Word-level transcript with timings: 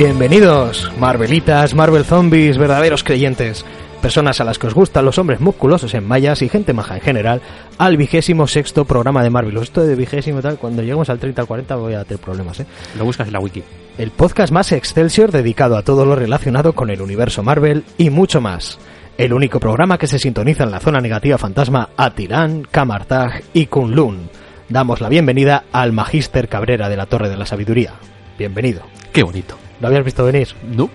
Bienvenidos, 0.00 0.90
Marvelitas, 0.98 1.74
Marvel 1.74 2.06
Zombies, 2.06 2.56
verdaderos 2.56 3.04
creyentes, 3.04 3.66
personas 4.00 4.40
a 4.40 4.44
las 4.44 4.58
que 4.58 4.66
os 4.66 4.72
gustan 4.72 5.04
los 5.04 5.18
hombres 5.18 5.40
musculosos 5.40 5.92
en 5.92 6.08
mallas 6.08 6.40
y 6.40 6.48
gente 6.48 6.72
maja 6.72 6.94
en 6.94 7.02
general, 7.02 7.42
al 7.76 7.98
vigésimo 7.98 8.46
sexto 8.46 8.86
programa 8.86 9.22
de 9.22 9.28
Marvel. 9.28 9.58
Esto 9.58 9.82
de 9.82 9.94
vigésimo 9.96 10.40
tal, 10.40 10.56
cuando 10.56 10.80
lleguemos 10.80 11.10
al 11.10 11.18
30 11.18 11.42
al 11.42 11.46
40 11.46 11.76
voy 11.76 11.92
a 11.92 12.04
tener 12.04 12.18
problemas, 12.18 12.60
¿eh? 12.60 12.66
Lo 12.96 13.04
buscas 13.04 13.26
en 13.26 13.34
la 13.34 13.40
wiki. 13.40 13.62
El 13.98 14.10
podcast 14.10 14.50
más 14.50 14.72
excelsior 14.72 15.32
dedicado 15.32 15.76
a 15.76 15.82
todo 15.82 16.06
lo 16.06 16.16
relacionado 16.16 16.72
con 16.72 16.88
el 16.88 17.02
universo 17.02 17.42
Marvel 17.42 17.84
y 17.98 18.08
mucho 18.08 18.40
más. 18.40 18.78
El 19.18 19.34
único 19.34 19.60
programa 19.60 19.98
que 19.98 20.06
se 20.06 20.18
sintoniza 20.18 20.64
en 20.64 20.70
la 20.70 20.80
zona 20.80 21.02
negativa 21.02 21.36
fantasma 21.36 21.90
a 21.98 22.14
Tirán, 22.14 22.62
Kamartag 22.62 23.42
y 23.52 23.66
Kunlun. 23.66 24.30
Damos 24.66 25.02
la 25.02 25.10
bienvenida 25.10 25.64
al 25.72 25.92
Magíster 25.92 26.48
Cabrera 26.48 26.88
de 26.88 26.96
la 26.96 27.04
Torre 27.04 27.28
de 27.28 27.36
la 27.36 27.44
Sabiduría. 27.44 27.92
Bienvenido. 28.38 28.80
Qué 29.12 29.22
bonito. 29.22 29.58
¿Lo 29.80 29.88
habías 29.88 30.04
visto 30.04 30.24
venir? 30.24 30.48
No. 30.64 30.90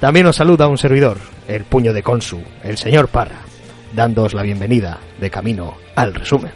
También 0.00 0.26
os 0.26 0.36
saluda 0.36 0.66
un 0.66 0.78
servidor, 0.78 1.18
el 1.46 1.64
puño 1.64 1.92
de 1.92 2.02
Consu, 2.02 2.42
el 2.64 2.76
señor 2.76 3.08
Parra, 3.08 3.40
dándoos 3.94 4.34
la 4.34 4.42
bienvenida 4.42 4.98
de 5.20 5.30
camino 5.30 5.74
al 5.94 6.14
resumen. 6.14 6.50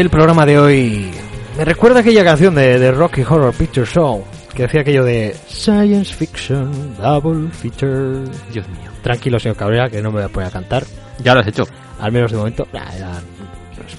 El 0.00 0.08
programa 0.08 0.46
de 0.46 0.58
hoy 0.58 1.10
me 1.58 1.64
recuerda 1.66 2.00
aquella 2.00 2.24
canción 2.24 2.54
de, 2.54 2.78
de 2.78 2.90
Rocky 2.90 3.20
Horror 3.20 3.52
Picture 3.52 3.84
Show 3.84 4.24
que 4.54 4.62
decía 4.62 4.80
aquello 4.80 5.04
de 5.04 5.36
Science 5.46 6.14
Fiction 6.14 6.96
Double 6.96 7.50
Feature. 7.50 8.24
Dios 8.50 8.66
mío. 8.66 8.90
Tranquilo, 9.02 9.38
señor 9.38 9.58
Cabrera, 9.58 9.90
que 9.90 10.00
no 10.00 10.10
me 10.10 10.20
voy 10.20 10.24
a 10.24 10.28
poner 10.30 10.48
a 10.48 10.52
cantar. 10.52 10.84
Ya 11.22 11.34
lo 11.34 11.40
has 11.40 11.48
hecho. 11.48 11.64
Al 12.00 12.12
menos 12.12 12.32
de 12.32 12.38
momento, 12.38 12.66
nah, 12.72 12.90
eran 12.96 13.22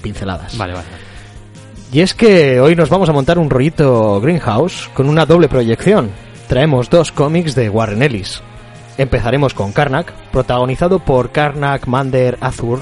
pinceladas. 0.02 0.58
Vale, 0.58 0.72
vale. 0.72 0.88
Y 1.92 2.00
es 2.00 2.14
que 2.14 2.58
hoy 2.58 2.74
nos 2.74 2.88
vamos 2.88 3.08
a 3.08 3.12
montar 3.12 3.38
un 3.38 3.48
rollito 3.48 4.20
Greenhouse 4.20 4.90
con 4.94 5.08
una 5.08 5.24
doble 5.24 5.46
proyección. 5.46 6.10
Traemos 6.48 6.90
dos 6.90 7.12
cómics 7.12 7.54
de 7.54 7.70
Warren 7.70 8.02
Ellis. 8.02 8.42
Empezaremos 8.98 9.54
con 9.54 9.70
Karnak, 9.70 10.12
protagonizado 10.32 10.98
por 10.98 11.30
Karnak 11.30 11.86
Mander 11.86 12.38
Azur 12.40 12.80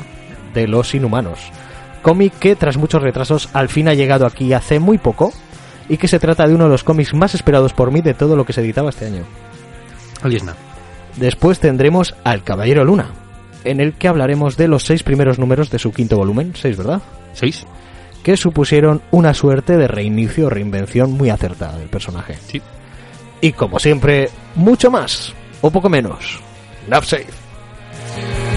de 0.55 0.67
Los 0.67 0.95
Inhumanos. 0.95 1.53
Cómic 2.03 2.35
que 2.39 2.57
tras 2.57 2.77
muchos 2.77 3.03
retrasos 3.03 3.49
al 3.53 3.69
fin 3.69 3.89
ha 3.89 3.95
llegado 3.95 4.27
aquí 4.27 4.53
hace 4.53 4.79
muy 4.79 4.99
poco 4.99 5.33
y 5.89 5.97
que 5.97 6.09
se 6.09 6.19
trata 6.19 6.47
de 6.47 6.55
uno 6.55 6.65
de 6.65 6.71
los 6.71 6.85
cómics 6.85 7.15
más 7.15 7.35
esperados 7.35 7.73
por 7.73 7.91
mí 7.91 8.01
de 8.01 8.15
todo 8.15 8.37
lo 8.37 8.47
que 8.47 8.53
se 8.53 8.61
editaba 8.61 8.91
este 8.91 9.07
año. 9.07 9.25
Aliesna. 10.23 10.55
Después 11.17 11.59
tendremos 11.59 12.15
Al 12.25 12.45
Caballero 12.45 12.85
Luna, 12.85 13.11
en 13.65 13.81
el 13.81 13.95
que 13.95 14.09
hablaremos 14.09 14.57
de 14.57 14.69
los 14.69 14.85
seis 14.85 15.03
primeros 15.03 15.39
números 15.39 15.71
de 15.71 15.79
su 15.79 15.93
quinto 15.93 16.17
volumen, 16.17 16.53
seis, 16.55 16.77
¿verdad? 16.77 17.03
¿Seis? 17.33 17.67
Que 18.23 18.37
supusieron 18.37 19.03
una 19.11 19.35
suerte 19.35 19.77
de 19.77 19.89
reinicio 19.89 20.47
o 20.47 20.51
reinvención 20.51 21.13
muy 21.13 21.31
acertada 21.31 21.79
del 21.79 21.89
personaje. 21.89 22.39
Sí. 22.47 22.63
Y 23.41 23.53
como 23.53 23.79
siempre, 23.79 24.31
mucho 24.55 24.91
más, 24.91 25.35
o 25.61 25.71
poco 25.71 25.89
menos. 25.89 26.41
Love 26.89 27.07
safe. 27.07 28.50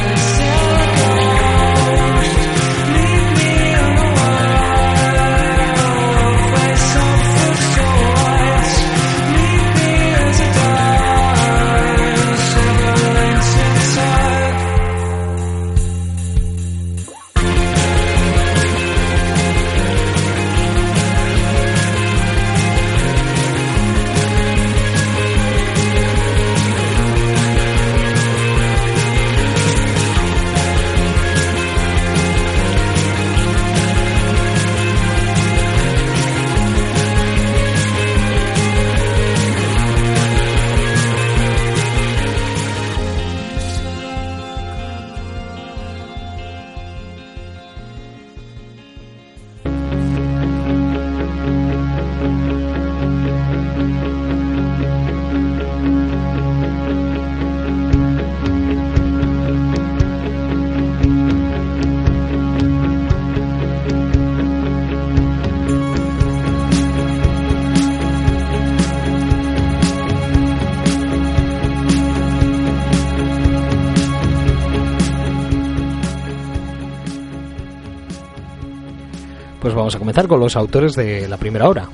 Comenzar 80.14 80.28
con 80.30 80.40
los 80.40 80.56
autores 80.56 80.94
de 80.96 81.28
la 81.28 81.38
primera 81.38 81.68
hora. 81.68 81.88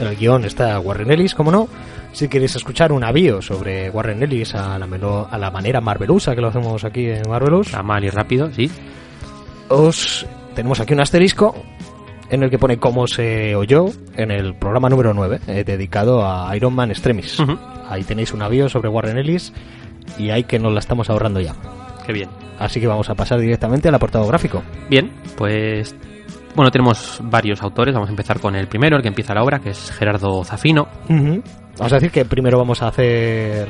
En 0.00 0.06
el 0.06 0.16
guion 0.16 0.44
está 0.46 0.80
Warren 0.80 1.10
Ellis, 1.10 1.34
como 1.34 1.50
no. 1.50 1.68
Si 2.12 2.26
queréis 2.26 2.56
escuchar 2.56 2.90
un 2.90 3.04
avío 3.04 3.42
sobre 3.42 3.90
Warren 3.90 4.22
Ellis 4.22 4.54
a 4.54 4.78
la, 4.78 4.86
meno- 4.86 5.28
a 5.30 5.36
la 5.36 5.50
manera 5.50 5.80
marvelusa 5.82 6.34
que 6.34 6.40
lo 6.40 6.48
hacemos 6.48 6.84
aquí 6.84 7.06
en 7.10 7.28
Marvelous, 7.28 7.66
Está 7.66 7.82
mal 7.82 8.02
y 8.02 8.08
rápido, 8.08 8.50
sí. 8.54 8.70
os 9.68 10.26
tenemos 10.54 10.80
aquí 10.80 10.94
un 10.94 11.00
asterisco 11.00 11.54
en 12.30 12.42
el 12.44 12.48
que 12.50 12.58
pone 12.58 12.78
cómo 12.78 13.06
se 13.06 13.54
oyó 13.54 13.86
en 14.16 14.30
el 14.30 14.54
programa 14.54 14.88
número 14.88 15.12
9, 15.12 15.40
eh, 15.48 15.64
dedicado 15.66 16.26
a 16.26 16.54
Iron 16.56 16.74
Man 16.74 16.90
Extremis. 16.90 17.38
Ujú. 17.40 17.58
Ahí 17.90 18.04
tenéis 18.04 18.32
un 18.32 18.40
avión 18.40 18.70
sobre 18.70 18.88
Warren 18.88 19.18
Ellis 19.18 19.52
y 20.18 20.30
ahí 20.30 20.44
que 20.44 20.58
nos 20.58 20.72
la 20.72 20.80
estamos 20.80 21.10
ahorrando 21.10 21.40
ya. 21.40 21.54
Qué 22.06 22.12
bien. 22.14 22.30
Así 22.58 22.80
que 22.80 22.86
vamos 22.86 23.08
a 23.10 23.14
pasar 23.14 23.38
directamente 23.40 23.88
al 23.88 23.94
apartado 23.94 24.26
gráfico. 24.26 24.62
Bien, 24.90 25.12
pues 25.36 25.94
bueno, 26.54 26.70
tenemos 26.70 27.20
varios 27.22 27.62
autores. 27.62 27.94
Vamos 27.94 28.08
a 28.08 28.12
empezar 28.12 28.40
con 28.40 28.56
el 28.56 28.66
primero, 28.66 28.96
el 28.96 29.02
que 29.02 29.08
empieza 29.08 29.34
la 29.34 29.42
obra, 29.42 29.60
que 29.60 29.70
es 29.70 29.90
Gerardo 29.92 30.42
Zafino. 30.44 30.88
Vamos 31.78 31.92
a 31.92 31.96
decir 31.96 32.10
que 32.10 32.24
primero 32.24 32.58
vamos 32.58 32.82
a 32.82 32.88
hacer 32.88 33.68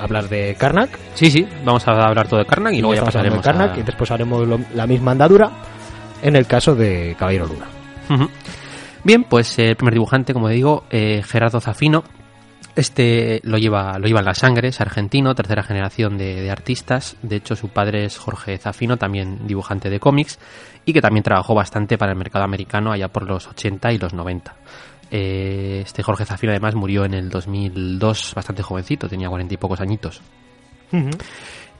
hablar 0.00 0.28
de 0.28 0.54
Karnak 0.58 0.90
Sí, 1.14 1.30
sí, 1.30 1.46
vamos 1.64 1.86
a 1.88 1.92
hablar 2.06 2.26
todo 2.28 2.38
de 2.40 2.46
Karnak 2.46 2.72
y 2.74 2.80
luego 2.80 2.94
ya 2.94 3.04
pasaremos 3.04 3.38
de 3.38 3.44
Karnak 3.44 3.76
a... 3.76 3.80
y 3.80 3.82
después 3.82 4.10
haremos 4.10 4.46
lo- 4.46 4.60
la 4.74 4.86
misma 4.86 5.10
andadura 5.12 5.50
en 6.22 6.36
el 6.36 6.46
caso 6.46 6.74
de 6.76 7.14
Caballero 7.18 7.46
Luna. 7.46 7.66
Bien, 9.04 9.24
pues 9.24 9.58
eh, 9.58 9.70
el 9.70 9.76
primer 9.76 9.94
dibujante, 9.94 10.32
como 10.32 10.48
digo, 10.48 10.84
eh, 10.90 11.22
Gerardo 11.26 11.60
Zafino. 11.60 12.04
Este 12.74 13.40
lo 13.44 13.58
lleva, 13.58 13.98
lo 13.98 14.06
lleva 14.06 14.20
en 14.20 14.26
la 14.26 14.34
sangre, 14.34 14.68
es 14.68 14.80
argentino, 14.80 15.34
tercera 15.34 15.62
generación 15.62 16.16
de, 16.16 16.40
de 16.40 16.50
artistas. 16.50 17.16
De 17.22 17.36
hecho, 17.36 17.54
su 17.54 17.68
padre 17.68 18.04
es 18.04 18.16
Jorge 18.16 18.56
Zafino, 18.56 18.96
también 18.96 19.46
dibujante 19.46 19.90
de 19.90 20.00
cómics, 20.00 20.38
y 20.86 20.92
que 20.92 21.02
también 21.02 21.22
trabajó 21.22 21.54
bastante 21.54 21.98
para 21.98 22.12
el 22.12 22.18
mercado 22.18 22.44
americano 22.44 22.92
allá 22.92 23.08
por 23.08 23.24
los 23.24 23.46
80 23.46 23.92
y 23.92 23.98
los 23.98 24.14
90. 24.14 24.54
Eh, 25.14 25.82
este 25.84 26.02
Jorge 26.02 26.24
Zafino 26.24 26.52
además 26.52 26.74
murió 26.74 27.04
en 27.04 27.12
el 27.12 27.28
2002 27.28 28.32
bastante 28.34 28.62
jovencito, 28.62 29.10
tenía 29.10 29.28
cuarenta 29.28 29.52
y 29.52 29.58
pocos 29.58 29.78
añitos. 29.80 30.22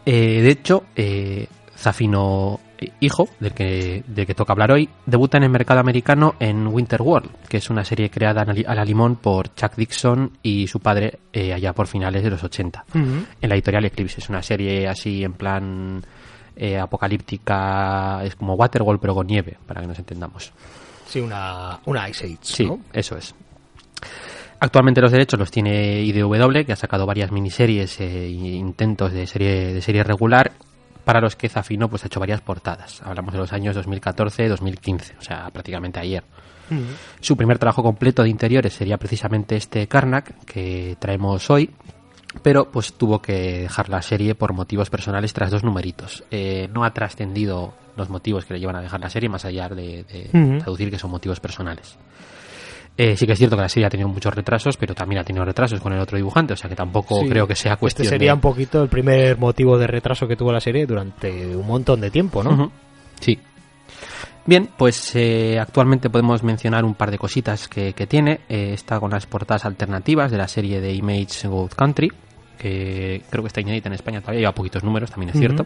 Eh, 0.04 0.42
de 0.42 0.50
hecho, 0.50 0.84
eh, 0.94 1.46
Zafino, 1.82 2.60
hijo, 3.00 3.28
del 3.40 3.52
que, 3.52 4.04
del 4.06 4.26
que 4.26 4.34
toca 4.34 4.52
hablar 4.52 4.70
hoy, 4.72 4.88
debuta 5.04 5.36
en 5.36 5.42
el 5.42 5.50
mercado 5.50 5.80
americano 5.80 6.34
en 6.38 6.66
Winter 6.68 7.02
World, 7.02 7.30
que 7.48 7.56
es 7.58 7.68
una 7.70 7.84
serie 7.84 8.08
creada 8.10 8.42
a 8.42 8.74
la- 8.74 8.84
limón 8.84 9.16
por 9.16 9.54
Chuck 9.54 9.74
Dixon 9.76 10.30
y 10.42 10.66
su 10.68 10.78
padre 10.80 11.18
eh, 11.32 11.52
allá 11.52 11.72
por 11.72 11.86
finales 11.88 12.22
de 12.22 12.30
los 12.30 12.42
80. 12.42 12.84
En 12.94 13.48
la 13.48 13.54
editorial 13.54 13.84
Eclipse. 13.84 14.20
Es 14.20 14.28
una 14.28 14.42
serie 14.42 14.86
así 14.88 15.24
en 15.24 15.32
plan 15.32 16.02
eh, 16.56 16.78
apocalíptica, 16.78 18.22
es 18.24 18.36
como 18.36 18.54
Waterworld 18.54 19.00
pero 19.00 19.14
con 19.14 19.26
nieve, 19.26 19.58
para 19.66 19.80
que 19.80 19.86
nos 19.88 19.98
entendamos. 19.98 20.52
Sí, 21.06 21.20
una, 21.20 21.78
una 21.86 22.08
Ice 22.08 22.24
Age, 22.26 22.38
Sí, 22.42 22.64
¿no? 22.66 22.78
eso 22.92 23.16
es. 23.16 23.34
Actualmente 24.60 25.00
los 25.00 25.10
derechos 25.10 25.38
los 25.40 25.50
tiene 25.50 26.00
IDW, 26.02 26.64
que 26.64 26.72
ha 26.72 26.76
sacado 26.76 27.04
varias 27.04 27.32
miniseries 27.32 27.98
e 28.00 28.28
intentos 28.28 29.12
de 29.12 29.26
serie, 29.26 29.74
de 29.74 29.82
serie 29.82 30.04
regular, 30.04 30.52
para 31.04 31.20
los 31.20 31.36
que 31.36 31.48
Zafino 31.48 31.88
pues, 31.88 32.04
ha 32.04 32.06
hecho 32.06 32.20
varias 32.20 32.40
portadas. 32.40 33.02
Hablamos 33.02 33.32
de 33.32 33.38
los 33.38 33.52
años 33.52 33.76
2014-2015, 33.76 35.18
o 35.18 35.22
sea, 35.22 35.50
prácticamente 35.50 36.00
ayer. 36.00 36.24
Su 37.20 37.36
primer 37.36 37.58
trabajo 37.58 37.82
completo 37.82 38.22
de 38.22 38.30
interiores 38.30 38.72
sería 38.72 38.96
precisamente 38.96 39.56
este 39.56 39.86
Karnak, 39.88 40.44
que 40.46 40.96
traemos 40.98 41.50
hoy, 41.50 41.68
pero 42.42 42.70
pues 42.70 42.94
tuvo 42.94 43.20
que 43.20 43.62
dejar 43.62 43.90
la 43.90 44.00
serie 44.00 44.34
por 44.34 44.54
motivos 44.54 44.88
personales 44.88 45.34
tras 45.34 45.50
dos 45.50 45.64
numeritos. 45.64 46.24
Eh, 46.30 46.70
no 46.72 46.84
ha 46.84 46.94
trascendido 46.94 47.74
los 47.94 48.08
motivos 48.08 48.46
que 48.46 48.54
le 48.54 48.60
llevan 48.60 48.76
a 48.76 48.80
dejar 48.80 49.00
la 49.00 49.10
serie, 49.10 49.28
más 49.28 49.44
allá 49.44 49.68
de, 49.68 50.04
de 50.04 50.58
traducir 50.60 50.90
que 50.90 50.98
son 50.98 51.10
motivos 51.10 51.40
personales. 51.40 51.98
Eh, 52.96 53.16
sí 53.16 53.26
que 53.26 53.32
es 53.32 53.38
cierto 53.38 53.56
que 53.56 53.62
la 53.62 53.68
serie 53.68 53.86
ha 53.86 53.90
tenido 53.90 54.08
muchos 54.08 54.34
retrasos, 54.34 54.76
pero 54.76 54.94
también 54.94 55.20
ha 55.20 55.24
tenido 55.24 55.44
retrasos 55.44 55.80
con 55.80 55.92
el 55.94 56.00
otro 56.00 56.16
dibujante, 56.16 56.52
o 56.52 56.56
sea 56.56 56.68
que 56.68 56.76
tampoco 56.76 57.20
Sí. 57.22 57.28
creo 57.28 57.46
que 57.46 57.54
sea 57.56 57.76
cuestión 57.76 58.04
Este 58.04 58.14
sería 58.16 58.32
de... 58.32 58.34
un 58.34 58.40
poquito 58.40 58.82
el 58.82 58.88
primer 58.90 59.38
motivo 59.38 59.78
de 59.78 59.86
retraso 59.86 60.28
que 60.28 60.36
tuvo 60.36 60.52
la 60.52 60.60
serie 60.60 60.84
durante 60.86 61.56
un 61.56 61.66
montón 61.66 62.00
de 62.02 62.10
tiempo, 62.10 62.42
¿no? 62.44 62.70
Sí. 63.20 63.38
Bien, 64.44 64.68
pues 64.76 65.14
eh, 65.14 65.58
actualmente 65.60 66.10
podemos 66.10 66.42
mencionar 66.42 66.84
un 66.84 66.94
par 66.94 67.10
de 67.12 67.18
cositas 67.18 67.68
que, 67.68 67.92
que 67.92 68.06
tiene. 68.06 68.40
Eh, 68.48 68.72
está 68.74 68.98
con 69.00 69.12
las 69.12 69.24
portadas 69.26 69.64
alternativas 69.64 70.30
de 70.30 70.38
la 70.38 70.48
serie 70.48 70.80
de 70.80 70.92
Image 70.92 71.46
Gold 71.48 71.72
Country, 71.74 72.12
que 72.58 73.22
creo 73.30 73.42
que 73.44 73.46
está 73.48 73.60
inédita 73.60 73.88
en 73.88 73.94
España 73.94 74.20
todavía, 74.20 74.40
lleva 74.40 74.52
poquitos 74.52 74.82
números, 74.82 75.10
también 75.10 75.30
es 75.30 75.38
cierto. 75.38 75.64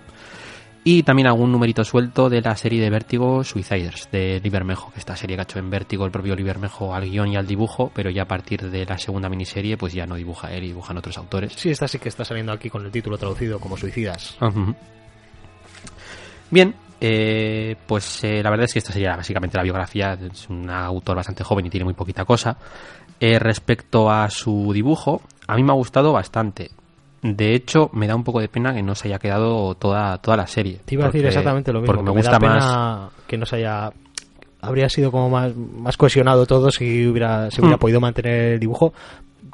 Y 0.88 1.02
también 1.02 1.26
algún 1.26 1.50
numerito 1.50 1.82
suelto 1.82 2.30
de 2.30 2.40
la 2.40 2.54
serie 2.54 2.80
de 2.80 2.90
Vértigo 2.90 3.42
Suiciders, 3.42 4.08
de 4.12 4.40
Libermejo, 4.40 4.92
que 4.92 5.00
esta 5.00 5.16
serie 5.16 5.34
que 5.34 5.40
ha 5.40 5.42
hecho 5.42 5.58
en 5.58 5.68
Vértigo 5.68 6.04
el 6.04 6.12
propio 6.12 6.36
Libermejo 6.36 6.94
al 6.94 7.10
guion 7.10 7.26
y 7.26 7.36
al 7.36 7.44
dibujo, 7.44 7.90
pero 7.92 8.08
ya 8.08 8.22
a 8.22 8.28
partir 8.28 8.70
de 8.70 8.86
la 8.86 8.96
segunda 8.96 9.28
miniserie 9.28 9.76
pues 9.76 9.92
ya 9.92 10.06
no 10.06 10.14
dibuja 10.14 10.52
él 10.52 10.62
y 10.62 10.68
dibujan 10.68 10.96
otros 10.96 11.18
autores. 11.18 11.54
Sí, 11.56 11.70
esta 11.70 11.88
sí 11.88 11.98
que 11.98 12.08
está 12.08 12.24
saliendo 12.24 12.52
aquí 12.52 12.70
con 12.70 12.86
el 12.86 12.92
título 12.92 13.18
traducido 13.18 13.58
como 13.58 13.76
Suicidas. 13.76 14.36
Bien, 16.52 16.72
eh, 17.00 17.74
pues 17.84 18.22
eh, 18.22 18.40
la 18.40 18.50
verdad 18.50 18.66
es 18.66 18.72
que 18.72 18.78
esta 18.78 18.92
sería 18.92 19.16
básicamente 19.16 19.56
la 19.56 19.64
biografía. 19.64 20.12
Es 20.12 20.48
un 20.48 20.70
autor 20.70 21.16
bastante 21.16 21.42
joven 21.42 21.66
y 21.66 21.70
tiene 21.70 21.82
muy 21.82 21.94
poquita 21.94 22.24
cosa. 22.24 22.58
Eh, 23.18 23.40
respecto 23.40 24.08
a 24.08 24.30
su 24.30 24.70
dibujo, 24.72 25.20
a 25.48 25.56
mí 25.56 25.64
me 25.64 25.72
ha 25.72 25.74
gustado 25.74 26.12
bastante. 26.12 26.70
De 27.22 27.54
hecho, 27.54 27.90
me 27.92 28.06
da 28.06 28.14
un 28.14 28.22
poco 28.24 28.40
de 28.40 28.48
pena 28.48 28.72
que 28.74 28.82
no 28.82 28.94
se 28.94 29.08
haya 29.08 29.18
quedado 29.18 29.74
toda, 29.74 30.18
toda 30.18 30.36
la 30.36 30.46
serie. 30.46 30.80
Te 30.84 30.94
iba 30.94 31.04
a 31.04 31.08
decir 31.08 31.26
exactamente 31.26 31.72
lo 31.72 31.80
mismo. 31.80 31.94
Porque 31.94 32.04
me 32.04 32.10
gusta 32.16 32.30
da 32.32 32.38
pena 32.38 32.54
más. 32.54 33.10
que 33.26 33.36
no 33.38 33.46
se 33.46 33.56
haya... 33.56 33.92
Habría 34.60 34.88
sido 34.88 35.10
como 35.12 35.28
más, 35.30 35.54
más 35.54 35.96
cohesionado 35.96 36.46
todo 36.46 36.70
si 36.70 37.06
hubiera, 37.06 37.50
si 37.50 37.60
hubiera 37.60 37.76
Hmm. 37.76 37.80
podido 37.80 38.00
mantener 38.00 38.54
el 38.54 38.60
dibujo, 38.60 38.92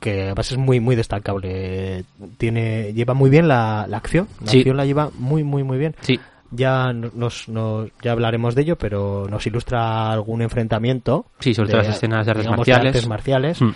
que 0.01 0.23
además 0.25 0.51
es 0.53 0.59
muy 0.59 0.81
muy 0.81 0.97
destacable. 0.97 2.05
Tiene 2.39 2.93
Lleva 2.93 3.13
muy 3.15 3.29
bien 3.31 3.47
la, 3.49 3.87
la 3.89 3.97
acción. 3.99 4.27
La 4.45 4.51
Sí. 4.51 4.59
acción 4.59 4.77
la 4.77 4.85
lleva 4.87 5.11
muy 5.19 5.43
muy 5.45 5.63
muy 5.65 5.79
bien. 5.79 5.95
Sí, 6.01 6.19
Ya 6.51 6.93
nos, 6.93 7.49
nos- 7.49 7.89
ya 8.03 8.13
hablaremos 8.13 8.55
de 8.55 8.63
ello, 8.63 8.77
pero 8.77 9.27
nos 9.29 9.47
ilustra 9.47 10.11
algún 10.13 10.43
enfrentamiento. 10.43 11.27
Sí, 11.41 11.55
sobre 11.55 11.71
todo 11.71 11.79
las 11.83 11.89
escenas 11.97 12.25
de 12.27 12.31
artes 12.33 12.45
digamos, 12.45 12.59
marciales. 12.59 12.87
artes 12.95 13.09
marciales. 13.09 13.61
Mm. 13.63 13.71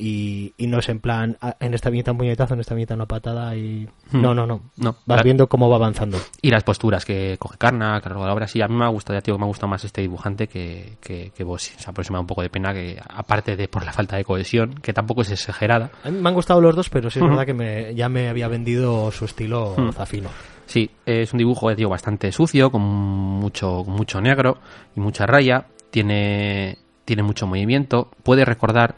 Y, 0.00 0.54
y 0.56 0.68
no 0.68 0.78
es 0.78 0.88
en 0.88 1.00
plan, 1.00 1.36
ah, 1.40 1.56
en 1.58 1.74
esta 1.74 1.90
viñeta 1.90 2.12
un 2.12 2.18
puñetazo, 2.18 2.54
en 2.54 2.60
esta 2.60 2.74
viñeta 2.74 2.94
una 2.94 3.06
patada 3.06 3.56
y... 3.56 3.88
Mm. 4.12 4.20
No, 4.22 4.32
no, 4.32 4.46
no. 4.46 4.60
No. 4.76 4.94
Vas 5.06 5.16
La- 5.18 5.22
viendo 5.24 5.48
cómo 5.48 5.68
va 5.68 5.74
avanzando. 5.76 6.18
Y 6.40 6.50
las 6.50 6.62
posturas 6.62 7.04
que 7.04 7.36
coge 7.38 7.58
Karnak 7.58 8.06
a 8.06 8.08
lo 8.10 8.14
largo 8.14 8.22
de 8.22 8.28
la 8.28 8.34
obra, 8.34 8.46
sí, 8.46 8.62
a 8.62 8.68
mí 8.68 8.76
me 8.76 8.84
ha 8.84 8.88
gustado, 8.88 9.18
ya 9.18 9.22
te 9.22 9.32
digo, 9.32 9.38
me 9.38 9.44
ha 9.44 9.48
gustado 9.48 9.66
más 9.68 9.84
este 9.84 10.00
dibujante 10.02 10.46
que, 10.46 10.98
que, 11.00 11.32
que 11.36 11.42
Bossi. 11.44 11.74
O 11.76 11.80
sea, 11.80 11.92
por 11.92 12.02
eso 12.04 12.12
me 12.12 12.16
da 12.18 12.20
un 12.20 12.26
poco 12.28 12.42
de 12.42 12.48
pena 12.50 12.72
que, 12.72 12.96
aparte 13.08 13.56
de 13.56 13.66
por 13.66 13.84
la 13.84 13.92
falta 13.92 14.16
de 14.16 14.24
cohesión, 14.24 14.74
que 14.74 14.92
tampoco 14.92 15.22
es 15.22 15.30
exagerada, 15.32 15.90
A 16.04 16.10
mí 16.10 16.20
me 16.20 16.28
han 16.28 16.34
gustado 16.36 16.60
los 16.60 16.76
dos, 16.76 16.88
pero 16.90 17.10
sí 17.10 17.18
es 17.18 17.22
Ujú. 17.22 17.30
verdad 17.32 17.46
que 17.46 17.54
me, 17.54 17.94
ya 17.96 18.08
me 18.08 18.28
había 18.28 18.46
vendido 18.46 19.10
su 19.10 19.24
estilo 19.24 19.74
Mm. 19.76 19.90
Zafino. 19.92 20.28
Sí, 20.66 20.90
es 21.06 21.32
un 21.32 21.38
dibujo, 21.38 21.74
digo, 21.74 21.90
bastante 21.90 22.30
sucio, 22.30 22.70
con 22.70 22.82
mucho, 22.82 23.82
con 23.84 23.94
mucho 23.94 24.20
negro 24.20 24.58
y 24.94 25.00
mucha 25.00 25.26
raya. 25.26 25.64
Tiene, 25.90 26.78
tiene 27.04 27.22
mucho 27.22 27.46
movimiento. 27.46 28.10
Puede 28.22 28.44
recordar, 28.44 28.94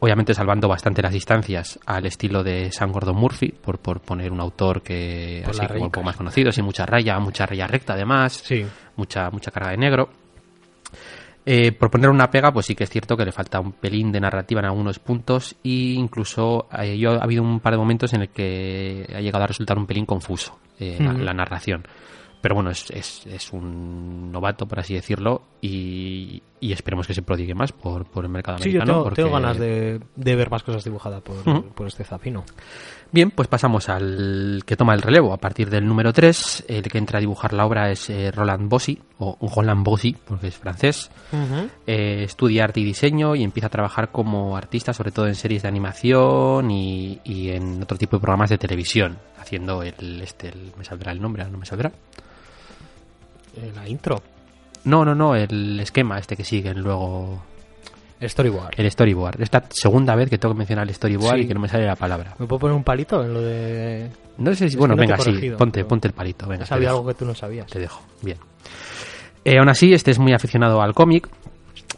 obviamente 0.00 0.34
salvando 0.34 0.68
bastante 0.68 1.02
las 1.02 1.12
distancias, 1.12 1.78
al 1.86 2.06
estilo 2.06 2.42
de 2.42 2.70
Sam 2.72 2.92
Gordon 2.92 3.16
Murphy, 3.16 3.48
por, 3.48 3.78
por 3.78 4.00
poner 4.00 4.32
un 4.32 4.40
autor 4.40 4.82
que 4.82 5.42
Por 5.44 5.54
así 5.54 5.66
como 5.66 5.84
un 5.84 5.90
poco 5.90 6.04
más 6.04 6.16
conocido, 6.16 6.52
sin 6.52 6.64
mucha 6.64 6.86
raya, 6.86 7.18
mucha 7.18 7.46
raya 7.46 7.66
recta 7.66 7.94
además, 7.94 8.34
Sí. 8.44 8.64
mucha, 8.96 9.30
mucha 9.30 9.50
carga 9.50 9.70
de 9.70 9.76
negro. 9.78 10.08
Eh, 11.50 11.72
por 11.72 11.90
poner 11.90 12.10
una 12.10 12.30
pega, 12.30 12.52
pues 12.52 12.66
sí 12.66 12.74
que 12.74 12.84
es 12.84 12.90
cierto 12.90 13.16
que 13.16 13.24
le 13.24 13.32
falta 13.32 13.58
un 13.58 13.72
pelín 13.72 14.12
de 14.12 14.20
narrativa 14.20 14.60
en 14.60 14.66
algunos 14.66 14.98
puntos 14.98 15.56
e 15.64 15.94
incluso 15.96 16.68
eh, 16.78 16.98
yo 16.98 17.12
ha 17.12 17.24
habido 17.24 17.42
un 17.42 17.60
par 17.60 17.72
de 17.72 17.78
momentos 17.78 18.12
en 18.12 18.22
el 18.22 18.28
que 18.28 19.06
ha 19.14 19.20
llegado 19.20 19.44
a 19.44 19.46
resultar 19.46 19.78
un 19.78 19.86
pelín 19.86 20.04
confuso 20.04 20.58
eh, 20.78 20.98
la 21.00 21.32
narración. 21.32 21.84
Pero 22.40 22.54
bueno, 22.54 22.70
es, 22.70 22.88
es, 22.90 23.26
es 23.26 23.52
un 23.52 24.30
novato, 24.30 24.66
por 24.66 24.78
así 24.78 24.94
decirlo, 24.94 25.42
y, 25.60 26.40
y 26.60 26.72
esperemos 26.72 27.04
que 27.06 27.12
se 27.14 27.22
prodigue 27.22 27.52
más 27.52 27.72
por, 27.72 28.04
por 28.06 28.24
el 28.24 28.30
mercado 28.30 28.58
Sí, 28.58 28.70
yo 28.70 28.80
americano. 28.80 28.92
tengo, 28.92 29.04
porque- 29.04 29.22
tengo 29.22 29.34
ganas 29.34 29.58
de, 29.58 30.00
de 30.14 30.36
ver 30.36 30.48
más 30.48 30.62
cosas 30.62 30.84
dibujadas 30.84 31.20
por, 31.22 31.64
por 31.72 31.86
este 31.88 32.04
Zafino. 32.04 32.44
Bien, 33.10 33.30
pues 33.32 33.48
pasamos 33.48 33.88
al 33.88 34.62
que 34.66 34.76
toma 34.76 34.94
el 34.94 35.02
relevo. 35.02 35.32
A 35.32 35.38
partir 35.38 35.68
del 35.68 35.84
número 35.86 36.12
3, 36.12 36.66
el 36.68 36.82
que 36.84 36.98
entra 36.98 37.16
a 37.18 37.20
dibujar 37.20 37.54
la 37.54 37.64
obra 37.66 37.90
es 37.90 38.08
eh, 38.10 38.30
Roland 38.30 38.68
Bossy, 38.68 39.00
o 39.18 39.36
Roland 39.56 39.82
Bossy, 39.82 40.14
porque 40.24 40.48
es 40.48 40.56
francés. 40.58 41.10
Eh, 41.86 42.22
estudia 42.24 42.64
arte 42.64 42.78
y 42.80 42.84
diseño 42.84 43.34
y 43.34 43.42
empieza 43.42 43.66
a 43.66 43.70
trabajar 43.70 44.12
como 44.12 44.56
artista, 44.56 44.92
sobre 44.92 45.10
todo 45.10 45.26
en 45.26 45.34
series 45.34 45.62
de 45.62 45.68
animación 45.68 46.70
y, 46.70 47.18
y 47.24 47.48
en 47.50 47.82
otro 47.82 47.98
tipo 47.98 48.16
de 48.16 48.20
programas 48.20 48.50
de 48.50 48.58
televisión, 48.58 49.18
haciendo 49.40 49.82
el, 49.82 50.20
este, 50.22 50.48
el- 50.50 50.72
me 50.78 50.84
saldrá 50.84 51.10
el 51.10 51.20
nombre, 51.20 51.44
no 51.50 51.58
me 51.58 51.66
saldrá. 51.66 51.90
La 53.74 53.88
intro. 53.88 54.22
No, 54.84 55.04
no, 55.04 55.14
no, 55.14 55.34
el 55.34 55.78
esquema 55.80 56.18
este 56.18 56.36
que 56.36 56.44
siguen 56.44 56.80
luego, 56.80 57.42
Storyboard. 58.22 58.74
el 58.76 58.90
storyboard. 58.90 59.40
Esta 59.42 59.64
segunda 59.70 60.14
vez 60.14 60.30
que 60.30 60.38
tengo 60.38 60.54
que 60.54 60.58
mencionar 60.58 60.86
el 60.88 60.94
storyboard 60.94 61.36
Sí. 61.36 61.42
y 61.42 61.48
que 61.48 61.54
no 61.54 61.60
me 61.60 61.68
sale 61.68 61.84
la 61.86 61.96
palabra. 61.96 62.34
¿Me 62.38 62.46
puedo 62.46 62.60
poner 62.60 62.76
un 62.76 62.84
palito 62.84 63.22
en 63.24 63.34
lo 63.34 63.40
de...? 63.42 64.08
No 64.38 64.50
sé 64.52 64.56
si, 64.56 64.64
Es 64.66 64.76
bueno, 64.76 64.94
no 64.94 65.00
venga, 65.00 65.18
sí, 65.18 65.50
ponte, 65.58 65.84
ponte 65.84 66.08
el 66.08 66.14
palito, 66.14 66.46
venga. 66.46 66.64
Sabía 66.64 66.90
algo 66.90 67.06
que 67.06 67.14
tú 67.14 67.24
no 67.24 67.34
sabías. 67.34 67.66
Te 67.66 67.80
dejo, 67.80 68.00
bien. 68.22 68.38
Eh, 69.44 69.58
aún 69.58 69.68
así, 69.68 69.92
este 69.92 70.10
es 70.12 70.18
muy 70.18 70.32
aficionado 70.32 70.80
al 70.80 70.94
cómic 70.94 71.28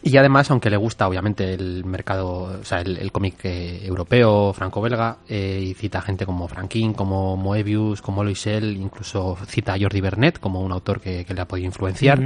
y 0.03 0.17
además, 0.17 0.49
aunque 0.51 0.69
le 0.69 0.77
gusta 0.77 1.07
obviamente 1.07 1.53
el 1.53 1.85
mercado, 1.85 2.59
o 2.59 2.63
sea, 2.65 2.79
el, 2.81 2.97
el 2.97 3.11
cómic 3.11 3.35
eh, 3.45 3.85
europeo, 3.85 4.51
franco-belga, 4.53 5.17
eh, 5.29 5.59
y 5.63 5.73
cita 5.75 6.01
gente 6.01 6.25
como 6.25 6.47
Franquin, 6.47 6.93
como 6.93 7.37
Moebius, 7.37 8.01
como 8.01 8.23
Loisel, 8.23 8.77
incluso 8.77 9.37
cita 9.45 9.73
a 9.73 9.79
Jordi 9.79 10.01
Bernet 10.01 10.39
como 10.39 10.61
un 10.61 10.71
autor 10.71 10.99
que, 11.01 11.23
que 11.23 11.33
le 11.33 11.41
ha 11.41 11.47
podido 11.47 11.67
influenciar. 11.67 12.19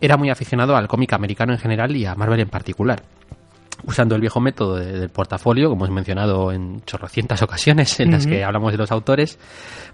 Era 0.00 0.16
muy 0.16 0.30
aficionado 0.30 0.76
al 0.76 0.88
cómic 0.88 1.12
americano 1.12 1.52
en 1.52 1.58
general 1.58 1.96
y 1.96 2.04
a 2.06 2.14
Marvel 2.14 2.40
en 2.40 2.48
particular. 2.48 3.02
Usando 3.84 4.14
el 4.14 4.20
viejo 4.20 4.38
método 4.40 4.76
de- 4.76 4.92
del 4.98 5.08
portafolio, 5.10 5.68
como 5.68 5.84
hemos 5.86 5.94
mencionado 5.94 6.52
en 6.52 6.82
chorrocientas 6.84 7.42
ocasiones 7.42 7.98
en 8.00 8.12
las 8.12 8.26
que 8.26 8.44
hablamos 8.44 8.70
de 8.70 8.78
los 8.78 8.92
autores, 8.92 9.38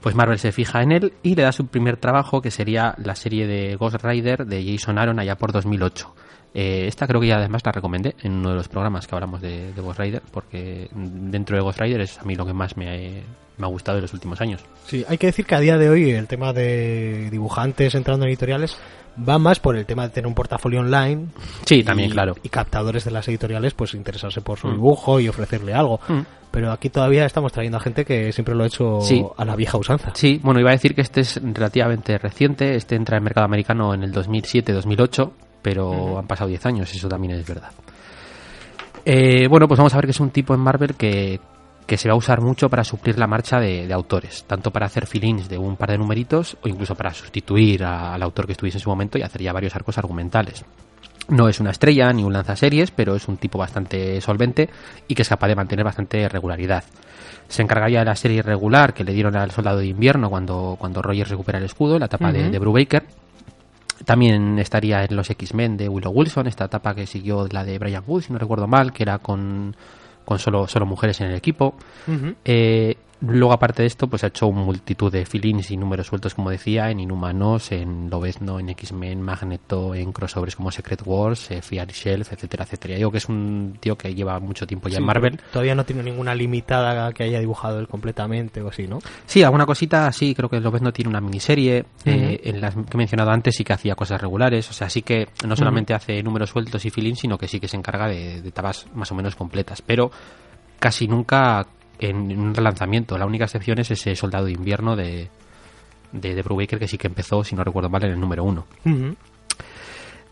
pues 0.03 0.15
Marvel 0.15 0.39
se 0.39 0.53
fija 0.53 0.83
en 0.83 0.93
él 0.93 1.13
y 1.23 1.35
le 1.35 1.43
da 1.43 1.53
su 1.53 1.67
primer 1.69 1.97
trabajo, 1.97 2.43
que 2.43 2.51
sería 2.51 2.95
la 2.99 3.15
serie 3.15 3.47
de 3.47 3.77
Ghost 3.77 4.03
Rider 4.03 4.45
de 4.47 4.65
Jason 4.73 4.99
Aaron 4.99 5.21
allá 5.21 5.37
por 5.37 5.53
2008. 5.53 6.15
Eh, 6.55 6.87
esta 6.89 7.07
creo 7.07 7.21
que 7.21 7.27
ya 7.29 7.37
además 7.37 7.63
la 7.65 7.73
recomendé 7.73 8.15
en 8.23 8.33
uno 8.33 8.51
de 8.51 8.57
los 8.57 8.69
programas 8.69 9.07
que 9.07 9.15
hablamos 9.15 9.41
de, 9.41 9.73
de 9.73 9.81
Ghost 9.83 10.01
Rider, 10.01 10.23
porque 10.31 10.89
dentro 10.93 11.57
de 11.57 11.63
Ghost 11.63 11.79
Rider 11.81 12.01
es 12.01 12.19
a 12.19 12.25
mí 12.25 12.35
lo 12.37 12.47
que 12.47 12.53
más 12.55 12.77
me, 12.77 13.23
me 13.59 13.67
ha 13.67 13.69
gustado 13.69 13.99
en 13.99 14.03
los 14.03 14.13
últimos 14.15 14.41
años. 14.41 14.65
Sí, 14.87 15.05
hay 15.09 15.19
que 15.19 15.27
decir 15.27 15.45
que 15.47 15.55
a 15.55 15.61
día 15.61 15.77
de 15.79 15.89
hoy 15.91 16.11
el 16.11 16.27
tema 16.27 16.53
de 16.53 17.29
dibujantes 17.31 17.95
entrando 17.95 18.25
en 18.25 18.31
editoriales 18.31 18.77
va 19.29 19.39
más 19.39 19.59
por 19.61 19.77
el 19.77 19.85
tema 19.85 20.05
de 20.05 20.11
tener 20.11 20.27
un 20.29 20.35
portafolio 20.35 20.81
online. 20.81 21.27
Sí, 21.67 21.83
también, 21.83 22.09
y- 22.11 22.13
claro. 22.13 22.35
Y 22.43 22.49
captadores 22.49 23.05
de 23.05 23.11
las 23.11 23.27
editoriales, 23.29 23.75
pues 23.75 23.95
interesarse 23.95 24.41
por 24.41 24.59
su 24.59 24.69
Mm. 24.69 24.73
dibujo 24.73 25.21
y 25.21 25.29
ofrecerle 25.29 25.75
algo. 25.75 26.01
Mm. 26.09 26.21
Pero 26.51 26.73
aquí 26.73 26.89
todavía 26.89 27.27
estamos 27.27 27.53
trayendo 27.53 27.77
a 27.77 27.81
gente 27.81 28.05
que 28.07 28.33
siempre 28.33 28.55
lo 28.55 28.65
ha 28.65 28.69
hecho 28.69 29.01
Sí. 29.03 29.23
a 29.37 29.45
la 29.45 29.55
vieja 29.55 29.77
usanza. 29.77 30.13
Sí, 30.15 30.41
bueno, 30.43 30.61
iba 30.61 30.71
a 30.71 30.73
decir 30.73 30.95
que 30.95 31.03
este 31.03 31.21
es 31.21 31.39
relativamente 31.43 32.17
reciente, 32.17 32.75
este 32.77 32.95
entra 32.97 33.19
en 33.19 33.25
mercado 33.25 33.45
americano 33.45 33.93
en 33.93 34.03
el 34.05 34.13
2007-2008, 34.13 35.33
pero 35.75 36.19
han 36.19 36.27
pasado 36.27 36.49
10 36.49 36.65
años, 36.67 36.95
eso 36.95 37.09
también 37.09 37.35
es 37.35 37.47
verdad. 37.47 37.71
Eh, 39.05 39.47
bueno, 39.49 39.67
pues 39.69 39.79
vamos 39.79 39.93
a 39.95 39.97
ver 39.97 40.07
que 40.07 40.11
es 40.13 40.21
un 40.21 40.31
tipo 40.31 40.55
en 40.55 40.61
Marvel 40.61 40.95
que, 40.95 41.41
que 41.87 41.97
se 41.97 42.09
va 42.09 42.15
a 42.15 42.19
usar 42.19 42.41
mucho 42.41 42.69
para 42.69 42.85
suplir 42.85 43.19
la 43.19 43.27
marcha 43.27 43.59
de, 43.59 43.87
de 43.87 43.95
autores, 43.95 44.45
tanto 44.47 44.71
para 44.71 44.87
hacer 44.87 45.07
fill-ins 45.07 45.49
de 45.49 45.57
un 45.59 45.77
par 45.77 45.91
de 45.91 45.99
numeritos 45.99 46.57
o 46.63 46.69
incluso 46.69 46.95
para 46.95 47.13
sustituir 47.15 47.85
a- 47.85 48.15
al 48.15 48.23
autor 48.23 48.47
que 48.47 48.53
estuviese 48.53 48.79
en 48.79 48.83
su 48.83 48.91
momento 48.91 49.19
y 49.19 49.23
hacer 49.23 49.43
ya 49.43 49.53
varios 49.53 49.75
arcos 49.77 49.97
argumentales. 49.99 50.65
No 51.29 51.49
es 51.49 51.61
una 51.61 51.71
estrella 51.71 52.11
ni 52.13 52.25
un 52.25 52.33
lanzaseries, 52.33 52.91
pero 52.91 53.15
es 53.15 53.29
un 53.29 53.37
tipo 53.37 53.59
bastante 53.59 54.19
solvente 54.23 54.69
y 55.09 55.15
que 55.15 55.23
es 55.23 55.29
capaz 55.29 55.49
de 55.49 55.57
mantener 55.57 55.85
bastante 55.85 56.27
regularidad. 56.29 56.85
Se 57.49 57.63
encargaría 57.63 57.99
de 58.01 58.07
la 58.07 58.17
serie 58.17 58.43
regular 58.43 58.95
que 58.95 59.05
le 59.05 59.13
dieron 59.13 59.37
al 59.37 59.51
Soldado 59.51 59.79
de 59.79 59.87
Invierno 59.87 60.31
cuando, 60.31 60.77
cuando 60.79 61.03
Rogers 61.03 61.31
recupera 61.31 61.59
el 61.59 61.65
escudo, 61.65 61.99
la 61.99 62.07
etapa 62.07 62.31
de, 62.33 62.51
de 62.51 62.59
Brubaker. 62.59 63.05
También 64.09 64.59
estaría 64.59 65.05
en 65.05 65.15
los 65.15 65.29
X-Men 65.29 65.77
de 65.77 65.87
Willow 65.87 66.11
Wilson, 66.11 66.47
esta 66.47 66.65
etapa 66.65 66.95
que 66.95 67.07
siguió 67.07 67.47
la 67.47 67.63
de 67.63 67.79
Brian 67.79 68.03
Wood, 68.07 68.23
si 68.23 68.33
no 68.33 68.39
recuerdo 68.39 68.67
mal, 68.67 68.91
que 68.91 69.03
era 69.03 69.19
con, 69.19 69.77
con 70.25 70.39
solo, 70.39 70.67
solo 70.67 70.87
mujeres 70.87 71.21
en 71.21 71.27
el 71.27 71.35
equipo. 71.35 71.75
Eh, 72.43 72.97
luego, 73.21 73.53
aparte 73.53 73.83
de 73.83 73.87
esto, 73.89 74.07
pues 74.09 74.25
ha 74.25 74.29
hecho 74.29 74.51
multitud 74.51 75.11
de 75.13 75.25
fill-ins 75.27 75.71
y 75.71 75.77
números 75.77 76.07
sueltos, 76.07 76.35
como 76.35 76.51
decía, 76.51 76.91
en 76.91 77.01
Inhumanos, 77.01 77.73
en 77.73 78.09
Lobezno, 78.11 78.61
en 78.61 78.69
X-Men, 78.71 79.21
Magneto, 79.21 79.95
en 79.95 80.13
crossovers 80.13 80.57
como 80.57 80.71
Secret 80.71 81.03
Wars, 81.05 81.51
eh, 81.51 81.61
Fear 81.63 81.89
Shelf, 81.89 82.33
etcétera, 82.33 82.65
etcétera. 82.65 82.97
Digo 82.97 83.11
que 83.11 83.19
es 83.19 83.29
un 83.29 83.77
tío 83.81 83.97
que 83.97 84.15
lleva 84.15 84.39
mucho 84.41 84.67
tiempo 84.67 84.89
ya 84.89 84.97
Sí, 84.97 85.01
en 85.03 85.07
Marvel. 85.07 85.41
Todavía 85.53 85.75
no 85.75 85.85
tiene 85.85 86.03
ninguna 86.03 86.35
limitada 86.35 87.13
que 87.13 87.25
haya 87.25 87.41
dibujado 87.41 87.81
él 87.81 87.89
completamente 87.89 88.61
o 88.63 88.69
así, 88.69 88.87
¿no? 88.87 88.99
Sí, 89.27 89.43
alguna 89.43 89.67
cosita, 89.67 90.11
sí, 90.13 90.35
creo 90.35 90.49
que 90.49 90.61
Lobezno 90.61 90.93
tiene 90.93 91.09
una 91.11 91.21
miniserie. 91.21 91.85
eh, 92.05 92.41
en 92.45 92.61
las 92.61 92.75
que 92.75 92.81
he 92.95 92.97
mencionado 92.97 93.31
antes 93.31 93.55
sí 93.57 93.65
que 93.65 93.73
hacía 93.73 93.95
cosas 93.95 94.21
regulares. 94.21 94.69
O 94.71 94.73
sea, 94.73 94.89
sí 94.89 95.03
que 95.03 95.29
no 95.47 95.57
solamente 95.57 95.93
hace 95.95 96.23
números 96.23 96.51
sueltos 96.51 96.85
y 96.85 96.91
fill-ins, 96.91 97.21
sino 97.21 97.37
que 97.39 97.49
sí 97.49 97.59
que 97.61 97.69
se 97.69 97.77
encarga 97.77 98.07
de, 98.09 98.41
de 98.43 98.53
tabas 98.53 98.87
más 98.95 99.11
o 99.13 99.15
menos 99.15 99.35
completas. 99.37 99.83
Pero 99.83 100.11
casi 100.79 101.09
nunca 101.09 101.67
en 101.99 102.17
un 102.39 102.55
relanzamiento. 102.55 103.17
La 103.19 103.27
única 103.27 103.45
excepción 103.45 103.79
es 103.79 103.91
ese 103.91 104.15
Soldado 104.17 104.47
de 104.47 104.53
Invierno 104.53 104.97
de, 104.97 105.29
de, 106.13 106.35
de 106.35 106.43
Brubaker, 106.43 106.79
que 106.79 106.89
sí 106.89 106.99
que 106.99 107.07
empezó, 107.09 107.43
si 107.45 107.55
no 107.57 107.65
recuerdo 107.65 107.89
mal, 107.91 108.05
en 108.05 108.11
el 108.13 108.21
número 108.21 108.45
uno. 108.45 108.67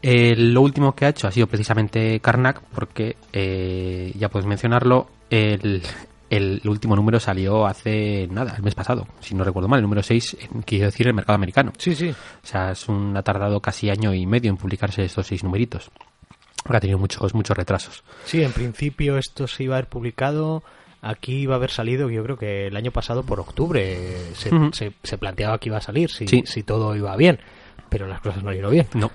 Eh, 0.02 0.34
lo 0.36 0.60
último 0.60 0.94
que 0.94 1.06
ha 1.06 1.08
hecho 1.08 1.26
ha 1.26 1.32
sido 1.32 1.46
precisamente 1.46 2.20
Karnak, 2.20 2.60
porque 2.74 3.16
eh, 3.32 4.12
ya 4.16 4.28
puedes 4.28 4.46
mencionarlo, 4.46 5.08
el, 5.30 5.82
el 6.30 6.60
último 6.66 6.94
número 6.94 7.18
salió 7.18 7.66
hace 7.66 8.28
nada, 8.30 8.54
el 8.56 8.62
mes 8.62 8.74
pasado, 8.74 9.06
si 9.20 9.34
no 9.34 9.42
recuerdo 9.42 9.68
mal, 9.68 9.78
el 9.78 9.82
número 9.84 10.02
6, 10.02 10.36
en- 10.54 10.62
quiero 10.62 10.86
decir, 10.86 11.08
el 11.08 11.14
mercado 11.14 11.34
americano. 11.36 11.72
Sí, 11.78 11.94
sí. 11.94 12.10
O 12.10 12.46
sea, 12.46 12.72
es 12.72 12.88
un, 12.88 13.16
ha 13.16 13.22
tardado 13.22 13.60
casi 13.60 13.90
año 13.90 14.14
y 14.14 14.26
medio 14.26 14.50
en 14.50 14.56
publicarse 14.58 15.02
estos 15.04 15.26
seis 15.26 15.42
numeritos. 15.42 15.90
Porque 16.62 16.76
ha 16.76 16.80
tenido 16.80 16.98
muchos, 16.98 17.34
muchos 17.34 17.56
retrasos. 17.56 18.04
Sí, 18.24 18.42
en 18.42 18.52
principio 18.52 19.18
esto 19.18 19.46
se 19.48 19.64
iba 19.64 19.74
a 19.76 19.78
haber 19.78 19.88
publicado. 19.88 20.62
Aquí 21.08 21.34
iba 21.42 21.54
a 21.54 21.56
haber 21.56 21.70
salido, 21.70 22.10
yo 22.10 22.22
creo 22.24 22.36
que 22.36 22.66
el 22.66 22.76
año 22.76 22.90
pasado 22.90 23.22
por 23.22 23.40
octubre 23.40 24.16
se, 24.34 24.50
se- 24.72 24.92
se 25.02 25.18
planteaba 25.18 25.58
que 25.58 25.68
iba 25.68 25.78
a 25.78 25.80
salir, 25.82 26.10
si, 26.10 26.26
Sí. 26.26 26.42
si 26.46 26.62
todo 26.62 26.94
iba 26.96 27.14
bien. 27.16 27.38
Pero 27.88 28.06
las 28.08 28.20
cosas 28.20 28.42
no 28.42 28.52
ido 28.52 28.70
bien. 28.70 28.86
No. 28.94 29.10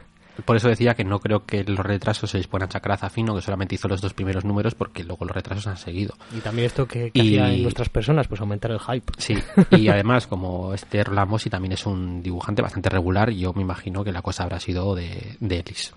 Por 0.45 0.55
eso 0.55 0.69
decía 0.69 0.93
que 0.95 1.03
no 1.03 1.19
creo 1.19 1.45
que 1.45 1.63
los 1.65 1.79
retrasos 1.85 2.31
se 2.31 2.37
les 2.37 2.47
puedan 2.47 2.65
achacar 2.67 2.93
a 2.93 2.97
Zafino, 2.97 3.35
que 3.35 3.41
solamente 3.41 3.75
hizo 3.75 3.89
los 3.89 3.99
dos 4.01 4.13
primeros 4.13 4.45
números, 4.45 4.73
porque 4.75 5.03
luego 5.03 5.25
los 5.25 5.35
retrasos 5.35 5.67
han 5.67 5.75
seguido. 5.77 6.15
Y 6.35 6.39
también 6.39 6.67
esto 6.67 6.87
que, 6.87 7.11
que 7.11 7.19
Y- 7.21 7.37
hacía 7.37 7.53
en 7.53 7.63
nuestras 7.63 7.89
personas, 7.89 8.27
pues 8.29 8.39
aumentar 8.39 8.71
el 8.71 8.79
hype. 8.79 9.11
Sí, 9.17 9.37
y 9.71 9.87
además, 9.89 10.27
como 10.27 10.73
este 10.73 11.03
Roland 11.03 11.29
Mossy 11.29 11.49
también 11.49 11.73
es 11.73 11.85
un 11.85 12.23
dibujante 12.23 12.61
bastante 12.61 12.89
regular, 12.89 13.29
yo 13.31 13.51
me 13.53 13.61
imagino 13.61 14.03
que 14.05 14.13
la 14.13 14.21
cosa 14.21 14.43
habrá 14.43 14.59
sido 14.61 14.95
de, 14.95 15.35
de 15.41 15.59
Ellis. 15.59 15.93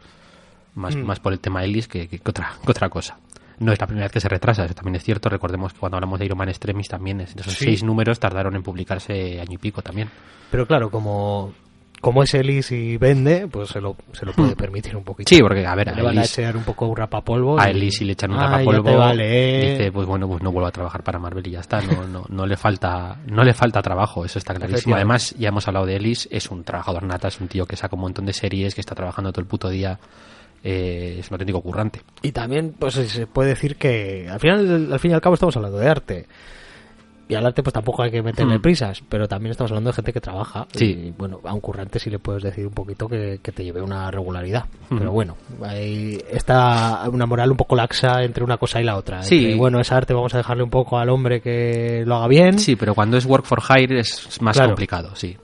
Más, 0.74 0.96
Mm. 0.96 1.02
más 1.04 1.20
por 1.20 1.32
el 1.32 1.38
tema 1.38 1.62
Ellis 1.64 1.86
que, 1.86 2.08
que- 2.08 2.18
que 2.18 2.30
otra, 2.30 2.52
que 2.64 2.70
otra 2.72 2.88
cosa. 2.90 3.16
No 3.58 3.72
es 3.72 3.80
la 3.80 3.86
primera 3.86 4.06
vez 4.06 4.12
que 4.12 4.20
se 4.20 4.28
retrasa, 4.28 4.64
eso 4.64 4.74
también 4.74 4.96
es 4.96 5.04
cierto. 5.04 5.28
Recordemos 5.28 5.72
que 5.72 5.78
cuando 5.78 5.96
hablamos 5.96 6.18
de 6.18 6.24
Iron 6.26 6.38
Man 6.38 6.48
Extremis 6.48 6.88
también, 6.88 7.20
es- 7.20 7.34
esos 7.36 7.52
Sí. 7.54 7.64
seis 7.66 7.82
números 7.84 8.18
tardaron 8.18 8.54
en 8.56 8.62
publicarse 8.62 9.40
año 9.40 9.52
y 9.54 9.58
pico 9.58 9.82
también. 9.82 10.08
Pero 10.50 10.66
claro, 10.66 10.90
como, 10.90 11.52
como 12.00 12.22
es 12.22 12.34
Ellis 12.34 12.70
y 12.72 12.96
vende, 12.98 13.46
pues 13.48 13.70
se 13.70 13.80
lo, 13.80 13.96
se 14.12 14.26
lo 14.26 14.32
puede 14.32 14.54
permitir 14.56 14.94
un 14.96 15.04
poquito. 15.04 15.28
Sí, 15.34 15.40
porque, 15.40 15.64
a 15.66 15.74
ver, 15.74 15.88
a 15.88 15.94
Le 15.94 16.02
van 16.02 16.18
a 16.18 16.24
echar 16.24 16.56
un 16.56 16.62
poco 16.64 16.86
un 16.86 16.96
rapapolvo. 16.96 17.58
a 17.58 17.68
y- 17.68 17.72
Ellis 17.72 17.96
si 17.96 18.04
le 18.04 18.12
echan 18.12 18.30
un 18.32 18.38
Ah, 18.38 18.48
rapapolvo, 18.58 18.96
vale, 18.98 19.24
¿eh? 19.24 19.70
dice, 19.78 19.90
pues 19.92 20.06
bueno, 20.06 20.28
pues 20.28 20.42
no 20.42 20.52
vuelvo 20.52 20.68
a 20.68 20.72
trabajar 20.72 21.02
para 21.02 21.18
Marvel 21.18 21.46
y 21.46 21.52
ya 21.52 21.60
está. 21.60 21.80
No, 21.80 22.06
no, 22.06 22.24
no 22.28 22.46
le 22.46 22.56
falta, 22.56 23.16
no 23.26 23.42
le 23.42 23.54
falta 23.54 23.80
trabajo, 23.80 24.24
eso 24.24 24.38
está 24.38 24.52
clarísimo. 24.54 24.96
Además, 24.96 25.34
ya 25.38 25.48
hemos 25.48 25.66
hablado 25.66 25.86
de 25.86 25.96
Ellis, 25.96 26.28
es 26.30 26.50
un 26.50 26.62
trabajador 26.62 27.04
nata, 27.04 27.28
es 27.28 27.40
un 27.40 27.48
tío 27.48 27.64
que 27.66 27.76
saca 27.76 27.94
un 27.96 28.02
montón 28.02 28.26
de 28.26 28.32
series, 28.34 28.74
que 28.74 28.80
está 28.82 28.94
trabajando 28.94 29.32
todo 29.32 29.40
el 29.40 29.46
puto 29.46 29.70
día. 29.70 29.98
Eh, 30.64 31.16
es 31.20 31.30
un 31.30 31.34
auténtico 31.34 31.60
currante. 31.60 32.00
Y 32.22 32.32
también, 32.32 32.74
pues 32.78 32.94
se 32.94 33.26
puede 33.26 33.50
decir 33.50 33.76
que 33.76 34.26
al 34.28 34.40
final, 34.40 34.92
al 34.92 34.98
fin 34.98 35.10
y 35.12 35.14
al 35.14 35.20
cabo, 35.20 35.34
estamos 35.34 35.54
hablando 35.56 35.78
de 35.78 35.88
arte. 35.88 36.26
Y 37.26 37.34
al 37.34 37.46
arte, 37.46 37.62
pues 37.62 37.72
tampoco 37.72 38.02
hay 38.02 38.10
que 38.10 38.22
meterle 38.22 38.58
Hmm. 38.58 38.60
prisas, 38.62 39.02
pero 39.08 39.26
también 39.26 39.50
estamos 39.52 39.70
hablando 39.70 39.88
de 39.88 39.94
gente 39.94 40.12
que 40.12 40.20
trabaja. 40.20 40.66
Sí. 40.74 40.84
Y 41.06 41.10
bueno, 41.12 41.40
a 41.44 41.54
un 41.54 41.60
currante 41.60 41.98
sí 41.98 42.10
le 42.10 42.18
puedes 42.18 42.42
decir 42.42 42.66
un 42.66 42.74
poquito 42.74 43.08
que, 43.08 43.40
que 43.42 43.50
te 43.50 43.64
lleve 43.64 43.80
una 43.80 44.10
regularidad. 44.10 44.66
Hmm. 44.90 44.98
Pero 44.98 45.10
bueno, 45.10 45.36
ahí 45.62 46.18
está 46.30 47.08
una 47.10 47.24
moral 47.24 47.50
un 47.50 47.56
poco 47.56 47.76
laxa 47.76 48.22
entre 48.24 48.44
una 48.44 48.58
cosa 48.58 48.78
y 48.78 48.84
la 48.84 48.96
otra. 48.98 49.22
Sí. 49.22 49.36
Entre, 49.38 49.54
bueno, 49.56 49.80
es 49.80 49.90
arte, 49.90 50.12
vamos 50.12 50.34
a 50.34 50.36
dejarle 50.36 50.64
un 50.64 50.70
poco 50.70 50.98
al 50.98 51.08
hombre 51.08 51.40
que 51.40 52.02
lo 52.04 52.16
haga 52.16 52.28
bien. 52.28 52.58
Sí, 52.58 52.76
pero 52.76 52.94
cuando 52.94 53.16
es 53.16 53.24
work 53.24 53.46
for 53.46 53.60
hire 53.74 54.00
es 54.00 54.40
más 54.42 54.56
Claro. 54.56 54.72
complicado, 54.72 55.16
sí. 55.16 55.34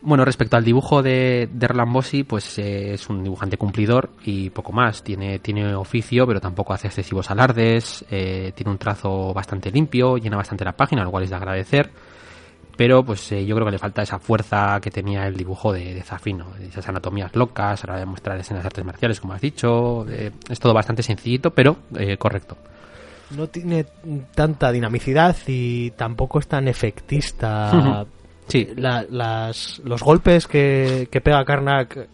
Bueno, 0.00 0.24
respecto 0.24 0.56
al 0.56 0.64
dibujo 0.64 1.02
de, 1.02 1.48
de 1.52 1.66
Roland 1.66 1.92
Bossi, 1.92 2.22
pues 2.22 2.56
eh, 2.58 2.94
es 2.94 3.08
un 3.10 3.24
dibujante 3.24 3.56
cumplidor 3.56 4.10
y 4.24 4.48
poco 4.50 4.72
más. 4.72 5.02
Tiene, 5.02 5.40
tiene 5.40 5.74
oficio, 5.74 6.24
pero 6.26 6.40
tampoco 6.40 6.72
hace 6.72 6.86
excesivos 6.86 7.30
alardes. 7.30 8.04
eh, 8.10 8.52
tiene 8.54 8.70
un 8.70 8.78
trazo 8.78 9.34
bastante 9.34 9.72
limpio, 9.72 10.16
llena 10.16 10.36
bastante 10.36 10.64
la 10.64 10.72
página, 10.72 11.02
lo 11.02 11.10
cual 11.10 11.24
es 11.24 11.30
de 11.30 11.36
agradecer. 11.36 11.90
Pero 12.76 13.02
pues 13.02 13.32
eh, 13.32 13.44
yo 13.44 13.56
creo 13.56 13.66
que 13.66 13.72
le 13.72 13.78
falta 13.78 14.02
esa 14.02 14.20
fuerza 14.20 14.78
que 14.80 14.92
tenía 14.92 15.26
el 15.26 15.36
dibujo 15.36 15.72
de, 15.72 15.94
de 15.94 16.02
Zafino, 16.02 16.46
esas 16.62 16.88
anatomías 16.88 17.34
locas, 17.34 17.82
ahora 17.82 17.98
de 17.98 18.06
mostrar 18.06 18.38
escenas 18.38 18.62
de 18.62 18.68
artes 18.68 18.84
marciales, 18.84 19.18
como 19.20 19.32
has 19.32 19.40
dicho. 19.40 20.06
es 20.08 20.60
todo 20.60 20.72
bastante 20.74 21.02
sencillito, 21.02 21.50
pero 21.50 21.76
eh, 21.96 22.16
correcto. 22.16 22.56
No 23.36 23.48
tiene 23.48 23.84
tanta 24.32 24.70
dinamicidad 24.70 25.36
y 25.48 25.90
tampoco 25.90 26.38
es 26.38 26.46
tan 26.46 26.68
efectista. 26.68 27.72
Ujú. 27.74 28.06
Sí, 28.48 28.68
La- 28.76 29.06
las, 29.10 29.80
los 29.84 30.02
golpes 30.02 30.46
que, 30.46 31.08
que 31.10 31.20
pega 31.20 31.44
Karnak 31.44 32.08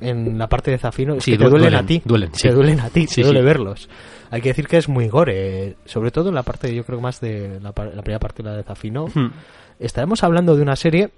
en 0.00 0.38
la 0.38 0.48
parte 0.48 0.70
de 0.70 0.78
Zafino 0.78 1.14
es 1.14 1.24
Sí, 1.24 1.32
que 1.32 1.38
te 1.38 1.44
du- 1.44 1.50
duelen, 1.50 1.70
duelen, 1.70 1.84
a 1.84 1.86
ti. 1.86 2.02
duelen, 2.04 2.30
te 2.32 2.38
sí. 2.38 2.48
duelen 2.50 2.80
a 2.80 2.88
ti, 2.90 3.06
Sí, 3.06 3.16
te 3.22 3.26
duele 3.26 3.42
verlos. 3.42 3.88
Hay 4.30 4.40
que 4.42 4.50
decir 4.50 4.66
que 4.68 4.76
es 4.76 4.88
muy 4.88 5.08
gore, 5.08 5.76
sobre 5.86 6.10
todo 6.10 6.28
en 6.28 6.34
la 6.34 6.42
parte, 6.42 6.74
yo 6.74 6.84
creo 6.84 7.00
más 7.00 7.20
de 7.20 7.58
la 7.60 7.72
primera 7.72 8.18
parte, 8.18 8.42
la 8.42 8.54
de 8.54 8.62
Zafino. 8.62 9.06
Hmm. 9.14 9.30
Estaremos 9.80 10.22
hablando 10.22 10.54
de 10.56 10.62
una 10.62 10.76
serie, 10.76 11.10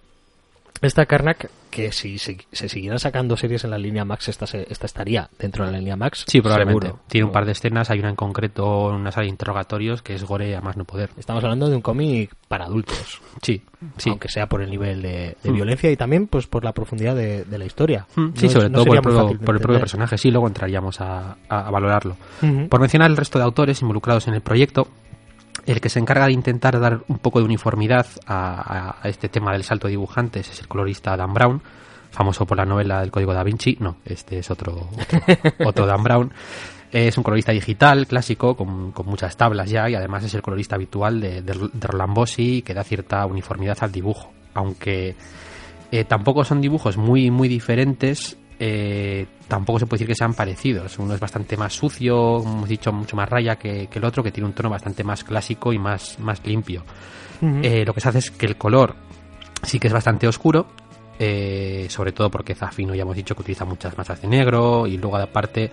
esta 0.80 1.06
Karnak, 1.06 1.50
que 1.70 1.92
si 1.92 2.18
se, 2.18 2.36
se 2.52 2.68
siguieran 2.68 2.98
sacando 2.98 3.36
series 3.36 3.64
en 3.64 3.70
la 3.70 3.78
línea 3.78 4.04
Max, 4.04 4.28
esta, 4.28 4.46
se- 4.46 4.66
esta 4.70 4.86
estaría 4.86 5.30
dentro 5.38 5.64
de 5.64 5.72
la 5.72 5.78
línea 5.78 5.96
Max. 5.96 6.24
Sí, 6.26 6.40
probablemente. 6.40 6.86
seguro. 6.88 7.02
Tiene 7.08 7.24
un 7.26 7.32
par 7.32 7.46
de 7.46 7.52
escenas, 7.52 7.90
hay 7.90 8.00
una 8.00 8.08
en 8.10 8.16
concreto, 8.16 8.88
una 8.88 9.12
sala 9.12 9.24
de 9.24 9.30
interrogatorios 9.30 10.02
que 10.02 10.14
es 10.14 10.24
gore 10.24 10.54
a 10.56 10.60
más 10.60 10.76
no 10.76 10.84
poder. 10.84 11.10
Estamos 11.18 11.42
hablando 11.44 11.68
de 11.70 11.76
un 11.76 11.82
cómic 11.82 12.34
para 12.48 12.64
adultos. 12.66 13.20
Sí, 13.42 13.62
sí. 13.96 14.10
aunque 14.10 14.28
sea 14.28 14.48
por 14.48 14.60
el 14.62 14.70
nivel 14.70 15.00
de, 15.02 15.36
de 15.42 15.50
Mm. 15.50 15.54
violencia 15.54 15.90
y 15.90 15.96
también 15.96 16.26
pues 16.26 16.46
por 16.46 16.64
la 16.64 16.72
profundidad 16.72 17.14
de, 17.14 17.44
de 17.44 17.58
la 17.58 17.64
historia. 17.64 18.06
Mm, 18.16 18.20
No 18.20 18.32
Sí, 18.34 18.48
sobre 18.48 18.68
no 18.68 18.74
todo 18.78 18.84
por 18.86 18.96
el, 18.96 19.02
propio, 19.02 19.38
por 19.38 19.54
el 19.54 19.60
propio 19.60 19.78
personaje. 19.80 20.18
Sí, 20.18 20.30
luego 20.30 20.48
entraríamos 20.48 21.00
a, 21.00 21.36
a- 21.48 21.66
a 21.66 21.70
valorarlo. 21.70 22.16
Por 22.68 22.80
mencionar 22.80 23.10
el 23.10 23.16
resto 23.16 23.38
de 23.38 23.44
autores 23.44 23.80
involucrados 23.82 24.26
en 24.28 24.34
el 24.34 24.40
proyecto, 24.40 24.88
el 25.72 25.80
que 25.80 25.88
se 25.88 26.00
encarga 26.00 26.26
de 26.26 26.32
intentar 26.32 26.78
dar 26.80 27.00
un 27.08 27.18
poco 27.18 27.38
de 27.38 27.44
uniformidad 27.44 28.06
a, 28.26 28.96
este 29.04 29.28
tema 29.28 29.52
del 29.52 29.62
salto 29.62 29.86
de 29.86 29.92
dibujantes 29.92 30.50
es 30.50 30.60
el 30.60 30.68
colorista 30.68 31.16
Dan 31.16 31.32
Brown, 31.32 31.62
famoso 32.10 32.44
por 32.44 32.56
la 32.56 32.64
novela 32.64 33.00
del 33.00 33.10
Código 33.10 33.32
da 33.32 33.44
Vinci. 33.44 33.76
No, 33.78 33.98
este 34.04 34.38
es 34.38 34.50
otro, 34.50 34.88
otro, 35.00 35.20
otro 35.64 35.86
Dan 35.86 36.02
Brown. 36.02 36.32
Es 36.90 37.16
un 37.16 37.22
colorista 37.22 37.52
digital, 37.52 38.08
clásico, 38.08 38.56
con, 38.56 38.92
muchas 39.04 39.36
tablas 39.36 39.70
ya, 39.70 39.88
y 39.88 39.94
además 39.94 40.24
es 40.24 40.34
el 40.34 40.42
colorista 40.42 40.74
habitual 40.74 41.20
de 41.20 41.86
Roland 41.86 42.14
Bossi, 42.14 42.62
que 42.62 42.74
da 42.74 42.82
cierta 42.82 43.24
uniformidad 43.26 43.78
al 43.80 43.92
dibujo. 43.92 44.32
Aunque 44.54 45.14
eh, 45.92 46.04
tampoco 46.04 46.44
son 46.44 46.60
dibujos 46.60 46.96
muy, 46.96 47.30
muy 47.30 47.46
diferentes, 47.48 48.38
eh, 48.62 49.26
tampoco 49.48 49.78
se 49.78 49.86
puede 49.86 50.00
decir 50.00 50.08
que 50.08 50.14
sean 50.14 50.34
parecidos. 50.34 50.98
Uno 50.98 51.14
es 51.14 51.20
bastante 51.20 51.56
más 51.56 51.72
sucio, 51.72 52.40
como 52.40 52.58
hemos 52.58 52.68
dicho, 52.68 52.92
mucho 52.92 53.16
más 53.16 53.26
raya 53.26 53.56
que, 53.56 53.86
que, 53.86 53.98
el 53.98 54.04
otro, 54.04 54.22
que 54.22 54.30
tiene 54.30 54.46
un 54.46 54.52
tono 54.52 54.68
bastante 54.68 55.02
más 55.02 55.24
clásico 55.24 55.72
y 55.72 55.78
más, 55.78 56.18
más 56.18 56.44
limpio. 56.44 56.84
Uh 57.40 57.46
-huh. 57.46 57.64
eh, 57.64 57.84
lo 57.86 57.94
que 57.94 58.02
se 58.02 58.10
hace 58.10 58.18
es 58.18 58.30
que 58.30 58.44
el 58.44 58.56
color 58.56 58.94
sí 59.62 59.78
que 59.78 59.86
es 59.86 59.94
bastante 59.94 60.28
oscuro, 60.28 60.66
eh, 61.18 61.86
sobre 61.88 62.12
todo 62.12 62.30
porque 62.30 62.54
Zafino 62.54 62.94
ya 62.94 63.02
hemos 63.02 63.16
dicho 63.16 63.34
que 63.34 63.40
utiliza 63.40 63.64
muchas 63.64 63.96
masas 63.96 64.20
de 64.20 64.28
negro 64.28 64.86
y 64.86 64.98
luego 64.98 65.16
aparte 65.16 65.72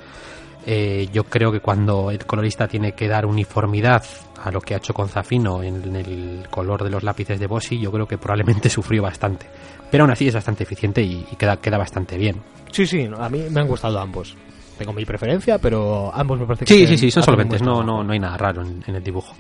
eh, 0.70 1.08
yo 1.14 1.24
creo 1.24 1.50
que 1.50 1.62
cuando 1.62 2.12
el 2.12 2.26
colorista 2.26 2.68
tiene 2.68 2.92
que 2.92 3.08
dar 3.08 3.26
uniformidad 3.26 4.04
a 4.44 4.52
lo 4.52 4.60
que 4.60 4.74
ha 4.74 4.78
hecho 4.78 4.94
con 4.94 5.08
Zafino 5.08 5.64
en 5.64 5.96
el 5.96 6.46
color 6.50 6.84
de 6.84 6.90
los 6.90 7.04
lápices 7.04 7.40
de 7.40 7.48
Bossi, 7.48 7.80
yo 7.80 7.90
creo 7.90 8.06
que 8.06 8.18
probablemente 8.18 8.70
sufrió 8.70 9.02
bastante. 9.02 9.46
Pero 9.90 10.04
aún 10.04 10.12
así 10.12 10.28
es 10.28 10.34
bastante 10.34 10.64
eficiente 10.64 11.02
y, 11.02 11.26
y 11.32 11.36
queda, 11.38 11.56
queda 11.56 11.78
bastante 11.78 12.18
bien. 12.18 12.42
Sí, 12.70 12.86
sí, 12.86 13.10
a 13.18 13.30
mí 13.30 13.46
me 13.50 13.62
han 13.62 13.68
gustado 13.68 13.98
ambos. 13.98 14.36
Tengo 14.78 14.92
mi 14.92 15.06
preferencia, 15.06 15.58
pero 15.58 16.14
ambos 16.14 16.38
me 16.38 16.46
parece 16.46 16.66
que 16.66 16.74
Sí, 16.74 16.86
sí, 16.86 16.98
sí, 16.98 17.12
son 17.12 17.24
solventes, 17.24 17.62
no, 17.62 17.82
no, 17.82 18.04
no 18.04 18.12
hay 18.12 18.20
nada 18.20 18.38
raro 18.38 18.62
en, 18.62 18.84
en 18.86 18.96
el 18.96 19.04
dibujo. 19.04 19.36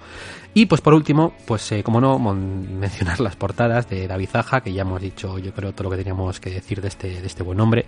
Y 0.57 0.65
pues 0.65 0.81
por 0.81 0.95
último, 0.95 1.33
pues 1.45 1.71
eh, 1.71 1.83
como 1.83 2.01
no, 2.01 2.17
mencionar 2.33 3.19
las 3.19 3.35
portadas 3.35 3.87
de 3.87 4.07
David 4.07 4.29
Zaja, 4.29 4.61
que 4.61 4.73
ya 4.73 4.81
hemos 4.81 4.99
dicho 4.99 5.37
yo 5.37 5.53
creo 5.53 5.71
todo 5.71 5.83
lo 5.83 5.91
que 5.91 5.97
teníamos 5.97 6.39
que 6.39 6.49
decir 6.49 6.81
de 6.81 6.87
este, 6.87 7.21
de 7.21 7.27
este 7.27 7.43
buen 7.43 7.59
hombre, 7.59 7.85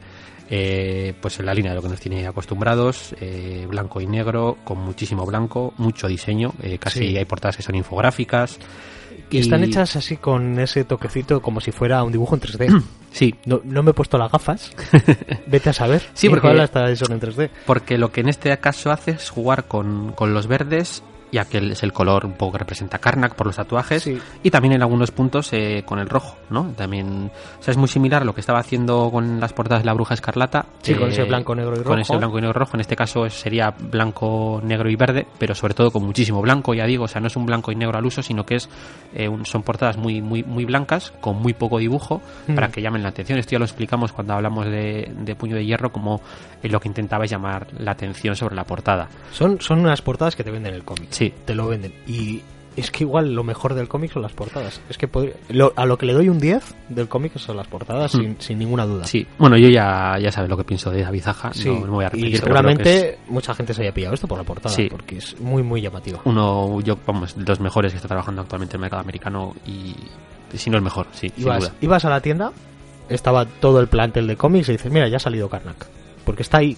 eh, 0.52 1.16
pues 1.20 1.40
en 1.40 1.48
la 1.48 1.56
línea 1.56 1.72
de 1.72 1.78
lo 1.78 1.82
que 1.82 1.90
nos 1.90 2.00
tiene 2.00 2.28
acostumbrados, 2.28 3.16
eh, 3.22 3.66
blanco 3.68 4.02
y 4.02 4.06
negro, 4.06 4.60
con 4.64 4.78
muchísimo 4.78 5.26
blanco, 5.26 5.74
mucho 5.78 6.08
diseño, 6.08 6.54
eh, 6.62 6.78
casi 6.78 7.00
sí. 7.00 7.18
hay 7.18 7.26
portadas 7.26 7.58
que 7.58 7.64
son 7.64 7.74
infográficas. 7.74 8.60
Y, 9.32 9.38
y, 9.38 9.40
están 9.40 9.64
hechas 9.64 9.96
así 9.96 10.18
con 10.18 10.60
ese 10.60 10.84
toquecito 10.84 11.42
como 11.42 11.62
si 11.62 11.72
fuera 11.72 12.04
un 12.04 12.12
dibujo 12.12 12.36
en 12.36 12.42
3D. 12.42 12.84
Sí. 13.12 13.34
No, 13.46 13.60
no 13.64 13.82
me 13.82 13.90
he 13.90 13.94
puesto 13.96 14.20
las 14.20 14.32
gafas. 14.32 14.72
Vete 15.48 15.72
a 15.72 15.74
saber. 15.74 16.04
Sí, 16.14 16.30
porque 16.30 16.48
hasta 16.48 16.96
son 16.96 17.14
en 17.14 17.20
3D. 17.20 17.50
Porque 17.66 17.98
lo 17.98 18.12
que 18.12 18.22
en 18.22 18.30
este 18.30 18.56
caso 18.60 18.92
hace 18.92 19.10
es 19.10 19.32
jugar 19.32 19.68
con, 19.68 20.12
con 20.12 20.36
los 20.36 20.46
verdes 20.46 21.02
ya 21.32 21.46
que 21.46 21.58
es 21.58 21.84
el 21.84 21.94
color 21.94 22.26
un 22.26 22.34
poco 22.34 22.54
que 22.54 22.58
representa 22.60 22.98
Karnak 22.98 23.36
por 23.36 23.48
los 23.48 23.56
tatuajes 23.56 24.04
sí. 24.04 24.18
y 24.44 24.50
también 24.50 24.74
en 24.74 24.82
algunos 24.82 25.12
puntos 25.12 25.52
eh, 25.54 25.84
con 25.86 26.00
el 26.00 26.10
rojo, 26.10 26.38
¿no? 26.50 26.72
También, 26.76 27.32
o 27.60 27.64
sea, 27.64 27.72
es 27.72 27.78
muy 27.78 27.88
similar 27.88 28.22
a 28.22 28.26
lo 28.26 28.34
que 28.34 28.42
estaba 28.42 28.60
haciendo 28.60 29.10
con 29.12 29.40
las 29.40 29.54
portadas 29.54 29.84
de 29.84 29.88
la 29.88 29.94
Bruja 29.94 30.14
Escarlata. 30.14 30.66
Sí, 30.82 30.94
eh, 30.94 30.98
con 30.98 31.10
ese 31.10 31.24
blanco, 31.24 31.56
negro 31.56 31.74
y 31.74 31.78
rojo. 31.78 31.90
Con 31.90 32.00
ese 32.00 32.18
blanco 32.18 32.38
y 32.38 32.42
negro 32.42 32.60
rojo, 32.60 32.72
en 32.76 32.82
este 32.82 32.96
caso 32.96 33.30
sería 33.30 33.72
blanco, 33.72 34.62
negro 34.64 34.90
y 34.90 34.96
verde, 34.96 35.28
pero 35.38 35.56
sobre 35.56 35.74
todo 35.74 35.92
con 35.92 36.04
muchísimo 36.04 36.42
blanco, 36.42 36.74
ya 36.74 36.86
digo, 36.86 37.06
o 37.06 37.08
sea, 37.08 37.22
no 37.22 37.28
es 37.28 37.36
un 37.36 37.46
blanco 37.46 37.72
y 37.72 37.76
negro 37.76 37.98
al 37.98 38.06
uso, 38.06 38.22
sino 38.22 38.46
que 38.46 38.56
es 38.56 38.70
eh, 39.14 39.28
un, 39.28 39.46
son 39.46 39.64
portadas 39.64 39.98
muy, 39.98 40.22
muy, 40.22 40.44
muy 40.44 40.66
blancas, 40.66 41.14
con 41.22 41.38
muy 41.38 41.54
poco 41.54 41.78
dibujo, 41.80 42.22
mm. 42.48 42.56
para 42.56 42.70
que 42.70 42.82
llamen 42.82 43.04
la 43.04 43.10
atención. 43.10 43.40
Esto 43.40 43.52
ya 43.52 43.60
lo 43.60 43.66
explicamos 43.66 44.12
cuando 44.12 44.34
hablamos 44.34 44.66
de, 44.66 45.12
de 45.16 45.36
Puño 45.36 45.56
de 45.56 45.66
Hierro, 45.66 45.92
como 45.92 46.22
lo 46.64 46.80
que 46.80 46.88
intentaba 46.88 47.26
es 47.26 47.32
llamar 47.32 47.68
la 47.78 47.92
atención 47.92 48.36
sobre 48.36 48.56
la 48.56 48.64
portada. 48.64 49.08
Son, 49.32 49.60
son 49.62 49.80
unas 49.80 50.02
portadas 50.02 50.36
que 50.36 50.44
te 50.44 50.52
venden 50.52 50.74
el 50.74 50.84
cómic. 50.84 51.10
Sí. 51.20 51.34
Te 51.46 51.54
lo 51.54 51.68
venden. 51.68 51.94
Y 52.08 52.42
es 52.78 52.92
que 52.92 53.04
igual 53.04 53.34
lo 53.34 53.44
mejor 53.44 53.74
del 53.74 53.90
cómic 53.90 54.14
son 54.14 54.22
las 54.22 54.32
portadas. 54.32 54.82
Es 54.90 54.98
que 54.98 55.08
podría, 55.08 55.34
lo, 55.50 55.74
a 55.76 55.86
lo 55.86 55.98
que 55.98 56.06
le 56.06 56.14
doy 56.14 56.30
un 56.30 56.40
10 56.40 56.76
del 56.88 57.10
cómic 57.10 57.38
son 57.38 57.58
las 57.58 57.68
portadas, 57.68 58.16
mm. 58.16 58.18
sin, 58.18 58.42
sin, 58.42 58.60
ninguna 58.60 58.86
duda. 58.86 59.06
Sí, 59.06 59.28
bueno, 59.38 59.58
yo 59.58 59.68
ya, 59.68 60.18
ya 60.18 60.32
sabes 60.32 60.50
lo 60.50 60.56
que 60.56 60.64
pienso 60.64 60.90
de 60.90 61.02
David 61.04 61.22
Zaja, 61.22 61.54
sí. 61.54 61.68
no, 61.68 61.76
no, 61.76 61.82
me 61.82 61.90
voy 61.90 62.06
a 62.06 62.10
repetir. 62.10 62.36
Y 62.36 62.38
seguramente 62.38 63.10
es... 63.10 63.18
mucha 63.28 63.54
gente 63.54 63.74
se 63.74 63.82
haya 63.82 63.94
pillado 63.94 64.16
esto 64.16 64.28
por 64.28 64.38
la 64.38 64.46
portada, 64.46 64.74
sí. 64.74 64.88
porque 64.90 65.18
es 65.18 65.40
muy, 65.42 65.62
muy 65.62 65.82
llamativo. 65.82 66.22
Uno, 66.24 66.80
yo, 66.82 66.98
vamos, 67.06 67.36
de 67.36 67.44
los 67.44 67.60
mejores 67.60 67.92
que 67.92 67.98
está 67.98 68.08
trabajando 68.08 68.42
actualmente 68.42 68.76
en 68.76 68.80
el 68.80 68.82
mercado 68.82 69.02
americano 69.02 69.56
y 69.66 69.96
si 70.54 70.70
no 70.70 70.78
el 70.78 70.84
mejor, 70.84 71.08
sí, 71.12 71.32
ibas, 71.38 71.64
sin 71.64 71.72
duda. 71.72 71.78
Ibas 71.82 72.06
a 72.06 72.10
la 72.10 72.22
tienda, 72.22 72.54
estaba 73.10 73.46
todo 73.46 73.82
el 73.82 73.88
plantel 73.88 74.26
de 74.28 74.38
cómics 74.38 74.70
y 74.70 74.74
dices, 74.74 74.92
mira, 74.92 75.08
ya 75.10 75.18
ha 75.18 75.20
salido 75.20 75.50
Karnak. 75.50 75.86
Porque 76.24 76.44
está 76.44 76.60
ahí 76.60 76.78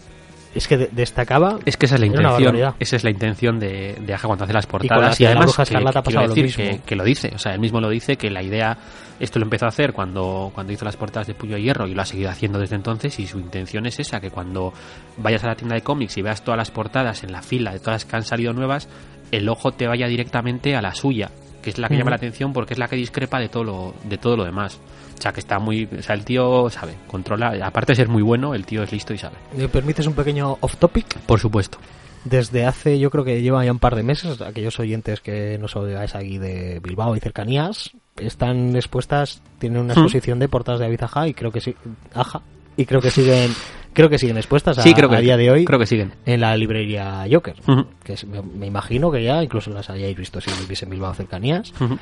es 0.53 0.67
que 0.67 0.77
destacaba. 0.77 1.59
Es 1.65 1.77
que 1.77 1.85
esa 1.85 1.95
es 1.95 2.01
la 2.01 2.07
intención. 2.07 2.73
Esa 2.79 2.95
es 2.95 3.03
la 3.03 3.09
intención 3.09 3.59
de, 3.59 3.97
de 4.01 4.13
Aja 4.13 4.27
cuando 4.27 4.43
hace 4.43 4.53
las 4.53 4.65
portadas. 4.65 5.19
Y, 5.19 5.23
y 5.23 5.25
además, 5.25 5.55
que, 5.55 5.61
ha 5.61 6.01
pasado 6.03 6.27
decir 6.27 6.43
lo 6.43 6.43
mismo. 6.43 6.63
Que, 6.63 6.79
que, 6.85 6.95
lo 6.95 7.03
dice. 7.03 7.31
O 7.33 7.37
sea, 7.37 7.53
él 7.53 7.59
mismo 7.59 7.79
lo 7.79 7.89
dice 7.89 8.17
que 8.17 8.29
la 8.29 8.43
idea. 8.43 8.77
Esto 9.19 9.37
lo 9.37 9.45
empezó 9.45 9.65
a 9.65 9.69
hacer 9.69 9.93
cuando, 9.93 10.51
cuando 10.53 10.73
hizo 10.73 10.83
las 10.83 10.97
portadas 10.97 11.27
de 11.27 11.35
Puño 11.35 11.55
de 11.55 11.61
Hierro 11.61 11.87
y 11.87 11.93
lo 11.93 12.01
ha 12.01 12.05
seguido 12.05 12.29
haciendo 12.29 12.59
desde 12.59 12.75
entonces. 12.75 13.17
Y 13.19 13.27
su 13.27 13.39
intención 13.39 13.85
es 13.85 13.99
esa: 13.99 14.19
que 14.19 14.29
cuando 14.29 14.73
vayas 15.17 15.43
a 15.43 15.47
la 15.47 15.55
tienda 15.55 15.75
de 15.75 15.81
cómics 15.81 16.17
y 16.17 16.21
veas 16.21 16.43
todas 16.43 16.57
las 16.57 16.71
portadas 16.71 17.23
en 17.23 17.31
la 17.31 17.41
fila 17.41 17.71
de 17.71 17.79
todas 17.79 18.03
las 18.03 18.05
que 18.05 18.15
han 18.15 18.23
salido 18.23 18.51
nuevas, 18.51 18.89
el 19.31 19.47
ojo 19.47 19.71
te 19.71 19.87
vaya 19.87 20.07
directamente 20.07 20.75
a 20.75 20.81
la 20.81 20.93
suya, 20.93 21.31
que 21.61 21.69
es 21.69 21.77
la 21.77 21.87
que 21.87 21.97
llama 21.97 22.09
la 22.09 22.17
atención 22.17 22.51
porque 22.51 22.73
es 22.73 22.79
la 22.79 22.87
que 22.87 22.95
discrepa 22.95 23.39
de 23.39 23.47
todo 23.47 23.63
lo, 23.63 23.93
de 24.03 24.17
todo 24.17 24.35
lo 24.35 24.43
demás. 24.43 24.79
O 25.21 25.23
sea, 25.23 25.33
que 25.33 25.39
está 25.39 25.59
muy. 25.59 25.87
O 25.99 26.01
sea, 26.01 26.15
el 26.15 26.25
tío 26.25 26.67
sabe, 26.71 26.95
controla. 27.05 27.53
Aparte 27.63 27.91
de 27.91 27.97
ser 27.97 28.09
muy 28.09 28.23
bueno, 28.23 28.55
el 28.55 28.65
tío 28.65 28.81
es 28.81 28.91
listo 28.91 29.13
y 29.13 29.19
sabe. 29.19 29.35
¿Me 29.55 29.69
permites 29.69 30.07
un 30.07 30.15
pequeño 30.15 30.57
off 30.61 30.77
topic? 30.77 31.19
Por 31.27 31.39
supuesto. 31.39 31.77
Desde 32.25 32.65
hace, 32.65 32.97
yo 32.97 33.11
creo 33.11 33.23
que 33.23 33.39
lleva 33.43 33.63
ya 33.63 33.71
un 33.71 33.77
par 33.77 33.95
de 33.95 34.01
meses, 34.01 34.41
aquellos 34.41 34.79
oyentes 34.79 35.21
que 35.21 35.59
nos 35.59 35.75
oigáis 35.75 36.15
aquí 36.15 36.39
de 36.39 36.79
Bilbao 36.79 37.15
y 37.15 37.19
cercanías, 37.19 37.91
están 38.17 38.75
expuestas, 38.75 39.43
tienen 39.59 39.81
una 39.83 39.93
exposición 39.93 40.39
¿Mm? 40.39 40.41
de 40.41 40.47
portadas 40.49 40.79
de 40.79 40.85
David 40.87 41.03
Aja 41.03 41.27
y 41.27 41.35
creo 41.35 41.51
que 41.51 41.61
sí. 41.61 41.75
Aja. 42.15 42.41
Y 42.75 42.85
creo 42.85 42.99
que 42.99 43.11
siguen. 43.11 43.51
Creo 43.93 44.07
que 44.09 44.17
siguen 44.17 44.37
expuestas 44.37 44.77
a, 44.77 44.83
sí, 44.83 44.93
creo 44.93 45.09
que, 45.09 45.17
a 45.17 45.19
día 45.19 45.35
de 45.35 45.51
hoy. 45.51 45.65
Creo 45.65 45.77
que 45.77 45.85
siguen. 45.85 46.13
En 46.25 46.39
la 46.39 46.55
librería 46.55 47.25
Joker. 47.29 47.57
Uh 47.67 47.71
-huh. 47.71 47.87
Que 48.01 48.13
es, 48.13 48.23
me, 48.25 48.41
me, 48.41 48.65
imagino 48.65 49.11
que 49.11 49.21
ya 49.21 49.43
incluso 49.43 49.69
las 49.69 49.89
hayáis 49.89 50.15
visto 50.15 50.39
si 50.39 50.49
vivís 50.61 50.81
en 50.83 50.91
Bilbao 50.91 51.13
cercanías. 51.13 51.73
Uh 51.77 51.83
-huh. 51.83 51.99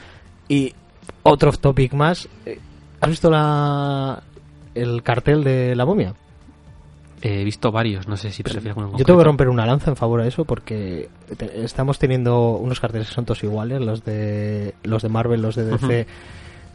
Y 0.48 0.76
otro 1.24 1.50
off 1.50 1.58
topic 1.58 1.94
más. 1.94 2.30
Eh, 2.46 2.60
¿Has 3.02 3.10
visto 3.10 3.30
la 3.30 4.24
el 4.76 5.04
cartel 5.04 5.44
de 5.44 5.76
la 5.76 5.86
momia? 5.86 6.14
He 7.22 7.44
visto 7.44 7.72
varios, 7.72 8.08
no 8.08 8.16
sé 8.16 8.32
si 8.32 8.44
te 8.44 8.54
refieres 8.54 8.78
a 8.78 8.98
Yo 8.98 9.04
tengo 9.04 9.20
que 9.20 9.26
romper 9.26 9.50
una 9.50 9.66
lanza 9.66 9.90
en 9.90 9.98
favor 9.98 10.22
de 10.22 10.30
eso 10.30 10.46
porque 10.46 11.10
te, 11.38 11.66
estamos 11.66 12.00
teniendo 12.00 12.52
unos 12.52 12.80
carteles 12.80 13.10
que 13.10 13.14
son 13.14 13.26
todos 13.26 13.44
iguales, 13.44 13.82
los 13.82 14.06
de 14.06 14.74
los 14.84 15.04
de 15.04 15.10
Marvel, 15.10 15.42
los 15.42 15.56
de 15.56 15.66
DC. 15.66 15.86
Uh 15.86 15.90
-huh. 15.90 16.06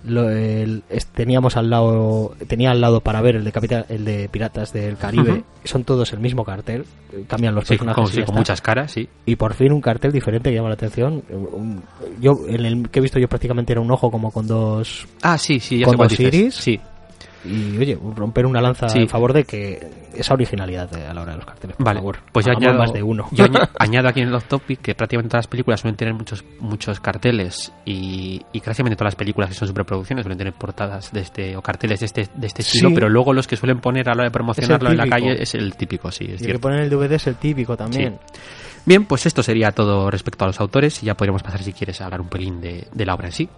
Lo, 0.04 0.28
el, 0.28 0.82
teníamos 1.14 1.56
al 1.56 1.70
lado 1.70 2.34
tenía 2.46 2.70
al 2.70 2.80
lado 2.80 3.00
para 3.00 3.22
ver 3.22 3.36
el 3.36 3.44
de 3.44 3.52
Capital, 3.52 3.86
el 3.88 4.04
de 4.04 4.28
Piratas 4.28 4.72
del 4.72 4.98
Caribe 4.98 5.32
uh 5.32 5.36
-huh. 5.36 5.44
son 5.64 5.84
todos 5.84 6.12
el 6.12 6.20
mismo 6.20 6.44
cartel 6.44 6.84
cambian 7.26 7.54
los 7.54 7.64
sí, 7.64 7.70
personajes 7.70 8.02
con, 8.04 8.12
sí, 8.12 8.22
con 8.22 8.34
muchas 8.34 8.60
caras 8.60 8.92
sí. 8.92 9.08
Y 9.24 9.36
por 9.36 9.54
fin 9.54 9.72
un 9.72 9.80
cartel 9.80 10.12
diferente 10.12 10.50
que 10.50 10.56
llama 10.56 10.68
la 10.68 10.74
atención 10.74 11.22
un, 11.30 11.82
yo 12.20 12.32
en 12.46 12.66
el 12.66 12.90
que 12.90 12.98
he 12.98 13.02
visto 13.02 13.18
yo 13.18 13.28
prácticamente 13.28 13.72
era 13.72 13.80
un 13.80 13.90
ojo 13.90 14.10
como 14.10 14.30
con 14.30 14.46
dos 14.46 15.06
ah 15.22 15.38
sí 15.38 15.58
sí 15.58 15.78
ya 15.78 15.86
con 15.86 15.96
dos 15.96 16.20
iris. 16.20 16.54
Sí 16.54 16.78
y 17.44 17.76
oye, 17.78 17.98
romper 18.16 18.46
una 18.46 18.60
lanza 18.60 18.88
sí. 18.88 19.00
en 19.00 19.08
favor 19.08 19.32
de 19.32 19.44
que 19.44 20.04
esa 20.14 20.34
originalidad 20.34 20.92
a 20.94 21.12
la 21.12 21.22
hora 21.22 21.32
de 21.32 21.38
los 21.38 21.46
carteles, 21.46 21.76
por 21.76 21.86
vale, 21.86 21.98
favor. 22.00 22.18
Pues 22.32 22.46
yo 22.46 22.52
añado, 22.52 22.78
más 22.78 22.92
de 22.92 23.02
uno. 23.02 23.28
Yo 23.32 23.44
añado 23.78 24.08
aquí 24.08 24.20
en 24.20 24.32
el 24.32 24.42
topic 24.44 24.80
que 24.80 24.94
prácticamente 24.94 25.30
todas 25.30 25.44
las 25.44 25.48
películas 25.48 25.80
suelen 25.80 25.96
tener 25.96 26.14
muchos 26.14 26.44
muchos 26.60 27.00
carteles 27.00 27.72
y, 27.84 28.40
y 28.52 28.60
prácticamente 28.60 28.96
todas 28.96 29.12
las 29.12 29.16
películas 29.16 29.50
que 29.50 29.54
son 29.54 29.68
superproducciones 29.68 30.22
suelen 30.22 30.38
tener 30.38 30.54
portadas 30.54 31.12
de 31.12 31.20
este 31.20 31.56
o 31.56 31.62
carteles 31.62 32.00
de 32.00 32.06
este 32.06 32.28
de 32.34 32.46
este 32.46 32.62
estilo, 32.62 32.88
sí. 32.88 32.94
pero 32.94 33.08
luego 33.08 33.32
los 33.32 33.46
que 33.46 33.56
suelen 33.56 33.80
poner 33.80 34.08
a 34.08 34.12
la 34.12 34.20
hora 34.20 34.24
de 34.24 34.30
promocionarlo 34.30 34.90
en 34.90 34.96
la 34.96 35.06
calle 35.06 35.42
es 35.42 35.54
el 35.54 35.74
típico, 35.76 36.10
sí, 36.10 36.26
es 36.30 36.42
y 36.42 36.46
el 36.46 36.52
que 36.52 36.58
ponen 36.58 36.80
el 36.80 36.90
DVD 36.90 37.12
es 37.12 37.26
el 37.26 37.36
típico 37.36 37.76
también. 37.76 38.18
Sí. 38.32 38.40
Bien, 38.86 39.06
pues 39.06 39.24
esto 39.24 39.42
sería 39.42 39.72
todo 39.72 40.10
respecto 40.10 40.44
a 40.44 40.48
los 40.48 40.60
autores 40.60 41.02
y 41.02 41.06
ya 41.06 41.14
podríamos 41.14 41.42
pasar 41.42 41.62
si 41.62 41.72
quieres 41.72 42.00
a 42.00 42.04
hablar 42.04 42.20
un 42.20 42.28
pelín 42.28 42.60
de, 42.60 42.86
de 42.92 43.06
la 43.06 43.14
obra 43.14 43.28
en 43.28 43.32
sí. 43.32 43.48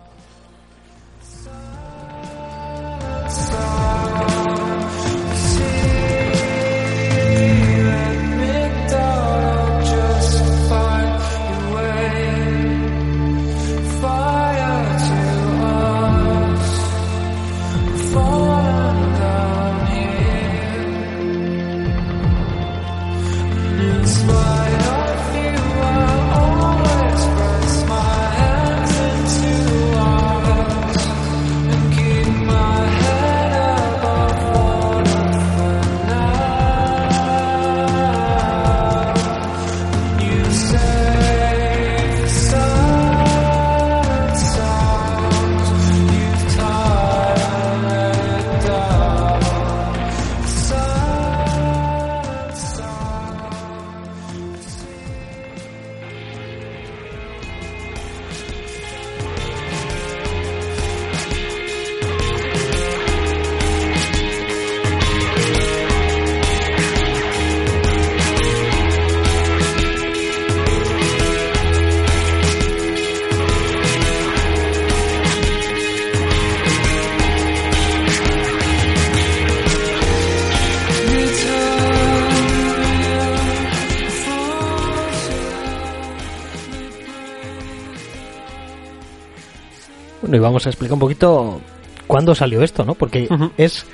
Bueno, 90.27 90.37
y 90.37 90.41
vamos 90.41 90.67
a 90.67 90.71
explicar 90.71 90.95
un 90.95 91.01
poquito 91.01 91.61
cuándo 92.07 92.35
salió 92.35 92.63
esto, 92.63 92.85
¿no? 92.85 92.95
Porque 92.95 93.29
es 93.57 93.87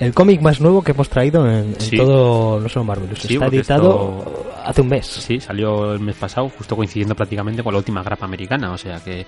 el 0.00 0.12
cómic 0.12 0.40
más 0.42 0.60
nuevo 0.60 0.82
que 0.82 0.92
hemos 0.92 1.08
traído 1.08 1.46
en, 1.48 1.68
en 1.74 1.80
Sí. 1.80 1.96
todo 1.96 2.60
No 2.60 2.68
Solo 2.68 2.84
Marvel. 2.84 3.16
Sí, 3.16 3.34
Está 3.34 3.46
editado 3.46 4.52
hace 4.64 4.80
un 4.82 4.88
mes. 4.88 5.06
Sí, 5.06 5.40
salió 5.40 5.92
el 5.94 6.00
mes 6.00 6.16
pasado, 6.16 6.50
justo 6.50 6.76
coincidiendo 6.76 7.14
prácticamente 7.14 7.62
con 7.62 7.72
la 7.72 7.78
última 7.78 8.02
grapa 8.02 8.24
americana. 8.26 8.72
O 8.72 8.78
sea 8.78 9.00
que. 9.00 9.24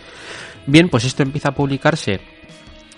Bien, 0.67 0.89
pues 0.89 1.05
esto 1.05 1.23
empieza 1.23 1.51
a 1.51 1.55
publicarse 1.55 2.21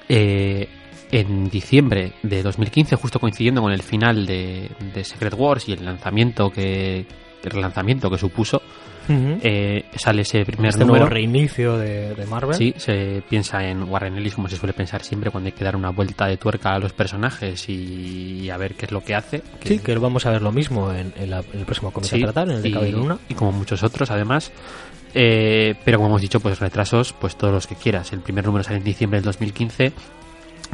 eh, 0.09 0.69
en 1.11 1.49
diciembre 1.49 2.15
de 2.23 2.43
2015, 2.43 2.97
justo 2.97 3.21
coincidiendo 3.21 3.63
con 3.63 3.73
el 3.73 3.83
final 3.83 4.27
de, 4.27 4.71
de 4.95 5.05
Secret 5.05 5.35
Wars 5.37 5.69
y 5.69 5.73
el 5.73 5.85
lanzamiento 5.85 6.51
que. 6.51 7.05
El 7.45 7.51
relanzamiento 7.53 8.11
que 8.11 8.19
supuso, 8.19 8.61
Ujú. 9.09 9.39
eh, 9.43 9.85
sale 9.97 10.23
ese 10.23 10.45
primer 10.45 10.71
este 10.71 10.81
número. 10.81 11.01
nuevo 11.05 11.11
reinicio 11.15 11.77
de, 11.79 12.15
de 12.15 12.27
Marvel. 12.27 12.55
Sí, 12.57 12.75
se 12.77 13.23
piensa 13.29 13.65
en 13.65 13.83
Warren 13.85 14.17
Ellis 14.17 14.35
como 14.35 14.49
se 14.49 14.57
suele 14.57 14.73
pensar 14.73 15.03
siempre 15.03 15.31
cuando 15.31 15.47
hay 15.49 15.53
que 15.53 15.65
dar 15.65 15.77
una 15.77 15.91
vuelta 15.91 16.27
de 16.27 16.37
tuerca 16.37 16.73
a 16.75 16.79
los 16.79 16.93
personajes 16.93 17.69
y, 17.69 18.41
y 18.43 18.51
a 18.51 18.57
ver 18.57 18.75
qué 18.75 18.87
es 18.87 18.93
lo 18.93 19.03
que 19.05 19.15
hace. 19.15 19.43
que- 19.61 19.69
Sí, 19.69 19.79
que 19.79 19.95
vamos 19.97 20.27
a 20.27 20.31
ver 20.31 20.43
lo 20.43 20.53
mismo 20.53 20.93
en, 20.93 21.13
en 21.17 21.31
la- 21.31 21.41
en 21.53 21.61
el 21.61 21.65
próximo 21.65 21.91
cómic 21.93 22.11
Sí, 22.11 22.17
a 22.23 22.25
tratar, 22.27 22.49
en 22.51 22.57
el 22.57 22.63
de 22.63 22.69
y, 22.69 22.93
Luna. 22.93 23.19
y 23.29 23.35
como 23.35 23.53
muchos 23.53 23.83
otros 23.83 24.11
además. 24.11 24.51
Eh, 25.15 25.75
pero 25.85 25.99
como 25.99 26.09
hemos 26.11 26.21
dicho, 26.21 26.41
pues 26.41 26.59
retrasos, 26.61 27.15
pues 27.15 27.37
todos 27.37 27.53
los 27.55 27.67
que 27.67 27.75
quieras. 27.75 28.13
El 28.13 28.21
primer 28.21 28.45
número 28.45 28.65
sale 28.65 28.79
en 28.79 28.85
diciembre 28.85 29.19
del 29.19 29.25
2015, 29.25 29.93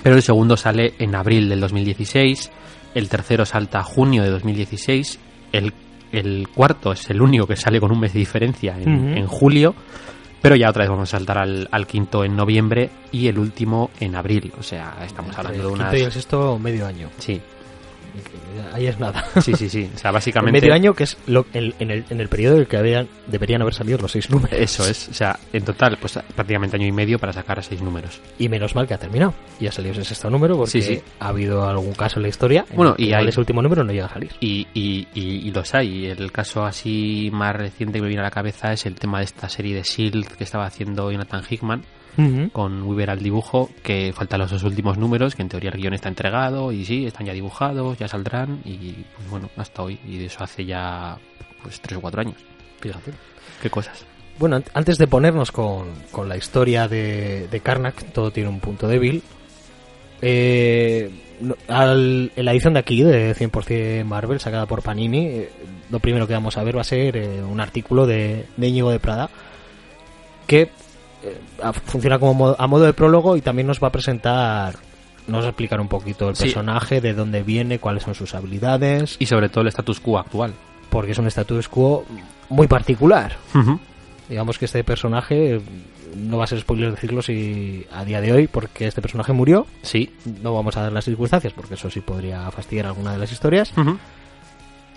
pero 0.02 0.16
el 0.16 0.22
segundo 0.22 0.56
sale 0.56 0.94
en 0.98 1.14
abril 1.14 1.48
del 1.48 1.60
2016, 1.60 2.50
el 2.94 3.08
tercero 3.08 3.44
salta 3.46 3.80
a 3.80 3.82
junio 3.84 4.22
de 4.22 4.30
2016, 4.30 5.18
el, 5.52 5.72
el 6.12 6.48
cuarto 6.54 6.92
es 6.92 7.08
el 7.10 7.20
único 7.20 7.46
que 7.46 7.56
sale 7.56 7.80
con 7.80 7.90
un 7.90 8.00
mes 8.00 8.12
de 8.12 8.18
diferencia 8.18 8.76
en, 8.78 9.26
julio, 9.26 9.74
pero 10.40 10.56
ya 10.56 10.68
otra 10.68 10.82
vez 10.82 10.90
vamos 10.90 11.08
a 11.12 11.18
saltar 11.18 11.38
al, 11.38 11.68
al 11.70 11.86
quinto 11.86 12.24
en 12.24 12.36
noviembre 12.36 12.90
y 13.10 13.28
el 13.28 13.38
último 13.38 13.90
en 13.98 14.14
abril. 14.14 14.52
O 14.58 14.62
sea, 14.62 14.96
estamos 15.04 15.36
hablando 15.36 15.62
el 15.62 15.66
de 15.66 15.72
unas... 15.72 15.94
y 15.94 16.00
el 16.02 16.12
sexto 16.12 16.58
medio 16.58 16.86
año. 16.86 17.08
Sí, 17.18 17.40
Ahí 18.72 18.86
es 18.86 18.98
nada. 18.98 19.24
sí, 19.40 19.54
sí, 19.54 19.68
sí. 19.68 19.90
O 19.94 19.98
sea, 19.98 20.10
En 20.10 20.14
básicamente... 20.14 20.60
medio 20.60 20.74
año, 20.74 20.94
que 20.94 21.04
es 21.04 21.16
lo, 21.26 21.46
el- 21.52 21.74
en, 21.78 21.90
el, 21.90 22.04
en 22.10 22.20
el 22.20 22.28
periodo 22.28 22.54
en 22.56 22.60
el 22.62 22.66
que 22.66 22.76
habían, 22.76 23.08
deberían 23.26 23.62
haber 23.62 23.74
salido 23.74 23.98
los 23.98 24.12
seis 24.12 24.30
números. 24.30 24.58
Eso 24.58 24.86
es, 24.86 25.08
o 25.08 25.14
sea, 25.14 25.38
en 25.52 25.64
total, 25.64 25.96
pues 26.00 26.18
prácticamente 26.34 26.76
año 26.76 26.86
y 26.86 26.92
medio 26.92 27.18
para 27.18 27.32
sacar 27.32 27.62
seis 27.62 27.80
números. 27.82 28.20
Y 28.38 28.48
menos 28.48 28.74
mal 28.74 28.86
que 28.86 28.94
ha 28.94 28.98
terminado. 28.98 29.34
Y 29.60 29.66
ha 29.66 29.72
salido 29.72 29.92
ese 29.92 30.04
sexto 30.04 30.30
número 30.30 30.56
porque 30.56 30.70
Sí, 30.70 30.82
sí. 30.82 31.00
ha 31.20 31.28
habido 31.28 31.66
algún 31.68 31.92
caso 31.94 32.18
en 32.18 32.22
la 32.22 32.28
historia. 32.28 32.64
en 32.70 32.76
Bueno, 32.76 32.90
el 32.92 32.96
que 32.96 33.02
y 33.04 33.12
hay- 33.12 33.28
ese 33.28 33.40
último 33.40 33.62
número 33.62 33.84
no 33.84 33.92
llega 33.92 34.06
a 34.06 34.12
salir. 34.12 34.30
Y, 34.40 34.66
y, 34.74 35.06
y, 35.14 35.48
y 35.48 35.50
los 35.52 35.74
hay. 35.74 36.06
El 36.06 36.30
caso 36.32 36.64
así 36.64 37.30
más 37.32 37.54
reciente 37.56 37.98
que 37.98 38.02
me 38.02 38.08
viene 38.08 38.20
a 38.22 38.24
la 38.24 38.30
cabeza 38.30 38.72
es 38.72 38.86
el 38.86 38.94
tema 38.96 39.18
de 39.18 39.24
esta 39.24 39.48
serie 39.48 39.74
de 39.74 39.80
S.H.I.E.L.D. 39.80 40.28
que 40.36 40.44
estaba 40.44 40.66
haciendo 40.66 41.10
Jonathan 41.10 41.42
Hickman 41.48 41.82
con 42.52 42.82
Weaver 42.82 43.10
al 43.10 43.18
dibujo, 43.20 43.70
que 43.82 44.12
faltan 44.14 44.40
los 44.40 44.50
dos 44.50 44.62
últimos 44.64 44.98
números, 44.98 45.34
que 45.34 45.42
en 45.42 45.48
teoría 45.48 45.70
el 45.70 45.78
guion 45.78 45.94
está 45.94 46.08
entregado 46.08 46.70
y 46.72 46.84
sí, 46.84 47.06
están 47.06 47.26
ya 47.26 47.32
dibujados, 47.32 47.98
ya 47.98 48.08
saldrán 48.08 48.60
y 48.64 48.92
pues 49.16 49.30
bueno, 49.30 49.48
hasta 49.56 49.82
hoy. 49.82 49.98
Y 50.06 50.18
de 50.18 50.26
eso 50.26 50.44
hace 50.44 50.64
ya 50.64 51.16
pues 51.62 51.80
tres 51.80 51.98
o 51.98 52.00
cuatro 52.00 52.20
años. 52.20 52.36
Fíjate. 52.80 53.12
Qué 53.62 53.70
cosas. 53.70 54.04
Bueno, 54.38 54.56
an- 54.56 54.64
antes 54.74 54.98
de 54.98 55.06
ponernos 55.06 55.52
con, 55.52 55.86
con 56.10 56.28
la 56.28 56.36
historia 56.36 56.88
de, 56.88 57.48
de 57.48 57.60
Karnak, 57.60 58.12
todo 58.12 58.30
tiene 58.30 58.48
un 58.48 58.60
punto 58.60 58.88
débil. 58.88 59.22
Eh, 60.20 61.10
al- 61.68 62.30
en 62.36 62.44
la 62.44 62.52
edición 62.52 62.74
de 62.74 62.80
aquí, 62.80 63.02
de 63.02 63.34
100% 63.34 64.04
Marvel, 64.04 64.40
sacada 64.40 64.66
por 64.66 64.82
Panini, 64.82 65.26
eh, 65.26 65.50
lo 65.90 65.98
primero 65.98 66.26
que 66.26 66.34
vamos 66.34 66.56
a 66.56 66.62
ver 66.64 66.76
va 66.76 66.82
a 66.82 66.84
ser 66.84 67.16
eh, 67.16 67.42
un 67.42 67.60
artículo 67.60 68.06
de, 68.06 68.46
de 68.56 68.68
Íñigo 68.68 68.90
de 68.90 69.00
Prada 69.00 69.28
que 70.46 70.70
funciona 71.86 72.18
como 72.18 72.54
a 72.58 72.66
modo 72.66 72.84
de 72.84 72.92
prólogo 72.92 73.36
y 73.36 73.40
también 73.40 73.66
nos 73.66 73.82
va 73.82 73.88
a 73.88 73.92
presentar, 73.92 74.74
nos 75.26 75.42
va 75.42 75.46
a 75.46 75.50
explicar 75.50 75.80
un 75.80 75.88
poquito 75.88 76.28
el 76.28 76.36
Sí. 76.36 76.44
personaje, 76.44 77.00
de 77.00 77.14
dónde 77.14 77.42
viene, 77.42 77.78
cuáles 77.78 78.02
son 78.02 78.14
sus 78.14 78.34
habilidades, 78.34 79.16
Y 79.18 79.26
sobre 79.26 79.48
todo 79.48 79.62
el 79.62 79.68
status 79.68 80.00
quo 80.00 80.18
actual. 80.18 80.52
porque 80.90 81.12
es 81.12 81.18
un 81.18 81.26
status 81.28 81.68
quo 81.68 82.04
muy 82.50 82.66
particular. 82.66 83.36
Digamos 84.28 84.58
que 84.58 84.66
este 84.66 84.84
personaje, 84.84 85.60
no 86.16 86.38
va 86.38 86.44
a 86.44 86.46
ser 86.46 86.60
spoiler 86.60 86.90
decirlo 86.90 87.22
si 87.22 87.86
a 87.92 88.04
día 88.04 88.20
de 88.20 88.32
hoy, 88.32 88.46
porque 88.46 88.86
este 88.86 89.00
personaje 89.02 89.32
murió. 89.32 89.66
Sí. 89.82 90.10
No 90.42 90.54
vamos 90.54 90.76
a 90.76 90.82
dar 90.82 90.92
las 90.92 91.04
circunstancias, 91.04 91.52
porque 91.54 91.74
eso 91.74 91.88
sí 91.90 92.00
podría 92.00 92.50
fastidiar 92.50 92.86
alguna 92.86 93.12
de 93.12 93.18
las 93.18 93.32
historias. 93.32 93.72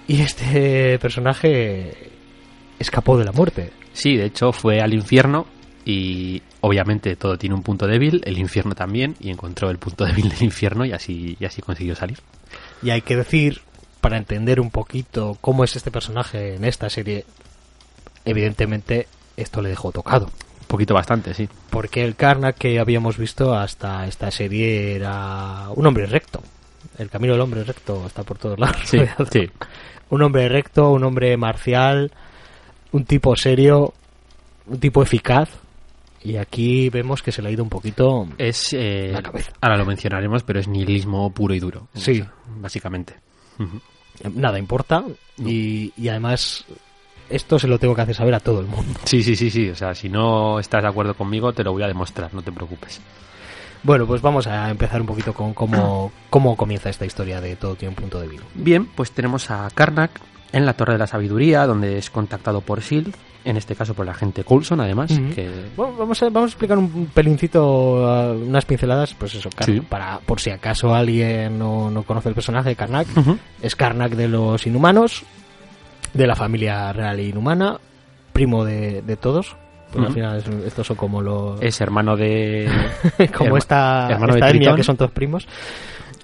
Y 0.07 0.21
este 0.21 0.99
personaje 0.99 2.11
escapó 2.79 3.17
de 3.17 3.25
la 3.25 3.31
muerte. 3.31 3.71
Sí, 3.93 4.15
de 4.17 4.25
hecho 4.25 4.51
fue 4.51 4.81
al 4.81 4.93
infierno 4.93 5.45
y 5.86 6.41
obviamente 6.62 7.15
todo 7.15 7.38
tiene 7.38 7.56
un 7.56 7.62
punto 7.62 7.86
débil, 7.86 8.21
el 8.26 8.39
infierno 8.39 8.74
también, 8.74 9.15
y 9.19 9.30
encontró 9.30 9.69
el 9.69 9.78
punto 9.78 10.04
débil 10.06 10.30
del 10.30 10.43
infierno 10.43 10.84
y 10.84 10.91
así, 10.91 11.38
y 11.39 11.45
así 11.45 11.62
consiguió 11.62 11.95
salir. 11.95 12.17
Y 12.82 12.89
hay 12.89 13.02
que 13.02 13.15
decir, 13.15 13.62
para 14.02 14.17
entender 14.17 14.60
un 14.60 14.71
poquito 14.71 15.38
cómo 15.41 15.63
es 15.63 15.76
este 15.76 15.91
personaje 15.91 16.56
en 16.56 16.65
esta 16.65 16.89
serie, 16.89 17.26
evidentemente 18.26 19.08
esto 19.38 19.62
le 19.62 19.69
dejó 19.69 19.91
tocado. 19.91 20.26
Un 20.26 20.67
poquito 20.67 20.95
bastante, 20.95 21.34
sí. 21.34 21.48
Porque 21.69 22.04
el 22.04 22.15
Karnak 22.15 22.58
que 22.58 22.80
habíamos 22.80 23.17
visto 23.17 23.54
hasta 23.54 24.08
esta 24.08 24.32
serie 24.32 24.95
era 24.95 25.69
un 25.76 25.86
hombre 25.86 26.08
recto. 26.08 26.41
El 26.98 27.10
camino 27.10 27.34
del 27.34 27.41
hombre 27.41 27.63
recto 27.63 28.06
está 28.08 28.24
por 28.24 28.38
todos 28.38 28.60
lados. 28.60 28.78
Sí, 28.86 29.00
sí. 29.32 29.50
Un 30.10 30.21
hombre 30.24 30.50
recto, 30.50 30.91
un 30.91 31.04
hombre 31.04 31.38
marcial, 31.38 32.12
un 32.91 33.06
tipo 33.06 33.36
serio, 33.36 33.93
un 34.65 34.80
tipo 34.80 35.04
eficaz. 35.04 35.50
Y 36.25 36.38
aquí 36.38 36.89
vemos 36.89 37.21
que 37.21 37.31
se 37.31 37.41
le 37.41 37.49
ha 37.49 37.51
ido 37.51 37.63
un 37.63 37.69
poquito. 37.69 38.27
Es, 38.38 38.73
eh, 38.73 39.11
La 39.13 39.21
cabeza. 39.21 39.51
ahora 39.61 39.77
lo 39.77 39.85
mencionaremos, 39.85 40.43
pero 40.43 40.59
es 40.59 40.67
nihilismo 40.67 41.31
puro 41.31 41.53
y 41.53 41.59
duro. 41.59 41.88
Sí. 41.93 42.23
Básicamente. 42.57 43.15
Nada 44.33 44.57
importa. 44.57 45.03
Y, 45.38 45.93
y 45.95 46.07
además, 46.09 46.65
esto 47.29 47.59
se 47.59 47.67
lo 47.67 47.77
tengo 47.77 47.93
que 47.95 48.01
hacer 48.01 48.15
saber 48.15 48.33
a 48.33 48.39
todo 48.39 48.59
el 48.59 48.65
mundo. 48.67 48.99
Sí, 49.03 49.21
sí, 49.21 49.35
sí, 49.35 49.49
sí. 49.51 49.69
O 49.69 49.75
sea, 49.75 49.93
si 49.93 50.09
no 50.09 50.59
estás 50.59 50.81
de 50.81 50.89
acuerdo 50.89 51.13
conmigo, 51.13 51.53
te 51.53 51.63
lo 51.63 51.71
voy 51.73 51.83
a 51.83 51.88
demostrar, 51.88 52.33
no 52.33 52.41
te 52.41 52.51
preocupes. 52.51 52.99
Bueno, 53.83 54.07
pues 54.07 54.19
vamos 54.21 54.47
a 54.47 54.71
empezar 54.71 54.99
un 55.01 55.05
poquito 55.07 55.31
con 55.31 55.53
cómo, 55.53 56.11
cómo 56.31 56.57
comienza 56.57 56.89
esta 56.89 57.05
historia 57.05 57.39
de 57.39 57.55
todo 57.55 57.75
tiene 57.75 57.89
un 57.89 57.95
punto 57.95 58.19
débil. 58.19 58.41
Bien, 58.55 58.88
pues 58.88 59.11
tenemos 59.11 59.51
a 59.51 59.69
Karnak 59.75 60.09
en 60.56 60.65
la 60.65 60.74
Torre 60.74 60.94
de 60.94 61.00
la 61.00 61.08
Sabiduría, 61.08 61.68
donde 61.68 61.98
es 61.98 62.10
contactado 62.10 62.62
por 62.62 62.80
S.H.I.E.L.D., 62.80 63.12
en 63.46 63.58
este 63.58 63.76
caso 63.76 63.94
por 63.94 64.08
la 64.08 64.13
agente 64.13 64.44
Coulson, 64.44 64.80
además, 64.82 65.12
que 65.36 65.48
Bueno, 65.78 65.94
vamos 66.00 66.20
a, 66.24 66.26
vamos 66.30 66.48
a 66.50 66.52
explicar 66.54 66.80
un 66.80 67.06
pelincito, 67.13 67.63
uh, 68.04 68.32
unas 68.44 68.65
pinceladas, 68.65 69.13
pues 69.13 69.36
eso, 69.36 69.50
Sí. 69.63 69.82
para 69.82 70.18
por 70.26 70.39
si 70.39 70.50
acaso 70.50 70.96
alguien 70.96 71.60
no, 71.60 71.91
no 71.91 72.02
conoce 72.02 72.30
el 72.30 72.34
personaje 72.36 72.70
de 72.70 72.76
Karnak. 72.76 73.06
Es 73.62 73.76
Karnak 73.76 74.13
de 74.13 74.28
los 74.30 74.65
inhumanos, 74.65 75.24
de 76.13 76.26
la 76.26 76.36
familia 76.36 76.91
real 76.91 77.20
inhumana, 77.20 77.78
primo 78.34 78.65
de, 78.65 79.04
de 79.04 79.15
todos. 79.15 79.56
Pues 79.94 80.08
al 80.08 80.13
final 80.13 80.38
es- 80.39 80.65
estos 80.65 80.88
son 80.88 80.98
como 80.98 81.22
los... 81.22 81.62
es 81.62 81.80
hermano 81.82 82.18
de 82.18 82.68
como 83.38 83.52
herma- 83.52 83.58
esta, 83.60 84.08
hermano 84.10 84.34
de 84.34 84.39
esta 84.39 84.48
etnia 84.50 84.60
Tritón. 84.62 84.76
que 84.78 84.84
son 84.84 84.98
todos 84.98 85.12
primos. 85.12 85.48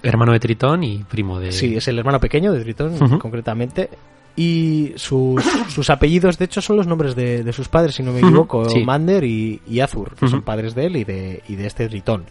hermano 0.02 0.32
de 0.32 0.40
Tritón 0.40 0.82
y 0.82 1.04
primo 1.04 1.38
de 1.38 1.52
Sí, 1.52 1.76
es 1.76 1.86
el 1.86 2.00
hermano 2.00 2.18
pequeño 2.18 2.52
de 2.52 2.62
Tritón, 2.64 2.98
concretamente. 3.20 3.88
Y 4.36 4.92
sus, 4.96 5.42
sus 5.68 5.90
apellidos, 5.90 6.38
de 6.38 6.46
hecho, 6.46 6.60
son 6.62 6.76
los 6.76 6.86
nombres 6.86 7.14
de, 7.14 7.42
de 7.44 7.52
sus 7.52 7.68
padres, 7.68 7.94
si 7.96 8.02
no 8.02 8.12
me 8.12 8.20
equivoco, 8.20 8.68
sí. 8.68 8.82
Mander 8.84 9.24
y, 9.24 9.60
y 9.68 9.80
Azur, 9.80 10.14
que 10.14 10.28
son 10.28 10.42
padres 10.42 10.74
de 10.74 10.86
él 10.86 10.96
y 10.96 11.04
de, 11.04 11.42
y 11.48 11.56
de 11.56 11.66
este 11.66 11.88
Tritón. 11.88 12.24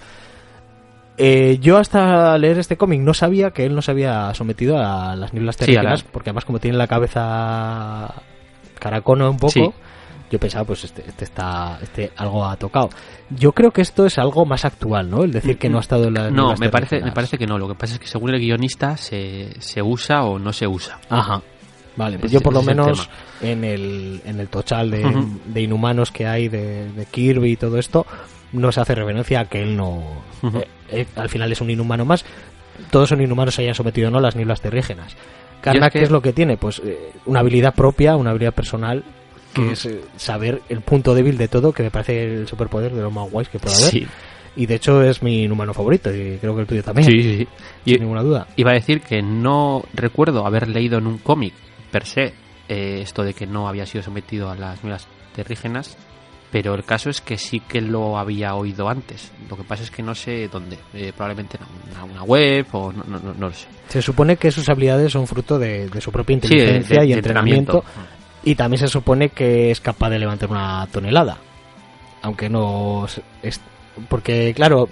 Eh, 1.18 1.60
yo 1.62 1.78
hasta 1.78 2.36
leer 2.38 2.58
este 2.58 2.78
cómic 2.78 3.02
no 3.02 3.14
sabía 3.14 3.52
que 3.52 3.66
él 3.66 3.76
no 3.76 3.82
se 3.84 3.92
había 3.92 4.34
sometido 4.34 4.78
a 4.78 5.16
las 5.16 5.34
nieblas 5.34 5.58
Sí, 5.60 5.74
la- 5.74 5.96
porque 6.12 6.30
además 6.32 6.46
como 6.46 6.60
tiene 6.60 6.78
la 6.78 6.88
cabeza 6.88 8.16
caracono 8.80 9.30
un 9.30 9.38
poco, 9.38 9.52
Sí. 9.52 9.72
yo 10.32 10.40
pensaba, 10.40 10.64
pues 10.66 10.86
este, 10.86 11.04
este 11.08 11.26
está, 11.26 11.78
este 11.84 12.12
algo 12.18 12.44
ha 12.46 12.56
tocado. 12.56 12.90
Yo 13.30 13.52
creo 13.52 13.70
que 13.72 13.82
esto 13.82 14.06
es 14.08 14.18
algo 14.18 14.46
más 14.46 14.66
actual, 14.66 15.10
¿no? 15.12 15.24
El 15.24 15.32
decir 15.32 15.60
que 15.60 15.70
no 15.70 15.78
ha 15.78 15.82
estado 15.82 16.06
en 16.06 16.14
las 16.16 16.32
No, 16.32 16.56
me 16.60 16.70
parece, 16.70 17.02
me 17.02 17.12
parece 17.12 17.38
que 17.38 17.46
no. 17.46 17.60
Lo 17.60 17.68
que 17.68 17.76
pasa 17.76 17.94
es 17.96 18.00
que 18.00 18.08
según 18.08 18.34
el 18.34 18.40
guionista 18.40 18.98
se, 18.98 19.50
se 19.60 19.82
usa 19.84 20.24
o 20.24 20.40
no 20.40 20.52
se 20.54 20.66
usa. 20.66 21.00
Ajá. 21.10 21.42
Vale, 21.96 22.18
pues 22.20 22.32
yo 22.32 22.40
por 22.42 22.54
lo 22.54 22.62
es 22.62 22.68
el 22.68 22.76
menos 22.76 23.10
en 23.42 23.64
el, 23.64 24.22
en 24.26 24.40
el 24.40 24.48
total 24.48 24.92
de, 24.92 25.62
inhumanos 25.62 26.12
que 26.12 26.26
hay 26.26 26.48
de, 26.48 26.90
de 26.92 27.06
Kirby 27.06 27.52
y 27.52 27.56
todo 27.58 27.78
esto, 27.78 28.06
no 28.54 28.72
se 28.72 28.80
hace 28.82 28.96
referencia 28.96 29.42
a 29.42 29.46
que 29.46 29.62
él 29.62 29.76
no... 29.76 30.02
Eh, 30.54 30.68
eh, 30.90 31.06
al 31.16 31.30
final 31.30 31.52
es 31.52 31.60
un 31.62 31.70
inhumano 31.70 32.06
más. 32.06 32.24
Todos 32.92 33.10
son 33.10 33.22
inhumanos 33.22 33.56
se 33.56 33.62
hayan 33.64 33.76
sometido 33.76 34.10
no 34.10 34.20
las 34.20 34.36
nieblas 34.36 34.62
terrígenas. 34.62 35.16
Karnak, 35.62 35.92
que- 35.94 36.00
¿qué 36.00 36.06
es 36.06 36.12
lo 36.12 36.22
que 36.22 36.34
tiene? 36.34 36.58
Pues 36.58 36.82
eh, 36.84 37.12
una 37.26 37.42
habilidad 37.42 37.76
propia, 37.76 38.16
una 38.16 38.32
habilidad 38.32 38.54
personal, 38.54 39.04
que 39.54 39.74
es 39.74 39.88
saber 40.16 40.62
el 40.70 40.80
punto 40.82 41.14
débil 41.14 41.38
de 41.38 41.48
todo, 41.50 41.74
que 41.74 41.84
me 41.84 41.92
parece 41.92 42.24
el 42.24 42.48
superpoder 42.48 42.94
de 42.94 43.02
lo 43.02 43.12
más 43.12 43.30
guays 43.30 43.50
que 43.50 43.60
puede 43.60 43.76
haber. 43.76 43.90
Sí, 43.92 44.08
Y 44.56 44.66
de 44.66 44.76
hecho 44.76 45.04
es 45.04 45.22
mi 45.22 45.44
inhumano 45.44 45.74
favorito, 45.74 46.10
y 46.10 46.38
creo 46.40 46.56
que 46.56 46.62
el 46.62 46.68
tuyo 46.68 46.84
también, 46.84 47.06
sí, 47.06 47.22
sí. 47.22 47.38
sí. 47.40 47.48
sin 47.86 47.96
Y 47.96 48.00
ninguna 48.00 48.24
duda. 48.24 48.48
iba 48.56 48.72
a 48.72 48.76
decir 48.76 49.02
que 49.02 49.22
no 49.22 49.84
recuerdo 49.94 50.46
haber 50.48 50.68
leído 50.70 50.98
en 51.00 51.06
un 51.08 51.18
cómic 51.20 51.54
per 51.92 52.06
se 52.06 52.34
eh, 52.70 53.02
esto 53.02 53.24
de 53.24 53.34
que 53.34 53.46
no 53.46 53.68
había 53.68 53.86
sido 53.86 54.04
sometido 54.04 54.50
a 54.50 54.56
las 54.56 54.84
nuevas 54.84 55.08
terrígenas. 55.36 55.98
pero 56.52 56.74
el 56.76 56.84
caso 56.84 57.10
es 57.10 57.22
que 57.22 57.38
sí 57.38 57.62
que 57.62 57.80
lo 57.80 58.18
había 58.18 58.56
oído 58.56 58.90
antes. 58.90 59.32
Lo 59.50 59.56
que 59.56 59.64
pasa 59.64 59.84
es 59.84 59.92
que 59.92 60.04
no 60.04 60.14
sé 60.14 60.50
dónde. 60.50 60.78
Eh, 60.94 61.14
probablemente 61.16 61.58
en 61.58 61.92
una, 61.94 62.04
una 62.04 62.24
web 62.24 62.66
o 62.74 62.92
no, 62.92 63.04
no, 63.08 63.20
no, 63.20 63.34
no 63.34 63.48
lo 63.48 63.54
sé. 63.54 63.68
Se 63.88 64.02
supone 64.02 64.36
que 64.36 64.52
sus 64.52 64.68
habilidades 64.68 65.14
son 65.14 65.28
fruto 65.28 65.58
de, 65.58 65.88
de 65.88 66.02
su 66.02 66.12
propia 66.12 66.40
Sí, 66.42 66.50
de- 66.50 66.56
inteligencia 66.56 67.00
de- 67.00 67.06
y 67.06 67.10
de 67.10 67.16
entrenamiento. 67.16 67.84
Y 68.44 68.56
también 68.56 68.80
se 68.80 68.88
supone 68.90 69.30
que 69.30 69.72
es 69.72 69.80
capaz 69.80 70.10
de 70.10 70.20
levantar 70.20 70.50
una 70.52 70.86
tonelada. 70.92 71.38
Aunque 72.22 72.50
no. 72.50 73.06
es- 73.42 73.62
porque, 74.10 74.54
claro, 74.56 74.88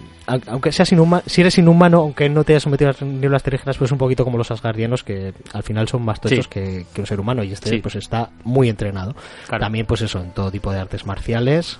aunque 0.47 0.71
seas 0.71 0.91
inhumano, 0.91 1.23
si 1.25 1.41
eres 1.41 1.57
inhumano, 1.57 1.99
aunque 1.99 2.29
no 2.29 2.43
te 2.43 2.53
hayas 2.53 2.63
sometido 2.63 2.89
a 2.89 2.93
las 2.93 3.01
nieblas 3.01 3.41
terrígenas, 3.43 3.77
pues 3.77 3.91
un 3.91 3.97
poquito 3.97 4.23
como 4.23 4.38
los 4.38 4.51
asgardianos, 4.51 5.03
que 5.03 5.33
al 5.53 5.63
final 5.63 5.88
son 5.88 6.03
más 6.03 6.19
tochos 6.21 6.45
Sí. 6.45 6.49
que, 6.49 6.85
que 6.93 7.01
un 7.01 7.07
ser 7.07 7.19
humano. 7.19 7.43
Y 7.43 7.51
este, 7.53 7.69
Sí. 7.69 7.77
pues 7.79 7.95
está 7.95 8.29
muy 8.43 8.69
entrenado. 8.69 9.15
Claro. 9.47 9.63
También, 9.63 9.85
pues 9.85 10.01
eso, 10.01 10.19
en 10.19 10.31
todo 10.31 10.51
tipo 10.51 10.71
de 10.71 10.79
artes 10.79 11.05
marciales. 11.05 11.79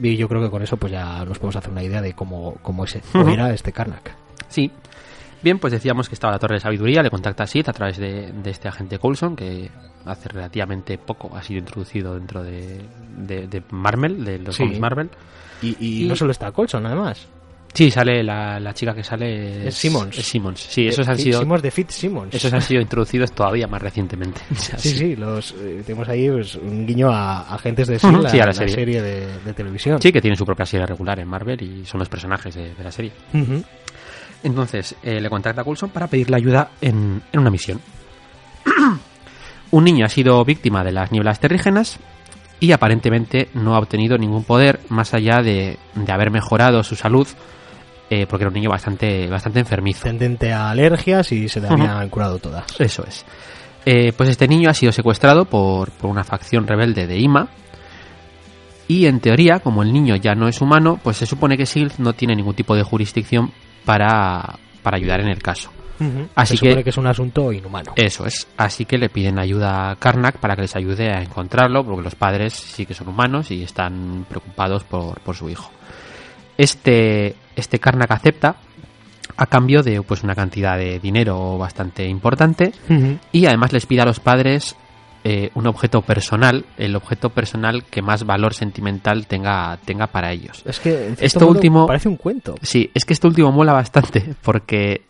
Y 0.00 0.16
yo 0.16 0.28
creo 0.28 0.40
que 0.42 0.50
con 0.50 0.62
eso, 0.62 0.76
pues 0.76 0.92
ya 0.92 1.24
nos 1.24 1.38
podemos 1.38 1.56
hacer 1.56 1.70
una 1.72 1.82
idea 1.82 2.00
de 2.00 2.12
cómo, 2.12 2.54
cómo 2.62 2.84
ese, 2.84 3.02
o 3.14 3.20
Ujú. 3.20 3.30
era 3.30 3.50
este 3.52 3.72
Karnak. 3.72 4.14
Sí. 4.48 4.70
Bien, 5.42 5.58
pues 5.58 5.72
decíamos 5.72 6.08
que 6.08 6.14
estaba 6.14 6.32
la 6.32 6.38
Torre 6.38 6.56
de 6.56 6.60
Sabiduría, 6.60 7.02
le 7.02 7.10
contacta 7.10 7.44
a 7.44 7.46
Sid 7.46 7.68
a 7.68 7.72
través 7.72 7.96
de, 7.96 8.32
de 8.32 8.50
este 8.50 8.68
agente 8.68 8.98
Coulson, 8.98 9.34
que 9.36 9.70
hace 10.04 10.28
relativamente 10.28 10.98
poco 10.98 11.34
ha 11.36 11.42
sido 11.42 11.60
introducido 11.60 12.14
dentro 12.14 12.42
de, 12.42 12.80
de, 13.16 13.46
de 13.46 13.62
Marvel, 13.70 14.24
de 14.24 14.38
los 14.40 14.54
Sí. 14.56 14.62
cómics 14.64 14.80
Marvel. 14.80 15.10
Y, 15.62 15.76
y 15.80 16.04
Y- 16.04 16.08
no 16.08 16.14
solo 16.16 16.32
está 16.32 16.52
Colson, 16.52 16.86
además. 16.86 17.26
Sí, 17.74 17.90
sale 17.90 18.24
la, 18.24 18.58
la 18.58 18.72
chica 18.72 18.94
que 18.94 19.04
sale 19.04 19.68
Es 19.68 19.74
Simmons. 19.74 20.18
Es 20.18 20.26
Simmons. 20.26 20.58
Sí, 20.58 20.88
esos 20.88 21.06
De 21.06 21.12
han 21.12 21.18
Fit- 21.18 21.22
sido 21.24 21.40
Simmons 21.40 21.62
de 21.62 21.70
Fitzsimmons. 21.70 22.34
esos 22.34 22.52
han 22.52 22.62
sido 22.62 22.80
introducidos 22.82 23.30
todavía 23.32 23.66
más 23.68 23.80
recientemente. 23.82 24.40
O 24.50 24.54
sea, 24.56 24.78
Sí, 24.78 24.90
sí, 24.90 25.16
los, 25.16 25.52
eh, 25.60 25.82
tenemos 25.86 26.08
ahí 26.08 26.28
pues, 26.30 26.54
un 26.56 26.86
guiño 26.86 27.10
a 27.10 27.40
agentes 27.54 27.86
de 27.88 27.98
Sí, 28.00 28.06
a 28.06 28.10
la 28.10 28.46
la 28.46 28.52
serie. 28.52 28.74
serie, 28.74 29.02
de, 29.02 29.26
de 29.44 29.52
televisión. 29.52 30.00
Sí, 30.00 30.10
que 30.10 30.20
tiene 30.22 30.36
su 30.36 30.46
propia 30.46 30.64
serie 30.66 30.86
regular 30.86 31.20
en 31.20 31.28
Marvel 31.28 31.60
y 31.62 31.84
son 31.84 32.00
los 32.00 32.08
personajes 32.08 32.54
de, 32.54 32.74
de 32.74 32.82
la 32.84 32.90
serie. 32.90 33.12
Entonces, 34.42 34.94
eh, 35.02 35.20
le 35.20 35.28
contacta 35.28 35.60
a 35.60 35.64
Coulson 35.64 35.90
para 35.90 36.06
pedirle 36.06 36.36
ayuda 36.36 36.70
en, 36.80 37.22
en 37.32 37.40
una 37.40 37.50
misión. 37.50 37.80
Un 39.70 39.84
niño 39.84 40.06
ha 40.06 40.08
sido 40.08 40.42
víctima 40.44 40.82
de 40.82 40.92
las 40.92 41.12
nieblas 41.12 41.40
terrígenas 41.40 41.98
y 42.60 42.72
aparentemente 42.72 43.48
no 43.54 43.74
ha 43.74 43.78
obtenido 43.78 44.18
ningún 44.18 44.44
poder 44.44 44.80
más 44.88 45.14
allá 45.14 45.42
de, 45.42 45.78
de 45.94 46.12
haber 46.12 46.30
mejorado 46.30 46.82
su 46.82 46.96
salud, 46.96 47.26
eh, 48.10 48.26
porque 48.26 48.44
era 48.44 48.48
un 48.48 48.54
niño 48.54 48.70
bastante, 48.70 49.28
bastante 49.28 49.60
enfermizo. 49.60 50.04
Tendente 50.04 50.52
a 50.52 50.70
alergias 50.70 51.30
y 51.32 51.48
se 51.48 51.60
le 51.60 51.68
habían 51.68 52.08
curado 52.08 52.38
todas. 52.38 52.64
Eso 52.80 53.04
es. 53.06 53.24
Eh, 53.84 54.12
pues 54.16 54.28
este 54.30 54.48
niño 54.48 54.70
ha 54.70 54.74
sido 54.74 54.92
secuestrado 54.92 55.44
por, 55.44 55.90
por 55.92 56.10
una 56.10 56.24
facción 56.24 56.66
rebelde 56.66 57.06
de 57.06 57.18
Ima. 57.18 57.48
Y 58.88 59.06
en 59.06 59.20
teoría, 59.20 59.60
como 59.60 59.82
el 59.82 59.92
niño 59.92 60.16
ya 60.16 60.34
no 60.34 60.48
es 60.48 60.60
humano, 60.62 60.98
pues 61.02 61.18
se 61.18 61.26
supone 61.26 61.58
que 61.58 61.66
Shield 61.66 61.98
no 61.98 62.14
tiene 62.14 62.34
ningún 62.34 62.54
tipo 62.54 62.74
de 62.74 62.82
jurisdicción 62.82 63.52
para, 63.84 64.58
para 64.82 64.96
ayudar 64.96 65.20
en 65.20 65.28
el 65.28 65.42
caso. 65.42 65.70
Así 66.34 66.50
se 66.52 66.56
supone 66.58 66.76
que- 66.76 66.84
que 66.84 66.90
es 66.90 66.96
un 66.96 67.06
asunto 67.06 67.52
inhumano. 67.52 67.92
Eso 67.96 68.26
es. 68.26 68.46
Así 68.56 68.84
que 68.84 68.98
le 68.98 69.08
piden 69.08 69.38
ayuda 69.38 69.90
a 69.90 69.96
Karnak 69.96 70.38
para 70.38 70.54
que 70.56 70.62
les 70.62 70.76
ayude 70.76 71.10
a 71.12 71.22
encontrarlo, 71.22 71.84
porque 71.84 72.02
los 72.02 72.14
padres 72.14 72.52
sí 72.54 72.86
que 72.86 72.94
son 72.94 73.08
humanos 73.08 73.50
y 73.50 73.62
están 73.62 74.24
preocupados 74.28 74.84
por, 74.84 75.20
por 75.20 75.34
su 75.36 75.48
hijo. 75.50 75.70
Este, 76.56 77.36
este 77.56 77.78
Karnak 77.78 78.10
acepta 78.10 78.56
a 79.36 79.46
cambio 79.46 79.82
de 79.82 80.02
pues 80.02 80.22
una 80.24 80.34
cantidad 80.34 80.76
de 80.76 80.98
dinero 80.98 81.56
bastante 81.58 82.04
importante 82.08 82.72
y 83.30 83.46
además 83.46 83.72
les 83.72 83.86
pide 83.86 84.00
a 84.00 84.04
los 84.04 84.18
padres 84.18 84.74
eh, 85.24 85.50
un 85.54 85.66
objeto 85.66 86.00
personal, 86.02 86.64
el 86.76 86.96
objeto 86.96 87.30
personal 87.30 87.84
que 87.84 88.02
más 88.02 88.24
valor 88.24 88.54
sentimental 88.54 89.26
tenga, 89.26 89.76
tenga 89.84 90.06
para 90.06 90.32
ellos. 90.32 90.62
Es 90.64 90.80
que 90.80 91.08
en 91.08 91.16
Esto 91.20 91.46
último- 91.48 91.86
parece 91.86 92.08
un 92.08 92.16
cuento. 92.16 92.54
Sí, 92.62 92.90
es 92.94 93.04
que 93.04 93.12
esto 93.12 93.28
último 93.28 93.52
mola 93.52 93.72
bastante 93.72 94.34
porque 94.42 95.02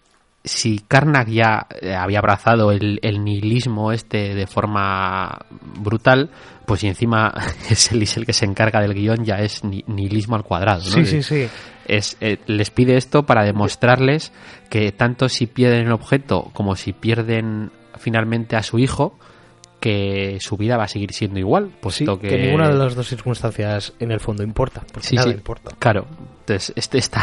si 0.44 0.78
Karnak 0.78 1.28
ya 1.28 1.66
eh, 1.82 1.94
había 1.94 2.20
abrazado 2.20 2.72
el, 2.72 2.98
el 3.02 3.22
nihilismo 3.24 3.92
este 3.92 4.34
de 4.34 4.46
forma 4.46 5.38
brutal, 5.80 6.30
pues 6.64 6.84
y 6.84 6.88
encima 6.88 7.34
es 7.70 7.92
el, 7.92 8.02
es 8.02 8.16
el 8.16 8.24
que 8.26 8.32
se 8.32 8.44
encarga 8.46 8.80
del 8.80 8.94
guion, 8.94 9.24
ya 9.24 9.40
es 9.40 9.64
ni- 9.64 9.84
nihilismo 9.86 10.36
al 10.36 10.44
cuadrado. 10.44 10.82
¿no? 10.84 10.90
Sí, 10.90 11.04
sí, 11.06 11.22
sí. 11.22 11.48
Es, 11.86 12.16
eh, 12.20 12.38
les 12.46 12.70
pide 12.70 12.96
esto 12.96 13.24
para 13.24 13.44
demostrarles 13.44 14.32
que 14.70 14.92
tanto 14.92 15.28
si 15.28 15.46
pierden 15.46 15.86
el 15.86 15.92
objeto 15.92 16.50
como 16.52 16.76
si 16.76 16.92
pierden 16.92 17.70
finalmente 17.98 18.56
a 18.56 18.62
su 18.62 18.78
hijo, 18.78 19.18
que 19.80 20.38
su 20.40 20.56
vida 20.56 20.76
va 20.76 20.84
a 20.84 20.88
seguir 20.88 21.12
siendo 21.12 21.38
igual, 21.38 21.66
Sí, 21.70 21.76
puesto 21.80 22.18
que... 22.18 22.36
ninguna 22.38 22.68
de 22.68 22.74
las 22.76 22.94
dos 22.94 23.08
circunstancias 23.08 23.92
en 24.00 24.10
el 24.12 24.20
fondo 24.20 24.42
importa. 24.42 24.82
Porque 24.92 25.08
Sí, 25.08 25.16
nada 25.16 25.28
sí. 25.30 25.34
importa. 25.34 25.70
Claro, 25.78 26.06
entonces 26.40 26.72
este, 26.76 26.98
esta, 26.98 27.22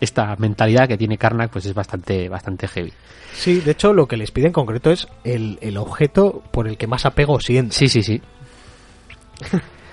esta 0.00 0.36
mentalidad 0.36 0.88
que 0.88 0.96
tiene 0.96 1.18
Karnak 1.18 1.50
pues 1.50 1.66
es 1.66 1.74
bastante, 1.74 2.28
bastante 2.28 2.68
heavy. 2.68 2.92
Sí, 3.32 3.60
de 3.60 3.72
hecho, 3.72 3.92
lo 3.92 4.06
que 4.06 4.16
les 4.16 4.30
pide 4.30 4.46
en 4.46 4.52
concreto 4.52 4.90
es 4.90 5.06
el, 5.24 5.58
el 5.60 5.76
objeto 5.76 6.42
por 6.50 6.68
el 6.68 6.76
que 6.76 6.86
más 6.86 7.06
apego 7.06 7.40
sienten. 7.40 7.72
Sí, 7.72 7.88
sí, 7.88 8.02
sí. 8.02 8.20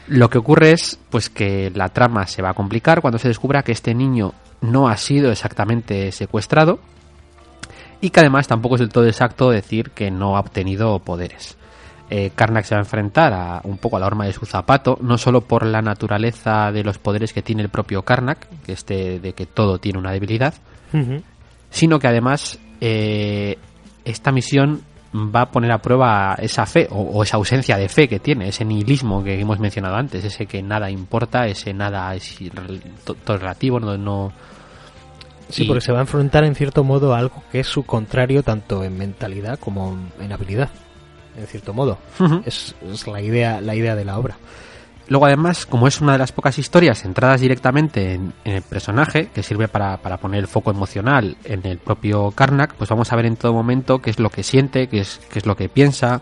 Lo 0.07 0.29
que 0.29 0.37
ocurre 0.37 0.71
es 0.71 0.99
pues 1.09 1.29
que 1.29 1.71
la 1.73 1.89
trama 1.89 2.27
se 2.27 2.41
va 2.41 2.49
a 2.49 2.53
complicar 2.53 3.01
cuando 3.01 3.17
se 3.17 3.27
descubra 3.27 3.63
que 3.63 3.71
este 3.71 3.95
niño 3.95 4.33
no 4.61 4.87
ha 4.87 4.97
sido 4.97 5.31
exactamente 5.31 6.11
secuestrado 6.11 6.79
y 8.01 8.11
que 8.11 8.19
además 8.19 8.47
tampoco 8.47 8.75
es 8.75 8.81
del 8.81 8.89
todo 8.89 9.07
exacto 9.07 9.49
decir 9.49 9.91
que 9.91 10.11
no 10.11 10.37
ha 10.37 10.41
obtenido 10.41 10.99
poderes. 10.99 11.57
Eh, 12.09 12.31
Karnak 12.35 12.65
se 12.65 12.75
va 12.75 12.79
a 12.81 12.83
enfrentar 12.83 13.33
a 13.33 13.61
un 13.63 13.77
poco 13.77 13.97
a 13.97 13.99
la 13.99 14.05
horma 14.05 14.25
de 14.25 14.33
su 14.33 14.45
zapato, 14.45 14.97
no 15.01 15.17
solo 15.17 15.41
por 15.41 15.65
la 15.65 15.81
naturaleza 15.81 16.71
de 16.71 16.83
los 16.83 16.99
poderes 16.99 17.33
que 17.33 17.41
tiene 17.41 17.63
el 17.63 17.69
propio 17.69 18.03
Karnak, 18.03 18.47
que 18.63 18.73
este 18.73 19.19
de 19.19 19.33
que 19.33 19.45
todo 19.47 19.79
tiene 19.79 19.97
una 19.97 20.11
debilidad, 20.11 20.53
sino 21.71 21.97
que 21.99 22.07
además 22.07 22.59
eh, 22.79 23.57
esta 24.05 24.31
misión 24.31 24.81
va 25.15 25.41
a 25.41 25.51
poner 25.51 25.71
a 25.71 25.79
prueba 25.79 26.35
esa 26.39 26.65
fe 26.65 26.87
o, 26.91 27.01
o 27.01 27.23
esa 27.23 27.37
ausencia 27.37 27.77
de 27.77 27.89
fe 27.89 28.07
que 28.07 28.19
tiene, 28.19 28.49
ese 28.49 28.65
nihilismo 28.65 29.23
que 29.23 29.39
hemos 29.39 29.59
mencionado 29.59 29.95
antes, 29.95 30.23
ese 30.25 30.45
que 30.45 30.61
nada 30.61 30.91
importa, 30.91 31.47
ese 31.47 31.73
nada 31.73 32.13
es 32.13 32.37
todo 33.03 33.37
relativo, 33.37 33.79
no, 33.79 33.97
no- 33.97 34.31
Sí, 35.49 35.63
y- 35.63 35.67
porque 35.67 35.81
se 35.81 35.91
va 35.91 35.99
a 35.99 36.01
enfrentar 36.01 36.43
en 36.43 36.53
cierto 36.55 36.83
modo 36.83 37.13
a 37.15 37.19
algo 37.19 37.43
que 37.51 37.59
es 37.61 37.67
su 37.67 37.83
contrario 37.83 38.41
tanto 38.43 38.83
en 38.83 38.97
mentalidad 38.97 39.57
como 39.59 39.97
en 40.19 40.31
habilidad. 40.31 40.69
En 41.37 41.47
cierto 41.47 41.73
modo. 41.73 41.97
Es, 42.45 42.75
es 42.81 43.07
la 43.07 43.21
idea 43.21 43.61
la 43.61 43.75
idea 43.75 43.95
de 43.95 44.05
la 44.05 44.17
obra. 44.17 44.37
Luego 45.07 45.27
además, 45.27 45.67
como 45.67 45.87
es 45.87 46.01
una 46.01 46.13
de 46.13 46.17
las 46.17 46.31
pocas 46.31 46.57
historias 46.57 47.03
centradas 47.03 47.39
directamente 47.39 48.13
en, 48.13 48.33
en 48.43 48.53
el 48.55 48.61
personaje, 48.63 49.27
que 49.27 49.43
sirve 49.43 49.67
para, 49.67 49.97
para 49.97 50.17
poner 50.17 50.39
el 50.39 50.47
foco 50.47 50.71
emocional 50.71 51.37
en 51.43 51.65
el 51.67 51.77
propio 51.77 52.31
Karnak, 52.31 52.73
pues 52.73 52.89
vamos 52.89 53.13
a 53.13 53.15
ver 53.15 53.27
en 53.27 53.35
todo 53.35 53.53
momento 53.53 53.99
qué 53.99 54.09
es 54.09 54.19
lo 54.19 54.29
que 54.31 54.41
siente, 54.41 54.87
qué 54.87 55.01
es, 55.01 55.19
qué 55.31 55.39
es 55.39 55.45
lo 55.45 55.55
que 55.55 55.69
piensa. 55.69 56.21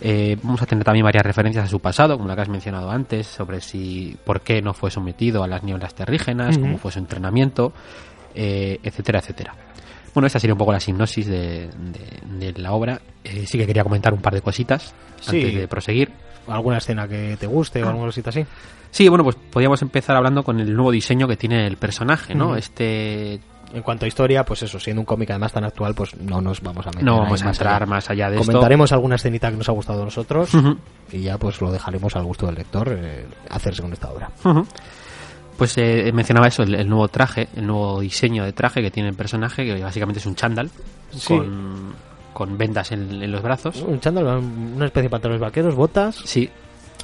Eh, 0.00 0.36
vamos 0.42 0.60
a 0.60 0.66
tener 0.66 0.84
también 0.84 1.04
varias 1.04 1.24
referencias 1.24 1.64
a 1.64 1.68
su 1.68 1.80
pasado, 1.80 2.16
como 2.16 2.28
la 2.28 2.36
que 2.36 2.42
has 2.42 2.48
mencionado 2.48 2.90
antes, 2.90 3.26
sobre 3.26 3.60
si 3.60 4.16
por 4.24 4.42
qué 4.42 4.60
no 4.60 4.74
fue 4.74 4.90
sometido 4.90 5.42
a 5.42 5.48
las 5.48 5.62
nieblas 5.62 5.94
terrígenas, 5.94 6.58
cómo 6.58 6.76
fue 6.78 6.92
su 6.92 6.98
entrenamiento, 6.98 7.72
eh, 8.34 8.78
etcétera, 8.82 9.20
etcétera. 9.20 9.54
Bueno, 10.14 10.26
esta 10.26 10.38
sería 10.40 10.54
un 10.54 10.58
poco 10.58 10.72
la 10.72 10.80
sinopsis 10.80 11.26
de, 11.26 11.68
de- 11.68 12.52
de 12.52 12.60
la 12.60 12.72
obra. 12.72 13.00
Eh, 13.24 13.44
sí 13.46 13.58
que 13.58 13.66
quería 13.66 13.82
comentar 13.84 14.12
un 14.12 14.20
par 14.20 14.34
de 14.34 14.40
cositas 14.40 14.94
Sí. 15.20 15.36
antes 15.36 15.54
de 15.54 15.68
proseguir. 15.68 16.10
¿Alguna 16.46 16.78
escena 16.78 17.06
que 17.06 17.36
te 17.38 17.46
guste 17.46 17.82
o 17.82 17.88
alguna 17.88 18.06
cosita 18.06 18.30
así? 18.30 18.44
Sí, 18.90 19.06
bueno, 19.08 19.22
pues 19.22 19.36
podríamos 19.36 19.82
empezar 19.82 20.16
hablando 20.16 20.42
con 20.42 20.58
el 20.60 20.74
nuevo 20.74 20.90
diseño 20.90 21.28
que 21.28 21.36
tiene 21.36 21.66
el 21.66 21.76
personaje, 21.76 22.34
¿no? 22.34 22.56
Este 22.56 23.38
En 23.74 23.82
cuanto 23.82 24.06
a 24.06 24.08
historia, 24.08 24.44
pues 24.46 24.62
eso, 24.62 24.80
siendo 24.80 25.02
un 25.02 25.04
cómic 25.04 25.28
además 25.28 25.52
tan 25.52 25.62
actual, 25.64 25.94
pues 25.94 26.16
no 26.16 26.40
nos 26.40 26.62
vamos 26.62 26.86
a 26.86 26.88
meter. 26.90 27.04
no 27.04 27.18
vamos 27.18 27.42
a 27.42 27.50
entrar 27.50 27.82
allá. 27.82 27.86
más 27.86 28.08
allá 28.08 28.30
de 28.30 28.38
Comentaremos 28.38 28.90
alguna 28.92 29.16
escenita 29.16 29.50
que 29.50 29.58
nos 29.58 29.68
ha 29.68 29.72
gustado 29.72 30.00
a 30.00 30.04
nosotros 30.06 30.54
esto. 30.54 30.78
Y 31.12 31.20
ya 31.20 31.36
pues 31.36 31.60
lo 31.60 31.70
dejaremos 31.70 32.16
al 32.16 32.24
gusto 32.24 32.46
del 32.46 32.54
lector 32.54 32.96
eh, 32.98 33.26
hacerse 33.50 33.82
con 33.82 33.92
esta 33.92 34.10
obra. 34.10 34.30
Pues 35.58 35.76
eh, 35.76 36.10
mencionaba 36.14 36.46
eso, 36.46 36.62
el, 36.62 36.74
el 36.74 36.88
nuevo 36.88 37.08
traje, 37.08 37.48
el 37.56 37.66
nuevo 37.66 38.00
diseño 38.00 38.44
de 38.44 38.52
traje 38.54 38.80
que 38.80 38.90
tiene 38.90 39.10
el 39.10 39.14
personaje, 39.16 39.64
que 39.66 39.82
básicamente 39.82 40.20
es 40.20 40.26
un 40.26 40.34
chándal 40.36 40.70
Sí. 41.10 41.26
con, 41.36 41.94
con 42.32 42.56
vendas 42.56 42.92
en, 42.92 43.22
en 43.22 43.30
los 43.32 43.42
brazos. 43.42 43.82
Un 43.82 43.98
chándal, 44.00 44.24
una 44.26 44.86
especie 44.86 45.04
de 45.08 45.10
pantalones 45.10 45.40
vaqueros, 45.40 45.74
botas 45.74 46.14
Sí, 46.24 46.48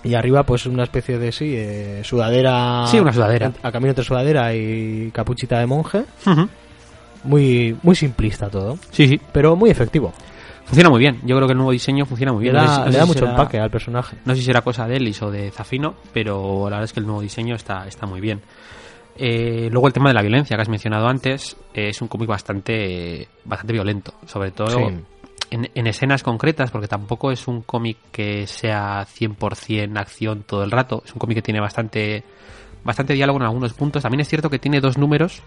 y 0.05 0.15
arriba 0.15 0.45
pues 0.45 0.67
una 0.67 0.85
especie 0.85 1.19
de 1.19 1.33
sí, 1.33 1.53
eh, 1.57 2.03
sudadera. 2.05 2.87
Sí, 2.87 3.01
una 3.01 3.13
sudadera. 3.13 3.51
A 3.63 3.73
camino 3.73 3.91
entre 3.91 4.05
sudadera 4.05 4.55
y 4.55 5.11
capuchita 5.13 5.59
de 5.59 5.67
monje. 5.67 6.05
Muy, 7.25 7.75
muy 7.83 7.95
simplista 7.97 8.51
todo, 8.51 8.79
sí, 8.91 9.09
sí. 9.09 9.21
pero 9.33 9.57
muy 9.57 9.71
efectivo. 9.71 10.13
Funciona 10.75 10.91
muy 10.91 11.01
bien. 11.01 11.21
Yo 11.25 11.37
creo 11.37 11.47
que 11.47 11.53
el 11.53 11.59
nuevo 11.59 11.71
diseño 11.73 12.05
funciona 12.05 12.33
muy 12.33 12.45
Le 12.45 12.51
bien. 12.51 12.63
No 12.65 12.69
sé 12.69 12.69
da, 12.69 12.75
si- 12.75 12.81
no 12.81 12.91
le 12.91 12.97
da 12.99 13.03
si 13.03 13.09
mucho 13.09 13.19
será- 13.21 13.31
empaque 13.31 13.59
al 13.61 13.71
personaje. 13.71 14.17
No 14.25 14.35
sé 14.35 14.41
si 14.41 14.47
será 14.47 14.61
cosa 14.63 14.87
de 14.87 14.97
Ellis 14.97 15.23
o 15.23 15.31
de 15.31 15.51
Zafino, 15.51 15.95
pero 16.13 16.65
la 16.65 16.77
verdad 16.77 16.85
es 16.85 16.93
que 16.93 17.01
el 17.01 17.07
nuevo 17.07 17.21
diseño 17.21 17.55
está, 17.55 17.87
está 17.87 18.07
muy 18.07 18.21
bien. 18.21 18.41
Eh, 19.17 19.69
luego 19.71 19.87
el 19.87 19.93
tema 19.93 20.09
de 20.11 20.15
la 20.15 20.23
violencia 20.23 20.57
que 20.57 20.63
has 20.63 20.69
mencionado 20.69 21.07
antes 21.07 21.57
eh, 21.73 21.91
es 21.91 22.03
un 22.03 22.09
cómic 22.09 22.29
bastante 22.29 23.29
bastante 23.45 23.73
violento, 23.73 24.15
sobre 24.27 24.51
todo 24.51 24.67
Sí. 24.67 24.83
en, 25.53 25.71
en 25.73 25.87
escenas 25.87 26.25
concretas, 26.25 26.73
porque 26.73 26.89
tampoco 26.89 27.31
es 27.31 27.47
un 27.47 27.63
cómic 27.63 27.97
que 28.11 28.47
sea 28.49 29.07
100% 29.07 29.97
acción 29.99 30.43
todo 30.43 30.65
el 30.65 30.71
rato. 30.73 31.03
Es 31.07 31.13
un 31.13 31.21
cómic 31.21 31.37
que 31.37 31.43
tiene 31.43 31.61
bastante, 31.61 32.25
bastante 32.83 33.15
diálogo 33.15 33.39
en 33.39 33.45
algunos 33.45 33.73
puntos. 33.75 34.03
También 34.03 34.21
es 34.23 34.29
cierto 34.29 34.51
que 34.51 34.59
tiene 34.59 34.81
dos 34.81 34.99
números 34.99 35.43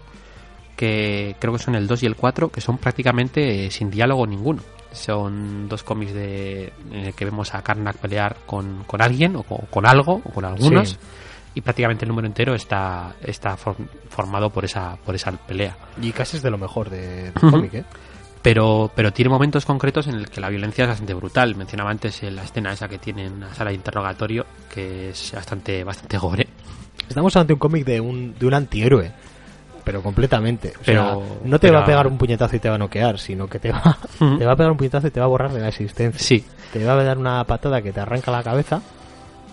que 0.76 1.36
creo 1.38 1.52
que 1.52 1.58
son 1.58 1.74
el 1.74 1.86
2 1.86 2.02
y 2.04 2.06
el 2.06 2.16
4, 2.16 2.48
que 2.50 2.60
son 2.62 2.78
prácticamente 2.78 3.66
eh, 3.66 3.70
sin 3.70 3.90
diálogo 3.90 4.26
ninguno. 4.26 4.62
Son 4.92 5.68
dos 5.68 5.82
cómics 5.82 6.12
de, 6.14 6.72
en 6.90 7.06
el 7.06 7.14
que 7.14 7.24
vemos 7.24 7.54
a 7.54 7.62
Karnak 7.62 7.96
pelear 7.98 8.36
con, 8.46 8.84
con 8.84 9.02
alguien 9.02 9.36
o 9.36 9.42
con, 9.42 9.58
con 9.70 9.86
algo 9.86 10.20
o 10.24 10.30
con 10.30 10.44
algunos. 10.44 10.90
Sí. 10.90 10.96
Y 11.54 11.60
prácticamente 11.60 12.04
el 12.04 12.08
número 12.10 12.26
entero 12.26 12.54
está, 12.54 13.14
está 13.22 13.56
form- 13.56 13.88
formado 14.08 14.50
por 14.50 14.64
esa, 14.64 14.96
por 15.04 15.14
esa 15.14 15.32
pelea. 15.32 15.76
Y 16.00 16.12
casi 16.12 16.36
es 16.36 16.42
de 16.42 16.50
lo 16.50 16.58
mejor 16.58 16.88
de, 16.90 17.32
cómic, 17.40 17.74
¿eh? 17.74 17.84
pero 18.42 18.90
pero 18.94 19.12
tiene 19.12 19.28
momentos 19.30 19.66
concretos 19.66 20.06
en 20.06 20.14
el 20.14 20.30
que 20.30 20.40
la 20.40 20.48
violencia 20.48 20.84
es 20.84 20.90
bastante 20.90 21.14
brutal. 21.14 21.56
Mencionaba 21.56 21.90
antes 21.90 22.22
eh, 22.22 22.30
la 22.30 22.44
escena 22.44 22.72
esa 22.72 22.88
que 22.88 22.98
tiene 22.98 23.26
en 23.26 23.40
la 23.40 23.54
sala 23.54 23.70
de 23.70 23.76
interrogatorio, 23.76 24.46
que 24.72 25.10
es 25.10 25.32
bastante 25.34 25.82
bastante 25.84 26.16
gore. 26.18 26.46
Estamos 27.08 27.34
ante 27.36 27.52
un 27.54 27.58
cómic 27.58 27.84
de 27.84 28.00
un, 28.00 28.34
de 28.38 28.46
un 28.46 28.54
antihéroe, 28.54 29.12
pero 29.88 30.02
completamente. 30.02 30.68
O 30.78 30.84
sea, 30.84 31.14
Pero- 31.14 31.22
no 31.44 31.58
te 31.58 31.68
pero- 31.68 31.78
va 31.78 31.82
a 31.82 31.86
pegar 31.86 32.06
un 32.06 32.18
puñetazo 32.18 32.56
y 32.56 32.58
te 32.58 32.68
va 32.68 32.74
a 32.74 32.78
noquear, 32.78 33.18
sino 33.18 33.46
que 33.48 33.58
te 33.58 33.72
va, 33.72 33.96
te 34.38 34.44
va 34.44 34.52
a 34.52 34.56
pegar 34.56 34.70
un 34.70 34.76
puñetazo 34.76 35.06
y 35.06 35.10
te 35.10 35.18
va 35.18 35.24
a 35.24 35.28
borrar 35.30 35.50
de 35.50 35.60
la 35.60 35.68
existencia. 35.68 36.20
Sí, 36.20 36.44
Te 36.74 36.84
va 36.84 36.92
a 36.92 37.02
dar 37.02 37.16
una 37.16 37.42
patada 37.44 37.80
que 37.80 37.90
te 37.90 37.98
arranca 38.00 38.30
la 38.30 38.42
cabeza, 38.42 38.82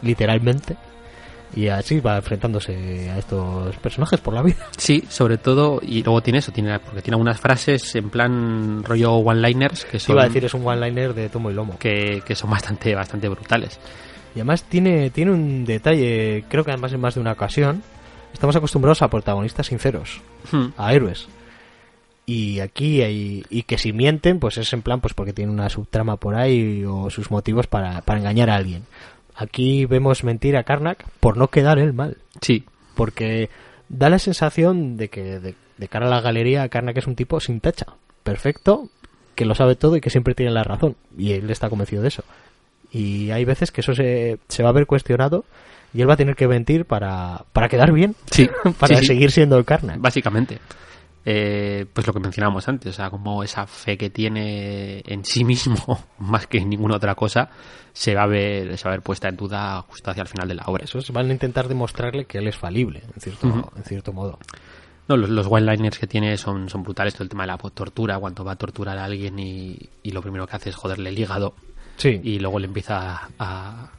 literalmente, 0.02 0.76
y 1.56 1.70
así 1.70 2.02
va 2.02 2.18
enfrentándose 2.18 3.10
a 3.10 3.18
estos 3.18 3.76
personajes 3.78 4.20
por 4.20 4.34
la 4.34 4.42
vida. 4.42 4.58
sí, 4.78 5.06
sobre 5.10 5.38
todo, 5.38 5.80
y 5.82 6.04
luego 6.04 6.20
tiene 6.22 6.40
eso, 6.40 6.52
tiene, 6.52 6.78
porque 6.80 7.02
tiene 7.02 7.16
algunas 7.16 7.40
frases 7.40 7.96
en 7.96 8.10
plan 8.10 8.84
rollo 8.84 9.14
one-liners 9.14 9.86
que 9.86 10.00
son, 10.00 10.16
iba 10.16 10.24
a 10.24 10.28
decir, 10.28 10.44
es 10.44 10.54
un 10.54 10.68
one-liner 10.68 11.14
de 11.14 11.30
tomo 11.30 11.50
y 11.50 11.54
lomo. 11.54 11.78
que, 11.80 12.22
que 12.26 12.36
son 12.36 12.50
bastante, 12.50 12.94
bastante 12.94 13.30
brutales. 13.30 13.80
Y 14.36 14.40
además 14.40 14.64
tiene, 14.64 15.12
tiene 15.12 15.32
un 15.32 15.64
detalle, 15.64 16.44
creo 16.50 16.66
que 16.66 16.72
además 16.72 16.92
en 16.92 17.00
más 17.00 17.16
de 17.16 17.22
una 17.22 17.32
ocasión, 17.32 17.82
estamos 18.36 18.56
acostumbrados 18.56 19.02
a 19.02 19.10
protagonistas 19.10 19.68
sinceros. 19.68 20.22
Hmm. 20.52 20.68
a 20.78 20.94
héroes. 20.94 21.28
Y 22.28 22.60
aquí 22.60 23.02
hay, 23.02 23.46
y 23.50 23.64
que 23.64 23.78
si 23.78 23.94
mienten, 23.94 24.40
pues 24.40 24.58
es 24.58 24.74
en 24.74 24.82
plan, 24.82 25.00
pues 25.00 25.14
porque 25.14 25.34
tienen 25.34 25.54
una 25.54 25.70
subtrama 25.70 26.18
por 26.18 26.36
ahí 26.36 26.84
o 26.86 27.10
sus 27.10 27.32
motivos 27.32 27.68
para, 27.68 28.02
para 28.02 28.20
engañar 28.20 28.50
a 28.50 28.56
alguien. 28.56 28.84
Aquí 29.36 29.86
vemos 29.86 30.24
mentir 30.24 30.58
a 30.58 30.64
Karnak 30.64 31.06
por 31.20 31.38
no 31.38 31.50
quedar 31.50 31.80
él 31.80 31.94
mal. 31.94 32.18
Sí, 32.42 32.66
Porque 32.96 33.50
da 33.90 34.10
la 34.10 34.20
sensación 34.20 34.98
de 34.98 35.10
que 35.10 35.40
de, 35.40 35.56
de 35.78 35.88
cara 35.88 36.08
a 36.08 36.10
la 36.10 36.22
galería 36.22 36.68
Karnak 36.70 36.98
es 36.98 37.08
un 37.08 37.16
tipo 37.16 37.40
sin 37.40 37.60
tacha. 37.60 37.86
Perfecto, 38.24 38.90
que 39.36 39.46
lo 39.46 39.56
sabe 39.56 39.76
todo 39.76 39.96
y 39.96 40.02
que 40.02 40.10
siempre 40.10 40.36
tiene 40.36 40.52
la 40.52 40.64
razón. 40.64 40.96
Y 41.18 41.34
él 41.34 41.50
está 41.50 41.70
convencido 41.70 42.02
de 42.02 42.08
eso. 42.08 42.24
Y 42.92 43.30
hay 43.32 43.46
veces 43.46 43.72
que 43.72 43.82
eso 43.82 43.94
se, 43.94 44.40
se 44.48 44.64
va 44.64 44.70
a 44.70 44.74
ver 44.74 44.88
cuestionado 44.88 45.46
y 45.96 46.02
él 46.02 46.10
va 46.10 46.14
a 46.14 46.18
tener 46.18 46.36
que 46.36 46.48
mentir 46.48 46.86
para, 46.86 47.46
para 47.54 47.70
quedar 47.70 47.92
bien. 47.92 48.16
sí, 48.30 48.50
para 48.80 48.96
sí, 48.98 49.02
sí. 49.02 49.08
seguir 49.08 49.32
siendo 49.32 49.58
el 49.58 49.66
Karnak. 49.66 50.00
Básicamente. 50.00 50.60
Eh, 51.28 51.88
pues 51.92 52.06
lo 52.06 52.14
que 52.14 52.20
mencionábamos 52.20 52.68
antes, 52.68 52.92
o 52.92 52.94
sea, 52.94 53.10
como 53.10 53.42
esa 53.44 53.66
fe 53.66 53.98
que 53.98 54.12
tiene 54.12 55.02
en 55.08 55.26
sí 55.26 55.44
mismo, 55.44 55.76
más 56.20 56.46
que 56.46 56.60
en 56.60 56.70
ninguna 56.70 56.98
otra 56.98 57.16
cosa, 57.16 57.50
se 57.94 58.14
va 58.14 58.24
a 58.24 58.28
ver, 58.28 58.78
se 58.78 58.84
va 58.84 58.92
a 58.92 58.96
ver 58.98 59.02
puesta 59.02 59.28
en 59.28 59.36
duda 59.36 59.82
justo 59.88 60.12
hacia 60.12 60.22
el 60.22 60.28
final 60.28 60.48
de 60.48 60.54
la 60.54 60.64
obra. 60.68 60.84
Eso 60.84 61.00
es, 61.00 61.10
van 61.12 61.30
a 61.30 61.34
intentar 61.34 61.68
demostrarle 61.68 62.26
que 62.26 62.38
él 62.38 62.48
es 62.48 62.58
falible, 62.58 63.02
en 63.16 63.20
cierto, 63.22 63.48
Ujú. 63.48 63.72
en 63.76 63.84
cierto 63.84 64.14
modo. 64.14 64.38
No, 65.08 65.18
los, 65.18 65.30
los 65.30 65.48
one-liners 65.50 65.98
que 65.98 66.06
tiene 66.08 66.38
son, 66.38 66.70
son 66.70 66.84
brutales, 66.84 67.14
todo 67.14 67.24
el 67.24 67.30
tema 67.30 67.44
de 67.44 67.48
la 67.48 67.58
tortura, 67.58 68.20
cuando 68.20 68.44
va 68.44 68.52
a 68.52 68.56
torturar 68.56 68.98
a 68.98 69.06
alguien 69.06 69.40
y, 69.40 69.78
y 70.04 70.12
lo 70.12 70.22
primero 70.22 70.46
que 70.46 70.56
hace 70.58 70.70
es 70.70 70.76
joderle 70.76 71.10
el 71.10 71.18
hígado 71.18 71.56
Sí, 71.98 72.20
y 72.24 72.40
luego 72.40 72.60
le 72.60 72.68
empieza 72.68 73.16
a, 73.16 73.30
a, 73.40 73.90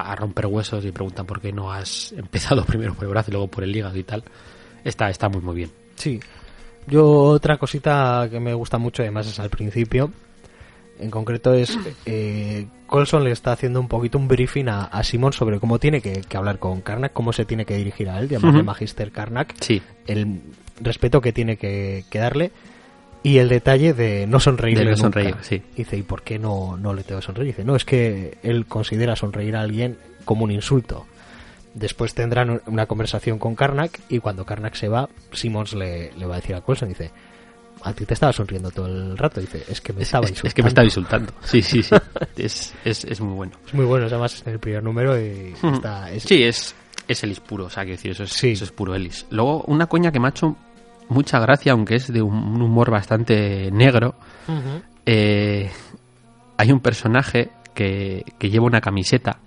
a 0.00 0.14
romper 0.16 0.46
huesos 0.46 0.84
y 0.84 0.92
preguntan 0.92 1.26
por 1.26 1.40
qué 1.40 1.52
no 1.52 1.72
has 1.72 2.12
empezado 2.16 2.64
primero 2.64 2.94
por 2.94 3.04
el 3.04 3.10
brazo 3.10 3.30
y 3.30 3.32
luego 3.32 3.48
por 3.48 3.64
el 3.64 3.74
hígado 3.74 3.96
y 3.98 4.04
tal. 4.04 4.22
Está, 4.84 5.10
está 5.10 5.28
muy 5.28 5.40
muy 5.40 5.54
bien. 5.56 5.70
sí. 5.96 6.20
Yo 6.86 7.06
otra 7.06 7.58
cosita 7.58 8.28
que 8.30 8.40
me 8.40 8.54
gusta 8.54 8.78
mucho, 8.78 9.02
además 9.02 9.26
es 9.26 9.38
al 9.38 9.50
principio, 9.50 10.10
en 10.98 11.10
concreto 11.10 11.52
es 11.52 11.78
eh, 12.06 12.66
Colson 12.86 13.24
le 13.24 13.30
está 13.30 13.52
haciendo 13.52 13.78
un 13.78 13.88
poquito 13.88 14.16
un 14.16 14.26
briefing 14.26 14.68
a, 14.70 14.84
a 14.84 15.04
Simon 15.04 15.34
sobre 15.34 15.60
cómo 15.60 15.78
tiene 15.78 16.00
que, 16.00 16.22
que 16.22 16.36
hablar 16.38 16.58
con 16.58 16.80
Karnak, 16.80 17.12
cómo 17.12 17.34
se 17.34 17.44
tiene 17.44 17.66
que 17.66 17.76
dirigir 17.76 18.08
a 18.08 18.18
él, 18.20 18.28
llamarle 18.30 18.60
Ujú. 18.60 18.66
Magister 18.66 19.12
Karnak, 19.12 19.54
Sí, 19.60 19.82
el 20.06 20.40
respeto 20.80 21.20
que 21.20 21.34
tiene 21.34 21.58
que, 21.58 22.04
que 22.08 22.18
darle 22.20 22.52
y 23.22 23.38
el 23.38 23.48
detalle 23.48 23.94
de 23.94 24.26
no 24.26 24.38
sonreírle 24.40 24.84
De 24.84 24.90
no 24.92 24.96
nunca. 24.96 25.02
sonreír, 25.20 25.36
sí. 25.42 25.62
Dice, 25.76 25.96
¿y 25.96 26.02
por 26.02 26.22
qué 26.22 26.38
no, 26.38 26.76
no 26.76 26.94
le 26.94 27.02
tengo 27.02 27.20
que 27.20 27.26
sonreír? 27.26 27.48
Dice, 27.48 27.64
no, 27.64 27.76
es 27.76 27.84
que 27.84 28.38
él 28.42 28.66
considera 28.66 29.16
sonreír 29.16 29.56
a 29.56 29.60
alguien 29.62 29.98
como 30.24 30.44
un 30.44 30.50
insulto. 30.52 31.06
Después 31.74 32.14
tendrán 32.14 32.60
una 32.66 32.86
conversación 32.86 33.38
con 33.38 33.54
Karnak 33.54 34.00
y 34.08 34.18
cuando 34.18 34.44
Karnak 34.44 34.74
se 34.74 34.88
va, 34.88 35.08
Simmons 35.32 35.74
le, 35.74 36.12
le 36.14 36.26
va 36.26 36.34
a 36.36 36.40
decir 36.40 36.54
a 36.54 36.60
Coulson, 36.60 36.88
dice, 36.88 37.10
a 37.82 37.92
ti 37.92 38.04
te 38.04 38.14
estaba 38.14 38.32
sonriendo 38.32 38.70
todo 38.70 38.86
el 38.86 39.16
rato. 39.16 39.40
Dice, 39.40 39.64
es 39.68 39.80
que 39.80 39.92
me 39.92 40.02
estaba 40.02 40.24
es, 40.24 40.30
insultando. 40.30 40.48
es 40.48 40.54
que 40.54 40.62
me 40.62 40.68
está 40.68 40.84
insultando. 40.84 41.32
Sí, 41.44 41.62
sí, 41.62 41.82
sí. 41.82 41.94
es, 42.36 42.74
es, 42.84 43.04
es 43.04 43.20
muy 43.20 43.34
bueno. 43.34 43.52
Es 43.66 43.74
muy 43.74 43.84
bueno, 43.84 44.06
además 44.06 44.34
es 44.34 44.46
en 44.46 44.54
el 44.54 44.58
primer 44.58 44.82
número 44.82 45.20
y 45.20 45.54
está... 45.74 46.10
Es, 46.10 46.24
Sí, 46.24 46.42
es, 46.42 46.74
es 47.06 47.22
Ellis 47.22 47.40
puro, 47.40 47.66
o 47.66 47.70
sea, 47.70 47.84
quiero 47.84 47.96
decir, 47.96 48.10
eso 48.12 48.24
es, 48.24 48.32
Sí. 48.32 48.50
eso 48.52 48.64
es 48.64 48.72
puro 48.72 48.94
Ellis. 48.94 49.26
Luego, 49.30 49.62
una 49.64 49.86
coña 49.86 50.10
que 50.10 50.18
me 50.18 50.26
ha 50.26 50.30
hecho 50.30 50.56
mucha 51.08 51.38
gracia, 51.40 51.72
aunque 51.72 51.96
es 51.96 52.12
de 52.12 52.22
un, 52.22 52.60
humor 52.60 52.90
bastante 52.90 53.70
negro, 53.70 54.14
eh, 55.06 55.70
hay 56.56 56.72
un 56.72 56.80
personaje 56.80 57.50
que, 57.74 58.24
que 58.38 58.50
lleva 58.50 58.66
una 58.66 58.80
camiseta 58.80 59.38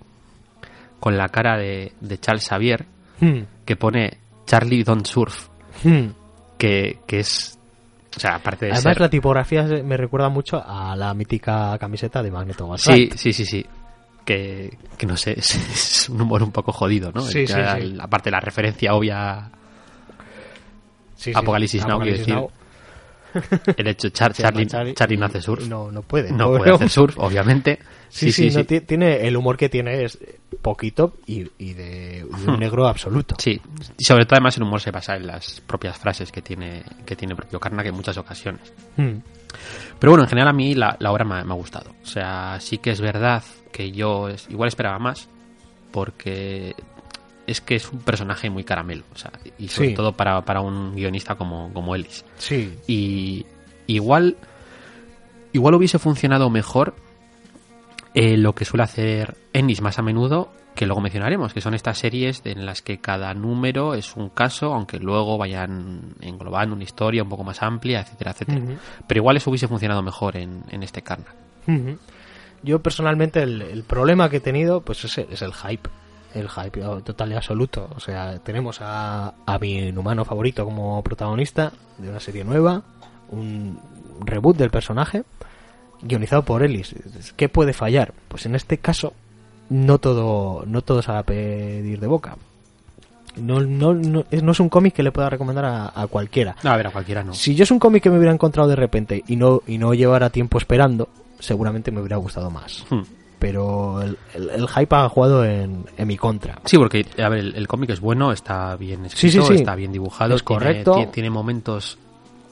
con 1.00 1.16
la 1.16 1.28
cara 1.28 1.56
de, 1.56 1.92
de 2.00 2.18
Charles 2.18 2.48
Xavier 2.48 2.86
Hmm. 3.20 3.42
que 3.64 3.76
pone 3.76 4.18
Charlie 4.46 4.82
Don't 4.82 5.06
Surf, 5.06 5.48
Hmm. 5.84 6.08
que, 6.58 6.98
que 7.06 7.20
es... 7.20 7.56
O 8.16 8.20
sea, 8.20 8.34
aparte 8.34 8.66
de 8.66 8.72
Además 8.72 8.94
ser... 8.94 9.00
la 9.00 9.08
tipografía 9.10 9.62
me 9.62 9.96
recuerda 9.96 10.28
mucho 10.28 10.62
a 10.64 10.94
la 10.96 11.14
mítica 11.14 11.78
camiseta 11.78 12.22
de 12.22 12.30
Magneto 12.30 12.76
Sí, 12.76 13.10
sí, 13.14 13.32
sí, 13.32 13.46
sí. 13.46 13.64
Que, 14.24 14.76
que 14.98 15.06
no 15.06 15.16
sé, 15.16 15.32
es, 15.38 15.54
es 15.54 16.08
un 16.08 16.20
humor 16.20 16.42
un 16.42 16.50
poco 16.50 16.72
jodido, 16.72 17.12
¿no? 17.12 17.20
Sí, 17.22 17.46
sí, 17.46 17.54
sí. 17.54 17.96
Aparte 18.00 18.28
de 18.28 18.32
la 18.32 18.40
referencia 18.40 18.92
obvia 18.92 19.50
Sí, 21.22 21.32
sí. 21.32 21.38
Apocalipsis 21.38 21.86
Now, 21.86 22.00
quiero 22.00 22.18
decir. 22.18 22.36
El 23.76 23.86
hecho, 23.86 24.08
Char- 24.10 24.32
Charlie, 24.34 24.66
Charlie 24.66 24.94
Charlie 24.94 25.16
no 25.16 25.26
hace 25.26 25.40
surf. 25.40 25.66
No, 25.66 25.90
no 25.90 26.02
puede. 26.02 26.32
No 26.32 26.48
puede 26.56 26.72
hacer 26.74 26.90
surf, 26.90 27.18
obviamente. 27.18 27.78
Sí, 28.12 28.30
sí, 28.30 28.50
no, 28.50 28.62
ti- 28.66 28.82
tiene 28.82 29.26
el 29.26 29.34
humor 29.38 29.56
que 29.56 29.70
tiene 29.70 30.04
es 30.04 30.18
poquito 30.60 31.14
y, 31.26 31.50
y 31.56 31.72
de, 31.72 32.22
un 32.46 32.60
negro 32.60 32.86
absoluto. 32.86 33.36
Sí, 33.38 33.58
y 33.96 34.04
sobre 34.04 34.26
todo 34.26 34.34
además 34.36 34.54
el 34.58 34.64
humor 34.64 34.82
se 34.82 34.90
basa 34.90 35.16
en 35.16 35.26
las 35.26 35.62
propias 35.62 35.96
frases 35.96 36.30
que 36.30 36.42
tiene 36.42 36.82
que 37.06 37.16
tiene 37.16 37.32
el 37.32 37.38
propio 37.38 37.58
Karnak 37.58 37.86
en 37.86 37.94
muchas 37.94 38.18
ocasiones. 38.18 38.70
Hmm. 38.98 39.16
Pero 39.98 40.10
bueno, 40.12 40.24
en 40.24 40.28
general 40.28 40.48
a 40.48 40.52
mí 40.52 40.74
la, 40.74 40.94
la 41.00 41.10
obra 41.10 41.24
me, 41.24 41.36
ha- 41.36 41.44
me 41.44 41.52
ha 41.52 41.56
gustado. 41.56 41.92
O 42.02 42.06
sea, 42.06 42.58
sí 42.60 42.76
que 42.76 42.90
es 42.90 43.00
verdad 43.00 43.42
que 43.72 43.92
yo 43.92 44.28
igual 44.50 44.68
esperaba 44.68 44.98
más 44.98 45.26
porque 45.90 46.74
es 47.46 47.60
que 47.60 47.74
es 47.76 47.90
un 47.92 47.98
personaje 48.00 48.50
muy 48.50 48.64
caramelo. 48.64 49.04
O 49.14 49.18
sea, 49.18 49.32
y 49.58 49.68
sobre 49.68 49.88
Sí. 49.90 49.94
todo 49.94 50.12
para, 50.12 50.42
para 50.44 50.60
un 50.60 50.94
guionista 50.94 51.34
como, 51.34 51.72
como 51.72 51.94
Ellis. 51.94 52.24
Sí, 52.38 52.76
Y 52.86 53.46
igual 53.86 54.36
igual 55.52 55.74
hubiese 55.74 55.98
funcionado 55.98 56.48
mejor 56.50 56.94
eh, 58.14 58.36
lo 58.36 58.54
que 58.54 58.64
suele 58.64 58.84
hacer 58.84 59.36
Ennis 59.52 59.80
más 59.82 59.98
a 59.98 60.02
menudo 60.02 60.50
que 60.74 60.86
luego 60.86 61.02
mencionaremos, 61.02 61.52
que 61.52 61.60
son 61.60 61.74
estas 61.74 61.98
series 61.98 62.40
en 62.46 62.64
las 62.64 62.80
que 62.80 62.98
cada 62.98 63.34
número 63.34 63.92
es 63.94 64.16
un 64.16 64.30
caso, 64.30 64.72
aunque 64.72 64.98
luego 64.98 65.36
vayan 65.36 66.14
englobando 66.22 66.74
una 66.74 66.84
historia 66.84 67.22
un 67.22 67.28
poco 67.28 67.44
más 67.44 67.62
amplia, 67.62 68.00
etcétera, 68.00 68.30
etcétera. 68.30 68.60
Pero 69.06 69.18
igual 69.20 69.36
eso 69.36 69.50
hubiese 69.50 69.68
funcionado 69.68 70.00
mejor 70.02 70.38
en, 70.38 70.62
en 70.70 70.82
este 70.82 71.02
Karnak. 71.02 71.34
Ujú. 71.68 71.98
Yo 72.62 72.80
personalmente 72.82 73.42
el, 73.42 73.60
el 73.60 73.82
problema 73.84 74.30
que 74.30 74.38
he 74.38 74.40
tenido 74.40 74.80
pues 74.80 75.04
es, 75.04 75.18
el- 75.18 75.26
es 75.30 75.42
el 75.42 75.52
hype. 75.52 75.90
El 76.34 76.48
hype 76.48 76.80
total 77.04 77.32
y 77.32 77.34
absoluto. 77.34 77.88
O 77.94 78.00
sea, 78.00 78.38
tenemos 78.38 78.80
a, 78.80 79.34
a 79.44 79.58
mi 79.58 79.90
humano 79.90 80.24
favorito 80.24 80.64
como 80.64 81.02
protagonista 81.02 81.72
de 81.98 82.08
una 82.08 82.20
serie 82.20 82.44
nueva, 82.44 82.82
un 83.30 83.78
reboot 84.20 84.56
del 84.56 84.70
personaje, 84.70 85.24
guionizado 86.02 86.42
por 86.42 86.62
Ellis. 86.62 86.94
¿Qué 87.36 87.48
puede 87.48 87.72
fallar? 87.72 88.14
Pues 88.28 88.46
en 88.46 88.54
este 88.54 88.78
caso 88.78 89.12
no 89.68 89.98
todo 89.98 90.64
no 90.66 90.82
todo 90.82 91.00
se 91.02 91.12
va 91.12 91.18
a 91.18 91.22
pedir 91.22 92.00
de 92.00 92.06
boca. 92.06 92.36
No, 93.36 93.60
no, 93.60 93.94
no, 93.94 94.24
es, 94.30 94.42
no 94.42 94.52
es 94.52 94.60
un 94.60 94.68
cómic 94.68 94.94
que 94.94 95.02
le 95.02 95.10
pueda 95.10 95.30
recomendar 95.30 95.64
a, 95.64 95.92
a 95.94 96.06
cualquiera. 96.06 96.54
No, 96.62 96.70
a 96.70 96.76
ver, 96.76 96.88
a 96.88 96.90
cualquiera 96.90 97.24
no. 97.24 97.32
Si 97.32 97.54
yo 97.54 97.62
es 97.62 97.70
un 97.70 97.78
cómic 97.78 98.02
que 98.02 98.10
me 98.10 98.18
hubiera 98.18 98.32
encontrado 98.32 98.68
de 98.68 98.76
repente 98.76 99.22
y 99.26 99.36
no, 99.36 99.62
y 99.66 99.78
no 99.78 99.94
llevara 99.94 100.28
tiempo 100.28 100.58
esperando, 100.58 101.08
seguramente 101.38 101.90
me 101.90 102.00
hubiera 102.00 102.16
gustado 102.18 102.50
más. 102.50 102.84
Hmm. 102.90 103.02
Pero 103.42 104.00
el, 104.02 104.16
el- 104.34 104.50
el 104.50 104.68
hype 104.68 104.94
ha 104.94 105.08
jugado 105.08 105.44
en, 105.44 105.84
en 105.96 106.06
mi 106.06 106.16
contra. 106.16 106.60
Sí, 106.64 106.78
porque, 106.78 107.04
a 107.20 107.28
ver, 107.28 107.40
el, 107.40 107.54
el 107.56 107.66
cómic 107.66 107.90
es 107.90 107.98
bueno, 108.00 108.30
está 108.30 108.76
bien 108.76 109.00
Sí, 109.10 109.26
escrito, 109.26 109.46
sí, 109.46 109.48
sí. 109.48 109.58
está 109.60 109.74
bien 109.74 109.90
dibujado, 109.90 110.36
Es 110.36 110.44
tiene- 110.44 110.58
correcto. 110.60 110.94
Tiene, 110.94 111.10
tiene 111.10 111.30
momentos 111.30 111.98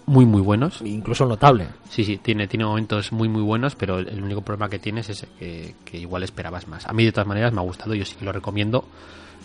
muy 0.07 0.27
muy 0.27 0.43
buenos. 0.43 0.83
Incluso 0.83 1.25
notable. 1.27 1.69
Sí, 1.89 2.03
sí, 2.03 2.17
tiene, 2.19 2.49
tiene 2.49 2.65
momentos 2.65 3.13
muy 3.13 3.29
muy 3.29 3.43
buenos, 3.43 3.77
pero 3.77 4.01
el, 4.01 4.09
el 4.09 4.21
único 4.21 4.41
problema 4.43 4.69
que 4.69 4.81
tienes 4.81 5.09
es 5.11 5.25
que, 5.39 5.77
que 5.85 5.97
igual 5.99 6.25
esperabas 6.25 6.67
más. 6.67 6.85
A 6.89 6.93
mí 6.93 7.05
de 7.05 7.13
todas 7.13 7.29
maneras 7.29 7.53
me 7.53 7.61
ha 7.61 7.65
gustado, 7.65 7.95
yo 7.95 8.05
sí 8.05 8.17
que 8.19 8.25
lo 8.25 8.33
recomiendo, 8.33 8.85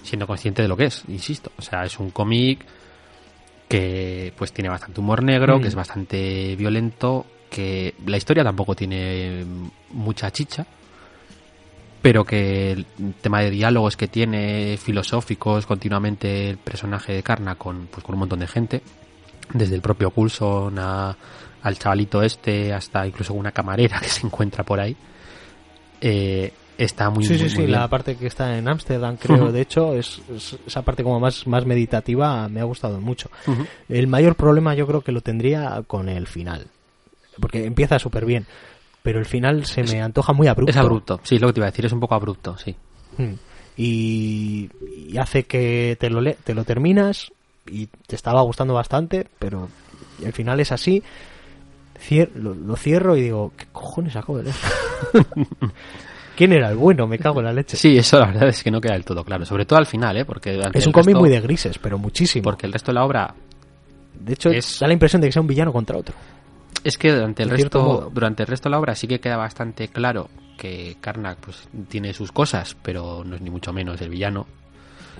siendo 0.01 0.25
consciente 0.25 0.63
de 0.63 0.67
lo 0.67 0.75
que 0.75 0.85
es, 0.85 1.03
insisto. 1.07 1.51
O 1.59 1.61
sea, 1.61 1.83
es 1.83 1.99
un 1.99 2.09
cómic 2.09 2.65
que 3.67 4.33
pues 4.37 4.51
tiene 4.51 4.69
bastante 4.69 4.99
humor 4.99 5.23
negro, 5.23 5.57
Mm. 5.59 5.61
que 5.61 5.67
es 5.67 5.75
bastante 5.75 6.55
violento, 6.55 7.25
que 7.49 7.93
la 8.05 8.17
historia 8.17 8.43
tampoco 8.43 8.75
tiene 8.75 9.45
mucha 9.91 10.31
chicha, 10.31 10.65
pero 12.05 12.23
que 12.23 12.71
el 12.71 12.85
tema 13.19 13.39
de 13.41 13.49
diálogos 13.49 13.97
que 13.97 14.07
tiene 14.07 14.77
filosóficos 14.77 15.65
continuamente 15.65 16.51
el 16.51 16.57
personaje 16.57 17.13
de 17.13 17.23
Karna 17.23 17.55
con 17.55 17.87
pues 17.87 18.03
con 18.03 18.13
un 18.13 18.19
montón 18.19 18.41
de 18.41 18.45
gente, 18.47 18.83
desde 19.51 19.73
el 19.73 19.81
propio 19.81 20.11
Coulson 20.11 20.77
a, 20.77 21.17
al 21.63 21.79
chavalito 21.79 22.21
este 22.21 22.71
hasta 22.73 23.07
incluso 23.07 23.33
una 23.33 23.51
camarera 23.51 23.99
que 23.99 24.07
se 24.07 24.23
encuentra 24.27 24.63
por 24.63 24.79
ahí. 24.79 24.95
eh, 26.01 26.53
está 26.77 27.09
muy, 27.09 27.23
sí, 27.23 27.29
muy, 27.31 27.37
sí, 27.39 27.43
muy 27.45 27.51
sí, 27.51 27.57
bien. 27.61 27.71
la 27.71 27.87
parte 27.87 28.17
que 28.17 28.27
está 28.27 28.55
en 28.55 28.67
Ámsterdam, 28.67 29.17
creo, 29.17 29.51
de 29.51 29.61
hecho, 29.61 29.95
es, 29.95 30.21
es- 30.31 30.57
esa 30.67 30.81
parte 30.83 31.03
como 31.03 31.19
más, 31.19 31.47
más 31.47 31.65
meditativa 31.65 32.47
me 32.49 32.59
ha 32.59 32.65
gustado 32.65 32.99
mucho. 33.01 33.29
El 33.89 34.07
mayor 34.07 34.35
problema 34.35 34.75
yo 34.75 34.85
creo 34.85 35.01
que 35.01 35.11
lo 35.11 35.21
tendría 35.21 35.81
con 35.87 36.07
el 36.09 36.27
final, 36.27 36.67
porque 37.39 37.65
empieza 37.65 37.97
súper 37.97 38.25
bien, 38.25 38.45
pero 39.05 39.19
el 39.19 39.25
final 39.25 39.63
se 39.65 39.83
me 39.83 40.01
antoja 40.01 40.33
muy 40.33 40.47
abrupto. 40.47 40.71
Es 40.71 40.75
abrupto, 40.77 41.19
sí, 41.23 41.35
es 41.35 41.41
lo 41.41 41.47
que 41.47 41.53
te 41.53 41.59
iba 41.61 41.67
a 41.67 41.71
decir, 41.71 41.85
es 41.85 41.91
un 41.93 41.99
poco 42.01 42.15
abrupto, 42.15 42.57
sí. 42.57 42.75
Mm. 43.17 43.33
Y, 43.77 44.69
y 45.09 45.17
hace 45.19 45.43
que 45.43 45.95
te 45.99 46.09
lo, 46.09 46.19
le- 46.21 46.37
te 46.43 46.53
lo 46.55 46.63
terminas 46.63 47.31
y 47.69 47.85
te 48.07 48.15
estaba 48.15 48.41
gustando 48.41 48.73
bastante, 48.73 49.27
pero 49.37 49.69
el 50.23 50.33
final 50.33 50.59
es 50.59 50.71
así. 50.71 51.03
Cier- 52.09 52.31
lo, 52.33 52.53
lo 52.55 52.75
cierro 52.75 53.15
y 53.15 53.21
digo, 53.21 53.53
¿qué 53.55 53.65
cojones 53.71 54.15
acabo 54.15 54.39
de 54.39 54.45
leer? 54.45 54.55
¿Quién 56.35 56.51
era 56.51 56.69
el 56.69 56.75
bueno? 56.75 57.07
Me 57.07 57.17
cago 57.17 57.39
en 57.39 57.45
la 57.45 57.53
leche. 57.53 57.77
Sí, 57.77 57.97
eso 57.97 58.19
la 58.19 58.25
verdad 58.27 58.49
es 58.49 58.61
que 58.63 58.69
no 58.71 58.81
queda 58.81 58.93
del 58.93 59.05
todo 59.05 59.23
claro, 59.23 59.45
sobre 59.45 59.65
todo 59.65 59.79
al 59.79 59.85
final, 59.85 60.17
¿eh? 60.17 60.25
Porque 60.25 60.59
es 60.73 60.85
un 60.87 60.91
cómic 60.91 61.15
muy 61.15 61.29
de 61.29 61.39
grises, 61.39 61.77
pero 61.77 61.97
muchísimo. 61.97 62.43
Porque 62.43 62.65
el 62.65 62.73
resto 62.73 62.91
de 62.91 62.95
la 62.95 63.05
obra 63.05 63.33
de 64.19 64.33
hecho, 64.33 64.49
es- 64.49 64.79
da 64.79 64.87
la 64.87 64.93
impresión 64.93 65.21
de 65.21 65.27
que 65.27 65.31
sea 65.31 65.41
un 65.41 65.47
villano 65.47 65.71
contra 65.71 65.97
otro. 65.97 66.15
Es 66.85 66.99
que 66.99 67.11
durante 67.11 67.41
el 67.41 67.49
resto, 67.49 68.11
durante 68.13 68.43
el 68.43 68.47
resto 68.47 68.69
de 68.69 68.71
la 68.71 68.79
obra 68.79 68.93
sí 68.93 69.07
que 69.07 69.19
queda 69.19 69.37
bastante 69.37 69.87
claro 69.87 70.29
que 70.55 70.97
Karnak 71.01 71.39
pues 71.39 71.67
tiene 71.89 72.13
sus 72.13 72.31
cosas, 72.31 72.77
pero 72.81 73.23
no 73.25 73.35
es 73.35 73.41
ni 73.41 73.49
mucho 73.49 73.73
menos 73.73 73.99
el 74.01 74.09
villano. 74.09 74.45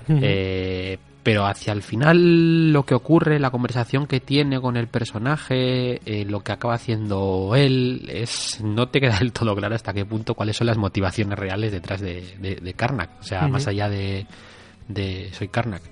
Eh, 0.08 0.96
pero 1.24 1.44
hacia 1.44 1.72
el 1.72 1.82
final 1.82 2.72
lo 2.72 2.84
que 2.84 2.94
ocurre, 2.94 3.40
la 3.40 3.50
conversación 3.50 4.06
que 4.06 4.20
tiene 4.20 4.60
con 4.60 4.76
el 4.76 4.86
personaje, 4.86 6.00
eh, 6.06 6.24
lo 6.24 6.38
que 6.44 6.52
acaba 6.52 6.74
haciendo 6.74 7.54
él, 7.56 8.08
es 8.08 8.60
no 8.62 8.86
te 8.88 9.00
queda 9.00 9.18
del 9.18 9.32
todo 9.32 9.56
claro 9.56 9.74
hasta 9.74 9.92
qué 9.92 10.04
punto 10.04 10.34
cuáles 10.34 10.56
son 10.56 10.68
las 10.68 10.78
motivaciones 10.78 11.36
reales 11.36 11.72
detrás 11.72 12.00
de, 12.00 12.36
de, 12.38 12.54
de 12.54 12.74
Karnak. 12.74 13.10
O 13.18 13.24
sea, 13.24 13.48
más 13.48 13.66
allá 13.66 13.88
de, 13.88 14.28
de 14.86 15.30
soy 15.32 15.48
Karnak. 15.48 15.82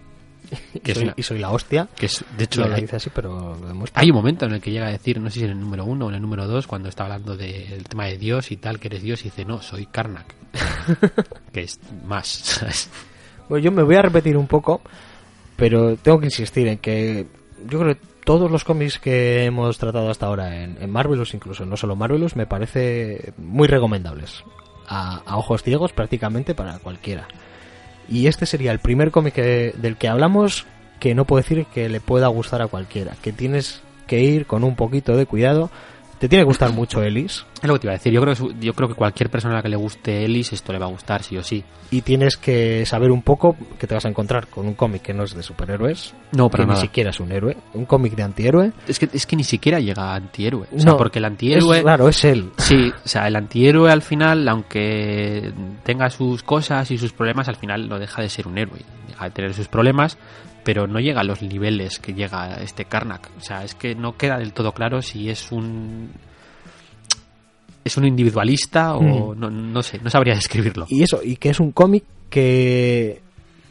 Y, 0.74 0.80
Que 0.80 0.92
es, 0.92 0.98
soy, 0.98 1.04
una- 1.06 1.14
y 1.16 1.22
soy 1.22 1.38
la 1.38 1.50
hostia. 1.50 1.88
que 1.96 2.06
es, 2.06 2.24
de 2.36 2.44
hecho, 2.44 2.66
Lo, 2.66 2.74
hay- 2.74 2.82
dice 2.82 2.96
así, 2.96 3.10
pero 3.14 3.56
lo 3.60 3.68
demuestra. 3.68 4.00
hay 4.02 4.10
un 4.10 4.16
momento 4.16 4.44
en 4.46 4.52
el 4.52 4.60
que 4.60 4.70
llega 4.70 4.86
a 4.86 4.90
decir, 4.90 5.20
no 5.20 5.30
sé 5.30 5.40
si 5.40 5.44
en 5.44 5.52
el 5.52 5.60
número 5.60 5.84
uno 5.84 6.06
o 6.06 6.08
en 6.10 6.14
el 6.16 6.22
número 6.22 6.46
dos, 6.46 6.66
cuando 6.66 6.88
está 6.88 7.04
hablando 7.04 7.36
del 7.36 7.84
tema 7.84 8.06
de 8.06 8.18
Dios 8.18 8.50
y 8.50 8.56
tal, 8.56 8.78
que 8.78 8.88
eres 8.88 9.02
Dios, 9.02 9.20
y 9.22 9.24
dice, 9.24 9.44
no, 9.44 9.60
soy 9.62 9.86
Karnak. 9.86 10.34
que 11.52 11.62
es 11.62 11.78
más, 12.04 12.26
¿sabes? 12.28 12.90
Pues 13.48 13.62
yo 13.62 13.70
me 13.72 13.82
voy 13.82 13.96
a 13.96 14.02
repetir 14.02 14.36
un 14.36 14.46
poco, 14.46 14.80
pero 15.56 15.96
tengo 15.96 16.18
que 16.18 16.26
insistir 16.26 16.66
en 16.68 16.78
que 16.78 17.26
yo 17.68 17.80
creo 17.80 17.94
que 17.94 18.00
todos 18.24 18.50
los 18.50 18.64
cómics 18.64 18.98
que 18.98 19.44
hemos 19.44 19.76
tratado 19.78 20.08
hasta 20.10 20.26
ahora 20.26 20.62
en, 20.62 20.78
en 20.80 20.90
Marvelous, 20.90 21.34
incluso 21.34 21.66
no 21.66 21.76
solo 21.76 21.94
Marvelous, 21.94 22.36
me 22.36 22.46
parece 22.46 23.32
muy 23.36 23.68
recomendables. 23.68 24.42
A, 24.86 25.22
a 25.26 25.36
ojos 25.38 25.62
ciegos 25.62 25.92
prácticamente 25.92 26.54
para 26.54 26.78
cualquiera. 26.78 27.26
Y 28.08 28.26
este 28.26 28.46
sería 28.46 28.72
el 28.72 28.78
primer 28.78 29.10
cómic 29.10 29.34
del 29.34 29.96
que 29.96 30.08
hablamos 30.08 30.66
que 31.00 31.14
no 31.14 31.24
puedo 31.24 31.42
decir 31.42 31.66
que 31.66 31.88
le 31.88 32.00
pueda 32.00 32.28
gustar 32.28 32.62
a 32.62 32.66
cualquiera. 32.66 33.16
Que 33.22 33.32
tienes 33.32 33.82
que 34.06 34.20
ir 34.20 34.46
con 34.46 34.64
un 34.64 34.76
poquito 34.76 35.16
de 35.16 35.26
cuidado. 35.26 35.70
Te 36.24 36.28
tiene 36.30 36.44
que 36.44 36.46
gustar 36.46 36.72
mucho 36.72 37.02
Ellis. 37.02 37.44
Es 37.60 37.68
lo 37.68 37.74
que 37.74 37.80
te 37.80 37.86
iba 37.86 37.92
a 37.92 37.98
decir. 37.98 38.10
Yo 38.10 38.22
creo, 38.22 38.34
que 38.34 38.54
yo 38.58 38.72
creo 38.72 38.88
que 38.88 38.94
cualquier 38.94 39.28
persona 39.28 39.52
a 39.52 39.56
la 39.58 39.62
que 39.62 39.68
le 39.68 39.76
guste 39.76 40.24
Ellis, 40.24 40.54
esto 40.54 40.72
le 40.72 40.78
va 40.78 40.86
a 40.86 40.88
gustar, 40.88 41.22
sí 41.22 41.36
o 41.36 41.42
sí. 41.42 41.62
Y 41.90 42.00
tienes 42.00 42.38
que 42.38 42.86
saber 42.86 43.10
un 43.10 43.20
poco 43.20 43.54
que 43.78 43.86
te 43.86 43.94
vas 43.94 44.06
a 44.06 44.08
encontrar 44.08 44.46
con 44.46 44.66
un 44.66 44.72
cómic 44.72 45.02
que 45.02 45.12
no 45.12 45.24
es 45.24 45.34
de 45.34 45.42
superhéroes. 45.42 46.14
No, 46.32 46.48
que 46.48 46.56
para 46.56 46.72
ni 46.72 46.80
siquiera 46.80 47.10
es 47.10 47.20
un 47.20 47.30
héroe. 47.30 47.58
Un 47.74 47.84
cómic 47.84 48.14
de 48.14 48.22
antihéroe. 48.22 48.72
Es 48.88 48.98
que, 48.98 49.10
es 49.12 49.26
que 49.26 49.36
ni 49.36 49.44
siquiera 49.44 49.80
llega 49.80 50.12
a 50.12 50.14
antihéroe. 50.14 50.66
O 50.74 50.80
sea, 50.80 50.92
No, 50.92 50.96
porque 50.96 51.18
el 51.18 51.26
antihéroe... 51.26 51.76
Es, 51.76 51.82
claro, 51.82 52.08
es 52.08 52.24
él. 52.24 52.52
Sí, 52.56 52.90
o 53.04 53.06
sea, 53.06 53.28
el 53.28 53.36
antihéroe 53.36 53.92
al 53.92 54.00
final, 54.00 54.48
aunque 54.48 55.52
tenga 55.82 56.08
sus 56.08 56.42
cosas 56.42 56.90
y 56.90 56.96
sus 56.96 57.12
problemas, 57.12 57.48
al 57.48 57.56
final 57.56 57.86
no 57.86 57.98
deja 57.98 58.22
de 58.22 58.30
ser 58.30 58.48
un 58.48 58.56
héroe. 58.56 58.80
Deja 59.08 59.26
de 59.26 59.30
tener 59.30 59.52
sus 59.52 59.68
problemas, 59.68 60.16
pero 60.64 60.86
no 60.86 60.98
llega 60.98 61.20
a 61.20 61.24
los 61.24 61.42
niveles 61.42 61.98
que 61.98 62.14
llega 62.14 62.54
este 62.62 62.86
Karnak. 62.86 63.30
O 63.36 63.40
sea, 63.40 63.62
es 63.64 63.74
que 63.74 63.94
no 63.94 64.16
queda 64.16 64.38
del 64.38 64.52
todo 64.52 64.72
claro 64.72 65.02
si 65.02 65.28
es 65.30 65.52
un... 65.52 66.10
Es 67.84 67.98
un 67.98 68.06
individualista 68.06 68.94
o 68.94 69.34
Mm. 69.34 69.40
no, 69.40 69.50
no 69.50 69.82
sé, 69.82 70.00
no 70.02 70.08
sabría 70.10 70.34
describirlo. 70.34 70.86
Y 70.88 71.02
eso, 71.02 71.20
y 71.22 71.36
que 71.36 71.50
es 71.50 71.60
un 71.60 71.72
cómic 71.72 72.04
que, 72.30 73.20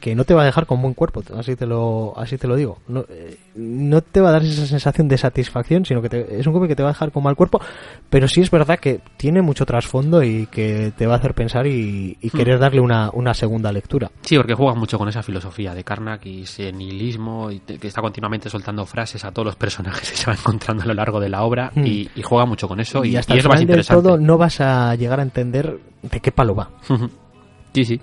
que 0.03 0.15
no 0.15 0.25
te 0.25 0.33
va 0.33 0.41
a 0.41 0.45
dejar 0.45 0.65
con 0.65 0.81
buen 0.81 0.93
cuerpo, 0.93 1.23
así 1.37 1.55
te 1.55 1.65
lo, 1.65 2.13
así 2.17 2.37
te 2.37 2.45
lo 2.45 2.57
digo. 2.57 2.79
No, 2.89 3.05
eh, 3.07 3.37
no 3.55 4.01
te 4.01 4.19
va 4.19 4.29
a 4.29 4.31
dar 4.33 4.43
esa 4.43 4.65
sensación 4.65 5.07
de 5.07 5.17
satisfacción, 5.17 5.85
sino 5.85 6.01
que 6.01 6.09
te- 6.09 6.39
es 6.41 6.45
un 6.45 6.51
cómic 6.51 6.67
que 6.71 6.75
te 6.75 6.83
va 6.83 6.89
a 6.89 6.91
dejar 6.91 7.13
con 7.13 7.23
mal 7.23 7.37
cuerpo, 7.37 7.61
pero 8.09 8.27
sí 8.27 8.41
es 8.41 8.51
verdad 8.51 8.77
que 8.79 8.99
tiene 9.15 9.41
mucho 9.41 9.65
trasfondo 9.65 10.21
y 10.21 10.47
que 10.47 10.91
te 10.97 11.07
va 11.07 11.13
a 11.13 11.17
hacer 11.19 11.33
pensar 11.33 11.67
y, 11.67 12.17
y 12.21 12.29
querer 12.31 12.59
darle 12.59 12.81
una, 12.81 13.11
una 13.13 13.33
segunda 13.33 13.71
lectura. 13.71 14.11
Sí, 14.23 14.35
porque 14.35 14.53
juega 14.55 14.75
mucho 14.75 14.97
con 14.97 15.07
esa 15.07 15.23
filosofía 15.23 15.73
de 15.73 15.85
Karnak 15.85 16.25
y 16.25 16.41
ese 16.41 16.73
nihilismo 16.73 17.49
y 17.49 17.59
te- 17.61 17.77
que 17.79 17.87
está 17.87 18.01
continuamente 18.01 18.49
soltando 18.49 18.85
frases 18.85 19.23
a 19.23 19.31
todos 19.31 19.45
los 19.45 19.55
personajes 19.55 20.11
que 20.11 20.17
se 20.17 20.25
va 20.29 20.33
encontrando 20.33 20.83
a 20.83 20.87
lo 20.87 20.93
largo 20.95 21.21
de 21.21 21.29
la 21.29 21.43
obra 21.43 21.71
Hmm. 21.73 21.87
y, 21.87 22.09
y 22.13 22.21
juega 22.23 22.45
mucho 22.45 22.67
con 22.67 22.81
eso 22.81 23.05
y, 23.05 23.11
y 23.11 23.15
hasta 23.15 23.31
y 23.31 23.35
el 23.35 23.39
es 23.39 23.43
lo 23.45 23.49
más 23.51 23.59
final 23.59 23.67
del 23.67 23.79
interesante. 23.79 24.03
todo 24.03 24.17
no 24.17 24.37
vas 24.37 24.59
a 24.59 24.93
llegar 24.95 25.21
a 25.21 25.23
entender 25.23 25.79
de 26.01 26.19
qué 26.19 26.31
palo 26.33 26.55
va. 26.55 26.69
sí, 27.73 27.85
sí. 27.85 28.01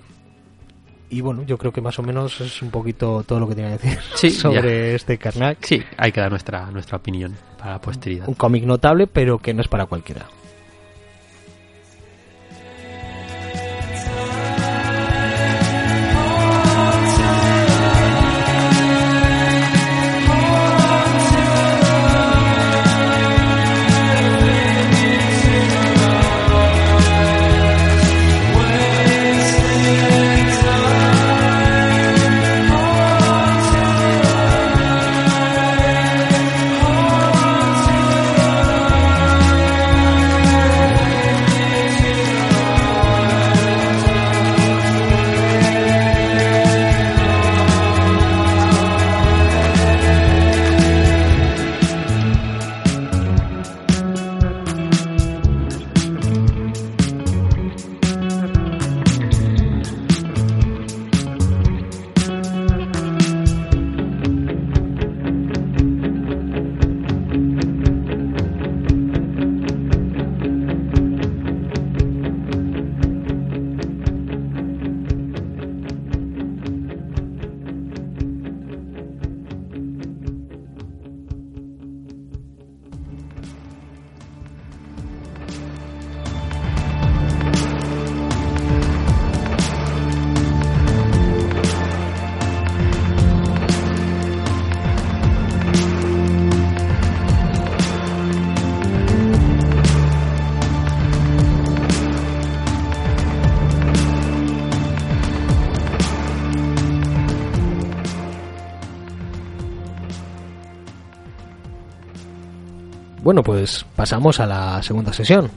Y 1.11 1.19
bueno, 1.19 1.43
yo 1.43 1.57
creo 1.57 1.73
que 1.73 1.81
más 1.81 1.99
o 1.99 2.03
menos 2.03 2.39
es 2.39 2.61
un 2.61 2.71
poquito 2.71 3.23
todo 3.27 3.39
lo 3.41 3.47
que 3.47 3.53
tenía 3.53 3.77
que 3.77 3.89
decir 3.89 3.99
Sí, 4.15 4.31
sobre 4.31 4.95
este 4.95 5.17
Karnak. 5.17 5.57
Sí, 5.61 5.83
hay 5.97 6.11
que 6.11 6.21
dar 6.21 6.31
nuestra, 6.31 6.71
nuestra 6.71 6.97
opinión 6.97 7.35
para 7.59 7.73
la 7.73 7.81
posteridad. 7.81 8.27
Un 8.29 8.35
cómic 8.35 8.63
notable, 8.63 9.07
pero 9.07 9.37
que 9.37 9.53
no 9.53 9.61
es 9.61 9.67
para 9.67 9.85
cualquiera. 9.85 10.25
Bueno, 113.31 113.43
pues 113.43 113.85
pasamos 113.95 114.41
a 114.41 114.45
la 114.45 114.83
segunda 114.83 115.13
sesión. 115.13 115.49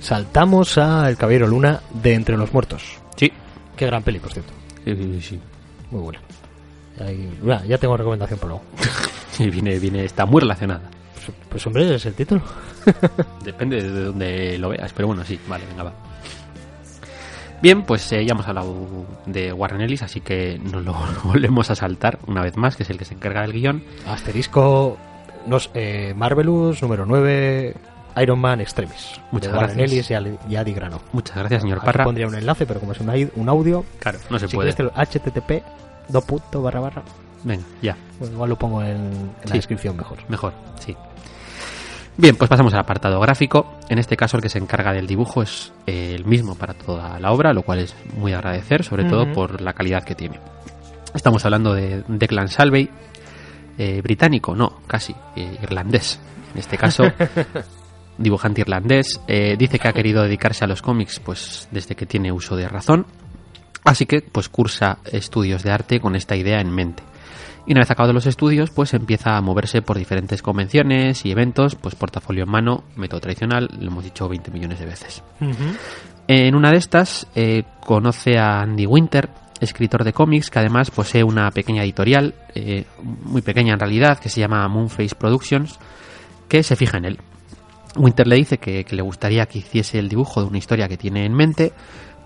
Saltamos 0.00 0.78
a 0.78 1.06
El 1.06 1.18
Caballero 1.18 1.46
Luna 1.46 1.80
de 1.92 2.14
Entre 2.14 2.34
los 2.34 2.50
Muertos. 2.50 2.96
Sí. 3.14 3.30
Qué 3.76 3.84
gran 3.84 4.02
peli, 4.02 4.18
por 4.20 4.32
cierto. 4.32 4.54
Sí, 4.86 4.96
sí, 4.96 5.20
sí. 5.20 5.40
Muy 5.90 6.00
buena. 6.00 6.20
Ahí- 6.98 7.30
ya, 7.44 7.62
ya 7.66 7.76
tengo 7.76 7.94
recomendación 7.98 8.38
por 8.40 8.48
luego. 8.48 8.64
Sí, 9.32 9.50
viene, 9.50 9.78
viene, 9.78 10.02
está 10.06 10.24
muy 10.24 10.40
relacionada. 10.40 10.80
Pues, 11.26 11.36
pues, 11.50 11.66
hombre, 11.66 11.94
es 11.94 12.06
el 12.06 12.14
título. 12.14 12.40
Depende 13.44 13.82
de 13.82 14.04
donde 14.04 14.56
lo 14.58 14.70
veas, 14.70 14.90
pero 14.94 15.08
bueno, 15.08 15.22
sí, 15.22 15.38
vale, 15.46 15.64
venga, 15.66 15.82
va. 15.82 15.92
Bien, 17.60 17.82
pues 17.82 18.10
eh, 18.12 18.24
ya 18.24 18.32
hemos 18.32 18.48
hablado 18.48 18.74
de 19.26 19.52
Warren 19.52 19.82
Ellis, 19.82 20.02
así 20.02 20.22
que 20.22 20.58
nos 20.72 20.82
lo 20.82 20.94
volvemos 21.24 21.70
a 21.70 21.74
saltar 21.74 22.18
una 22.26 22.40
vez 22.42 22.56
más, 22.56 22.76
que 22.76 22.84
es 22.84 22.88
el 22.88 22.96
que 22.96 23.04
se 23.04 23.12
encarga 23.12 23.42
del 23.42 23.52
guion. 23.52 23.84
Asterisco 24.08 24.96
nos, 25.46 25.70
eh, 25.74 26.12
Marvelous 26.16 26.82
número 26.82 27.04
9 27.06 27.74
Iron 28.20 28.38
Man 28.38 28.60
Extremis. 28.60 29.20
Muchas 29.30 29.52
de 29.52 29.58
Warren 29.58 29.76
gracias. 29.78 30.10
Ellis 30.10 30.38
y 30.48 30.56
Adi 30.56 30.72
Grano. 30.72 31.00
Muchas 31.12 31.36
gracias, 31.36 31.62
señor 31.62 31.78
Aquí 31.78 31.86
Parra. 31.86 32.04
pondría 32.04 32.26
un 32.26 32.34
enlace, 32.34 32.66
pero 32.66 32.80
como 32.80 32.92
es 32.92 33.00
un, 33.00 33.48
audio, 33.48 33.84
Claro, 33.98 34.18
no 34.30 34.38
se 34.38 34.48
si 34.48 34.56
puede. 34.56 34.74
quieres 34.74 34.92
http 34.94 35.62
dos 36.08 36.24
punto 36.24 36.60
barra 36.62 36.80
barra. 36.80 37.02
Venga, 37.44 37.64
ya, 37.80 37.96
Bueno, 38.18 38.34
igual 38.34 38.50
lo 38.50 38.56
pongo 38.56 38.82
en, 38.82 38.90
en 38.90 39.30
la 39.48 39.54
descripción 39.54 39.96
mejor. 39.96 40.18
mejor, 40.28 40.52
sí. 40.78 40.94
Bien, 42.16 42.36
pues 42.36 42.50
pasamos 42.50 42.74
al 42.74 42.80
apartado 42.80 43.18
gráfico. 43.20 43.78
En 43.88 43.98
este 43.98 44.16
caso, 44.16 44.36
el 44.36 44.42
que 44.42 44.50
se 44.50 44.58
encarga 44.58 44.92
del 44.92 45.06
dibujo 45.06 45.40
es 45.42 45.72
eh, 45.86 46.12
el 46.14 46.26
mismo 46.26 46.54
para 46.54 46.74
toda 46.74 47.18
la 47.18 47.32
obra, 47.32 47.54
lo 47.54 47.62
cual 47.62 47.78
es 47.78 47.94
muy 48.18 48.34
agradecer, 48.34 48.84
sobre 48.84 49.04
todo 49.04 49.32
por 49.32 49.62
la 49.62 49.72
calidad 49.72 50.04
que 50.04 50.14
tiene. 50.14 50.38
Estamos 51.14 51.42
hablando 51.46 51.72
de 51.72 52.04
Declan 52.08 52.48
Salvey, 52.48 52.90
eh, 53.82 54.02
británico, 54.02 54.54
no, 54.54 54.82
casi, 54.86 55.14
eh, 55.34 55.56
irlandés. 55.62 56.20
En 56.52 56.60
este 56.60 56.76
caso, 56.76 57.04
dibujante 58.18 58.60
irlandés. 58.60 59.18
eh, 59.26 59.56
dice 59.58 59.78
que 59.78 59.88
ha 59.88 59.94
querido 59.94 60.22
dedicarse 60.22 60.64
a 60.64 60.68
los 60.68 60.82
cómics 60.82 61.18
pues 61.18 61.66
desde 61.70 61.94
que 61.94 62.04
tiene 62.04 62.30
uso 62.30 62.56
de 62.56 62.68
razón. 62.68 63.06
Así 63.82 64.04
que 64.04 64.20
pues 64.20 64.50
cursa 64.50 64.98
estudios 65.10 65.62
de 65.62 65.70
arte 65.70 65.98
con 65.98 66.14
esta 66.14 66.36
idea 66.36 66.60
en 66.60 66.70
mente. 66.74 67.02
Y 67.66 67.72
una 67.72 67.80
vez 67.80 67.90
acabado 67.90 68.12
los 68.12 68.26
estudios, 68.26 68.70
pues 68.70 68.92
empieza 68.92 69.38
a 69.38 69.40
moverse 69.40 69.80
por 69.80 69.96
diferentes 69.96 70.42
convenciones 70.42 71.24
y 71.24 71.30
eventos, 71.30 71.74
pues 71.74 71.94
portafolio 71.94 72.44
en 72.44 72.50
mano, 72.50 72.84
método 72.96 73.20
tradicional, 73.20 73.66
lo 73.80 73.86
hemos 73.86 74.04
dicho 74.04 74.28
20 74.28 74.50
millones 74.50 74.78
de 74.78 74.84
veces. 74.84 75.22
En 76.28 76.54
una 76.54 76.70
de 76.70 76.76
estas 76.76 77.26
eh, 77.34 77.64
conoce 77.86 78.36
a 78.36 78.60
Andy 78.60 78.84
Winter, 78.84 79.30
escritor 79.60 80.04
de 80.04 80.12
cómics, 80.12 80.50
que 80.50 80.58
además 80.58 80.90
posee 80.90 81.24
una 81.24 81.50
pequeña 81.50 81.82
editorial, 81.82 82.34
eh, 82.54 82.84
muy 83.02 83.42
pequeña 83.42 83.74
en 83.74 83.80
realidad, 83.80 84.18
que 84.18 84.28
se 84.28 84.40
llama 84.40 84.66
Moonface 84.68 85.14
Productions, 85.14 85.78
que 86.48 86.62
se 86.62 86.76
fija 86.76 86.98
en 86.98 87.04
él. 87.04 87.18
Winter 87.96 88.26
le 88.26 88.36
dice 88.36 88.58
que, 88.58 88.86
le 88.88 89.02
gustaría 89.02 89.46
que 89.46 89.58
hiciese 89.58 89.98
el 89.98 90.08
dibujo 90.08 90.40
de 90.40 90.48
una 90.48 90.58
historia 90.58 90.88
que 90.88 90.96
tiene 90.96 91.24
en 91.24 91.34
mente, 91.34 91.72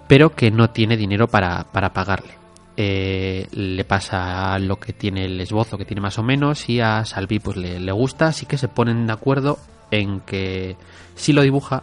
pero 0.09 0.31
que 0.31 0.51
no 0.51 0.71
tiene 0.71 0.97
dinero 0.97 1.29
para, 1.29 1.65
para 1.65 1.93
pagarle. 1.93 2.35
Eh, 2.77 3.47
le 3.53 3.85
pasa 3.85 4.59
lo 4.59 4.77
que 4.77 4.93
tiene 4.93 5.25
el 5.27 5.41
esbozo, 5.41 5.79
que 5.79 5.85
tiene 5.85 6.01
más 6.01 6.19
o 6.19 6.23
menos, 6.23 6.69
y 6.69 6.81
a 6.81 7.05
Salvi 7.05 7.39
pues 7.39 7.57
le, 7.57 7.81
le 7.81 7.93
gusta, 7.93 8.27
así 8.27 8.47
que 8.47 8.59
se 8.59 8.69
ponen 8.69 9.07
de 9.07 9.13
acuerdo 9.13 9.59
en 9.91 10.21
que 10.21 10.77
si 11.15 11.33
lo 11.33 11.43
dibuja, 11.43 11.83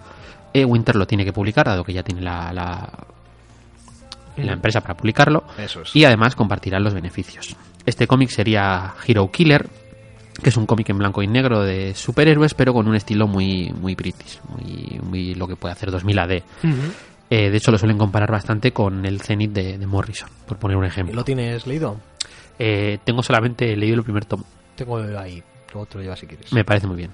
eh, 0.54 0.66
Winter 0.66 0.96
lo 0.96 1.08
tiene 1.08 1.26
que 1.26 1.34
publicar, 1.34 1.66
dado 1.66 1.84
que 1.84 1.94
ya 1.94 2.04
tiene 2.04 2.22
la, 2.22 2.90
la 4.38 4.54
empresa 4.54 4.82
para 4.82 4.96
publicarlo, 4.96 5.44
Eso 5.58 5.82
es. 5.82 5.96
y 5.96 6.06
además 6.06 6.36
compartirán 6.36 6.84
los 6.84 6.94
beneficios. 6.94 7.56
Este 7.86 8.08
cómic 8.08 8.30
sería 8.30 8.94
Hero 9.08 9.30
Killer, 9.32 9.68
que 10.42 10.50
es 10.50 10.58
un 10.58 10.66
cómic 10.66 10.90
en 10.90 10.98
blanco 10.98 11.22
y 11.22 11.28
negro 11.28 11.62
de 11.64 11.94
superhéroes, 11.94 12.54
pero 12.54 12.74
con 12.74 12.88
un 12.88 12.96
estilo 12.96 13.28
muy, 13.28 13.72
muy 13.72 13.96
british, 13.96 14.40
muy, 14.50 15.00
muy 15.04 15.36
lo 15.36 15.48
que 15.48 15.56
puede 15.56 15.74
hacer 15.74 15.92
2000 15.92 16.20
AD. 16.20 16.32
Eh, 17.30 17.50
de 17.50 17.58
hecho, 17.58 17.72
lo 17.72 17.78
suelen 17.78 17.98
comparar 17.98 18.30
bastante 18.32 18.72
con 18.74 19.06
el 19.06 19.22
Zenith 19.22 19.52
de, 19.54 19.78
de 19.78 19.88
Morrison, 19.88 20.30
por 20.48 20.58
poner 20.58 20.76
un 20.78 20.84
¿Y 20.84 20.88
ejemplo. 20.88 21.16
¿Lo 21.16 21.24
tienes 21.24 21.66
leído? 21.66 21.98
Eh, 22.60 23.00
tengo 23.04 23.24
solamente 23.24 23.76
leído 23.78 23.96
el 23.98 24.04
primer 24.04 24.26
tomo. 24.26 24.44
Tengo 24.76 24.98
ahí. 25.18 25.42
Luego 25.74 25.86
te 25.86 25.98
lo 25.98 26.04
llevas 26.04 26.20
si 26.20 26.28
quieres. 26.28 26.52
Me 26.52 26.66
parece 26.66 26.88
muy 26.88 26.98
bien. 26.98 27.12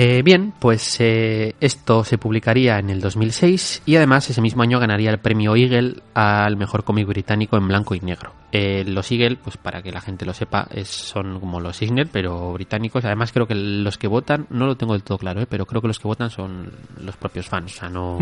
Eh, 0.00 0.22
bien, 0.22 0.52
pues 0.60 1.00
eh, 1.00 1.56
esto 1.60 2.04
se 2.04 2.18
publicaría 2.18 2.78
en 2.78 2.88
el 2.88 3.00
2006 3.00 3.82
y 3.84 3.96
además 3.96 4.30
ese 4.30 4.40
mismo 4.40 4.62
año 4.62 4.78
ganaría 4.78 5.10
el 5.10 5.18
premio 5.18 5.56
Eagle 5.56 5.96
al 6.14 6.56
mejor 6.56 6.84
cómic 6.84 7.08
británico 7.08 7.56
en 7.56 7.66
blanco 7.66 7.96
y 7.96 8.00
negro. 8.00 8.32
Eh, 8.52 8.84
los 8.86 9.10
Eagle, 9.10 9.34
pues 9.42 9.56
para 9.56 9.82
que 9.82 9.90
la 9.90 10.00
gente 10.00 10.24
lo 10.24 10.32
sepa, 10.34 10.68
es- 10.72 10.86
son 10.88 11.40
como 11.40 11.58
los 11.60 11.82
Eisner, 11.82 12.06
pero 12.12 12.52
británicos. 12.52 13.04
Además 13.04 13.32
creo 13.32 13.48
que 13.48 13.56
los 13.56 13.98
que 13.98 14.06
votan, 14.06 14.46
no 14.50 14.66
lo 14.66 14.76
tengo 14.76 14.92
del 14.92 15.02
todo 15.02 15.18
claro, 15.18 15.40
eh, 15.40 15.46
pero 15.50 15.66
creo 15.66 15.82
que 15.82 15.88
los 15.88 15.98
que 15.98 16.06
votan 16.06 16.30
son 16.30 16.70
los 17.02 17.16
propios 17.16 17.48
fans. 17.48 17.74
O 17.74 17.78
sea, 17.80 17.88
no, 17.88 18.18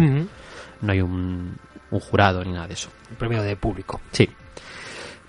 no 0.80 0.92
hay 0.92 1.02
un, 1.02 1.56
un 1.90 2.00
jurado 2.00 2.42
ni 2.42 2.52
nada 2.52 2.68
de 2.68 2.72
eso. 2.72 2.88
Un 3.10 3.16
premio 3.16 3.42
de 3.42 3.54
público. 3.54 4.00
Sí. 4.12 4.26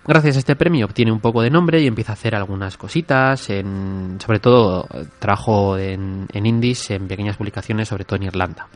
Gracias 0.07 0.37
a 0.37 0.39
este 0.39 0.55
premio 0.55 0.85
obtiene 0.85 1.11
un 1.11 1.19
poco 1.19 1.41
de 1.41 1.49
nombre 1.49 1.81
y 1.81 1.87
empieza 1.87 2.13
a 2.13 2.13
hacer 2.13 2.33
algunas 2.33 2.77
cositas, 2.77 3.49
en, 3.49 4.17
sobre 4.23 4.39
todo 4.39 4.87
trabajo 5.19 5.77
en, 5.77 6.27
en 6.31 6.45
indies, 6.45 6.91
en 6.91 7.09
pequeñas 7.09 7.35
publicaciones, 7.35 7.89
sobre 7.89 8.05
todo 8.05 8.15
en 8.15 8.23
Irlanda. 8.23 8.67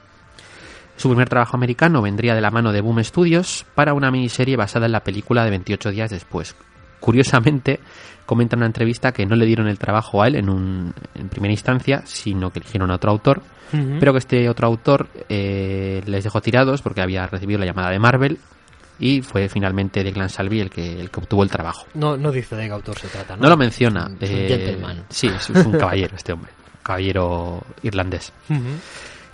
Su 0.98 1.08
primer 1.08 1.30
trabajo 1.30 1.56
americano 1.56 2.02
vendría 2.02 2.36
de 2.36 2.42
la 2.42 2.52
mano 2.52 2.74
de 2.74 2.82
Boom 2.82 3.02
Studios 3.04 3.66
para 3.76 3.94
una 3.94 4.12
miniserie 4.12 4.58
basada 4.58 4.88
en 4.88 4.92
la 4.92 5.06
película 5.06 5.46
de 5.46 5.52
28 5.52 5.92
días 5.92 6.10
después. 6.12 6.54
Curiosamente, 7.00 7.80
comenta 8.26 8.56
en 8.56 8.60
una 8.60 8.68
entrevista 8.68 9.14
que 9.14 9.26
no 9.26 9.38
le 9.38 9.46
dieron 9.46 9.68
el 9.70 9.80
trabajo 9.80 10.22
a 10.22 10.28
él 10.28 10.36
en, 10.36 10.50
un, 10.50 10.94
en 11.16 11.30
primera 11.30 11.54
instancia, 11.54 12.02
sino 12.06 12.52
que 12.52 12.60
eligieron 12.60 12.92
a 12.92 12.96
otro 12.96 13.10
autor, 13.10 13.42
pero 13.72 14.12
que 14.12 14.20
este 14.20 14.50
otro 14.50 14.68
autor 14.68 15.08
eh, 15.30 16.04
les 16.06 16.26
dejó 16.26 16.42
tirados 16.42 16.82
porque 16.82 17.02
había 17.02 17.26
recibido 17.26 17.58
la 17.58 17.66
llamada 17.66 17.90
de 17.90 18.00
Marvel 18.00 18.38
y 19.02 19.22
fue 19.22 19.50
finalmente 19.50 20.04
Declan 20.04 20.30
Salvi 20.30 20.62
el 20.62 20.70
que, 20.70 21.00
el 21.02 21.10
que 21.12 21.20
obtuvo 21.20 21.44
el 21.44 21.50
trabajo. 21.50 21.86
No, 21.96 22.16
no 22.16 22.32
dice 22.32 22.56
de 22.56 22.68
qué 22.68 22.72
autor 22.72 22.98
se 22.98 23.08
trata, 23.10 23.36
¿no? 23.36 23.44
No 23.44 23.50
lo 23.50 23.58
menciona. 23.58 24.10
Es 24.20 24.30
un 24.30 24.36
eh, 24.38 24.48
gentleman. 24.48 25.04
Sí, 25.10 25.28
es, 25.28 25.50
es 25.50 25.66
un 25.66 25.74
caballero 25.74 26.16
este 26.16 26.32
hombre. 26.32 26.52
Caballero 26.84 27.62
irlandés. 27.84 28.32
Ujú. 28.50 28.62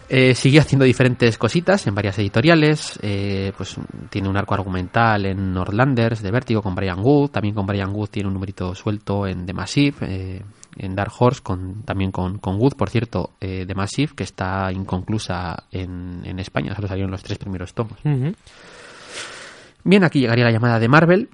Eh, 0.10 0.34
siguió 0.36 0.62
haciendo 0.62 0.86
diferentes 0.86 1.38
cositas 1.38 1.86
en 1.86 1.94
varias 1.94 2.18
editoriales. 2.18 2.98
eh, 3.02 3.52
pues 3.58 3.76
tiene 4.10 4.30
un 4.30 4.38
arco 4.38 4.54
argumental 4.54 5.26
en 5.26 5.54
Northlanders 5.54 6.22
de 6.22 6.32
Vértigo 6.32 6.62
con 6.62 6.74
Brian 6.76 7.00
Wood. 7.02 7.30
También 7.32 7.54
con 7.54 7.66
Brian 7.66 7.94
Wood 7.94 8.08
tiene 8.10 8.28
un 8.28 8.34
numerito 8.34 8.74
suelto 8.74 9.28
en 9.28 9.46
The 9.46 9.54
Massive. 9.54 9.96
eh, 10.02 10.42
en 10.80 10.96
Dark 10.96 11.12
Horse 11.18 11.42
con, 11.42 11.82
también 11.84 12.12
con, 12.12 12.38
con 12.38 12.56
Wood. 12.58 12.76
Por 12.76 12.90
cierto, 12.90 13.32
eh, 13.42 13.66
The 13.68 13.74
Massive 13.76 14.14
que 14.16 14.24
está 14.24 14.72
inconclusa 14.72 15.64
en, 15.72 16.22
en 16.24 16.40
España. 16.40 16.76
Solo 16.76 16.88
salieron 16.88 17.10
los 17.12 17.24
tres 17.24 17.38
primeros 17.40 17.74
tomos. 17.74 17.98
Ujú. 18.06 18.34
Bien, 19.88 20.04
aquí 20.04 20.20
llegaría 20.20 20.44
la 20.44 20.52
llamada 20.52 20.82
de 20.82 20.90
Marvel, 20.90 21.30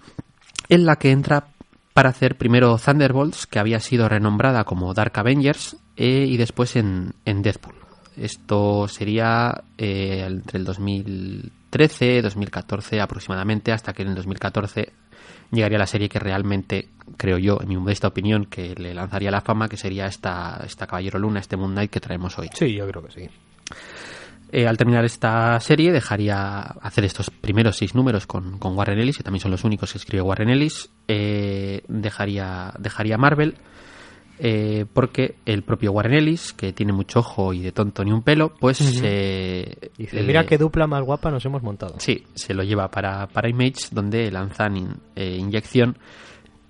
en 0.70 0.86
la 0.86 0.98
que 0.98 1.10
entra 1.10 1.48
para 1.96 2.10
hacer 2.10 2.38
primero 2.38 2.78
Thunderbolts, 2.78 3.48
que 3.48 3.58
había 3.58 3.80
sido 3.80 4.08
renombrada 4.08 4.64
como 4.64 4.94
Dark 4.94 5.14
Avengers, 5.16 5.76
eh, 5.98 6.28
y 6.30 6.38
después 6.38 6.76
en, 6.76 7.14
en 7.26 7.42
Deadpool. 7.42 7.74
Esto 8.16 8.88
sería 8.88 9.64
eh, 9.76 10.24
entre 10.28 10.60
el 10.60 10.66
2013, 10.66 12.22
2014 12.22 13.02
aproximadamente, 13.02 13.72
hasta 13.72 13.92
que 13.92 14.04
en 14.04 14.10
el 14.10 14.16
2014 14.16 14.94
llegaría 15.52 15.80
la 15.80 15.88
serie 15.88 16.08
que 16.08 16.20
realmente, 16.20 16.90
creo 17.18 17.40
yo, 17.40 17.58
en 17.60 17.70
mi 17.70 17.78
modesta 17.78 18.10
opinión, 18.10 18.46
que 18.46 18.76
le 18.76 18.94
lanzaría 18.94 19.32
la 19.32 19.42
fama, 19.42 19.68
que 19.68 19.78
sería 19.78 20.06
esta, 20.06 20.62
esta 20.64 20.86
Caballero 20.86 21.18
Luna, 21.18 21.40
este 21.40 21.58
Moon 21.58 21.72
Knight 21.72 21.90
que 21.90 22.00
traemos 22.00 22.38
hoy. 22.38 22.52
Sí, 22.54 22.76
yo 22.76 22.88
creo 22.88 23.04
que 23.04 23.12
sí. 23.14 23.30
Eh, 24.56 24.68
al 24.68 24.78
terminar 24.78 25.04
esta 25.04 25.60
serie 25.60 25.92
dejaría 25.92 26.60
hacer 26.62 27.06
estos 27.06 27.32
primeros 27.32 27.76
seis 27.76 27.96
números 27.96 28.28
con, 28.28 28.60
con 28.60 28.78
Warren 28.78 29.00
Ellis, 29.00 29.18
que 29.18 29.24
también 29.24 29.42
son 29.42 29.50
los 29.50 29.64
únicos 29.64 29.92
que 29.92 29.98
escribe 29.98 30.22
Warren 30.22 30.50
Ellis. 30.50 30.92
eh, 31.08 31.82
dejaría, 31.88 32.72
dejaría 32.78 33.18
Marvel 33.18 33.56
eh, 34.40 34.86
porque 34.94 35.36
el 35.46 35.64
propio 35.64 35.92
Warren 35.92 36.14
Ellis, 36.14 36.54
que 36.54 36.72
tiene 36.74 36.92
mucho 36.94 37.20
ojo 37.20 37.54
y 37.54 37.62
de 37.62 37.72
tonto 37.72 38.04
ni 38.04 38.12
un 38.12 38.22
pelo, 38.24 38.54
pues 38.60 38.80
eh, 39.04 39.90
Dice, 39.98 40.18
le- 40.18 40.24
mira 40.24 40.46
qué 40.46 40.58
dupla 40.58 40.86
más 40.88 41.04
guapa 41.04 41.32
nos 41.32 41.44
hemos 41.46 41.62
montado. 41.64 41.96
Sí, 42.00 42.24
se 42.36 42.54
lo 42.54 42.64
lleva 42.64 42.90
para, 42.92 43.28
para 43.28 43.50
Image, 43.50 43.88
donde 43.92 44.32
lanzan 44.32 44.78
in- 44.78 44.96
eh, 45.16 45.38
Inyección, 45.40 45.98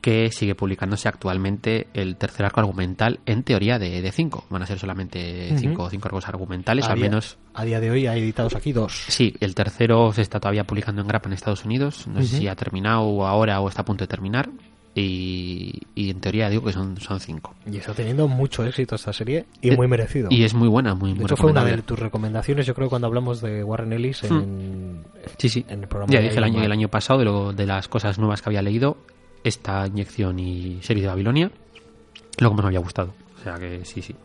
que 0.04 0.30
sigue 0.34 0.54
publicándose 0.54 1.08
actualmente 1.08 1.88
el 1.94 2.18
tercer 2.18 2.46
arco 2.46 2.60
argumental, 2.60 3.22
en 3.26 3.44
teoría 3.44 3.80
de, 3.80 4.02
de 4.02 4.12
cinco. 4.12 4.44
Van 4.50 4.62
a 4.62 4.66
ser 4.66 4.78
solamente 4.78 5.58
cinco, 5.58 5.90
cinco 5.90 6.10
arcos 6.10 6.28
argumentales, 6.28 6.84
a 6.86 6.92
al 6.92 6.98
día, 7.00 7.06
menos 7.06 7.38
A 7.54 7.64
día 7.64 7.80
de 7.80 7.90
hoy 7.90 8.08
hay 8.08 8.20
editados 8.20 8.54
aquí 8.54 8.74
dos. 8.74 9.06
Sí, 9.08 9.34
el 9.40 9.56
tercero 9.56 10.12
se 10.12 10.22
está 10.22 10.42
todavía 10.42 10.66
publicando 10.66 11.02
en 11.02 11.08
grapa 11.08 11.30
en 11.30 11.34
Estados 11.34 11.64
Unidos. 11.64 12.06
No 12.08 12.22
sé 12.22 12.38
si 12.40 12.48
ha 12.50 12.56
terminado 12.56 13.26
ahora 13.26 13.62
o 13.62 13.70
está 13.70 13.84
a 13.84 13.86
punto 13.86 14.04
de 14.04 14.10
terminar. 14.10 14.50
Y, 14.96 15.82
y 15.96 16.12
en 16.12 16.20
teoría 16.20 16.50
digo 16.50 16.66
que 16.66 16.74
son, 16.74 17.00
son 17.00 17.20
cinco. 17.20 17.56
Y 17.66 17.78
está 17.78 17.94
teniendo 17.94 18.28
mucho 18.28 18.64
éxito 18.66 18.96
esta 18.96 19.12
serie 19.12 19.46
y 19.62 19.70
Eh, 19.70 19.76
muy 19.76 19.88
merecido. 19.88 20.28
Y 20.30 20.44
es 20.44 20.54
muy 20.54 20.68
buena, 20.68 20.94
muy, 20.96 21.12
de 21.14 21.16
muy 21.16 21.26
hecho, 21.26 21.36
fue 21.38 21.50
una 21.50 21.64
de 21.66 21.82
tus 21.82 21.98
recomendaciones, 21.98 22.68
yo 22.68 22.76
creo, 22.76 22.90
cuando 22.90 23.08
hablamos 23.08 23.42
de 23.42 23.64
Warren 23.64 23.94
Ellis 23.94 24.24
en, 24.26 25.00
Sí, 25.38 25.50
sí. 25.50 25.66
en 25.68 25.82
el 25.82 25.88
programa. 25.88 26.14
Ya 26.14 26.20
de 26.20 26.26
dije 26.26 26.38
el 26.38 26.44
año, 26.44 26.62
el 26.62 26.72
año 26.72 26.90
pasado 26.90 27.20
de, 27.20 27.26
lo, 27.26 27.54
de 27.54 27.66
las 27.66 27.88
cosas 27.88 28.20
nuevas 28.20 28.44
que 28.44 28.50
había 28.50 28.62
leído, 28.62 28.98
esta 29.44 29.86
inyección 29.88 30.40
y 30.40 30.80
serie 30.82 31.04
de 31.04 31.10
Babilonia, 31.10 31.52
lo 32.40 32.50
que 32.50 32.56
más 32.56 32.64
me 32.64 32.70
había 32.70 32.80
gustado. 32.80 33.14
O 33.40 33.44
sea 33.44 33.56
que 33.56 33.86
sí, 33.86 34.02
sí. 34.02 34.16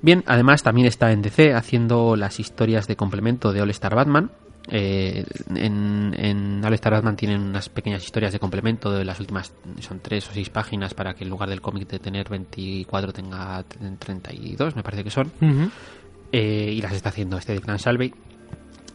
Bien, 0.00 0.22
además 0.26 0.62
también 0.62 0.86
está 0.86 1.10
en 1.12 1.22
DC 1.22 1.54
haciendo 1.54 2.16
las 2.16 2.38
historias 2.38 2.86
de 2.86 2.96
complemento 2.96 3.52
de 3.52 3.62
All 3.62 3.70
Star 3.70 3.94
Batman. 3.94 4.30
Eh, 4.70 5.24
en, 5.54 6.14
en 6.16 6.64
All 6.64 6.74
Star 6.74 6.92
Batman 6.92 7.16
tienen 7.16 7.40
unas 7.40 7.68
pequeñas 7.68 8.04
historias 8.04 8.32
de 8.32 8.38
complemento 8.38 8.92
de 8.92 9.04
las 9.04 9.18
últimas, 9.18 9.52
son 9.80 10.00
tres 10.00 10.28
o 10.28 10.32
seis 10.32 10.50
páginas 10.50 10.94
para 10.94 11.14
que 11.14 11.24
en 11.24 11.30
lugar 11.30 11.48
del 11.48 11.60
cómic 11.60 11.88
de 11.88 11.98
tener 11.98 12.28
24 12.28 13.12
tenga 13.12 13.64
32, 13.98 14.76
me 14.76 14.82
parece 14.82 15.04
que 15.04 15.10
son. 15.10 15.32
Eh, 16.30 16.72
y 16.74 16.80
las 16.82 16.92
está 16.92 17.08
haciendo 17.08 17.38
este 17.38 17.54
de 17.54 17.60
Clan 17.60 17.78
Salvey. 17.78 18.12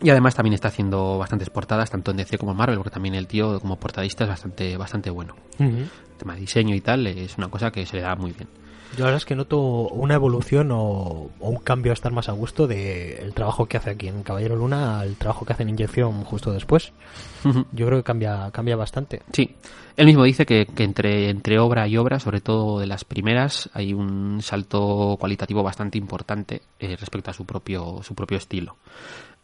Y 0.03 0.09
además 0.09 0.35
también 0.35 0.53
está 0.53 0.67
haciendo 0.67 1.17
bastantes 1.17 1.49
portadas, 1.49 1.89
tanto 1.89 2.11
en 2.11 2.17
DC 2.17 2.37
como 2.37 2.51
en 2.51 2.57
Marvel, 2.57 2.77
porque 2.77 2.91
también 2.91 3.15
el 3.15 3.25
tío 3.25 3.57
como 3.61 3.79
portadista 3.79 4.25
es 4.25 4.29
bastante, 4.29 4.75
bastante 4.75 5.09
bueno. 5.09 5.33
El 5.57 5.89
tema 6.17 6.33
de 6.35 6.41
diseño 6.41 6.75
y 6.75 6.81
tal 6.81 7.07
es 7.07 7.37
una 7.37 7.47
cosa 7.47 7.71
que 7.71 7.85
se 7.85 7.95
le 7.95 8.01
da 8.01 8.13
muy 8.15 8.33
bien. 8.33 8.49
Yo 8.93 8.99
la 8.99 9.05
verdad 9.05 9.17
es 9.17 9.25
que 9.25 9.35
noto 9.35 9.59
una 9.59 10.13
evolución 10.13 10.71
o, 10.71 11.31
o 11.39 11.49
un 11.49 11.57
cambio 11.57 11.91
a 11.91 11.95
estar 11.95 12.11
más 12.11 12.29
a 12.29 12.33
gusto 12.33 12.67
del 12.67 13.33
trabajo 13.33 13.65
que 13.65 13.77
hace 13.77 13.89
aquí 13.89 14.07
en 14.07 14.21
Caballero 14.21 14.55
Luna 14.55 14.99
al 14.99 15.15
trabajo 15.15 15.45
que 15.45 15.53
hace 15.53 15.63
en 15.63 15.69
Inyección 15.69 16.23
justo 16.25 16.51
después. 16.51 16.91
Yo 17.71 17.87
creo 17.87 17.97
que 17.97 18.03
cambia, 18.03 18.51
cambia 18.51 18.75
bastante. 18.75 19.23
Sí, 19.31 19.55
él 19.97 20.05
mismo 20.05 20.23
dice 20.25 20.45
que, 20.45 20.67
que 20.67 20.83
entre, 20.83 21.29
entre 21.29 21.57
obra 21.57 21.87
y 21.87 21.97
obra, 21.97 22.19
sobre 22.19 22.39
todo 22.39 22.79
de 22.79 22.85
las 22.85 23.03
primeras, 23.03 23.69
hay 23.73 23.93
un 23.93 24.41
salto 24.41 25.17
cualitativo 25.19 25.63
bastante 25.63 25.97
importante 25.97 26.61
eh, 26.79 26.95
respecto 26.95 27.31
a 27.31 27.33
su 27.33 27.45
propio, 27.45 28.03
su 28.03 28.13
propio 28.13 28.37
estilo. 28.37 28.75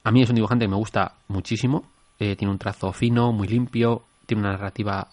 A 0.04 0.12
mí 0.12 0.22
es 0.22 0.30
un 0.30 0.36
dibujante 0.36 0.66
que 0.66 0.70
me 0.70 0.76
gusta 0.78 1.14
muchísimo, 1.28 1.84
eh, 2.20 2.36
tiene 2.36 2.52
un 2.52 2.58
trazo 2.60 2.92
fino, 2.94 3.32
muy 3.32 3.48
limpio, 3.48 4.04
tiene 4.26 4.42
una 4.44 4.52
narrativa 4.54 5.08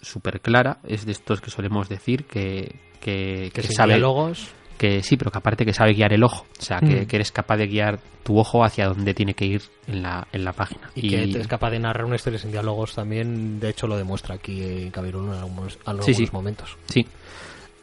súper 0.00 0.40
clara, 0.40 0.78
es 0.84 1.04
de 1.04 1.12
estos 1.12 1.40
que 1.40 1.50
solemos 1.50 1.88
decir 1.88 2.24
que, 2.24 2.74
que, 3.00 3.50
Que, 3.52 3.60
que 3.60 3.62
sin 3.62 3.72
sabe 3.76 3.94
diálogos, 3.94 4.48
que 4.78 5.02
sí, 5.02 5.18
pero 5.18 5.30
que 5.30 5.38
aparte 5.38 5.66
que 5.66 5.74
sabe 5.74 5.92
guiar 5.92 6.12
el 6.14 6.24
ojo, 6.24 6.46
o 6.58 6.62
sea, 6.62 6.78
que, 6.80 7.02
Mm. 7.02 7.06
que 7.06 7.16
eres 7.16 7.32
capaz 7.32 7.58
de 7.58 7.66
guiar 7.66 7.98
tu 8.22 8.38
ojo 8.38 8.64
hacia 8.64 8.86
donde 8.88 9.12
tiene 9.12 9.34
que 9.34 9.44
ir 9.44 9.62
en 9.86 10.02
la, 10.02 10.26
en 10.32 10.42
la 10.44 10.52
página. 10.54 10.90
y, 10.94 11.10
que 11.10 11.22
es 11.38 11.46
capaz 11.48 11.70
de 11.70 11.78
narrar 11.80 12.06
una 12.06 12.16
historia 12.16 12.38
sin 12.38 12.50
diálogos 12.50 12.94
también, 12.94 13.60
de 13.60 13.68
hecho 13.68 13.86
lo 13.86 13.96
demuestra 13.98 14.36
aquí 14.36 14.90
Luna 15.12 15.34
en 15.36 15.38
algunos, 15.42 15.74
en 15.74 15.80
algunos 15.84 16.06
Sí, 16.06 16.14
sí. 16.14 16.28
momentos. 16.32 16.76
Sí. 16.86 17.06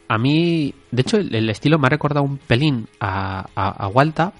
A 0.08 0.18
mí, 0.18 0.74
de 0.90 1.02
hecho, 1.02 1.18
el, 1.18 1.32
el 1.34 1.50
estilo 1.50 1.78
me 1.78 1.86
ha 1.86 1.90
recordado 1.90 2.24
un 2.24 2.38
pelín 2.38 2.88
a, 2.98 3.46
a, 3.54 3.68
a 3.84 3.88
Walta, 3.88 4.32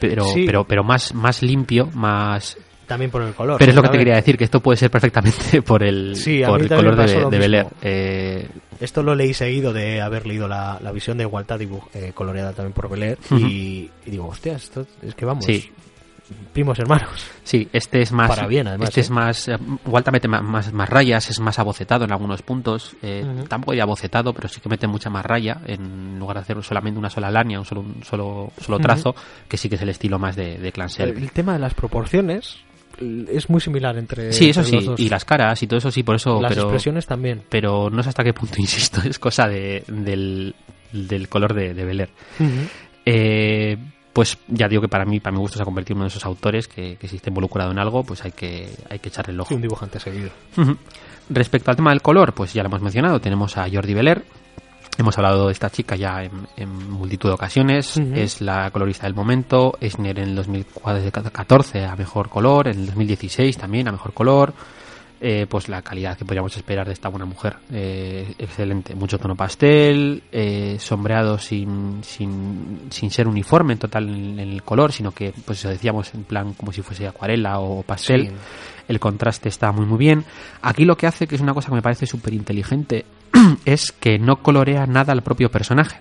pero, 0.00 0.24
Sí. 0.24 0.44
pero, 0.46 0.64
pero 0.64 0.82
más, 0.84 1.14
más 1.14 1.42
limpio, 1.42 1.88
más... 1.94 2.56
También 2.86 3.08
por 3.12 3.22
el 3.22 3.34
color. 3.34 3.56
Pero 3.58 3.70
es 3.70 3.76
lo 3.76 3.82
que 3.82 3.88
te 3.90 3.98
quería 3.98 4.16
decir, 4.16 4.36
que 4.36 4.42
esto 4.42 4.58
puede 4.58 4.76
ser 4.76 4.90
perfectamente 4.90 5.62
por 5.66 5.84
el, 5.84 6.16
Sí, 6.16 6.42
por 6.44 6.66
color 6.66 6.96
de, 6.96 7.24
de. 7.30 7.38
Bel 7.38 7.54
Air. 7.54 7.66
Eh, 7.82 8.48
Esto 8.80 9.04
lo 9.04 9.14
leí 9.14 9.32
seguido 9.32 9.72
de 9.72 10.00
haber 10.00 10.26
leído 10.26 10.48
la, 10.48 10.78
la 10.82 10.90
visión 10.90 11.16
de 11.16 11.24
dibu- 11.26 11.84
eh, 11.94 12.10
coloreada 12.12 12.52
también 12.52 12.72
por 12.72 12.88
Belair 12.90 13.16
Ujú. 13.30 13.36
y, 13.46 13.88
y 14.06 14.10
digo, 14.10 14.26
hostia, 14.26 14.54
esto 14.54 14.86
es 15.02 15.14
que 15.14 15.24
vamos, 15.24 15.44
Sí. 15.44 15.70
Primos 16.52 16.78
hermanos. 16.78 17.26
sí, 17.44 17.68
este 17.72 18.02
es 18.02 18.12
más... 18.12 18.28
Para 18.28 18.46
bien, 18.46 18.66
además, 18.68 18.88
Este 18.88 19.00
¿eh? 19.00 19.04
es 19.04 19.10
más... 19.10 19.48
eh, 19.48 19.56
Walta 19.86 20.10
mete 20.10 20.28
más, 20.28 20.72
más 20.72 20.88
rayas, 20.88 21.30
es 21.30 21.40
más 21.40 21.58
abocetado 21.58 22.04
en 22.04 22.12
algunos 22.12 22.42
puntos. 22.42 22.96
eh. 23.02 23.24
Tampoco 23.48 23.74
ya 23.74 23.84
abocetado, 23.84 24.32
pero 24.32 24.48
sí 24.48 24.60
que 24.60 24.68
mete 24.68 24.86
mucha 24.86 25.10
más 25.10 25.24
raya 25.24 25.60
en 25.66 26.18
lugar 26.18 26.36
de 26.36 26.42
hacer 26.42 26.62
solamente 26.62 26.98
una 26.98 27.10
sola 27.10 27.30
línea, 27.30 27.58
un 27.58 27.64
solo, 27.64 27.80
un 27.82 28.02
solo, 28.04 28.52
solo 28.60 28.78
trazo, 28.78 29.14
que 29.48 29.56
sí 29.56 29.68
que 29.68 29.76
es 29.76 29.82
el 29.82 29.88
estilo 29.90 30.18
más 30.18 30.36
de, 30.36 30.58
de 30.58 30.72
Clan 30.72 30.88
Selby. 30.90 31.22
El 31.22 31.32
tema 31.32 31.52
de 31.54 31.58
las 31.60 31.74
proporciones 31.74 32.58
es 33.00 33.48
muy 33.48 33.60
similar 33.60 33.96
entre, 33.96 34.32
Sí, 34.32 34.50
eso 34.50 34.60
entre 34.60 34.80
sí, 34.96 35.04
y 35.04 35.08
las 35.08 35.24
caras 35.24 35.62
y 35.62 35.66
todo 35.66 35.78
eso 35.78 35.90
sí, 35.90 36.02
por 36.02 36.16
eso, 36.16 36.40
Las 36.42 36.50
pero, 36.52 36.62
expresiones 36.64 37.06
también. 37.06 37.42
pero 37.48 37.88
no 37.88 38.02
sé 38.02 38.08
hasta 38.10 38.24
qué 38.24 38.34
punto, 38.34 38.54
insisto, 38.58 39.00
es 39.08 39.18
cosa 39.18 39.46
de, 39.48 39.84
del, 39.86 40.54
del 40.92 41.28
color 41.28 41.54
de, 41.54 41.72
de 41.74 41.84
Bel 41.84 42.00
Air. 42.00 42.10
Eh, 43.06 43.76
pues 44.12 44.38
ya 44.48 44.68
digo 44.68 44.82
que 44.82 44.88
para 44.88 45.04
mí, 45.04 45.20
para 45.20 45.32
mi 45.32 45.40
gusto, 45.40 45.56
se 45.56 45.62
ha 45.62 45.64
convertido 45.64 45.94
en 45.94 45.98
uno 45.98 46.04
de 46.04 46.08
esos 46.08 46.24
autores 46.24 46.66
que, 46.66 46.96
que 46.96 47.08
si 47.08 47.16
está 47.16 47.30
involucrado 47.30 47.70
en 47.70 47.78
algo, 47.78 48.02
pues 48.02 48.24
hay 48.24 48.32
que, 48.32 48.68
hay 48.88 48.98
que 48.98 49.08
echarle 49.08 49.32
el 49.32 49.40
ojo. 49.40 49.48
Sí, 49.48 49.54
un 49.54 49.62
dibujante 49.62 50.00
seguido. 50.00 50.30
Respecto 51.28 51.70
al 51.70 51.76
tema 51.76 51.90
del 51.90 52.02
color, 52.02 52.34
pues 52.34 52.52
ya 52.52 52.62
lo 52.62 52.68
hemos 52.68 52.82
mencionado, 52.82 53.20
tenemos 53.20 53.56
a 53.56 53.68
Jordi 53.70 53.94
Beler. 53.94 54.24
Hemos 54.98 55.16
hablado 55.16 55.46
de 55.46 55.52
esta 55.52 55.70
chica 55.70 55.96
ya 55.96 56.24
en, 56.24 56.32
en 56.56 56.90
multitud 56.90 57.30
de 57.30 57.34
ocasiones. 57.34 57.96
Es 57.96 58.40
la 58.42 58.70
colorista 58.70 59.06
del 59.06 59.14
momento. 59.14 59.78
Eisner 59.80 60.18
en 60.18 60.30
el 60.30 60.36
2014 60.36 61.86
a 61.86 61.96
mejor 61.96 62.28
color. 62.28 62.68
En 62.68 62.80
el 62.80 62.86
2016 62.86 63.56
también 63.56 63.88
a 63.88 63.92
mejor 63.92 64.12
color. 64.12 64.52
Eh, 65.22 65.46
pues 65.46 65.68
la 65.68 65.82
calidad 65.82 66.16
que 66.16 66.24
podríamos 66.24 66.56
esperar 66.56 66.86
de 66.86 66.94
esta 66.94 67.10
buena 67.10 67.26
mujer. 67.26 67.56
Eh, 67.70 68.34
excelente. 68.38 68.94
Mucho 68.94 69.18
tono 69.18 69.36
pastel. 69.36 70.22
eh, 70.32 70.76
sombreado 70.80 71.36
sin, 71.36 72.02
sin, 72.02 72.86
sin 72.90 73.10
ser 73.10 73.28
uniforme 73.28 73.74
en 73.74 73.78
total 73.78 74.08
en, 74.08 74.38
en 74.38 74.48
el 74.48 74.62
color, 74.62 74.92
sino 74.92 75.12
que, 75.12 75.34
pues 75.44 75.58
eso 75.58 75.68
decíamos, 75.68 76.14
en 76.14 76.24
plan 76.24 76.54
como 76.54 76.72
si 76.72 76.80
fuese 76.80 77.06
acuarela 77.06 77.58
o 77.60 77.82
pastel 77.82 78.28
Sí. 78.28 78.34
el 78.88 78.98
contraste 78.98 79.50
está 79.50 79.72
muy 79.72 79.84
muy 79.84 79.98
bien. 79.98 80.24
Aquí 80.62 80.86
lo 80.86 80.96
que 80.96 81.06
hace, 81.06 81.26
que 81.26 81.34
es 81.34 81.40
una 81.42 81.52
cosa 81.52 81.68
que 81.68 81.74
me 81.74 81.82
parece 81.82 82.06
súper 82.06 82.32
inteligente, 82.32 83.04
es 83.66 83.92
que 83.92 84.18
no 84.18 84.36
colorea 84.42 84.86
nada 84.86 85.12
al 85.12 85.22
propio 85.22 85.50
personaje. 85.50 85.98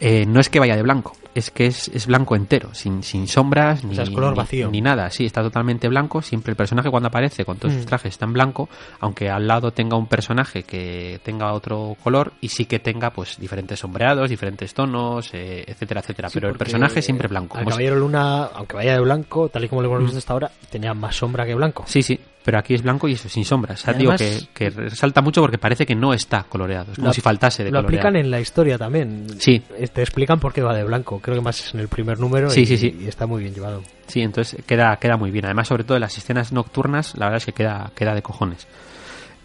Eh, 0.00 0.24
no 0.26 0.40
es 0.40 0.48
que 0.48 0.58
vaya 0.58 0.76
de 0.76 0.82
blanco, 0.82 1.12
es 1.34 1.50
que 1.50 1.66
es, 1.66 1.88
es 1.88 2.06
blanco 2.06 2.34
entero, 2.34 2.70
sin, 2.72 3.02
sin 3.02 3.28
sombras 3.28 3.84
ni, 3.84 3.94
sea, 3.94 4.04
es 4.04 4.10
color 4.10 4.34
vacío. 4.34 4.70
ni 4.70 4.80
nada. 4.80 5.10
Sí, 5.10 5.26
está 5.26 5.42
totalmente 5.42 5.88
blanco. 5.88 6.22
Siempre 6.22 6.52
el 6.52 6.56
personaje 6.56 6.90
cuando 6.90 7.08
aparece 7.08 7.44
con 7.44 7.58
todos 7.58 7.74
sus 7.74 7.82
Mm. 7.84 7.86
trajes 7.88 8.12
está 8.14 8.24
en 8.24 8.32
blanco, 8.32 8.68
aunque 9.00 9.28
al 9.28 9.46
lado 9.46 9.72
tenga 9.72 9.96
un 9.96 10.06
personaje 10.06 10.62
que 10.62 11.20
tenga 11.22 11.52
otro 11.52 11.96
color 12.02 12.32
y 12.40 12.48
sí 12.48 12.64
que 12.64 12.78
tenga 12.78 13.10
pues 13.10 13.38
diferentes 13.38 13.78
sombreados, 13.78 14.30
diferentes 14.30 14.72
tonos, 14.72 15.28
eh, 15.34 15.64
etcétera, 15.66 16.00
etcétera. 16.00 16.28
Sí, 16.30 16.34
Pero 16.40 16.48
el 16.48 16.56
personaje 16.56 17.02
siempre 17.02 17.28
blanco. 17.28 17.58
Si- 17.58 17.64
Caballero 17.66 17.96
Luna, 17.96 18.44
aunque 18.54 18.76
vaya 18.76 18.94
de 18.94 19.00
blanco, 19.00 19.50
tal 19.50 19.64
y 19.64 19.68
como 19.68 19.82
lo 19.82 19.88
hemos 19.88 20.04
visto 20.04 20.18
hasta 20.18 20.32
ahora, 20.32 20.50
tenía 20.70 20.94
más 20.94 21.14
sombra 21.14 21.44
que 21.44 21.54
blanco. 21.54 21.84
Sí, 21.86 22.02
sí, 22.02 22.18
pero 22.50 22.58
aquí 22.58 22.74
es 22.74 22.82
blanco 22.82 23.06
y 23.06 23.12
eso, 23.12 23.28
sin 23.28 23.44
sombras. 23.44 23.80
O 23.80 23.84
sea, 23.84 23.94
digo 23.94 24.12
que, 24.16 24.40
que 24.52 24.70
resalta 24.70 25.22
mucho 25.22 25.40
porque 25.40 25.56
parece 25.56 25.86
que 25.86 25.94
no 25.94 26.12
está 26.12 26.42
coloreado. 26.48 26.90
Es 26.90 26.96
como 26.96 27.06
Lo- 27.06 27.14
si 27.14 27.20
faltase 27.20 27.62
de 27.62 27.70
Lo 27.70 27.78
aplican 27.78 28.16
en 28.16 28.28
la 28.28 28.40
historia 28.40 28.76
también. 28.76 29.24
Sí. 29.38 29.62
Eh, 29.78 29.86
Te 29.86 30.00
explican 30.02 30.40
por 30.40 30.52
qué 30.52 30.60
va 30.62 30.74
de 30.74 30.82
blanco. 30.82 31.20
Creo 31.20 31.36
que 31.36 31.42
más 31.42 31.64
es 31.64 31.74
en 31.74 31.78
el 31.78 31.86
primer 31.86 32.18
número 32.18 32.50
Sí, 32.50 32.62
y, 32.62 32.66
sí, 32.66 32.76
sí. 32.76 32.98
y 33.02 33.06
está 33.06 33.28
muy 33.28 33.40
bien 33.42 33.54
llevado. 33.54 33.84
Sí, 34.08 34.20
entonces 34.20 34.60
queda, 34.66 34.96
queda 34.96 35.16
muy 35.16 35.30
bien. 35.30 35.44
Además, 35.44 35.68
sobre 35.68 35.84
todo 35.84 35.96
en 35.96 36.00
las 36.00 36.18
escenas 36.18 36.52
nocturnas, 36.52 37.16
la 37.16 37.26
verdad 37.26 37.36
es 37.36 37.46
que 37.46 37.52
queda, 37.52 37.92
queda 37.94 38.16
de 38.16 38.22
cojones. 38.22 38.66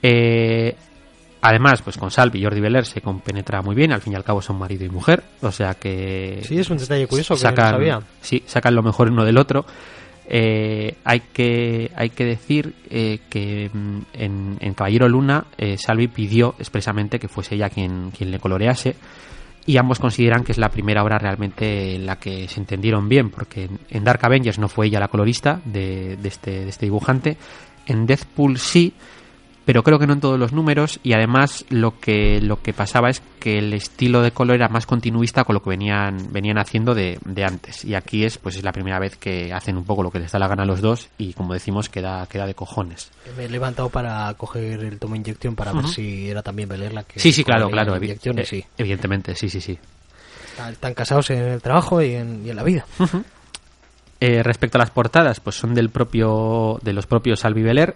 Eh, 0.01 0.75
además, 1.41 1.81
pues 1.83 1.97
con 1.97 2.09
Salvi 2.09 2.39
y 2.39 2.43
Jordi 2.43 2.59
Beler 2.59 2.85
se 2.85 3.01
compenetra 3.01 3.61
muy 3.61 3.75
bien. 3.75 3.91
Al 3.91 4.01
fin 4.01 4.13
y 4.13 4.15
al 4.15 4.23
cabo 4.23 4.41
son 4.41 4.57
marido 4.57 4.83
y 4.83 4.89
mujer. 4.89 5.21
O 5.41 5.51
sea 5.51 5.75
que... 5.75 6.41
Sí, 6.43 6.57
es 6.57 6.69
un 6.71 6.77
detalle 6.77 7.05
curioso 7.05 7.35
que 7.35 7.41
sacan, 7.41 7.65
no 7.65 7.77
sabía. 7.77 8.01
Sí, 8.21 8.43
sacan 8.47 8.73
lo 8.73 8.81
mejor 8.81 9.11
uno 9.11 9.23
del 9.23 9.37
otro. 9.37 9.65
Eh, 10.27 10.95
hay 11.03 11.19
que 11.19 11.91
hay 11.95 12.09
que 12.09 12.25
decir 12.25 12.73
eh, 12.89 13.19
que 13.29 13.69
mm, 13.71 13.99
en, 14.13 14.73
Caballero 14.73 15.07
Luna 15.07 15.45
eh, 15.55 15.77
Salvi 15.77 16.07
pidió 16.07 16.55
expresamente 16.57 17.19
que 17.19 17.27
fuese 17.27 17.53
ella 17.53 17.69
quien, 17.69 18.09
quien 18.09 18.31
le 18.31 18.39
colorease 18.39 18.95
y 19.67 19.77
ambos 19.77 19.99
consideran 19.99 20.43
que 20.43 20.51
es 20.51 20.57
la 20.57 20.69
primera 20.69 21.03
obra 21.03 21.19
realmente 21.19 21.95
en 21.95 22.07
la 22.07 22.15
que 22.15 22.47
se 22.47 22.59
entendieron 22.59 23.07
bien 23.07 23.29
porque 23.29 23.69
en 23.89 24.03
Dark 24.03 24.19
Avengers 24.23 24.57
no 24.57 24.67
fue 24.67 24.87
ella 24.87 24.99
la 24.99 25.09
colorista 25.09 25.61
de, 25.63 26.17
de 26.17 26.27
este, 26.27 26.51
de 26.51 26.69
este 26.69 26.87
dibujante 26.87 27.37
en 27.85 28.07
Deathpool 28.07 28.57
sí 28.57 28.93
pero 29.65 29.81
creo 29.83 29.97
que 29.99 30.05
no 30.07 30.13
en 30.13 30.19
todos 30.21 30.39
los 30.39 30.53
números 30.53 30.99
y 31.03 31.13
además 31.13 31.65
lo 31.69 31.99
que 31.99 32.39
lo 32.41 32.61
que 32.61 32.71
pasaba 32.73 33.09
es 33.09 33.21
que 33.39 33.57
el 33.57 33.73
estilo 33.73 34.21
de 34.21 34.31
color 34.31 34.55
era 34.57 34.69
más 34.69 34.85
continuista 34.85 35.43
con 35.43 35.55
lo 35.55 35.61
que 35.63 35.71
venían 35.71 36.31
venían 36.31 36.57
haciendo 36.57 36.93
de, 36.93 37.17
de 37.25 37.43
antes 37.43 37.83
y 37.83 37.95
aquí 37.95 38.23
es 38.25 38.37
pues 38.37 38.55
es 38.57 38.63
la 38.63 38.71
primera 38.71 38.99
vez 38.99 39.17
que 39.17 39.51
hacen 39.53 39.75
un 39.77 39.83
poco 39.83 40.03
lo 40.03 40.11
que 40.11 40.19
les 40.19 40.31
da 40.31 40.39
la 40.39 40.47
gana 40.47 40.63
a 40.63 40.65
los 40.65 40.81
dos 40.81 41.09
y 41.17 41.33
como 41.33 41.53
decimos 41.53 41.89
queda 41.89 42.25
queda 42.27 42.45
de 42.45 42.53
cojones 42.55 43.11
Me 43.37 43.45
he 43.45 43.49
levantado 43.49 43.89
para 43.89 44.33
coger 44.35 44.81
el 44.83 44.99
tomo 44.99 45.15
inyección 45.15 45.55
para 45.55 45.73
ver 45.73 45.87
si 45.87 46.29
era 46.29 46.41
también 46.43 46.69
Beler 46.69 46.93
la 46.93 47.03
que. 47.03 47.19
sí 47.19 47.31
sí 47.31 47.43
claro 47.43 47.69
claro 47.69 47.93
la 47.93 47.99
evi- 47.99 48.39
eh, 48.39 48.45
sí. 48.45 48.63
evidentemente 48.77 49.35
sí 49.35 49.49
sí 49.49 49.59
sí 49.61 49.77
Están, 50.51 50.73
están 50.73 50.93
casados 50.93 51.29
en 51.31 51.39
el 51.39 51.61
trabajo 51.61 52.01
y 52.01 52.13
en, 52.13 52.45
y 52.45 52.49
en 52.51 52.55
la 52.55 52.63
vida. 52.63 52.85
Eh, 54.21 54.41
respecto 54.43 54.77
a 54.77 54.79
las 54.79 54.91
portadas, 54.91 55.39
pues 55.41 55.57
son 55.57 55.73
del 55.73 55.89
propio, 55.89 56.79
de 56.81 56.93
los 56.93 57.05
propios 57.05 57.41
Salvi 57.41 57.61
Beler, 57.63 57.95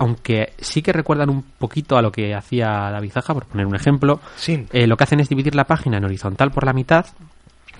aunque 0.00 0.54
sí 0.58 0.80
que 0.80 0.94
recuerdan 0.94 1.28
un 1.28 1.42
poquito 1.42 1.98
a 1.98 2.02
lo 2.02 2.10
que 2.10 2.34
hacía 2.34 2.66
David 2.90 3.12
Zaja, 3.12 3.34
por 3.34 3.44
poner 3.44 3.66
un 3.66 3.76
ejemplo. 3.76 4.18
Sí. 4.34 4.66
Eh, 4.72 4.86
lo 4.86 4.96
que 4.96 5.04
hacen 5.04 5.20
es 5.20 5.28
dividir 5.28 5.54
la 5.54 5.64
página 5.64 5.98
en 5.98 6.04
horizontal 6.06 6.50
por 6.50 6.64
la 6.64 6.72
mitad. 6.72 7.04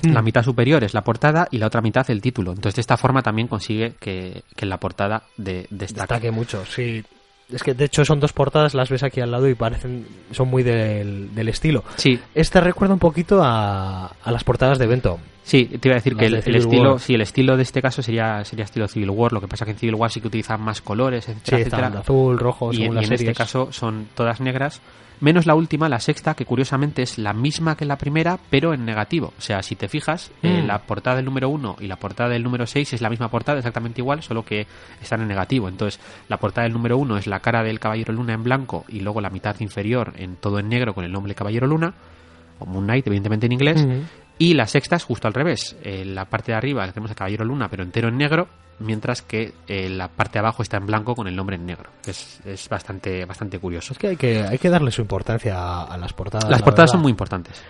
Mm. 0.03 0.13
La 0.13 0.21
mitad 0.21 0.43
superior 0.43 0.85
es 0.85 0.93
la 0.93 1.01
portada 1.01 1.49
y 1.51 1.57
la 1.57 1.67
otra 1.67 1.81
mitad 1.81 2.09
el 2.11 2.21
título. 2.21 2.51
Entonces, 2.51 2.75
de 2.75 2.83
esta 2.83 2.99
forma 2.99 3.23
también 3.23 3.49
consigue 3.49 3.95
que, 3.99 4.43
la 4.61 4.77
portada 4.77 5.23
de, 5.39 5.67
destaque. 5.71 6.01
Destaque 6.01 6.31
mucho, 6.31 6.67
sí. 6.67 7.03
Es 7.51 7.63
que 7.63 7.73
de 7.73 7.87
hecho 7.87 8.05
son 8.05 8.21
dos 8.21 8.35
portadas, 8.35 8.75
las 8.75 8.91
ves 8.91 9.03
aquí 9.03 9.23
al 9.23 9.31
lado 9.31 9.49
y 9.49 9.55
parecen. 9.55 10.07
son 10.31 10.49
muy 10.49 10.63
del, 10.63 11.35
del 11.35 11.49
estilo. 11.49 11.85
Sí, 11.97 12.21
Esta 12.35 12.61
recuerda 12.61 12.93
un 12.93 13.01
poquito 13.01 13.43
a, 13.43 14.09
a 14.09 14.31
las 14.31 14.45
portadas 14.45 14.79
de 14.79 14.85
evento. 14.85 15.19
Sí, 15.51 15.65
te 15.65 15.89
iba 15.89 15.95
a 15.95 15.99
decir 15.99 16.13
Las 16.13 16.21
que 16.21 16.27
el, 16.51 16.57
estilo, 16.57 16.91
War. 16.93 17.01
sí, 17.01 17.15
el 17.15 17.21
estilo 17.23 17.57
de 17.57 17.63
este 17.65 17.83
caso 17.83 18.03
sería 18.03 18.45
sería 18.45 18.65
estilo 18.67 18.87
Civil 18.87 19.11
War, 19.11 19.33
lo 19.33 19.41
que 19.41 19.49
pasa 19.49 19.65
que 19.65 19.73
en 19.73 19.79
Civil 19.79 19.97
War 19.97 20.11
sí 20.11 20.21
que 20.21 20.29
utilizan 20.29 20.61
más 20.63 20.81
colores, 20.81 21.29
etcétera, 21.29 21.59
etcétera. 21.59 21.87
azul, 22.01 22.39
rojo, 22.39 22.73
y, 22.73 22.77
según 22.77 22.97
en- 22.99 22.99
y 22.99 23.01
las 23.07 23.11
en 23.11 23.15
este 23.15 23.35
caso 23.35 23.73
son 23.73 24.07
todas 24.15 24.41
negras, 24.41 24.81
menos 25.19 25.47
la 25.47 25.55
última, 25.57 25.89
la 25.89 25.99
sexta, 25.99 26.35
que 26.35 26.45
curiosamente 26.47 27.03
es 27.03 27.19
la 27.19 27.33
misma 27.33 27.77
que 27.77 27.85
la 27.85 27.97
primera, 27.99 28.39
pero 28.49 28.73
en 28.75 28.85
negativo. 28.85 29.33
O 29.37 29.41
sea, 29.41 29.63
si 29.63 29.75
te 29.75 29.89
fijas, 29.89 30.31
eh, 30.43 30.63
Mm. 30.63 30.67
la 30.69 30.79
portada 30.79 31.17
del 31.17 31.25
número 31.27 31.49
1 31.49 31.77
y 31.81 31.89
la 31.89 31.97
portada 31.97 32.31
del 32.31 32.43
número 32.45 32.67
6 32.67 32.93
es 32.93 33.01
la 33.03 33.11
misma 33.11 33.29
portada, 33.29 33.59
exactamente 33.59 34.01
igual, 34.01 34.23
solo 34.23 34.45
que 34.45 34.67
están 35.03 35.21
en 35.21 35.29
negativo. 35.29 35.69
Entonces, 35.69 36.01
la 36.29 36.37
portada 36.39 36.63
del 36.65 36.73
número 36.73 36.97
1 36.97 37.19
es 37.19 37.27
la 37.27 37.41
cara 37.41 37.63
del 37.65 37.81
Caballero 37.81 38.13
Luna 38.15 38.35
en 38.35 38.45
blanco 38.45 38.85
y 38.89 39.01
luego 39.01 39.21
la 39.21 39.31
mitad 39.31 39.57
inferior 39.61 40.13
en 40.17 40.37
todo 40.37 40.59
en 40.61 40.69
negro 40.69 40.95
con 40.95 41.05
el 41.05 41.11
nombre 41.13 41.35
Caballero 41.35 41.67
Luna, 41.67 41.93
o 42.61 42.67
Moon 42.67 42.85
Knight, 42.85 43.07
evidentemente 43.09 43.47
en 43.47 43.53
inglés. 43.53 43.83
Ujú. 43.83 44.03
Y 44.41 44.55
la 44.55 44.67
sexta 44.67 44.97
es 44.97 45.05
justo 45.05 45.29
al 45.29 45.35
revés. 45.35 45.77
En 45.85 46.15
la 46.15 46.25
parte 46.25 46.53
de 46.53 46.57
arriba 46.57 46.87
tenemos 46.89 47.11
a 47.11 47.15
Caballero 47.15 47.45
Luna, 47.45 47.69
pero 47.69 47.83
entero 47.83 48.09
en 48.09 48.17
negro, 48.17 48.49
mientras 48.79 49.21
que 49.21 49.53
eh, 49.69 49.91
la 49.91 50.09
parte 50.09 50.33
de 50.33 50.39
abajo 50.39 50.63
está 50.63 50.79
en 50.79 50.87
blanco 50.87 51.15
con 51.15 51.29
el 51.29 51.37
nombre 51.37 51.57
en 51.57 51.67
negro. 51.67 51.91
Es, 52.07 52.41
es 52.47 52.67
bastante, 52.71 53.27
bastante 53.27 53.59
curioso. 53.59 53.93
Es 53.93 53.99
que 53.99 54.09
hay, 54.09 54.17
que 54.17 54.41
hay 54.43 54.57
que 54.57 54.71
darle 54.71 54.91
su 54.93 55.03
importancia 55.03 55.59
a, 55.59 55.85
a 55.85 55.99
las 55.99 56.15
portadas. 56.15 56.49
Las 56.49 56.61
la 56.61 56.65
portadas 56.65 56.89
verdad. 56.89 56.93
son 56.93 57.03
muy 57.03 57.11
importantes. 57.11 57.63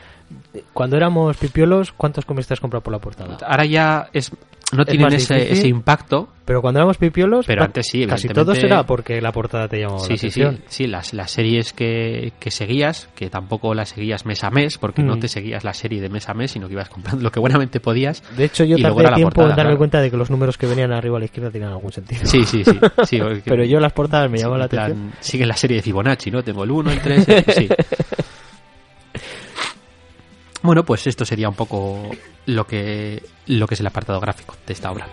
Cuando 0.72 0.96
éramos 0.96 1.36
pipiolos, 1.38 1.90
¿cuántos 1.90 2.24
cómics 2.24 2.46
te 2.46 2.54
has 2.54 2.60
comprado 2.60 2.84
por 2.84 2.92
la 2.92 3.00
portada? 3.00 3.36
Ahora 3.44 3.64
ya 3.64 4.08
es, 4.12 4.30
no 4.72 4.84
tienen 4.84 5.12
ese, 5.12 5.34
difícil. 5.34 5.58
ese 5.58 5.68
impacto. 5.68 6.28
Pero 6.44 6.62
cuando 6.62 6.80
éramos 6.80 6.96
pipiolos, 6.96 7.46
Pero 7.46 7.62
antes 7.62 7.86
sí, 7.86 8.04
casi 8.06 8.26
todo 8.28 8.56
será 8.56 8.84
porque 8.84 9.20
la 9.20 9.30
portada 9.30 9.68
te 9.68 9.78
llamaba 9.78 10.00
Sí, 10.00 10.14
la 10.14 10.16
sí, 10.18 10.30
sí. 10.30 10.42
atención. 10.42 10.64
Sí, 10.68 10.86
las, 10.88 11.14
las 11.14 11.30
series 11.30 11.72
que, 11.72 12.32
que 12.40 12.50
seguías, 12.50 13.08
que 13.14 13.30
tampoco 13.30 13.72
las 13.72 13.90
seguías 13.90 14.26
mes 14.26 14.42
a 14.42 14.50
mes, 14.50 14.76
porque 14.76 15.02
no 15.02 15.14
Mm. 15.14 15.20
te 15.20 15.28
seguías 15.28 15.62
la 15.62 15.72
serie 15.74 16.00
de 16.00 16.08
mes 16.08 16.28
a 16.28 16.34
mes, 16.34 16.50
sino 16.50 16.66
que 16.66 16.72
ibas 16.72 16.88
comprando 16.88 17.22
lo 17.22 17.30
que 17.30 17.38
buenamente 17.38 17.78
podías. 17.78 18.24
De 18.36 18.46
hecho, 18.46 18.64
yo 18.64 18.78
tardé 18.78 19.00
era 19.00 19.14
tiempo 19.14 19.30
portada, 19.34 19.50
en 19.50 19.56
darme 19.56 19.62
claro. 19.70 19.78
cuenta 19.78 20.00
de 20.00 20.10
que 20.10 20.16
los 20.16 20.28
números 20.28 20.58
que 20.58 20.66
venían 20.66 20.90
arriba 20.92 21.18
a 21.18 21.20
la 21.20 21.26
izquierda 21.26 21.50
tenían 21.52 21.70
algún 21.70 21.92
sentido. 21.92 22.22
Sí, 22.24 22.42
sí, 22.44 22.64
sí. 22.64 22.78
sí 23.04 23.18
porque- 23.22 23.42
Pero 23.44 23.64
yo 23.64 23.78
las 23.78 23.92
portadas 23.92 24.28
me 24.28 24.38
Sí, 24.38 24.42
llamaban 24.42 24.60
la 24.62 24.68
plan, 24.68 24.84
atención. 24.86 25.12
Sigue 25.20 25.46
la 25.46 25.56
serie 25.56 25.76
de 25.76 25.82
Fibonacci, 25.82 26.32
¿no? 26.32 26.42
Tengo 26.42 26.64
el 26.64 26.70
1, 26.72 26.90
el 26.90 27.00
3, 27.00 27.28
el... 27.28 27.44
sí. 27.54 27.68
Bueno, 30.62 30.84
pues 30.84 31.06
esto 31.06 31.24
sería 31.24 31.48
un 31.48 31.54
poco 31.54 32.10
lo 32.46 32.66
que, 32.66 33.22
lo 33.46 33.66
que 33.66 33.74
es 33.74 33.80
el 33.80 33.86
apartado 33.86 34.20
gráfico 34.20 34.56
de 34.66 34.72
esta 34.72 34.90
obra. 34.90 35.06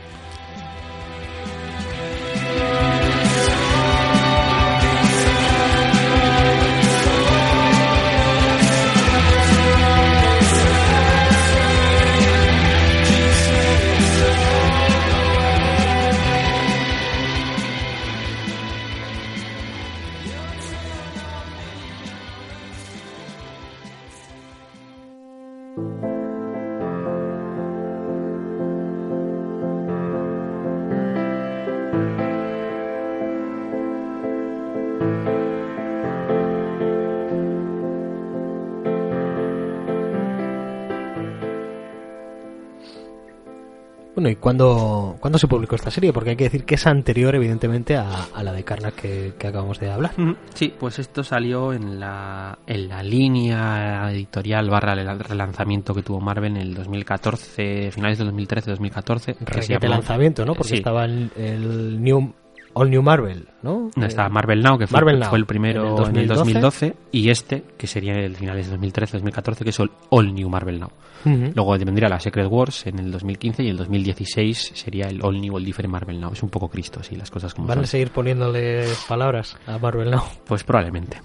Cuándo, 44.48 45.18
cuándo 45.20 45.38
se 45.38 45.48
publicó 45.48 45.76
esta 45.76 45.92
serie? 45.92 46.14
Porque 46.14 46.30
hay 46.30 46.36
que 46.38 46.46
decir 46.46 46.64
que 46.64 46.76
es 46.76 46.88
anterior, 46.88 47.36
evidentemente, 47.36 47.98
a, 47.98 48.08
a 48.34 48.44
la 48.44 48.54
de 48.54 48.64
Karnak 48.64 48.96
que, 48.96 49.34
que 49.38 49.48
acabamos 49.48 49.78
de 49.80 49.92
hablar. 49.92 50.12
Sí, 50.54 50.74
pues 50.80 51.00
esto 51.00 51.22
salió 51.22 51.74
en 51.74 52.00
la, 52.00 52.58
en 52.66 52.88
la 52.88 53.04
línea 53.04 54.10
editorial 54.12 54.70
barra 54.70 54.96
rel- 54.96 55.18
relanzamiento 55.20 55.94
que 55.94 56.02
tuvo 56.02 56.22
Marvel 56.22 56.56
en 56.56 56.62
el 56.62 56.74
2014, 56.76 57.92
finales 57.92 58.18
del 58.20 58.32
2013-2014. 58.32 59.26
que 59.26 59.34
se 59.34 59.46
Requete 59.46 59.74
llamó- 59.88 59.90
lanzamiento, 59.96 60.46
¿no? 60.46 60.54
Porque 60.54 60.70
Sí. 60.70 60.76
estaba 60.78 61.04
el, 61.04 61.30
el 61.36 62.02
New, 62.02 62.34
All 62.78 62.90
New 62.90 63.02
Marvel, 63.02 63.48
¿no? 63.64 63.90
No, 63.96 64.04
Eh, 64.04 64.08
está 64.08 64.30
Marvel 64.30 64.62
Now, 64.62 64.78
que 64.78 64.88
fue, 64.88 64.98
Marvel 65.00 65.20
Now, 65.20 65.30
fue 65.30 65.40
el 65.40 65.46
primero 65.46 65.82
en 65.82 65.88
el 65.88 65.92
en 66.10 66.18
el 66.18 66.28
2012, 66.28 66.36
2012, 66.36 66.96
y 67.12 67.30
este, 67.30 67.64
que 67.78 67.88
sería 67.88 68.14
el 68.14 68.36
finales 68.36 68.70
de 68.70 68.78
2013-2014, 68.80 69.64
que 69.64 69.70
es 69.72 69.80
el 69.80 69.92
All 70.10 70.34
New 70.34 70.50
Marvel 70.50 70.80
Now. 70.80 70.90
ujú. 71.26 71.52
Luego 71.56 71.72
vendría 71.78 72.10
la 72.10 72.20
Secret 72.20 72.48
Wars 72.50 72.86
en 72.88 73.00
el 73.00 73.12
2015 73.12 73.64
y 73.64 73.70
el 73.70 73.78
2016 73.78 74.72
sería 74.76 75.08
el 75.08 75.20
All 75.24 75.40
New, 75.42 75.56
All 75.56 75.66
Different 75.66 75.92
Marvel 75.92 76.20
Now. 76.20 76.34
Es 76.34 76.44
un 76.44 76.50
poco 76.50 76.70
Cristo, 76.70 77.02
sí, 77.04 77.16
las 77.16 77.30
cosas 77.32 77.54
como 77.54 77.68
Van 77.68 77.80
a 77.80 77.82
son. 77.82 77.88
seguir 77.88 78.12
poniéndole 78.12 78.86
palabras 79.08 79.58
a 79.68 79.78
Marvel 79.78 80.12
Now. 80.12 80.24
Pues 80.46 80.64
probablemente. 80.64 81.20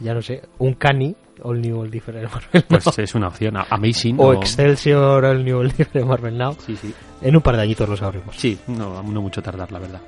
Ya 0.00 0.14
no 0.14 0.22
sé, 0.22 0.42
un 0.58 0.74
Cani, 0.74 1.14
All 1.44 1.60
New, 1.60 1.80
All 1.80 1.90
Different 1.90 2.28
Marvel 2.32 2.64
Pues 2.68 2.84
Now. 2.86 2.94
es 2.98 3.14
una 3.14 3.28
opción. 3.28 3.56
A- 3.56 3.66
Amazing. 3.70 4.16
O 4.18 4.32
Excelsior, 4.32 5.24
All 5.24 5.44
New, 5.44 5.58
All 5.60 5.70
Different 5.70 6.08
Marvel 6.08 6.36
Now. 6.36 6.56
Sí, 6.58 6.74
sí. 6.76 6.92
En 7.20 7.36
un 7.36 7.42
par 7.42 7.54
de 7.56 7.62
añitos 7.62 7.88
lo 7.88 7.96
sabremos. 7.96 8.34
Sí, 8.36 8.58
no, 8.66 9.00
no 9.02 9.22
mucho 9.22 9.40
tardar, 9.40 9.70
la 9.70 9.78
verdad. 9.78 10.00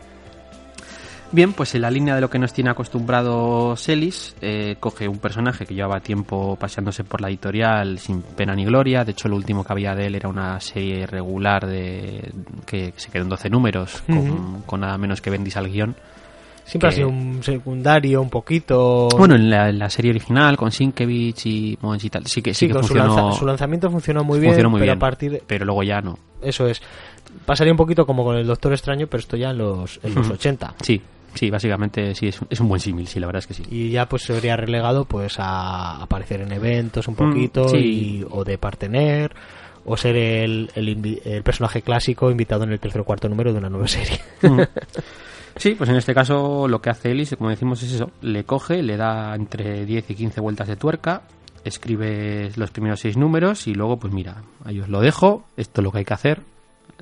Bien, 1.35 1.53
pues 1.53 1.75
en 1.75 1.83
la 1.83 1.91
línea 1.91 2.15
de 2.15 2.21
lo 2.21 2.31
que 2.31 2.39
nos 2.39 2.53
tiene 2.53 2.71
acostumbrado 2.71 3.75
Celis, 3.77 4.37
eh, 4.41 4.77
coge 4.79 5.09
un 5.09 5.19
personaje 5.19 5.67
que 5.67 5.75
llevaba 5.75 5.99
tiempo 5.99 6.55
paseándose 6.55 7.03
por 7.03 7.21
la 7.21 7.29
editorial 7.29 7.99
sin 7.99 8.23
pena 8.23 8.55
ni 8.55 8.65
gloria. 8.65 9.05
De 9.05 9.11
hecho, 9.11 9.29
lo 9.29 9.35
último 9.35 9.65
que 9.65 9.73
había 9.73 9.97
de 9.97 10.07
él 10.07 10.15
era 10.15 10.29
una 10.29 10.61
serie 10.61 11.07
regular 11.09 11.67
de 11.67 12.31
que 12.67 12.93
se 12.97 13.11
quedó 13.11 13.25
en 13.25 13.31
12 13.31 13.51
números, 13.51 14.01
con, 14.65 14.81
nada 14.81 14.97
menos 14.97 15.21
que 15.21 15.31
Bendis 15.31 15.57
al 15.57 15.69
guion. 15.69 15.97
Siempre 16.65 16.89
que- 16.89 16.95
ha 16.95 16.97
sido 16.97 17.09
un 17.09 17.43
secundario, 17.43 18.23
un 18.23 18.31
poquito. 18.31 19.09
Bueno, 19.19 19.35
en 19.35 19.51
la, 19.51 19.69
en 19.71 19.79
la 19.81 19.91
serie 19.91 20.13
original, 20.13 20.57
con 20.57 20.71
Sienkiewicz 20.71 21.47
y 21.47 21.77
Mons 21.83 22.05
y 22.05 22.11
tal, 22.11 22.27
sí 22.29 22.43
que, 22.43 22.55
sí 22.55 22.61
sí, 22.61 22.67
que 22.69 22.75
con 22.75 22.85
su, 22.85 22.95
funcionó, 22.95 23.17
lanza- 23.17 23.39
su 23.41 23.45
lanzamiento 23.45 23.91
funcionó 23.91 24.23
muy 24.23 24.39
bien, 24.39 24.53
funcionó 24.53 24.71
muy 24.71 24.79
pero 24.79 24.93
bien, 24.93 24.99
a 24.99 25.01
partir 25.01 25.33
de, 25.33 25.43
pero 25.45 25.65
luego 25.65 25.83
ya 25.83 26.01
no. 26.01 26.17
eso 26.41 26.69
es. 26.69 26.81
Pasaría 27.45 27.73
un 27.73 27.77
poquito 27.77 28.07
como 28.07 28.23
con 28.25 28.37
el 28.37 28.47
Doctor 28.47 28.73
Extraño, 28.73 29.09
pero 29.09 29.19
esto 29.21 29.37
ya 29.37 29.51
en 29.51 29.59
los, 29.59 29.99
en 30.05 30.15
los 30.15 30.27
Ujú. 30.27 30.35
80. 30.35 30.75
Sí, 30.81 31.03
sí, 31.35 31.51
básicamente 31.51 32.15
sí, 32.15 32.29
es, 32.29 32.41
un- 32.41 32.49
es 32.51 32.61
un 32.61 32.69
buen 32.69 32.81
símil, 32.81 33.07
sí, 33.07 33.21
la 33.21 33.27
verdad 33.27 33.41
es 33.41 33.47
que 33.47 33.55
sí. 33.55 33.63
Y 33.71 33.91
ya 33.91 34.07
pues 34.09 34.23
se 34.23 34.33
vería 34.33 34.57
relegado 34.57 35.05
pues 35.05 35.37
a 35.39 36.03
aparecer 36.03 36.41
en 36.41 36.53
eventos 36.53 37.07
un 37.09 37.15
Mm, 37.15 37.17
poquito 37.17 37.69
sí. 37.69 37.77
y- 37.79 38.27
o 38.31 38.45
de 38.45 38.59
partener 38.59 39.35
o 39.87 39.97
ser 39.99 40.17
el, 40.17 40.71
el, 40.75 41.43
personaje 41.43 41.83
clásico 41.83 42.31
invitado 42.31 42.65
en 42.65 42.73
el 42.73 42.81
tercer 42.81 43.03
o 43.03 43.05
cuarto 43.05 43.29
número 43.29 43.53
de 43.53 43.59
una 43.59 43.69
nueva 43.69 43.87
serie. 43.89 44.19
Sí, 45.57 45.77
pues 45.77 45.89
en 45.89 45.95
este 45.95 46.15
caso 46.15 46.67
lo 46.67 46.83
que 46.83 46.91
hace 46.91 47.13
Ellis, 47.13 47.37
como 47.39 47.49
decimos, 47.51 47.81
es 47.85 47.93
eso. 47.93 48.11
Le 48.23 48.43
coge, 48.43 48.83
le 48.83 48.97
da 48.97 49.37
entre 49.37 49.87
10 49.87 50.11
y 50.11 50.15
15 50.17 50.41
vueltas 50.41 50.67
de 50.67 50.75
tuerca, 50.75 51.23
escribe 51.65 52.51
los 52.57 52.73
primeros 52.73 52.99
seis 52.99 53.17
números 53.17 53.69
y 53.69 53.75
luego, 53.75 53.97
pues 53.97 54.13
mira, 54.13 54.43
ahí 54.65 54.81
os 54.81 54.89
lo 54.89 55.01
dejo, 55.01 55.45
esto 55.57 55.81
es 55.81 55.85
lo 55.85 55.93
que 55.93 55.99
hay 55.99 56.05
que 56.05 56.15
hacer. 56.15 56.41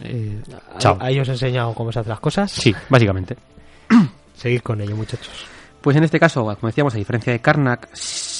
eh, 0.03 0.43
chao. 0.77 0.99
Ahí 1.01 1.19
os 1.19 1.29
he 1.29 1.33
enseñado 1.33 1.73
cómo 1.73 1.93
se 1.93 2.01
hacen 2.01 2.11
las 2.11 2.21
cosas. 2.21 2.53
Sí, 2.53 2.75
básicamente. 2.91 3.37
Seguid 4.43 4.61
con 4.63 4.81
ello, 4.81 4.97
muchachos. 4.97 5.47
Pues 5.81 5.97
en 5.97 6.03
este 6.03 6.19
caso, 6.19 6.43
como 6.45 6.67
decíamos, 6.67 6.95
a 6.95 6.99
diferencia 6.99 7.33
de 7.33 7.41
Karnak, 7.41 7.89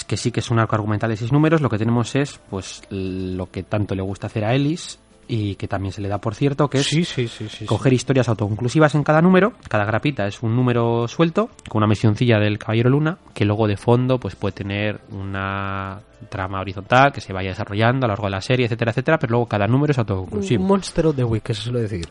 que 0.07 0.17
sí 0.17 0.33
que 0.33 0.41
es 0.41 0.51
un 0.51 0.59
arco 0.59 0.75
argumental 0.75 1.11
de 1.11 1.17
seis 1.17 1.33
números, 1.33 1.61
lo 1.61 1.69
que 1.69 1.79
tenemos 1.79 2.15
es 2.17 2.41
pues 2.51 2.83
lo 2.91 3.51
que 3.51 3.63
tanto 3.63 3.95
le 3.95 4.03
gusta 4.03 4.27
hacer 4.27 4.45
a 4.45 4.53
Ellis 4.55 4.99
y 5.29 5.55
que 5.55 5.69
también 5.69 5.93
se 5.93 6.01
le 6.01 6.09
da 6.09 6.19
por 6.19 6.35
cierto, 6.35 6.69
que 6.69 6.79
es 6.79 6.87
Sí, 6.87 7.05
sí, 7.05 7.29
sí, 7.29 7.49
sí. 7.49 7.65
coger 7.67 7.93
historias 7.93 8.29
autoconclusivas 8.29 8.95
en 8.97 9.05
cada 9.05 9.23
número. 9.23 9.53
Cada 9.69 9.85
grapita 9.85 10.27
es 10.27 10.43
un 10.43 10.55
número 10.57 11.07
suelto 11.07 11.51
con 11.69 11.79
una 11.79 11.87
misioncilla 11.87 12.39
del 12.39 12.59
Caballero 12.59 12.91
Luna 12.91 13.19
que 13.33 13.45
luego 13.45 13.69
de 13.69 13.77
fondo 13.77 14.19
pues 14.19 14.35
puede 14.35 14.53
tener 14.53 15.01
una 15.11 16.01
trama 16.29 16.61
horizontal 16.61 17.13
que 17.13 17.21
se 17.21 17.33
vaya 17.33 17.51
desarrollando 17.51 18.07
a 18.07 18.09
lo 18.09 18.13
largo 18.13 18.27
de 18.27 18.31
la 18.31 18.41
serie, 18.41 18.67
etcétera, 18.67 18.91
etcétera, 18.91 19.19
pero 19.19 19.33
luego 19.33 19.47
cada 19.47 19.67
número 19.67 19.93
es 19.93 19.99
Un 19.99 20.03
autoconclusivo. 20.03 20.65
Monster 20.65 21.07
of 21.07 21.17
the 21.17 21.25
Week, 21.25 21.45
se 21.47 21.55
suele 21.55 21.81
decir. 21.83 22.09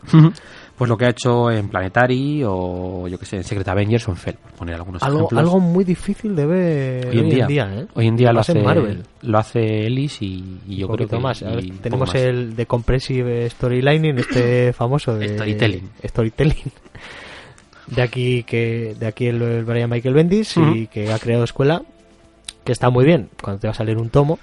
Pues 0.76 0.88
lo 0.88 0.96
que 0.96 1.04
ha 1.06 1.10
hecho 1.10 1.50
en 1.50 1.68
Planetary 1.68 2.42
o 2.46 3.06
yo 3.06 3.18
que 3.18 3.26
sé, 3.26 3.36
en 3.36 3.44
Secret 3.44 3.68
Avengers 3.68 4.08
o 4.08 4.10
en 4.12 4.16
Fell, 4.16 4.34
por 4.36 4.52
poner 4.52 4.74
algunos 4.74 5.02
Algo, 5.02 5.18
ejemplos. 5.20 5.38
algo 5.40 5.60
muy 5.60 5.84
difícil 5.84 6.34
de 6.34 6.46
ver 6.46 7.08
hoy 7.08 7.18
en 7.18 7.46
día, 7.46 7.74
¿eh? 7.74 7.86
hoy 7.94 8.06
en 8.08 8.16
día 8.16 8.32
lo 8.32 8.40
hace 8.40 8.54
Marvel. 8.62 9.02
lo 9.22 9.38
hace 9.38 9.86
Ellis 9.86 10.20
y, 10.22 10.60
y 10.66 10.76
yo 10.76 10.88
creo 10.88 11.06
que 11.06 11.18
más. 11.18 11.42
y 11.42 11.44
ver, 11.44 11.64
tenemos 11.82 12.08
más. 12.08 12.14
el 12.16 12.56
de 12.56 12.66
Compressive 12.66 13.48
Storylining, 13.50 14.18
este 14.18 14.72
famoso 14.74 15.14
de 15.16 15.28
Storytelling. 15.34 15.90
Storytelling. 16.04 16.72
De 17.88 18.00
aquí 18.02 18.42
que 18.44 18.94
de 18.98 19.06
aquí 19.06 19.26
el, 19.26 19.42
el 19.42 19.64
Brian 19.64 19.90
Michael 19.90 20.14
Bendis 20.14 20.56
y 20.56 20.60
Ujú. 20.60 20.86
que 20.90 21.12
ha 21.12 21.18
creado 21.18 21.44
escuela 21.44 21.82
que 22.64 22.72
está 22.72 22.90
muy 22.90 23.04
bien 23.04 23.28
cuando 23.42 23.60
te 23.60 23.66
va 23.66 23.72
a 23.72 23.74
salir 23.74 23.98
un 23.98 24.08
tomo, 24.08 24.38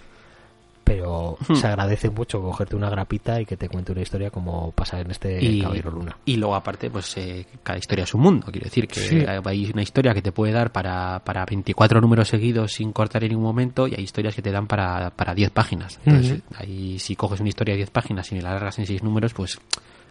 pero 0.90 1.38
se 1.54 1.68
agradece 1.68 2.10
mucho 2.10 2.42
cogerte 2.42 2.76
una 2.76 2.90
grapita 2.90 3.40
y 3.40 3.46
que 3.46 3.56
te 3.56 3.70
cuente 3.70 3.92
una 3.92 4.02
historia 4.02 4.32
como 4.32 4.72
pasa 4.72 5.00
en 5.00 5.12
este 5.12 5.40
y, 5.40 5.62
Caballero 5.62 5.92
Luna. 5.92 6.18
Y 6.26 6.38
luego, 6.38 6.56
aparte, 6.56 6.90
pues 6.90 7.16
eh, 7.18 7.46
cada 7.62 7.78
historia 7.78 8.06
es 8.06 8.14
un 8.16 8.22
mundo. 8.22 8.48
Quiero 8.52 8.66
decir 8.66 8.88
que 8.88 9.00
Sí. 9.00 9.24
hay 9.28 9.70
una 9.72 9.84
historia 9.84 10.16
que 10.16 10.24
te 10.24 10.32
puede 10.32 10.52
dar 10.52 10.72
para, 10.72 11.20
para 11.24 11.46
24 11.46 12.02
números 12.02 12.28
seguidos 12.28 12.74
sin 12.74 12.92
cortar 12.92 13.24
en 13.24 13.30
ningún 13.30 13.46
momento 13.46 13.88
y 13.88 13.94
hay 13.94 14.04
historias 14.04 14.34
que 14.34 14.42
te 14.42 14.52
dan 14.52 14.66
para, 14.66 15.12
para 15.12 15.36
10 15.36 15.52
páginas. 15.52 16.00
Entonces, 16.06 16.42
ahí 16.56 16.98
si 16.98 17.16
coges 17.16 17.40
una 17.40 17.50
historia 17.50 17.74
de 17.74 17.78
10 17.78 17.92
páginas 17.92 18.32
y 18.32 18.36
me 18.36 18.42
la 18.42 18.54
largas 18.54 18.80
en 18.80 18.88
6 18.88 19.04
números, 19.04 19.36
pues 19.36 19.60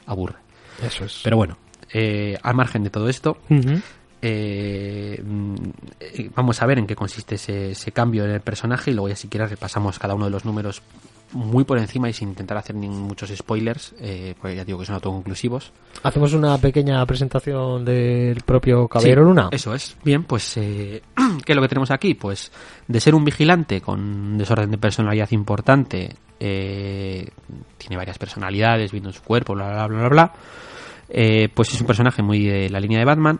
aburre. 0.06 0.36
Eso 0.80 1.06
es. 1.06 1.20
Pero 1.24 1.36
bueno, 1.38 1.58
eh, 1.92 2.38
al 2.40 2.54
margen 2.54 2.84
de 2.84 2.90
todo 2.90 3.08
esto, 3.08 3.38
eh, 4.22 5.22
vamos 6.34 6.60
a 6.62 6.66
ver 6.66 6.78
en 6.78 6.86
qué 6.86 6.94
consiste 6.96 7.36
ese, 7.36 7.70
ese 7.72 7.92
cambio 7.92 8.24
en 8.24 8.30
el 8.30 8.40
personaje 8.40 8.90
y 8.90 8.94
luego 8.94 9.08
ya 9.08 9.16
si 9.16 9.28
quieres 9.28 9.50
repasamos 9.50 9.98
cada 9.98 10.14
uno 10.14 10.24
de 10.26 10.30
los 10.30 10.44
números 10.44 10.82
muy 11.32 11.64
por 11.64 11.76
encima 11.78 12.08
y 12.08 12.14
sin 12.14 12.30
intentar 12.30 12.56
hacer 12.56 12.74
ni 12.74 12.88
muchos 12.88 13.28
spoilers, 13.36 13.94
eh, 14.00 14.34
pues 14.40 14.56
ya 14.56 14.64
digo 14.64 14.78
que 14.78 14.86
son 14.86 14.94
autoconclusivos. 14.94 15.72
Hacemos 16.02 16.32
una 16.32 16.56
pequeña 16.56 17.04
presentación 17.04 17.84
del 17.84 18.40
propio 18.46 18.88
Caballero 18.88 19.22
Sí, 19.22 19.28
Luna. 19.28 19.48
Eso 19.52 19.74
es. 19.74 19.94
Bien, 20.02 20.24
pues, 20.24 20.56
eh, 20.56 21.02
¿qué 21.44 21.52
es 21.52 21.56
lo 21.56 21.60
que 21.60 21.68
tenemos 21.68 21.90
aquí? 21.90 22.14
Pues 22.14 22.50
de 22.86 22.98
ser 22.98 23.14
un 23.14 23.24
vigilante 23.26 23.82
con 23.82 24.00
un 24.00 24.38
desorden 24.38 24.70
de 24.70 24.78
personalidad 24.78 25.30
importante, 25.32 26.14
eh, 26.40 27.28
tiene 27.76 27.96
varias 27.98 28.16
personalidades, 28.16 28.90
viendo 28.90 29.10
en 29.10 29.14
su 29.14 29.22
cuerpo, 29.22 29.52
bla, 29.52 29.68
bla, 29.68 29.86
bla, 29.86 29.98
bla, 29.98 30.08
bla. 30.08 30.32
eh, 31.10 31.50
pues 31.54 31.74
es 31.74 31.80
un 31.82 31.86
personaje 31.86 32.22
muy 32.22 32.46
de 32.46 32.70
la 32.70 32.80
línea 32.80 33.00
de 33.00 33.04
Batman, 33.04 33.38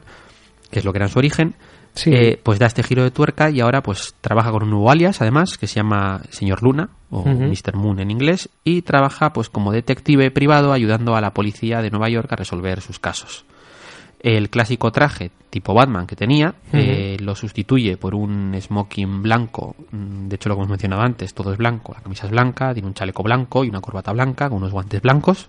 que 0.70 0.78
es 0.78 0.84
lo 0.84 0.92
que 0.92 0.98
era 0.98 1.06
en 1.06 1.12
su 1.12 1.18
origen. 1.18 1.54
Sí. 1.94 2.10
Eh, 2.14 2.40
pues 2.42 2.58
da 2.60 2.66
este 2.66 2.82
giro 2.84 3.02
de 3.02 3.10
tuerca 3.10 3.50
y 3.50 3.60
ahora 3.60 3.82
pues 3.82 4.14
trabaja 4.20 4.52
con 4.52 4.62
un 4.62 4.70
nuevo 4.70 4.90
alias, 4.90 5.20
además, 5.20 5.58
que 5.58 5.66
se 5.66 5.76
llama 5.76 6.20
Señor 6.30 6.62
Luna, 6.62 6.90
o 7.10 7.20
Ujú. 7.20 7.30
Mr. 7.30 7.74
Moon 7.74 7.98
en 7.98 8.10
inglés, 8.12 8.50
y 8.62 8.82
trabaja 8.82 9.32
pues 9.32 9.48
como 9.48 9.72
detective 9.72 10.30
privado 10.30 10.72
ayudando 10.72 11.16
a 11.16 11.20
la 11.20 11.32
policía 11.34 11.82
de 11.82 11.90
Nueva 11.90 12.08
York 12.08 12.30
a 12.32 12.36
resolver 12.36 12.80
sus 12.82 13.00
casos. 13.00 13.44
El 14.20 14.50
clásico 14.50 14.90
traje 14.92 15.30
tipo 15.50 15.74
Batman 15.74 16.06
que 16.06 16.14
tenía 16.16 16.54
eh, 16.72 17.16
lo 17.20 17.34
sustituye 17.36 17.96
por 17.96 18.14
un 18.14 18.54
smoking 18.60 19.22
blanco. 19.22 19.74
Mm, 19.92 20.28
De 20.28 20.36
hecho, 20.36 20.48
lo 20.50 20.54
que 20.56 20.58
hemos 20.60 20.70
mencionado 20.70 21.02
antes, 21.02 21.32
todo 21.34 21.52
es 21.52 21.58
blanco. 21.58 21.94
La 21.94 22.00
camisa 22.02 22.26
es 22.26 22.32
blanca, 22.32 22.72
tiene 22.74 22.86
un 22.88 22.94
chaleco 22.94 23.22
blanco 23.22 23.64
y 23.64 23.68
una 23.70 23.80
corbata 23.80 24.12
blanca 24.12 24.48
con 24.48 24.58
unos 24.58 24.72
guantes 24.72 25.00
blancos. 25.02 25.48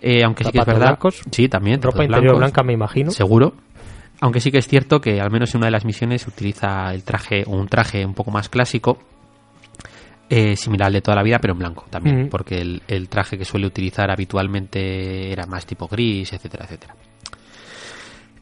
Eh, 0.00 0.22
aunque 0.22 0.44
sí 0.44 0.52
que 0.52 0.58
es 0.60 0.66
verdad. 0.66 0.80
blancos. 0.86 1.22
Sí, 1.30 1.48
también. 1.48 1.82
Ropa 1.82 2.04
interior 2.04 2.34
blancos. 2.34 2.38
blanca, 2.38 2.62
me 2.62 2.72
imagino. 2.72 3.10
Seguro. 3.10 3.54
Aunque 4.20 4.40
sí 4.40 4.50
que 4.50 4.58
es 4.58 4.66
cierto 4.66 5.00
que 5.00 5.20
al 5.20 5.30
menos 5.30 5.54
en 5.54 5.58
una 5.58 5.66
de 5.66 5.72
las 5.72 5.84
misiones 5.84 6.26
utiliza 6.26 6.92
el 6.92 7.04
traje, 7.04 7.44
o 7.46 7.50
un 7.52 7.68
traje 7.68 8.04
un 8.04 8.14
poco 8.14 8.30
más 8.30 8.48
clásico, 8.48 8.98
eh, 10.28 10.56
similar 10.56 10.88
al 10.88 10.92
de 10.94 11.00
toda 11.00 11.16
la 11.16 11.22
vida, 11.22 11.38
pero 11.38 11.54
en 11.54 11.58
blanco 11.58 11.86
también, 11.88 12.28
porque 12.28 12.60
el, 12.60 12.82
el 12.88 13.08
traje 13.08 13.38
que 13.38 13.44
suele 13.44 13.66
utilizar 13.66 14.10
habitualmente 14.10 15.32
era 15.32 15.46
más 15.46 15.64
tipo 15.64 15.86
gris, 15.88 16.32
etcétera, 16.32 16.64
etcétera. 16.64 16.94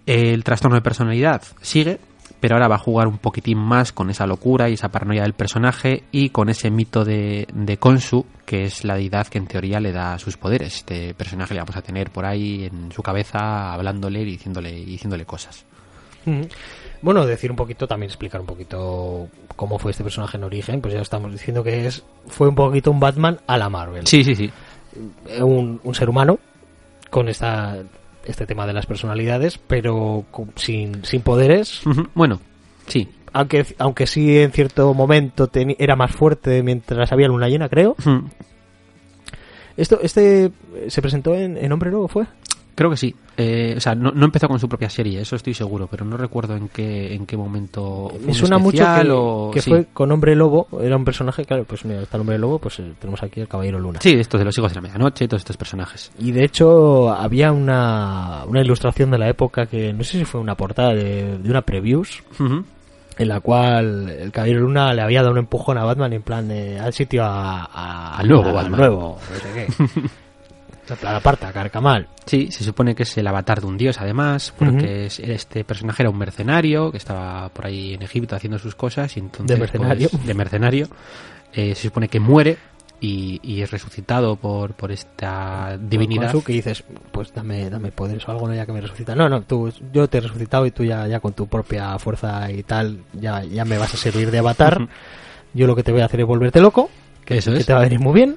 El 0.04 0.42
trastorno 0.42 0.76
de 0.76 0.82
personalidad 0.82 1.42
sigue, 1.60 1.98
pero 2.40 2.54
ahora 2.54 2.68
va 2.68 2.76
a 2.76 2.78
jugar 2.78 3.08
un 3.08 3.18
poquitín 3.18 3.58
más 3.58 3.92
con 3.92 4.10
esa 4.10 4.26
locura 4.26 4.68
y 4.68 4.74
esa 4.74 4.90
paranoia 4.90 5.22
del 5.22 5.32
personaje 5.32 6.04
y 6.12 6.30
con 6.30 6.48
ese 6.48 6.70
mito 6.70 7.04
de, 7.04 7.46
de 7.52 7.76
Konsu, 7.78 8.26
que 8.44 8.64
es 8.64 8.84
la 8.84 8.96
deidad 8.96 9.26
que 9.26 9.38
en 9.38 9.46
teoría 9.46 9.80
le 9.80 9.92
da 9.92 10.18
sus 10.18 10.36
poderes. 10.36 10.76
Este 10.76 11.14
personaje 11.14 11.54
le 11.54 11.60
vamos 11.60 11.76
a 11.76 11.82
tener 11.82 12.10
por 12.10 12.24
ahí 12.26 12.64
en 12.66 12.92
su 12.92 13.02
cabeza, 13.02 13.72
hablándole 13.72 14.20
y 14.22 14.24
diciéndole, 14.24 14.72
diciéndole 14.72 15.24
cosas. 15.24 15.64
Bueno, 17.02 17.24
decir 17.24 17.50
un 17.50 17.56
poquito, 17.56 17.86
también 17.86 18.10
explicar 18.10 18.40
un 18.40 18.46
poquito 18.46 19.28
cómo 19.54 19.78
fue 19.78 19.92
este 19.92 20.02
personaje 20.02 20.36
en 20.36 20.44
origen, 20.44 20.80
pues 20.80 20.92
ya 20.94 21.00
estamos 21.00 21.30
diciendo 21.30 21.62
que 21.62 21.86
es 21.86 22.02
fue 22.26 22.48
un 22.48 22.54
poquito 22.54 22.90
un 22.90 22.98
Batman 22.98 23.38
a 23.46 23.56
la 23.56 23.68
Marvel. 23.68 24.06
Sí, 24.06 24.24
sí, 24.24 24.34
sí. 24.34 24.50
Eh, 25.28 25.42
Un, 25.42 25.80
un 25.84 25.94
ser 25.94 26.08
humano 26.08 26.38
con 27.10 27.28
esta 27.28 27.76
este 28.26 28.46
tema 28.46 28.66
de 28.66 28.72
las 28.72 28.86
personalidades, 28.86 29.58
pero 29.58 30.24
sin, 30.56 31.04
sin 31.04 31.22
poderes, 31.22 31.82
Bueno, 32.14 32.40
sí. 32.86 33.08
aunque 33.32 33.64
aunque 33.78 34.06
sí 34.06 34.38
en 34.38 34.52
cierto 34.52 34.92
momento 34.94 35.50
era 35.78 35.96
más 35.96 36.12
fuerte 36.12 36.62
mientras 36.62 37.12
había 37.12 37.28
luna 37.28 37.48
llena, 37.48 37.68
creo. 37.68 37.96
Esto 39.76 39.98
este 40.02 40.52
se 40.88 41.02
presentó 41.02 41.34
en, 41.34 41.56
en 41.58 41.70
Hombre 41.72 41.90
Lobo, 41.90 42.08
¿fue? 42.08 42.26
Creo 42.76 42.90
que 42.90 42.96
sí. 42.98 43.12
Eh, 43.38 43.74
o 43.76 43.80
sea, 43.80 43.94
no, 43.94 44.12
no 44.12 44.24
empezó 44.26 44.46
con 44.48 44.58
su 44.60 44.68
propia 44.68 44.88
serie, 44.88 45.20
eso 45.20 45.34
estoy 45.34 45.52
seguro, 45.54 45.88
pero 45.90 46.04
no 46.04 46.16
recuerdo 46.16 46.54
en 46.56 46.68
qué, 46.68 47.14
en 47.14 47.26
qué 47.26 47.36
momento. 47.36 48.08
fue 48.10 48.20
Me 48.26 48.34
suena 48.34 48.58
mucho 48.58 48.82
especial 48.82 49.06
que, 49.06 49.12
o- 49.12 49.50
que 49.52 49.60
sí. 49.62 49.70
fue 49.70 49.86
con 49.92 50.12
Hombre 50.12 50.36
Lobo, 50.36 50.68
era 50.80 50.96
un 50.96 51.04
personaje, 51.04 51.44
claro, 51.44 51.64
pues 51.64 51.84
mira, 51.84 52.02
está 52.02 52.16
el 52.18 52.20
Hombre 52.20 52.38
Lobo, 52.38 52.58
pues 52.58 52.78
eh, 52.78 52.92
tenemos 52.98 53.22
aquí 53.22 53.40
el 53.40 53.48
Caballero 53.48 53.78
Luna. 53.80 53.98
Sí, 54.02 54.12
estos 54.12 54.38
de 54.38 54.44
los 54.44 54.56
hijos 54.56 54.70
de 54.70 54.76
la 54.76 54.80
medianoche 54.82 55.24
y 55.24 55.28
todos 55.28 55.40
estos 55.40 55.56
personajes. 55.56 56.12
Y 56.18 56.32
de 56.32 56.44
hecho 56.44 57.10
había 57.10 57.50
una, 57.50 58.44
una 58.46 58.60
ilustración 58.60 59.10
de 59.10 59.18
la 59.18 59.28
época 59.30 59.66
que 59.66 59.92
no 59.92 60.04
sé 60.04 60.18
si 60.18 60.24
fue 60.24 60.40
una 60.40 60.54
portada 60.54 60.94
de, 60.94 61.38
de 61.38 61.50
una 61.50 61.62
previews 61.62 62.22
en 63.18 63.28
la 63.28 63.40
cual 63.40 64.10
el 64.10 64.30
Caballero 64.32 64.60
Luna 64.60 64.92
le 64.92 65.00
había 65.00 65.20
dado 65.20 65.32
un 65.32 65.38
empujón 65.38 65.78
a 65.78 65.84
Batman 65.84 66.12
en 66.12 66.20
plan 66.22 66.46
de 66.46 66.78
al 66.78 66.92
sitio 66.92 67.24
a, 67.24 67.64
a- 67.64 68.18
Al 68.18 68.28
nuevo 68.28 68.48
al 68.48 68.54
Batman. 68.54 68.80
nuevo, 68.80 69.18
no 69.30 69.36
sé 69.36 69.66
qué. 69.88 70.02
Plan, 70.94 71.16
aparta, 71.16 71.52
Carcamal. 71.52 72.06
Sí, 72.26 72.50
se 72.52 72.62
supone 72.62 72.94
que 72.94 73.02
es 73.02 73.18
el 73.18 73.26
avatar 73.26 73.60
de 73.60 73.66
un 73.66 73.76
dios, 73.76 74.00
además, 74.00 74.54
porque 74.56 75.06
es- 75.06 75.18
este 75.18 75.64
personaje 75.64 76.02
era 76.04 76.10
un 76.10 76.18
mercenario 76.18 76.92
que 76.92 76.98
estaba 76.98 77.48
por 77.48 77.66
ahí 77.66 77.94
en 77.94 78.02
Egipto 78.02 78.36
haciendo 78.36 78.58
sus 78.58 78.74
cosas 78.76 79.16
y 79.16 79.20
entonces 79.20 79.56
De 79.56 79.60
mercenario. 79.60 80.08
pues, 80.10 80.26
de 80.26 80.34
mercenario 80.34 80.88
eh, 81.52 81.74
se 81.74 81.82
supone 81.88 82.08
que 82.08 82.20
muere 82.20 82.58
y, 83.00 83.40
y 83.42 83.62
es 83.62 83.70
resucitado 83.70 84.36
por, 84.36 84.74
por 84.74 84.90
esta 84.92 85.76
divinidad. 85.80 86.32
Su 86.32 86.42
que 86.44 86.52
dices, 86.54 86.82
pues 87.12 87.32
dame, 87.34 87.68
dame 87.68 87.92
poderes 87.92 88.26
o 88.28 88.30
algo, 88.30 88.48
no 88.48 88.54
ya 88.54 88.64
que 88.66 88.72
me 88.72 88.80
resucita. 88.80 89.14
No, 89.14 89.28
no, 89.28 89.42
tú, 89.42 89.72
yo 89.92 90.08
te 90.08 90.18
he 90.18 90.20
resucitado 90.20 90.64
y 90.66 90.70
tú 90.70 90.84
ya, 90.84 91.06
ya 91.06 91.20
con 91.20 91.32
tu 91.32 91.46
propia 91.46 91.98
fuerza 91.98 92.50
y 92.50 92.62
tal, 92.62 93.00
ya, 93.12 93.42
ya 93.44 93.64
me 93.64 93.76
vas 93.78 93.92
a 93.92 93.96
servir 93.96 94.30
de 94.30 94.38
avatar. 94.38 94.88
Yo 95.52 95.66
lo 95.66 95.74
que 95.76 95.82
te 95.82 95.92
voy 95.92 96.00
a 96.02 96.06
hacer 96.06 96.20
es 96.20 96.26
volverte 96.26 96.60
loco, 96.60 96.90
que, 97.24 97.38
Eso 97.38 97.52
que 97.52 97.58
es. 97.58 97.66
te 97.66 97.72
va 97.72 97.80
a 97.80 97.82
venir 97.82 98.00
muy 98.00 98.14
bien. 98.14 98.36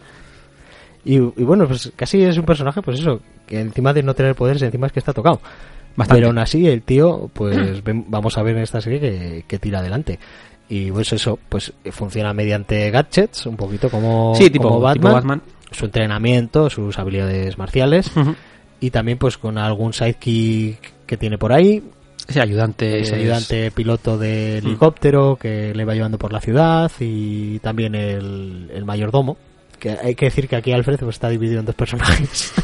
Y, 1.05 1.15
y 1.15 1.43
bueno, 1.43 1.67
pues 1.67 1.91
casi 1.95 2.21
es 2.23 2.37
un 2.37 2.45
personaje, 2.45 2.81
pues 2.81 2.99
eso, 2.99 3.21
que 3.47 3.59
encima 3.59 3.93
de 3.93 4.03
no 4.03 4.13
tener 4.13 4.35
poderes, 4.35 4.61
encima 4.61 4.87
es 4.87 4.93
que 4.93 4.99
está 4.99 5.13
tocado. 5.13 5.39
Bastante. 5.95 6.19
Pero 6.19 6.27
aún 6.27 6.37
así, 6.39 6.67
el 6.67 6.81
tío, 6.83 7.29
pues 7.33 7.83
ven- 7.83 8.05
vamos 8.07 8.37
a 8.37 8.43
ver 8.43 8.55
en 8.57 8.63
esta 8.63 8.79
serie 8.81 8.99
que, 8.99 9.45
que 9.47 9.59
tira 9.59 9.79
adelante. 9.79 10.19
Y 10.69 10.91
pues 10.91 11.11
eso, 11.13 11.39
pues 11.49 11.73
funciona 11.91 12.33
mediante 12.33 12.91
gadgets, 12.91 13.45
un 13.47 13.55
poquito 13.57 13.89
como, 13.89 14.33
sí, 14.35 14.49
tipo, 14.49 14.69
como 14.69 14.93
tipo 14.93 15.09
Batman. 15.11 15.41
su 15.71 15.85
entrenamiento, 15.85 16.69
sus 16.69 16.99
habilidades 16.99 17.57
marciales 17.57 18.11
y 18.79 18.91
también 18.91 19.17
pues 19.17 19.37
con 19.37 19.57
algún 19.57 19.93
sidekick 19.93 21.05
que 21.07 21.17
tiene 21.17 21.37
por 21.39 21.51
ahí, 21.53 21.81
Ese 22.27 22.39
ayudante. 22.39 22.99
ese 22.99 23.15
es- 23.15 23.19
ayudante 23.21 23.71
piloto 23.71 24.17
de 24.19 24.59
Mm. 24.61 24.67
helicóptero 24.67 25.37
que 25.37 25.73
le 25.73 25.85
va 25.85 25.95
llevando 25.95 26.19
por 26.19 26.31
la 26.31 26.39
ciudad 26.39 26.91
y 26.99 27.57
también 27.59 27.95
el, 27.95 28.69
el 28.73 28.85
mayordomo. 28.85 29.37
Que 29.79 29.91
hay 29.91 30.13
que 30.15 30.25
decir 30.25 30.47
que 30.47 30.55
aquí 30.57 30.71
Alfred 30.73 30.97
pues, 30.99 31.15
está 31.15 31.29
dividido 31.29 31.59
en 31.61 31.65
dos 31.65 31.75
personajes. 31.75 32.53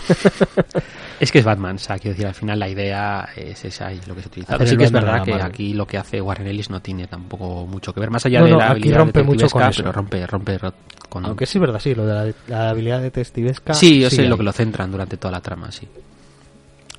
Es 1.18 1.32
que 1.32 1.40
es 1.40 1.46
Batman, 1.46 1.78
o 1.78 1.80
sea, 1.80 1.98
quiero 1.98 2.12
decir, 2.14 2.28
al 2.28 2.34
final 2.34 2.60
la 2.60 2.68
idea 2.68 3.30
es 3.38 3.64
esa 3.64 3.92
y 3.94 4.02
lo 4.06 4.16
que 4.16 4.22
se 4.22 4.28
utiliza. 4.28 4.56
Hacer 4.56 4.68
Sí 4.68 4.76
que 4.78 4.84
es 4.84 4.92
verdad 4.92 5.24
que 5.24 5.32
Marvel. 5.32 5.48
aquí 5.48 5.74
lo 5.74 5.88
que 5.88 5.98
hace 5.98 6.20
Warren 6.20 6.46
Ellis 6.46 6.70
no 6.70 6.82
tiene 6.82 7.08
tampoco 7.08 7.66
mucho 7.66 7.94
que 7.94 8.02
ver, 8.02 8.10
más 8.12 8.26
allá 8.26 8.40
No, 8.42 8.46
de 8.48 8.52
no, 8.52 8.58
la 8.58 8.66
aquí 8.66 8.72
habilidad 8.74 8.98
rompe 8.98 9.24
mucho 9.24 9.48
con 9.48 9.62
detectivesca, 9.62 9.70
eso. 9.70 9.82
pero 9.84 9.92
rompe, 9.94 10.28
rompe 10.28 10.58
ro- 10.58 10.74
con... 11.08 11.26
Aunque 11.26 11.46
sí 11.46 11.58
es 11.58 11.62
verdad, 11.62 11.80
sí, 11.80 11.96
lo 11.96 12.06
de 12.06 12.14
la, 12.14 12.34
la 12.50 12.70
habilidad 12.72 13.02
de 13.02 13.12
testivesca. 13.12 13.74
sí, 13.74 14.02
yo 14.02 14.10
sé 14.10 14.28
lo 14.28 14.36
que 14.38 14.44
lo 14.44 14.52
centran 14.52 14.92
durante 14.92 15.16
toda 15.16 15.32
la 15.32 15.40
trama, 15.42 15.72
sí. 15.72 15.88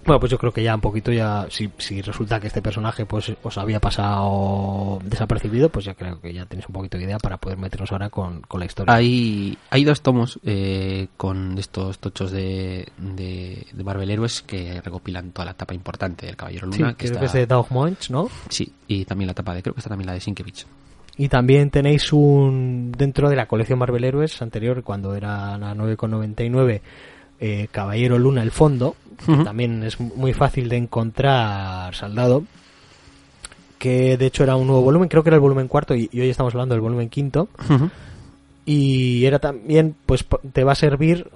Bueno, 0.06 0.20
pues 0.20 0.30
yo 0.30 0.38
creo 0.38 0.52
que 0.52 0.62
ya 0.62 0.74
un 0.74 0.80
poquito 0.80 1.12
ya, 1.12 1.46
si, 1.50 1.68
si 1.78 2.00
resulta 2.00 2.38
que 2.38 2.46
este 2.46 2.62
personaje 2.62 3.04
pues 3.06 3.32
os 3.42 3.58
había 3.58 3.80
pasado 3.80 5.00
desapercibido, 5.04 5.68
pues 5.68 5.84
ya 5.84 5.94
creo 5.94 6.20
que 6.20 6.32
ya 6.32 6.46
tenéis 6.46 6.68
un 6.68 6.74
poquito 6.74 6.96
de 6.96 7.04
idea 7.04 7.18
para 7.18 7.38
poder 7.38 7.58
meternos 7.58 7.90
ahora 7.90 8.08
con, 8.08 8.40
con 8.42 8.60
la 8.60 8.66
historia. 8.66 8.94
Hay, 8.94 9.58
hay 9.70 9.84
dos 9.84 10.02
tomos 10.02 10.38
eh, 10.44 11.08
con 11.16 11.58
estos 11.58 11.98
tochos 11.98 12.30
de, 12.30 12.86
de, 12.98 13.66
de 13.72 13.84
Marvel 13.84 14.08
Héroes 14.10 14.42
que 14.42 14.80
recopilan 14.80 15.32
toda 15.32 15.46
la 15.46 15.50
etapa 15.52 15.74
importante 15.74 16.26
del 16.26 16.36
Caballero 16.36 16.70
sí, 16.72 16.78
Luna. 16.78 16.94
creo 16.96 17.08
está- 17.10 17.20
que 17.20 17.26
es 17.26 17.32
de 17.32 17.46
Doug 17.46 17.66
Moench, 17.70 18.10
¿no? 18.10 18.28
Sí, 18.48 18.72
y 18.86 19.04
también 19.04 19.26
la 19.26 19.32
etapa 19.32 19.54
de, 19.54 19.62
creo 19.62 19.74
que 19.74 19.80
está 19.80 19.90
también 19.90 20.06
la 20.06 20.12
de 20.12 20.20
Sienkiewicz. 20.20 20.66
Y 21.18 21.28
también 21.28 21.70
tenéis 21.70 22.12
un 22.12 22.92
dentro 22.92 23.28
de 23.30 23.36
la 23.36 23.46
colección 23.46 23.78
Marvel 23.78 24.04
Héroes 24.04 24.40
anterior, 24.42 24.82
cuando 24.84 25.14
era 25.14 25.56
la 25.58 25.74
9,99, 25.74 26.80
eh, 27.40 27.68
Caballero 27.70 28.18
Luna 28.18 28.42
el 28.42 28.50
fondo, 28.50 28.96
que 29.24 29.36
también 29.44 29.82
es 29.82 29.98
muy 30.00 30.32
fácil 30.32 30.68
de 30.68 30.76
encontrar 30.76 31.94
saldado, 31.94 32.44
que 33.78 34.16
de 34.16 34.26
hecho 34.26 34.42
era 34.42 34.56
un 34.56 34.66
nuevo 34.66 34.82
volumen, 34.82 35.08
creo 35.08 35.22
que 35.22 35.28
era 35.30 35.36
el 35.36 35.40
volumen 35.40 35.68
cuarto 35.68 35.94
y, 35.94 36.08
y 36.12 36.20
hoy 36.20 36.30
estamos 36.30 36.54
hablando 36.54 36.74
del 36.74 36.80
volumen 36.82 37.08
quinto, 37.08 37.48
y 38.64 39.24
era 39.24 39.38
también, 39.38 39.94
pues 40.06 40.24
te 40.52 40.64
va 40.64 40.72
a 40.72 40.76
servir 40.76 41.28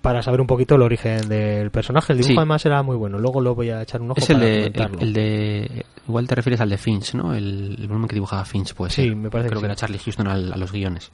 para 0.00 0.22
saber 0.22 0.40
un 0.40 0.46
poquito 0.46 0.76
el 0.76 0.82
origen 0.82 1.28
del 1.28 1.70
personaje. 1.70 2.12
El 2.12 2.18
dibujo 2.18 2.32
Sí. 2.34 2.38
además 2.38 2.64
era 2.64 2.82
muy 2.82 2.96
bueno. 2.96 3.18
Luego 3.18 3.40
lo 3.40 3.54
voy 3.54 3.70
a 3.70 3.82
echar 3.82 4.00
un 4.00 4.12
ojo 4.12 4.20
Es 4.20 4.30
el 4.30 4.36
para 4.72 4.88
de, 4.88 5.04
el, 5.04 5.12
de. 5.12 5.86
Igual 6.06 6.26
te 6.28 6.34
refieres 6.36 6.60
al 6.60 6.70
de 6.70 6.78
Finch, 6.78 7.14
¿no? 7.14 7.34
El, 7.34 7.76
el 7.78 7.86
volumen 7.88 8.08
que 8.08 8.14
dibujaba 8.14 8.44
Finch, 8.44 8.74
pues. 8.74 8.94
Sí, 8.94 9.10
me 9.14 9.28
parece 9.28 9.50
Creo 9.50 9.60
que 9.60 9.66
que, 9.66 9.66
sí. 9.66 9.72
era 9.72 9.74
Charlie 9.76 9.98
Houston 9.98 10.28
al- 10.28 10.52
a, 10.52 10.56
los 10.56 10.72
guiones. 10.72 11.10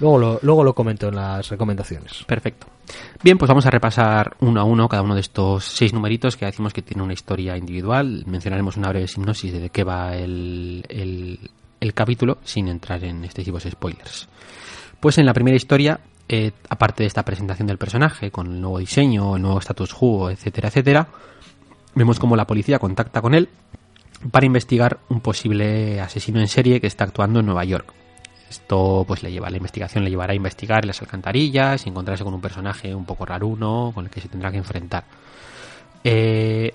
Luego, 0.00 0.18
lo, 0.18 0.38
luego 0.42 0.64
lo 0.64 0.74
comento 0.74 1.08
en 1.08 1.16
las 1.16 1.48
recomendaciones. 1.48 2.24
Perfecto. 2.24 2.66
Bien, 3.22 3.38
pues 3.38 3.48
vamos 3.48 3.66
a 3.66 3.70
repasar 3.70 4.36
uno 4.40 4.60
a 4.60 4.64
uno 4.64 4.88
cada 4.88 5.02
uno 5.02 5.14
de 5.14 5.20
estos 5.20 5.64
seis 5.64 5.92
numeritos 5.92 6.36
que 6.36 6.46
decimos 6.46 6.72
que 6.72 6.82
tiene 6.82 7.02
una 7.02 7.14
historia 7.14 7.56
individual. 7.56 8.24
Mencionaremos 8.26 8.76
una 8.76 8.90
breve 8.90 9.08
sinopsis 9.08 9.52
de 9.52 9.70
qué 9.70 9.84
va 9.84 10.14
el, 10.14 10.84
el, 10.88 11.38
el 11.80 11.94
capítulo 11.94 12.38
sin 12.44 12.68
entrar 12.68 13.02
en 13.04 13.24
excesivos 13.24 13.64
spoilers. 13.64 14.28
Pues 15.00 15.18
en 15.18 15.26
la 15.26 15.32
primera 15.32 15.56
historia, 15.56 15.98
eh, 16.28 16.52
aparte 16.68 17.02
de 17.02 17.06
esta 17.06 17.24
presentación 17.24 17.66
del 17.66 17.78
personaje 17.78 18.30
con 18.30 18.46
el 18.46 18.60
nuevo 18.60 18.78
diseño, 18.78 19.36
el 19.36 19.42
nuevo 19.42 19.58
status 19.58 19.94
quo, 19.94 20.30
etcétera, 20.30 20.68
etcétera, 20.68 21.08
vemos 21.94 22.18
cómo 22.18 22.36
la 22.36 22.46
policía 22.46 22.78
contacta 22.78 23.20
con 23.20 23.34
él 23.34 23.48
para 24.30 24.46
investigar 24.46 24.98
un 25.08 25.20
posible 25.20 26.00
asesino 26.00 26.40
en 26.40 26.48
serie 26.48 26.80
que 26.80 26.86
está 26.86 27.04
actuando 27.04 27.40
en 27.40 27.46
Nueva 27.46 27.64
York. 27.64 27.92
Esto 28.48 29.04
pues 29.06 29.22
le 29.22 29.32
lleva, 29.32 29.50
la 29.50 29.56
investigación 29.56 30.04
le 30.04 30.10
llevará 30.10 30.32
a 30.32 30.36
investigar 30.36 30.84
las 30.84 31.00
alcantarillas 31.02 31.84
y 31.84 31.88
encontrarse 31.88 32.22
con 32.24 32.32
un 32.34 32.40
personaje 32.40 32.94
un 32.94 33.04
poco 33.04 33.26
raruno 33.26 33.90
con 33.94 34.04
el 34.04 34.10
que 34.10 34.20
se 34.20 34.28
tendrá 34.28 34.50
que 34.52 34.58
enfrentar. 34.58 35.04
Eh, 36.04 36.72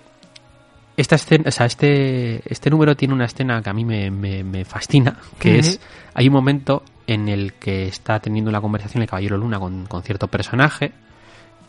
esta 0.98 1.16
escena, 1.16 1.46
o 1.48 1.52
sea, 1.52 1.66
este, 1.66 2.42
este 2.52 2.70
número 2.70 2.96
tiene 2.96 3.14
una 3.14 3.26
escena 3.26 3.62
que 3.62 3.70
a 3.70 3.74
mí 3.74 3.86
me, 3.86 4.12
me- 4.12 4.44
me 4.44 4.66
fascina, 4.66 5.18
que 5.40 5.60
es, 5.60 5.80
hay 6.14 6.28
un 6.28 6.34
momento 6.34 6.84
en 7.08 7.30
el 7.30 7.54
que 7.54 7.88
está 7.88 8.20
teniendo 8.20 8.50
una 8.50 8.62
conversación 8.62 9.02
el 9.02 9.10
Caballero 9.10 9.38
Luna 9.38 9.58
con, 9.60 9.86
con 9.86 10.04
cierto 10.04 10.28
personaje 10.28 10.92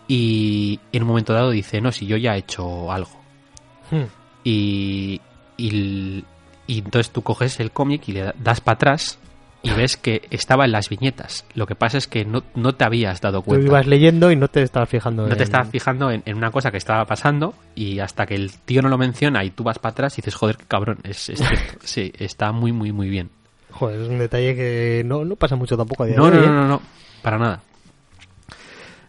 y 0.08 0.80
en 0.92 1.02
un 1.02 1.08
momento 1.08 1.32
dado 1.32 1.50
dice, 1.50 1.80
no, 1.80 1.92
si 1.92 2.06
yo 2.06 2.16
ya 2.16 2.34
he 2.34 2.38
hecho 2.38 2.90
algo. 2.90 3.12
Hmm. 3.90 4.02
Y, 4.44 5.20
y, 5.56 6.24
y 6.66 6.78
entonces 6.80 7.10
tú 7.12 7.22
coges 7.22 7.60
el 7.60 7.70
cómic 7.70 8.08
y 8.08 8.12
le 8.12 8.22
da- 8.22 8.34
das 8.38 8.60
para 8.60 8.74
atrás 8.74 9.18
y 9.62 9.70
ves 9.70 9.96
que 9.96 10.22
estaba 10.30 10.64
en 10.64 10.72
las 10.72 10.88
viñetas. 10.88 11.44
Lo 11.54 11.66
que 11.66 11.74
pasa 11.74 11.98
es 11.98 12.08
que 12.08 12.24
no, 12.24 12.42
no 12.54 12.74
te 12.74 12.84
habías 12.84 13.20
dado 13.20 13.38
Tú 13.40 13.44
cuenta. 13.46 13.66
ibas 13.66 13.86
leyendo 13.86 14.30
y 14.32 14.36
no 14.36 14.48
te 14.48 14.62
estabas 14.62 14.88
fijando 14.88 15.22
No 15.26 15.32
en... 15.32 15.36
te 15.38 15.44
estabas 15.44 15.68
fijando 15.70 16.10
en, 16.10 16.22
en 16.26 16.36
una 16.36 16.50
cosa 16.50 16.70
que 16.70 16.78
estaba 16.78 17.04
pasando 17.04 17.54
y 17.74 18.00
hasta 18.00 18.26
que 18.26 18.34
el 18.34 18.52
tío 18.52 18.82
no 18.82 18.88
lo 18.88 18.98
menciona 18.98 19.44
y 19.44 19.50
tú 19.50 19.62
vas 19.64 19.78
para 19.78 19.92
atrás 19.92 20.14
y 20.14 20.22
dices, 20.22 20.34
joder, 20.34 20.56
qué 20.56 20.64
cabrón, 20.66 20.98
es, 21.04 21.28
es 21.28 21.38
cierto. 21.46 21.78
Sí, 21.84 22.12
está 22.18 22.50
muy, 22.52 22.72
muy, 22.72 22.92
muy 22.92 23.08
bien. 23.08 23.30
Joder, 23.70 24.00
es 24.02 24.08
un 24.08 24.18
detalle 24.18 24.54
que 24.54 25.02
no, 25.06 25.24
no 25.24 25.36
pasa 25.36 25.56
mucho 25.56 25.76
tampoco 25.76 26.02
a 26.02 26.06
día 26.06 26.16
No, 26.16 26.26
de 26.30 26.32
no, 26.36 26.40
hoy, 26.42 26.46
no, 26.46 26.52
¿eh? 26.52 26.56
no, 26.56 26.68
no, 26.68 26.82
para 27.22 27.38
nada. 27.38 27.62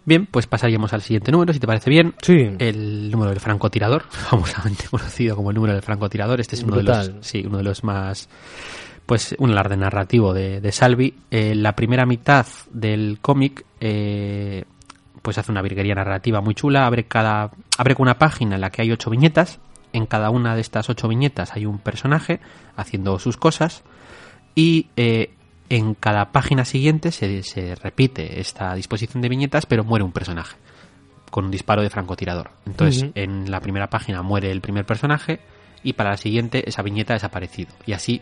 Bien, 0.05 0.25
pues 0.25 0.47
pasaríamos 0.47 0.91
al 0.93 1.01
siguiente 1.01 1.31
número, 1.31 1.53
si 1.53 1.59
te 1.59 1.67
parece 1.67 1.89
bien. 1.89 2.13
Sí. 2.21 2.35
El 2.59 3.09
número 3.09 3.29
del 3.31 3.39
francotirador, 3.39 4.03
famosamente 4.09 4.85
conocido 4.89 5.35
como 5.35 5.49
el 5.51 5.55
número 5.55 5.73
del 5.73 5.81
francotirador. 5.81 6.41
Este 6.41 6.55
es 6.57 6.63
uno 6.63 6.75
de 6.77 6.83
los, 6.83 7.11
sí, 7.21 7.43
uno 7.47 7.57
de 7.59 7.63
los 7.63 7.83
más, 7.85 8.27
pues, 9.05 9.35
un 9.39 9.51
alarde 9.51 9.77
narrativo 9.77 10.33
de, 10.33 10.61
de 10.61 10.71
Salvi. 10.71 11.13
Eh, 11.31 11.55
la 11.55 11.73
primera 11.75 12.05
mitad 12.05 12.45
del 12.71 13.19
cómic, 13.21 13.65
eh, 13.79 14.65
pues 15.21 15.37
hace 15.37 15.51
una 15.51 15.61
virguería 15.61 15.95
narrativa 15.95 16.41
muy 16.41 16.55
chula. 16.55 16.85
Abre 16.85 17.05
cada, 17.05 17.51
abre 17.77 17.95
con 17.95 18.03
una 18.03 18.17
página 18.17 18.55
en 18.55 18.61
la 18.61 18.69
que 18.69 18.81
hay 18.81 18.91
ocho 18.91 19.09
viñetas. 19.09 19.59
En 19.91 20.05
cada 20.05 20.29
una 20.29 20.55
de 20.55 20.61
estas 20.61 20.89
ocho 20.89 21.07
viñetas 21.07 21.53
hay 21.53 21.65
un 21.65 21.79
personaje 21.79 22.39
haciendo 22.75 23.19
sus 23.19 23.37
cosas 23.37 23.83
y 24.55 24.87
eh, 24.95 25.33
en 25.69 25.93
cada 25.93 26.31
página 26.31 26.65
siguiente 26.65 27.11
se, 27.11 27.43
se 27.43 27.75
repite 27.75 28.39
esta 28.39 28.73
disposición 28.73 29.21
de 29.21 29.29
viñetas, 29.29 29.65
pero 29.65 29.83
muere 29.83 30.03
un 30.03 30.11
personaje 30.11 30.57
con 31.29 31.45
un 31.45 31.51
disparo 31.51 31.81
de 31.81 31.89
francotirador. 31.89 32.51
Entonces, 32.67 33.09
en 33.15 33.49
la 33.49 33.59
primera 33.59 33.89
página 33.89 34.21
muere 34.21 34.51
el 34.51 34.61
primer 34.61 34.85
personaje 34.85 35.39
y 35.81 35.93
para 35.93 36.11
la 36.11 36.17
siguiente 36.17 36.69
esa 36.69 36.83
viñeta 36.83 37.13
ha 37.13 37.15
desaparecido. 37.15 37.71
Y 37.87 37.93
así 37.93 38.21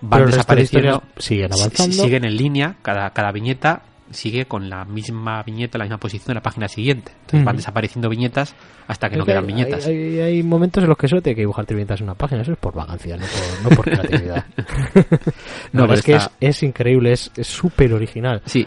van 0.00 0.20
Pero 0.20 0.30
desapareciendo. 0.30 1.02
siguen 1.16 1.50
si- 1.52 1.60
avanzando. 1.60 1.92
si- 1.94 2.00
siguen 2.00 2.24
en 2.24 2.36
línea, 2.36 2.76
cada, 2.82 3.10
cada 3.10 3.32
viñeta 3.32 3.82
sigue 4.10 4.46
con 4.46 4.70
la 4.70 4.86
misma 4.86 5.42
viñeta, 5.42 5.76
la 5.76 5.84
misma 5.84 5.98
posición 5.98 6.28
de 6.28 6.34
la 6.36 6.40
página 6.42 6.66
siguiente. 6.66 7.12
Entonces 7.20 7.44
van 7.44 7.56
desapareciendo 7.56 8.08
viñetas 8.08 8.54
hasta 8.86 9.08
que 9.10 9.16
Es 9.16 9.18
no 9.18 9.24
que 9.26 9.32
quedan 9.32 9.44
hay- 9.44 9.46
viñetas. 9.52 9.86
Hay, 9.86 9.96
hay- 9.96 10.20
hay 10.20 10.42
momentos 10.42 10.82
en 10.82 10.88
los 10.88 10.96
que 10.98 11.08
solo 11.08 11.20
tiene 11.20 11.34
que 11.36 11.42
dibujar 11.42 11.66
viñetas 11.66 12.00
en 12.00 12.04
una 12.04 12.14
página. 12.14 12.40
Eso 12.40 12.52
es 12.52 12.58
por 12.58 12.72
vagancia, 12.74 13.16
no 13.18 13.26
por, 13.26 13.70
no 13.70 13.76
por 13.76 13.84
creatividad. 13.84 14.44
No, 14.56 15.02
no, 15.72 15.82
pero 15.82 15.94
es 15.94 16.02
que 16.02 16.14
es, 16.14 16.22
está- 16.22 16.34
es 16.40 16.62
increíble, 16.62 17.12
es 17.12 17.30
es 17.36 17.46
súper 17.46 17.92
original. 17.92 18.40
Sí, 18.46 18.66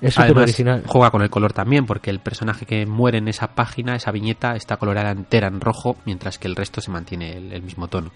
Es 0.00 0.14
súper 0.14 0.24
Además, 0.30 0.42
original. 0.44 0.82
juega 0.84 1.10
con 1.12 1.22
el 1.22 1.30
color 1.30 1.52
también, 1.52 1.86
porque 1.86 2.10
el 2.10 2.18
personaje 2.18 2.66
que 2.66 2.84
muere 2.84 3.18
en 3.18 3.28
esa 3.28 3.54
página, 3.54 3.94
esa 3.94 4.10
viñeta, 4.10 4.56
está 4.56 4.78
coloreada 4.78 5.12
entera 5.12 5.46
en 5.46 5.60
rojo, 5.60 5.96
mientras 6.06 6.40
que 6.40 6.48
el 6.48 6.56
resto 6.56 6.80
se 6.80 6.90
mantiene 6.90 7.36
el, 7.36 7.52
el 7.52 7.62
mismo 7.62 7.86
tono. 7.86 8.10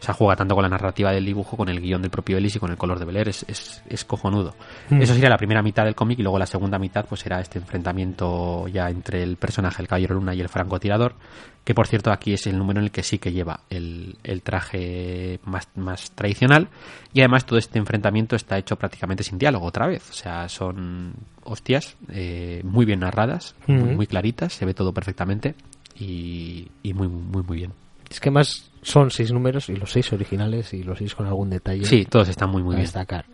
O 0.00 0.02
sea, 0.02 0.14
juega 0.14 0.34
tanto 0.34 0.54
con 0.54 0.62
la 0.62 0.70
narrativa 0.70 1.12
del 1.12 1.26
dibujo, 1.26 1.58
con 1.58 1.68
el 1.68 1.78
guion 1.78 2.00
del 2.00 2.10
propio 2.10 2.38
Ellis 2.38 2.56
y 2.56 2.58
con 2.58 2.70
el 2.70 2.78
color 2.78 2.98
de 2.98 3.04
Bel 3.04 3.18
Air. 3.18 3.28
Es, 3.28 3.44
es, 3.46 3.82
es 3.86 4.04
cojonudo. 4.06 4.54
Mm. 4.88 5.02
Eso 5.02 5.12
sería 5.12 5.28
la 5.28 5.36
primera 5.36 5.62
mitad 5.62 5.84
del 5.84 5.94
cómic 5.94 6.18
y 6.18 6.22
luego 6.22 6.38
la 6.38 6.46
segunda 6.46 6.78
mitad 6.78 7.04
pues 7.06 7.20
será 7.20 7.38
este 7.40 7.58
enfrentamiento 7.58 8.66
ya 8.68 8.88
entre 8.88 9.22
el 9.22 9.36
personaje, 9.36 9.82
el 9.82 9.88
Caballero 9.88 10.14
Luna 10.14 10.34
y 10.34 10.40
el 10.40 10.48
francotirador, 10.48 11.16
que 11.64 11.74
por 11.74 11.86
cierto 11.86 12.10
aquí 12.12 12.32
es 12.32 12.46
el 12.46 12.56
número 12.56 12.80
en 12.80 12.84
el 12.86 12.90
que 12.90 13.02
sí 13.02 13.18
que 13.18 13.30
lleva 13.30 13.60
el, 13.68 14.16
el 14.24 14.40
traje 14.40 15.38
más, 15.44 15.68
más 15.76 16.12
tradicional 16.12 16.68
y 17.12 17.20
además 17.20 17.44
todo 17.44 17.58
este 17.58 17.78
enfrentamiento 17.78 18.36
está 18.36 18.56
hecho 18.56 18.76
prácticamente 18.76 19.22
sin 19.22 19.36
diálogo 19.36 19.66
otra 19.66 19.86
vez. 19.86 20.08
O 20.08 20.14
sea, 20.14 20.48
son 20.48 21.12
hostias 21.44 21.96
eh, 22.08 22.62
muy 22.64 22.86
bien 22.86 23.00
narradas, 23.00 23.54
muy, 23.66 23.82
Ujú. 23.82 23.86
muy 23.96 24.06
claritas, 24.06 24.54
se 24.54 24.64
ve 24.64 24.72
todo 24.72 24.94
perfectamente 24.94 25.54
y, 25.98 26.68
y 26.82 26.94
muy, 26.94 27.08
muy, 27.08 27.42
muy 27.42 27.56
bien. 27.58 27.72
Es 28.08 28.18
que 28.18 28.30
más 28.30 28.69
son 28.82 29.10
seis 29.10 29.32
números 29.32 29.68
y 29.68 29.76
los 29.76 29.90
seis 29.92 30.12
originales 30.12 30.72
y 30.74 30.82
los 30.82 30.98
seis 30.98 31.14
con 31.14 31.26
algún 31.26 31.50
detalle. 31.50 31.84
Sí, 31.84 32.04
todos 32.08 32.28
están 32.28 32.50
muy, 32.50 32.62
muy 32.62 32.74
bien. 32.76 32.84
destacar. 32.86 33.24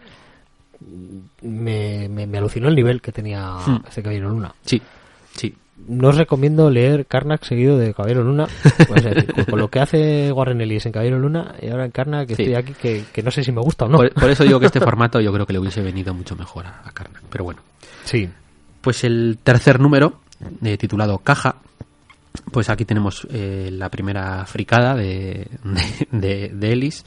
Me, 1.42 2.08
me, 2.08 2.26
me 2.26 2.38
alucinó 2.38 2.68
el 2.68 2.74
nivel 2.74 3.00
que 3.00 3.12
tenía 3.12 3.56
este 3.88 4.02
Caballero 4.02 4.28
Luna. 4.30 4.54
Sí, 4.64 4.80
sí. 5.34 5.54
No 5.88 6.08
os 6.08 6.16
recomiendo 6.16 6.70
leer 6.70 7.06
Karnak 7.06 7.44
seguido 7.44 7.78
de 7.78 7.92
Caballero 7.94 8.22
Luna. 8.24 8.46
Pues, 8.88 9.04
es 9.04 9.14
decir, 9.14 9.32
con, 9.32 9.44
con 9.44 9.58
lo 9.58 9.68
que 9.68 9.80
hace 9.80 10.32
Warren 10.32 10.60
Ellis 10.60 10.86
en 10.86 10.92
Caballero 10.92 11.18
Luna 11.18 11.54
y 11.60 11.68
ahora 11.68 11.84
en 11.86 11.90
Karnak, 11.90 12.28
que 12.28 12.36
Sí. 12.36 12.42
estoy 12.42 12.54
aquí 12.56 12.72
que, 12.74 13.04
que 13.12 13.22
no 13.22 13.30
sé 13.30 13.42
si 13.44 13.52
me 13.52 13.60
gusta 13.60 13.84
o 13.86 13.88
no. 13.88 13.98
Por, 13.98 14.12
por 14.12 14.30
eso 14.30 14.44
digo 14.44 14.60
que 14.60 14.66
este 14.66 14.80
formato 14.88 15.20
yo 15.20 15.32
creo 15.32 15.46
que 15.46 15.52
le 15.52 15.58
hubiese 15.58 15.82
venido 15.82 16.12
mucho 16.14 16.36
mejor 16.36 16.66
a, 16.66 16.82
a 16.84 16.90
Karnak. 16.92 17.22
Pero 17.30 17.44
bueno. 17.44 17.60
Sí. 18.04 18.28
Pues 18.80 19.02
el 19.04 19.38
tercer 19.42 19.80
número, 19.80 20.20
eh, 20.62 20.76
titulado 20.76 21.18
Caja, 21.18 21.56
pues 22.40 22.68
aquí 22.70 22.84
tenemos 22.84 23.26
eh, 23.30 23.70
la 23.72 23.88
primera 23.90 24.44
fricada 24.46 24.94
de, 24.94 25.48
de, 25.64 26.08
de- 26.10 26.48
de 26.54 26.72
Ellis. 26.72 27.04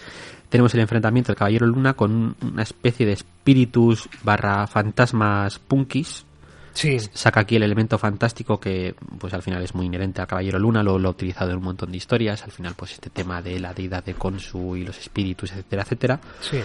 Tenemos 0.50 0.74
el 0.74 0.80
enfrentamiento 0.82 1.28
del 1.32 1.38
Caballero 1.38 1.68
Luna 1.68 1.94
con 1.94 2.36
una 2.42 2.64
especie 2.64 3.06
de 3.06 3.14
espíritus 3.14 4.10
barra 4.24 4.66
fantasmas 4.68 5.60
punkis. 5.60 6.26
Sí. 6.74 6.98
Saca 7.14 7.42
aquí 7.42 7.56
el 7.58 7.64
elemento 7.64 7.98
fantástico 7.98 8.60
que 8.60 8.96
pues 9.20 9.34
al 9.34 9.42
final 9.44 9.62
es 9.64 9.76
muy 9.76 9.86
inherente 9.86 10.22
al 10.22 10.28
Caballero 10.28 10.58
Luna, 10.60 10.82
lo, 10.82 10.98
lo 10.98 11.10
ha 11.10 11.12
utilizado 11.12 11.52
en 11.52 11.58
un 11.58 11.64
montón 11.64 11.92
de 11.92 11.98
historias. 11.98 12.44
Al 12.44 12.52
final 12.52 12.74
pues 12.76 12.94
este 12.94 13.10
tema 13.10 13.42
de 13.42 13.60
la 13.60 13.74
deidad 13.74 14.04
de 14.04 14.14
Konsu 14.16 14.76
y 14.76 14.86
los 14.86 14.98
espíritus, 14.98 15.52
etcétera, 15.52 15.84
etcétera 15.84 16.20
Sí. 16.42 16.60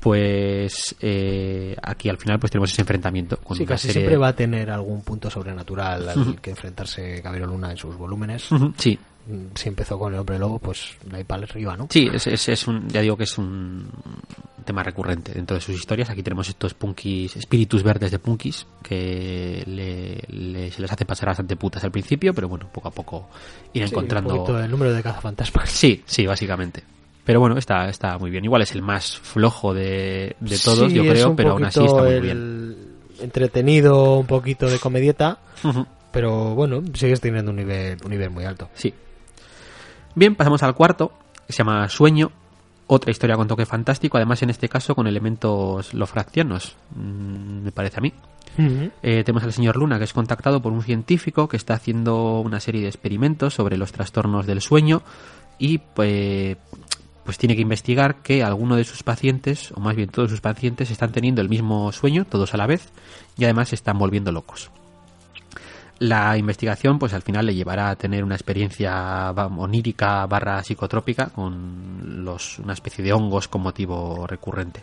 Pues 0.00 0.96
eh, 1.00 1.76
aquí 1.82 2.08
al 2.08 2.16
final 2.18 2.38
pues 2.40 2.50
tenemos 2.50 2.72
ese 2.72 2.80
enfrentamiento 2.82 3.36
con 3.38 3.56
Sí, 3.56 3.64
casi 3.66 3.88
serie 3.88 4.02
siempre 4.02 4.16
va 4.16 4.28
a 4.28 4.34
tener 4.36 4.70
algún 4.70 5.02
punto 5.02 5.30
sobrenatural 5.30 6.08
al 6.08 6.40
que 6.40 6.50
enfrentarse 6.50 7.20
Caballero 7.22 7.46
Luna 7.46 7.70
en 7.70 7.76
sus 7.76 7.96
volúmenes. 7.96 8.48
Sí 8.78 8.98
Mm, 9.26 9.48
Si 9.54 9.68
empezó 9.68 9.98
con 9.98 10.14
el 10.14 10.18
hombre 10.20 10.38
lobo, 10.38 10.58
pues 10.58 10.96
de 11.04 11.18
ahí 11.18 11.24
para 11.24 11.42
arriba, 11.44 11.76
¿no? 11.76 11.88
sí 11.90 12.08
es, 12.10 12.26
es, 12.26 12.48
es 12.48 12.66
un 12.66 12.88
ya 12.88 13.02
digo 13.02 13.18
que 13.18 13.24
es 13.24 13.36
un 13.36 13.86
tema 14.64 14.82
recurrente 14.82 15.32
dentro 15.34 15.54
de 15.56 15.60
sus 15.60 15.74
historias 15.76 16.08
aquí 16.08 16.22
tenemos 16.22 16.48
estos 16.48 16.72
punkis 16.72 17.36
espíritus 17.36 17.82
verdes 17.82 18.10
de 18.12 18.18
punkis 18.18 18.66
que 18.82 19.62
le, 19.66 20.22
le- 20.34 20.70
se 20.72 20.80
les 20.80 20.90
hace 20.90 21.04
pasar 21.04 21.28
bastante 21.28 21.54
putas 21.56 21.84
al 21.84 21.90
principio 21.90 22.32
pero 22.32 22.48
bueno 22.48 22.70
poco 22.72 22.88
a 22.88 22.90
poco 22.92 23.28
ir 23.74 23.86
Sí, 23.86 23.90
encontrando 23.92 24.42
Un 24.42 24.62
el 24.64 24.70
número 24.70 24.90
de 24.94 25.02
cazafantasmas. 25.02 25.68
sí 25.70 26.02
sí 26.06 26.24
básicamente 26.26 26.82
pero 27.30 27.40
bueno 27.40 27.56
está 27.56 27.88
está 27.88 28.18
muy 28.18 28.30
bien 28.30 28.44
igual 28.44 28.62
es 28.62 28.72
el 28.72 28.82
más 28.82 29.18
flojo 29.18 29.72
de, 29.72 30.36
de 30.40 30.58
todos 30.58 30.90
Sí, 30.90 30.96
yo 30.96 31.02
creo 31.02 31.36
pero 31.36 31.52
aún 31.52 31.64
así 31.64 31.84
está 31.84 32.02
muy 32.02 32.12
el 32.12 32.20
bien 32.20 32.90
Entretenido, 33.20 34.18
un 34.18 34.26
poquito 34.26 34.68
de 34.68 34.78
comedieta, 34.78 35.38
pero 36.10 36.54
bueno, 36.54 36.82
sigues 36.94 37.20
teniendo 37.20 37.50
un 37.50 37.58
nivel, 37.58 37.98
un 38.02 38.10
nivel 38.10 38.30
muy 38.30 38.44
alto. 38.44 38.70
Sí. 38.74 38.94
Bien, 40.14 40.34
pasamos 40.34 40.62
al 40.62 40.74
cuarto, 40.74 41.12
que 41.46 41.52
se 41.52 41.58
llama 41.58 41.88
Sueño. 41.88 42.32
Otra 42.86 43.10
historia 43.10 43.36
con 43.36 43.46
toque 43.46 43.66
fantástico, 43.66 44.16
además 44.16 44.42
en 44.42 44.50
este 44.50 44.68
caso 44.68 44.96
con 44.96 45.06
elementos 45.06 45.94
lofraccianos, 45.94 46.76
mm, 46.96 47.62
me 47.62 47.72
parece 47.72 47.98
a 47.98 48.00
mí. 48.00 48.12
Eh, 49.02 49.22
tenemos 49.24 49.44
al 49.44 49.52
señor 49.52 49.76
Luna, 49.76 49.98
que 49.98 50.04
es 50.04 50.12
contactado 50.12 50.60
por 50.60 50.72
un 50.72 50.82
científico 50.82 51.48
que 51.48 51.56
está 51.56 51.74
haciendo 51.74 52.40
una 52.40 52.58
serie 52.58 52.82
de 52.82 52.88
experimentos 52.88 53.54
sobre 53.54 53.76
los 53.76 53.92
trastornos 53.92 54.44
del 54.44 54.60
sueño 54.60 55.02
y 55.58 55.78
pues, 55.78 56.56
pues 57.24 57.38
tiene 57.38 57.54
que 57.54 57.62
investigar 57.62 58.22
que 58.22 58.42
alguno 58.42 58.76
de 58.76 58.84
sus 58.84 59.02
pacientes, 59.02 59.72
o 59.72 59.80
más 59.80 59.96
bien 59.96 60.08
todos 60.08 60.30
sus 60.30 60.40
pacientes, 60.40 60.90
están 60.90 61.12
teniendo 61.12 61.40
el 61.42 61.48
mismo 61.48 61.92
sueño, 61.92 62.24
todos 62.24 62.54
a 62.54 62.56
la 62.56 62.66
vez, 62.66 62.88
y 63.36 63.44
además 63.44 63.68
se 63.68 63.74
están 63.74 63.98
volviendo 63.98 64.32
locos. 64.32 64.70
La 66.00 66.38
investigación, 66.38 66.98
pues 66.98 67.12
al 67.12 67.20
final 67.20 67.44
le 67.44 67.54
llevará 67.54 67.90
a 67.90 67.96
tener 67.96 68.24
una 68.24 68.34
experiencia 68.34 69.30
onírica 69.32 70.24
barra 70.26 70.62
psicotrópica 70.64 71.26
con 71.26 72.24
los, 72.24 72.58
una 72.58 72.72
especie 72.72 73.04
de 73.04 73.12
hongos 73.12 73.48
con 73.48 73.60
motivo 73.60 74.26
recurrente. 74.26 74.82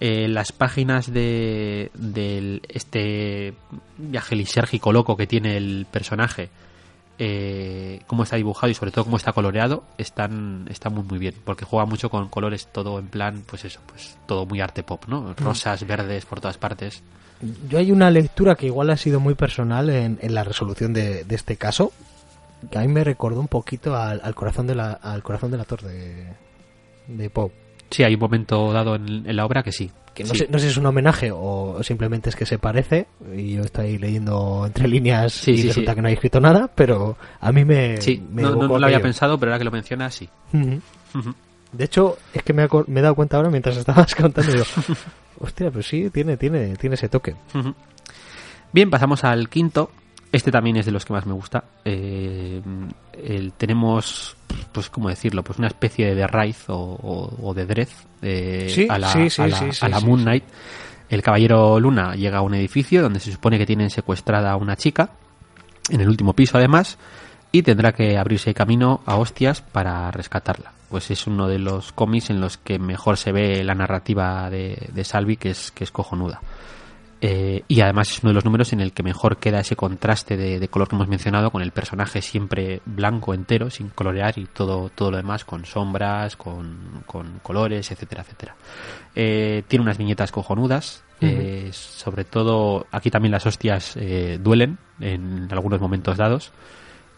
Eh, 0.00 0.26
las 0.26 0.50
páginas 0.50 1.12
de, 1.12 1.92
de 1.94 2.60
este 2.68 3.54
viaje 3.98 4.34
lisérgico 4.34 4.92
loco 4.92 5.16
que 5.16 5.28
tiene 5.28 5.56
el 5.56 5.86
personaje, 5.88 6.50
eh, 7.18 8.00
cómo 8.06 8.22
está 8.22 8.36
dibujado 8.36 8.70
y 8.70 8.74
sobre 8.74 8.92
todo 8.92 9.04
cómo 9.04 9.16
está 9.16 9.32
coloreado, 9.32 9.84
están, 9.98 10.66
están 10.70 10.94
muy 10.94 11.04
muy 11.04 11.18
bien, 11.18 11.34
porque 11.44 11.64
juega 11.64 11.84
mucho 11.84 12.10
con 12.10 12.28
colores 12.28 12.68
todo 12.68 12.98
en 12.98 13.08
plan, 13.08 13.42
pues 13.46 13.64
eso, 13.64 13.80
pues 13.86 14.16
todo 14.26 14.46
muy 14.46 14.60
arte 14.60 14.82
pop, 14.82 15.04
¿no? 15.08 15.34
Rosas, 15.34 15.86
verdes 15.86 16.26
por 16.26 16.40
todas 16.40 16.58
partes. 16.58 17.02
Yo 17.68 17.78
hay 17.78 17.92
una 17.92 18.10
lectura 18.10 18.54
que 18.54 18.66
igual 18.66 18.90
ha 18.90 18.96
sido 18.96 19.20
muy 19.20 19.34
personal 19.34 19.90
en, 19.90 20.18
en 20.22 20.34
la 20.34 20.44
resolución 20.44 20.92
de, 20.92 21.24
de, 21.24 21.34
este 21.34 21.56
caso, 21.56 21.92
que 22.70 22.78
a 22.78 22.82
mí 22.82 22.88
me 22.88 23.04
recordó 23.04 23.40
un 23.40 23.48
poquito 23.48 23.96
al, 23.96 24.20
al 24.22 24.34
corazón 24.34 24.66
de 24.66 24.74
la 24.74 24.92
al 24.92 25.22
corazón 25.22 25.50
del 25.50 25.60
actor 25.60 25.82
de, 25.82 26.32
de 27.08 27.30
Poe. 27.30 27.52
Sí, 27.90 28.02
hay 28.04 28.14
un 28.14 28.20
momento 28.20 28.72
dado 28.72 28.94
en, 28.96 29.28
en 29.28 29.36
la 29.36 29.44
obra 29.46 29.62
que 29.62 29.72
sí. 29.72 29.90
Que 30.14 30.24
no, 30.24 30.30
sí. 30.30 30.38
sé, 30.38 30.48
no 30.50 30.58
sé 30.58 30.64
si 30.66 30.70
es 30.72 30.76
un 30.76 30.86
homenaje 30.86 31.30
o 31.32 31.80
simplemente 31.82 32.28
es 32.28 32.34
que 32.36 32.44
se 32.44 32.58
parece, 32.58 33.06
y 33.36 33.54
yo 33.54 33.62
estoy 33.62 33.98
leyendo 33.98 34.64
entre 34.66 34.88
líneas 34.88 35.32
Sí, 35.32 35.52
y 35.52 35.58
sí, 35.62 35.68
resulta 35.68 35.94
que 35.94 36.02
no 36.02 36.08
hay 36.08 36.14
escrito 36.14 36.40
nada, 36.40 36.68
pero 36.74 37.16
a 37.40 37.52
mí 37.52 37.64
me... 37.64 38.00
Sí, 38.02 38.20
me 38.32 38.42
no, 38.42 38.50
no- 38.56 38.68
no 38.68 38.78
lo 38.78 38.86
había 38.86 39.00
pensado, 39.00 39.38
pero 39.38 39.52
ahora 39.52 39.58
que 39.58 39.64
lo 39.64 39.70
mencionas, 39.70 40.14
sí. 40.14 40.28
De 41.72 41.84
hecho, 41.84 42.18
es 42.32 42.42
que 42.42 42.52
me, 42.52 42.62
he 42.62 42.68
acor- 42.68 42.86
me 42.88 43.00
he 43.00 43.02
dado 43.02 43.14
cuenta 43.14 43.36
ahora 43.36 43.50
mientras 43.50 43.76
estabas 43.78 44.14
contando, 44.14 44.50
digo, 44.52 44.64
hostia, 45.38 45.70
pues 45.70 45.86
sí, 45.86 46.10
tiene, 46.10 46.36
tiene, 46.36 46.74
tiene 46.76 46.94
ese 46.94 47.08
toque. 47.08 47.34
Bien, 48.72 48.90
pasamos 48.90 49.22
al 49.24 49.48
quinto. 49.48 49.90
Este 50.30 50.50
también 50.52 50.76
es 50.76 50.84
de 50.86 50.92
los 50.92 51.04
que 51.06 51.12
más 51.14 51.24
me 51.26 51.32
gusta. 51.32 51.64
Eh, 51.84 52.60
el- 53.14 53.52
tenemos, 53.54 54.36
pues, 54.72 54.90
¿cómo 54.90 55.08
decirlo? 55.08 55.42
Pues 55.42 55.58
una 55.58 55.68
especie 55.68 56.14
de 56.14 56.26
raíz 56.26 56.68
o, 56.68 56.74
o- 56.76 57.48
o 57.48 57.54
de 57.54 57.64
Dredd 57.66 57.88
eh, 58.22 58.68
Sí, 58.72 58.86
a 58.90 58.98
la, 58.98 59.08
sí, 59.12 59.30
sí, 59.30 59.40
a 59.42 59.46
la- 59.88 59.96
a 59.96 60.00
Moon. 60.00 60.22
Knight. 60.22 60.44
El 61.08 61.22
caballero 61.22 61.80
Luna 61.80 62.14
llega 62.14 62.38
a 62.38 62.42
un 62.42 62.54
edificio 62.54 63.00
donde 63.02 63.20
se 63.20 63.32
supone 63.32 63.56
que 63.58 63.64
tienen 63.64 63.88
secuestrada 63.88 64.50
a 64.52 64.56
una 64.56 64.76
chica, 64.76 65.10
en 65.88 66.02
el 66.02 66.08
último 66.08 66.34
piso 66.34 66.58
además, 66.58 66.98
y 67.50 67.62
tendrá 67.62 67.92
que 67.92 68.18
abrirse 68.18 68.52
camino 68.52 69.00
a 69.06 69.16
hostias 69.16 69.62
para 69.62 70.10
rescatarla. 70.10 70.72
Pues 70.90 71.10
es 71.10 71.26
uno 71.26 71.48
de 71.48 71.58
los 71.58 71.92
cómics 71.92 72.28
en 72.28 72.40
los 72.42 72.58
que 72.58 72.78
mejor 72.78 73.16
se 73.16 73.32
ve 73.32 73.64
la 73.64 73.74
narrativa 73.74 74.50
de, 74.50 74.88
de 74.92 75.04
Salvi, 75.04 75.38
que 75.38 75.50
es, 75.50 75.70
que 75.70 75.84
es 75.84 75.90
cojonuda. 75.90 76.42
Eh, 77.20 77.64
y 77.66 77.80
además 77.80 78.10
es 78.12 78.22
uno 78.22 78.30
de 78.30 78.34
los 78.34 78.44
números 78.44 78.72
en 78.72 78.80
el 78.80 78.92
que 78.92 79.02
mejor 79.02 79.38
queda 79.38 79.58
ese 79.60 79.74
contraste 79.74 80.36
de, 80.36 80.60
de 80.60 80.68
color 80.68 80.88
que 80.88 80.94
hemos 80.94 81.08
mencionado 81.08 81.50
con 81.50 81.62
el 81.62 81.72
personaje 81.72 82.22
siempre 82.22 82.80
blanco 82.84 83.34
entero, 83.34 83.70
sin 83.70 83.88
colorear 83.88 84.38
y 84.38 84.46
todo, 84.46 84.88
todo 84.94 85.10
lo 85.10 85.16
demás 85.16 85.44
con 85.44 85.64
sombras, 85.64 86.36
con, 86.36 87.02
con 87.06 87.40
colores, 87.40 87.90
etcétera, 87.90 88.22
etcétera. 88.22 88.54
Eh, 89.14 89.64
tiene 89.66 89.82
unas 89.82 89.98
viñetas 89.98 90.30
cojonudas, 90.30 91.02
eh, 91.20 91.70
sobre 91.72 92.24
todo 92.24 92.86
aquí 92.92 93.10
también 93.10 93.32
las 93.32 93.46
hostias 93.46 93.96
eh, 93.96 94.38
duelen 94.40 94.78
en 95.00 95.48
algunos 95.50 95.80
momentos 95.80 96.16
dados. 96.16 96.52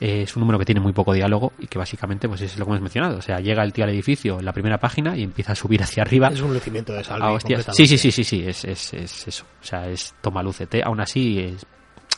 Eh, 0.00 0.22
es 0.22 0.34
un 0.34 0.40
número 0.40 0.58
que 0.58 0.64
tiene 0.64 0.80
muy 0.80 0.92
poco 0.94 1.12
diálogo 1.12 1.52
y 1.58 1.66
que 1.66 1.78
básicamente 1.78 2.26
pues 2.26 2.40
es 2.40 2.58
lo 2.58 2.64
que 2.64 2.70
hemos 2.70 2.80
mencionado. 2.80 3.18
O 3.18 3.22
sea, 3.22 3.38
llega 3.38 3.62
el 3.62 3.72
tío 3.72 3.84
al 3.84 3.90
edificio 3.90 4.38
en 4.38 4.46
la 4.46 4.52
primera 4.52 4.78
página 4.78 5.16
y 5.16 5.22
empieza 5.22 5.52
a 5.52 5.54
subir 5.54 5.82
hacia 5.82 6.02
arriba. 6.02 6.28
Es 6.28 6.40
un 6.40 6.54
lucimiento 6.54 6.94
de 6.94 7.04
salve. 7.04 7.26
Ah, 7.26 7.32
hostias. 7.32 7.66
Sí, 7.72 7.86
sí, 7.86 7.98
sí, 7.98 8.10
sí, 8.10 8.24
sí, 8.24 8.42
es, 8.46 8.64
es, 8.64 8.94
es 8.94 9.28
eso. 9.28 9.44
O 9.60 9.64
sea, 9.64 9.88
es 9.88 10.14
toma 10.22 10.42
lucete. 10.42 10.82
Aún 10.82 11.00
así, 11.00 11.38
es, 11.38 11.66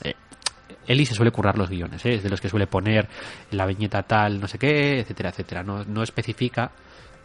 eh, 0.05 0.15
Eli 0.87 1.07
se 1.07 1.15
suele 1.15 1.31
currar 1.31 1.59
los 1.59 1.69
guiones, 1.69 2.05
¿eh? 2.07 2.15
es 2.15 2.23
de 2.23 2.31
los 2.31 2.41
que 2.41 2.49
suele 2.49 2.67
poner 2.67 3.09
la 3.51 3.67
viñeta 3.67 4.03
tal, 4.03 4.41
no 4.41 4.49
sé 4.49 4.59
qué, 4.59 5.01
etcétera, 5.01 5.31
etcétera. 5.31 5.63
No, 5.63 5.85
no 5.85 6.03
especifica 6.03 6.71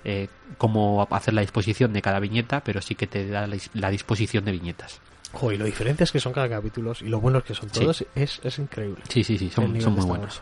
eh, 0.03 0.27
cómo 0.57 1.07
hacer 1.11 1.33
la 1.33 1.41
disposición 1.41 1.93
de 1.93 2.01
cada 2.01 2.19
viñeta, 2.19 2.61
pero 2.63 2.81
sí 2.81 2.95
que 2.95 3.07
te 3.07 3.27
da 3.27 3.45
la, 3.47 3.57
la 3.73 3.89
disposición 3.89 4.45
de 4.45 4.51
viñetas. 4.51 5.01
Joder, 5.33 5.55
y 5.55 5.59
lo 5.59 5.65
diferentes 5.65 6.11
que 6.11 6.19
son 6.19 6.33
cada 6.33 6.49
capítulo 6.49 6.93
y 7.01 7.05
lo 7.05 7.19
buenos 7.19 7.43
que 7.43 7.53
son 7.53 7.69
Sí. 7.71 7.81
todos 7.81 8.05
es, 8.15 8.39
es 8.43 8.59
increíble. 8.59 9.01
Sí, 9.09 9.23
sí, 9.23 9.37
sí, 9.37 9.49
son, 9.49 9.71
muy 9.71 10.05
buenos. 10.05 10.41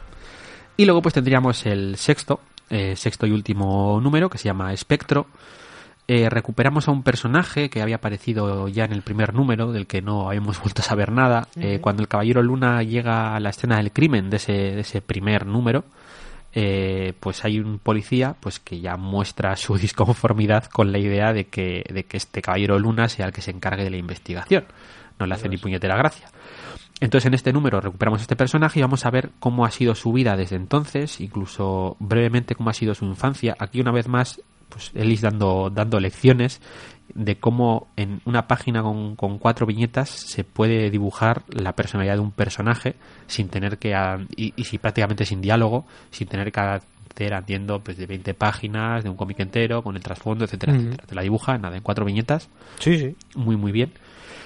Y 0.78 0.86
luego 0.86 1.02
pues 1.02 1.14
tendríamos 1.14 1.66
el 1.66 1.96
sexto, 1.98 2.40
eh, 2.70 2.96
sexto 2.96 3.26
y 3.26 3.32
último 3.32 4.00
número, 4.02 4.30
que 4.30 4.38
se 4.38 4.46
llama 4.46 4.74
Espectro. 4.74 5.28
Eh, 6.08 6.30
recuperamos 6.30 6.88
a 6.88 6.92
un 6.92 7.02
personaje 7.02 7.70
que 7.70 7.82
había 7.82 7.96
aparecido 7.96 8.68
ya 8.68 8.86
en 8.86 8.92
el 8.94 9.02
primer 9.02 9.34
número, 9.34 9.72
del 9.72 9.88
que 9.88 10.02
no 10.04 10.28
habíamos 10.28 10.60
vuelto 10.62 10.82
a 10.82 10.86
saber 10.86 11.12
nada. 11.12 11.48
Eh, 11.56 11.80
cuando 11.82 12.02
el 12.04 12.08
Caballero 12.08 12.44
Luna 12.44 12.84
llega 12.84 13.36
a 13.36 13.40
la 13.40 13.50
escena 13.50 13.78
del 13.78 13.92
crimen 13.92 14.30
de 14.30 14.38
ese, 14.38 14.52
de 14.54 14.82
ese 14.82 15.02
primer 15.02 15.46
número, 15.48 15.84
eh, 16.58 17.12
pues 17.20 17.44
hay 17.44 17.60
un 17.60 17.80
policía 17.80 18.38
pues 18.40 18.62
que 18.62 18.80
ya 18.80 18.96
muestra 18.96 19.58
su 19.58 19.78
disconformidad 19.78 20.66
con 20.66 20.92
la 20.94 20.98
idea 20.98 21.34
de 21.34 21.48
que, 21.48 21.84
de 21.94 22.06
que 22.06 22.16
este 22.18 22.42
Caballero 22.42 22.80
Luna 22.80 23.10
sea 23.10 23.26
el 23.28 23.34
que 23.34 23.42
se 23.42 23.52
encargue 23.52 23.84
de 23.84 23.90
la 23.90 23.98
investigación. 23.98 24.66
No 25.20 25.26
le 25.26 25.36
hace 25.36 25.50
ni 25.50 25.58
puñetera 25.58 25.98
gracia. 25.98 26.28
Entonces 27.02 27.28
en 27.28 27.34
este 27.34 27.52
número 27.52 27.82
recuperamos 27.82 28.22
a 28.22 28.24
este 28.24 28.38
personaje 28.38 28.80
y 28.80 28.82
vamos 28.82 29.06
a 29.06 29.12
ver 29.12 29.32
cómo 29.40 29.66
ha 29.66 29.72
sido 29.72 29.96
su 29.96 30.14
vida 30.14 30.38
desde 30.38 30.56
entonces, 30.56 31.20
incluso 31.20 31.98
brevemente 32.00 32.56
cómo 32.56 32.70
ha 32.70 32.74
sido 32.74 32.96
su 32.96 33.04
infancia. 33.04 33.56
Aquí 33.60 33.82
una 33.82 33.92
vez 33.92 34.08
más, 34.08 34.42
pues 34.70 34.92
Ellis 34.96 35.22
dando, 35.22 35.70
dando 35.70 36.00
lecciones 36.00 36.62
de 37.14 37.38
cómo 37.38 37.88
en 37.96 38.22
una 38.26 38.48
página 38.48 38.82
con, 38.82 39.16
con 39.16 39.38
cuatro 39.38 39.66
viñetas 39.66 40.10
se 40.10 40.44
puede 40.44 40.90
dibujar 40.90 41.44
la 41.50 41.74
personalidad 41.74 42.16
de 42.16 42.20
un 42.22 42.32
personaje 42.32 42.96
sin 43.28 43.48
tener 43.50 43.78
que, 43.78 43.94
a- 43.96 44.20
y, 44.36 44.54
y 44.56 44.64
si 44.66 44.78
prácticamente 44.78 45.26
sin 45.26 45.42
diálogo, 45.42 45.86
sin 46.12 46.28
tener 46.28 46.52
que 46.52 46.60
hacer 46.60 47.34
atiendo 47.34 47.80
pues 47.82 47.96
de 47.98 48.08
20 48.08 48.34
páginas, 48.34 49.04
de 49.04 49.10
un 49.10 49.16
cómic 49.16 49.40
entero, 49.40 49.82
con 49.84 49.96
el 49.96 50.04
trasfondo, 50.04 50.44
etcétera, 50.46 50.74
etcétera. 50.82 51.04
Te 51.08 51.16
la 51.16 51.22
dibuja, 51.22 51.58
nada, 51.58 51.78
en 51.78 51.84
cuatro 51.84 52.04
viñetas 52.06 52.50
Sí, 52.80 52.98
sí. 52.98 53.16
muy 53.36 53.56
muy 53.56 53.72
bien. 53.72 53.94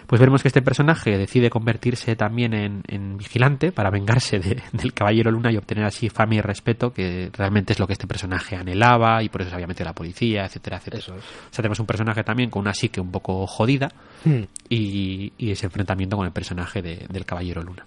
Pues 0.09 0.19
veremos 0.19 0.41
que 0.41 0.47
este 0.47 0.63
personaje 0.63 1.17
decide 1.19 1.51
convertirse 1.51 2.15
también 2.15 2.55
en, 2.55 2.81
en 2.87 3.15
vigilante 3.17 3.71
para 3.71 3.91
vengarse 3.91 4.39
de- 4.39 4.59
del 4.73 4.91
Caballero 4.91 5.29
Luna 5.29 5.51
y 5.51 5.57
obtener 5.57 5.85
así 5.85 6.09
fama 6.09 6.33
y 6.33 6.41
respeto, 6.41 6.91
que 6.91 7.29
realmente 7.31 7.73
es 7.73 7.79
lo 7.79 7.85
que 7.85 7.93
este 7.93 8.07
personaje 8.07 8.55
anhelaba 8.55 9.21
y 9.21 9.29
por 9.29 9.41
eso 9.41 9.51
se 9.51 9.55
había 9.55 9.67
metido 9.67 9.85
a 9.87 9.91
la 9.91 9.95
policía, 9.95 10.45
etcétera, 10.45 10.77
etcétera. 10.77 11.03
Eso 11.03 11.15
es. 11.15 11.23
O 11.23 11.51
sea, 11.51 11.61
tenemos 11.61 11.79
un 11.79 11.85
personaje 11.85 12.23
también 12.23 12.49
con 12.49 12.61
una 12.61 12.73
psique 12.73 12.99
un 12.99 13.11
poco 13.11 13.45
jodida 13.45 13.89
Hmm. 14.25 14.43
y, 14.67 15.31
y 15.37 15.51
ese 15.51 15.67
enfrentamiento 15.67 16.17
con 16.17 16.25
el 16.25 16.33
personaje 16.33 16.81
de- 16.81 17.05
del 17.07 17.23
Caballero 17.25 17.61
Luna. 17.63 17.85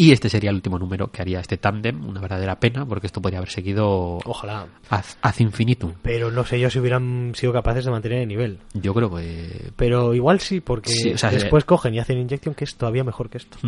Y 0.00 0.12
este 0.12 0.28
sería 0.28 0.50
el 0.50 0.56
último 0.56 0.78
número 0.78 1.10
que 1.10 1.20
haría 1.20 1.40
este 1.40 1.56
tándem, 1.56 2.06
una 2.08 2.20
verdadera 2.20 2.60
pena, 2.60 2.86
porque 2.86 3.08
esto 3.08 3.20
podría 3.20 3.40
haber 3.40 3.50
seguido 3.50 4.18
Ojalá. 4.24 4.68
ad 4.90 5.34
infinitum. 5.40 5.92
Pero 6.02 6.30
no 6.30 6.44
sé 6.44 6.60
yo 6.60 6.70
si 6.70 6.78
hubieran 6.78 7.32
sido 7.34 7.52
capaces 7.52 7.84
de 7.84 7.90
mantener 7.90 8.20
el 8.20 8.28
nivel. 8.28 8.60
Yo 8.74 8.94
creo 8.94 9.12
que 9.12 9.72
Pero 9.74 10.14
igual 10.14 10.38
sí, 10.38 10.60
porque 10.60 10.92
Sí, 10.92 11.12
o 11.14 11.18
sea, 11.18 11.32
después 11.32 11.64
cogen 11.64 11.94
y 11.94 11.98
hacen 11.98 12.16
Injection, 12.18 12.54
que 12.54 12.62
es 12.62 12.76
todavía 12.76 13.02
mejor 13.02 13.28
que 13.28 13.38
esto. 13.38 13.58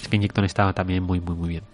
es 0.00 0.06
que 0.06 0.14
Injecton 0.14 0.44
estaba 0.44 0.72
también 0.72 1.02
muy, 1.02 1.18
muy, 1.20 1.34
muy 1.34 1.48
bien. 1.48 1.64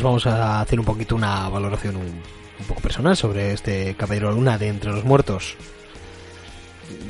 Pues 0.00 0.04
vamos 0.04 0.26
a 0.26 0.60
hacer 0.62 0.80
un 0.80 0.86
poquito 0.86 1.14
una 1.14 1.48
valoración 1.50 1.96
un, 1.96 2.06
un 2.06 2.66
poco 2.66 2.80
personal 2.80 3.16
sobre 3.16 3.52
este 3.52 3.94
Caballero 3.94 4.32
Luna 4.32 4.56
de 4.56 4.68
Entre 4.68 4.90
los 4.90 5.04
Muertos. 5.04 5.56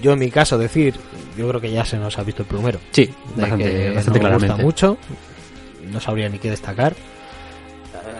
yo 0.03 0.13
en 0.13 0.19
mi 0.19 0.31
caso 0.31 0.59
decir, 0.59 0.95
yo 1.37 1.49
creo 1.49 1.61
que 1.61 1.71
ya 1.71 1.85
se 1.85 1.99
nos 1.99 2.19
ha 2.19 2.25
visto 2.25 2.43
el 2.43 2.49
plumero. 2.49 2.81
Sí, 2.91 3.07
de 3.37 3.43
bastante, 3.43 3.65
que 3.65 3.91
bastante 3.91 4.11
no 4.11 4.13
me 4.15 4.21
claramente. 4.21 4.63
gusta 4.65 4.89
mucho, 4.89 4.99
no 5.93 6.01
sabría 6.01 6.29
ni 6.29 6.39
qué 6.39 6.51
destacar. 6.51 6.95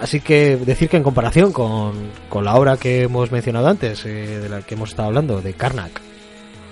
Así 0.01 0.21
que 0.21 0.57
decir 0.57 0.89
que 0.89 0.97
en 0.97 1.03
comparación 1.03 1.53
con, 1.53 2.11
con 2.29 2.45
la 2.45 2.55
obra 2.55 2.77
que 2.77 3.03
hemos 3.03 3.31
mencionado 3.33 3.67
antes, 3.69 4.07
eh, 4.07 4.39
de 4.41 4.49
la 4.49 4.63
que 4.63 4.75
hemos 4.75 4.91
estado 4.91 5.09
hablando, 5.09 5.43
de 5.43 5.53
Karnak, 5.53 6.01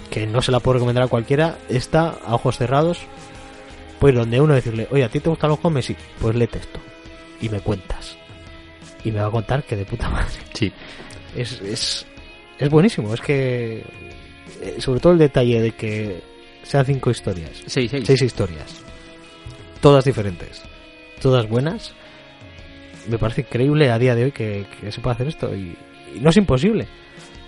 que 0.08 0.26
no 0.26 0.40
se 0.40 0.52
la 0.52 0.60
puedo 0.60 0.74
recomendar 0.74 1.04
a 1.04 1.08
cualquiera, 1.08 1.58
esta, 1.68 2.14
a 2.24 2.34
ojos 2.36 2.56
cerrados, 2.56 3.00
pues 3.98 4.14
donde 4.14 4.40
uno 4.40 4.54
decirle, 4.54 4.86
oye, 4.92 5.04
¿a 5.04 5.08
ti 5.10 5.20
te 5.20 5.28
gustan 5.28 5.50
los 5.50 5.58
cómics? 5.58 5.86
Sí, 5.86 5.96
pues 6.20 6.36
léete 6.36 6.58
esto. 6.60 6.78
Y 7.40 7.48
me 7.48 7.60
cuentas. 7.60 8.16
Y 9.04 9.12
me 9.12 9.20
va 9.20 9.26
a 9.26 9.30
contar 9.30 9.62
que 9.64 9.76
de 9.76 9.84
puta 9.84 10.08
madre. 10.10 10.32
Sí, 10.54 10.72
Es, 11.36 11.60
es, 11.60 12.06
es 12.58 12.68
buenísimo, 12.70 13.14
es 13.14 13.20
que... 13.20 13.84
eh, 14.62 14.76
sobre 14.78 15.00
todo 15.00 15.12
el 15.12 15.18
detalle 15.18 15.60
de 15.60 15.72
que 15.72 16.20
sean 16.62 16.84
cinco 16.84 17.10
historias 17.10 17.50
seis, 17.66 17.90
seis. 17.90 18.04
seis 18.06 18.22
historias. 18.22 18.82
Todas 19.80 20.04
diferentes. 20.04 20.62
Todas 21.22 21.48
buenas. 21.48 21.94
Me 23.08 23.18
parece 23.18 23.42
increíble 23.42 23.90
a 23.90 23.98
día 23.98 24.14
de 24.14 24.24
hoy 24.24 24.32
que, 24.32 24.66
que 24.80 24.90
se 24.92 25.00
pueda 25.00 25.14
hacer 25.14 25.28
esto. 25.28 25.54
Y, 25.54 25.76
y 26.14 26.20
no 26.20 26.30
es 26.30 26.36
imposible. 26.36 26.86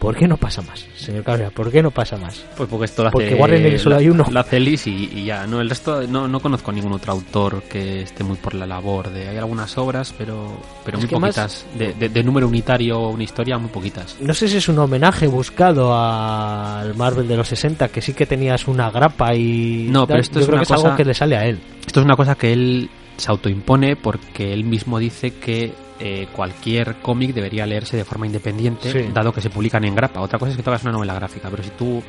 ¿Por 0.00 0.16
qué 0.16 0.26
no 0.26 0.38
pasa 0.38 0.62
más, 0.62 0.84
señor 0.96 1.22
Cabrera? 1.22 1.50
¿Por 1.50 1.70
qué 1.70 1.82
no 1.82 1.90
pasa 1.90 2.16
más? 2.16 2.42
Pues 2.56 2.68
porque 2.70 2.86
esto 2.86 3.02
lo 3.02 3.08
hace, 3.10 3.12
Porque 3.12 3.34
Warren 3.34 3.78
solo 3.78 3.96
lo- 3.96 4.00
hay 4.00 4.08
uno. 4.08 4.24
Lo 4.30 4.40
hace 4.40 4.56
Ellis 4.56 4.86
y, 4.86 5.10
y 5.14 5.24
ya. 5.26 5.46
No, 5.46 5.60
el 5.60 5.68
resto 5.68 6.06
no, 6.08 6.26
no 6.26 6.40
conozco 6.40 6.72
ningún 6.72 6.92
otro 6.94 7.12
autor 7.12 7.62
que 7.64 8.00
esté 8.02 8.24
muy 8.24 8.36
por 8.38 8.54
la 8.54 8.66
labor 8.66 9.10
de. 9.10 9.28
Hay 9.28 9.36
algunas 9.36 9.76
obras, 9.76 10.14
pero 10.16 10.58
pero 10.86 10.98
Es 10.98 11.04
muy 11.10 11.20
más- 11.20 11.34
poquitas. 11.36 11.66
De, 11.78 11.92
de- 11.92 12.08
de 12.08 12.22
número 12.24 12.48
unitario 12.48 12.98
o 12.98 13.10
una 13.10 13.24
historia, 13.24 13.58
muy 13.58 13.68
poquitas. 13.70 14.16
No 14.20 14.32
sé 14.32 14.48
si 14.48 14.56
es 14.56 14.68
un 14.70 14.78
homenaje 14.78 15.26
buscado 15.26 15.94
al 15.94 16.94
Marvel 16.94 17.28
de 17.28 17.36
los 17.36 17.48
60, 17.48 17.88
que 17.88 18.00
sí 18.00 18.14
que 18.14 18.24
tenías 18.24 18.66
una 18.68 18.90
grapa 18.90 19.34
y... 19.34 19.86
No, 19.90 20.06
pero 20.06 20.20
esto 20.20 20.36
Yo 20.36 20.40
es 20.40 20.46
creo 20.46 20.54
una 20.56 20.60
que 20.62 20.64
es 20.64 20.70
algo 20.70 20.82
cosa- 20.84 20.96
que 20.96 21.04
le 21.04 21.14
sale 21.14 21.36
a 21.36 21.44
él. 21.44 21.60
Esto 21.86 22.00
es 22.00 22.06
una 22.06 22.16
cosa 22.16 22.34
que 22.36 22.52
él 22.54 22.88
se 23.18 23.30
autoimpone 23.30 23.96
porque 23.96 24.52
él 24.54 24.64
mismo 24.64 24.98
dice 24.98 25.34
que 25.34 25.72
eh, 26.00 26.28
cualquier 26.32 26.96
cómic 26.96 27.32
debería 27.34 27.66
leerse 27.66 27.96
de 27.96 28.04
forma 28.04 28.26
independiente, 28.26 28.90
Sí. 28.90 29.10
dado 29.12 29.32
que 29.32 29.40
se 29.40 29.50
publican 29.50 29.84
en 29.84 29.94
grapa. 29.94 30.20
Otra 30.20 30.38
cosa 30.38 30.52
es 30.52 30.56
que 30.58 30.68
hagas 30.68 30.82
una 30.82 30.92
novela 30.92 31.14
gráfica, 31.14 31.48
pero 31.50 31.62
si 31.62 31.70
tú 31.70 32.02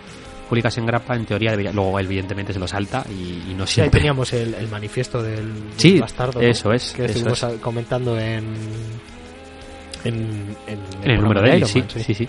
publicas 0.50 0.78
en 0.78 0.86
grapa, 0.86 1.16
en 1.16 1.26
teoría 1.26 1.52
debería. 1.52 1.72
Luego, 1.72 2.00
evidentemente, 2.00 2.52
se 2.54 2.60
lo 2.60 2.68
salta 2.68 3.06
y, 3.10 3.52
y 3.52 3.54
no 3.56 3.66
Sí, 3.68 3.82
ahí 3.82 3.86
siempre. 3.86 4.00
teníamos 4.00 4.34
el, 4.34 4.54
el 4.54 4.68
manifiesto 4.70 5.22
del, 5.22 5.36
del 5.54 5.64
Sí, 5.78 6.00
bastardo. 6.00 6.42
¿no? 6.42 6.48
eso 6.48 6.74
es, 6.74 6.92
Que 6.94 7.06
eso 7.06 7.14
estuvimos 7.14 7.44
es. 7.44 7.60
comentando 7.62 8.18
en... 8.20 8.46
En, 10.04 10.56
en 10.68 10.80
En 11.04 11.12
el 11.12 11.22
número 11.22 11.42
de 11.42 11.56
él, 11.58 11.66
sí, 11.66 11.84
sí. 12.14 12.28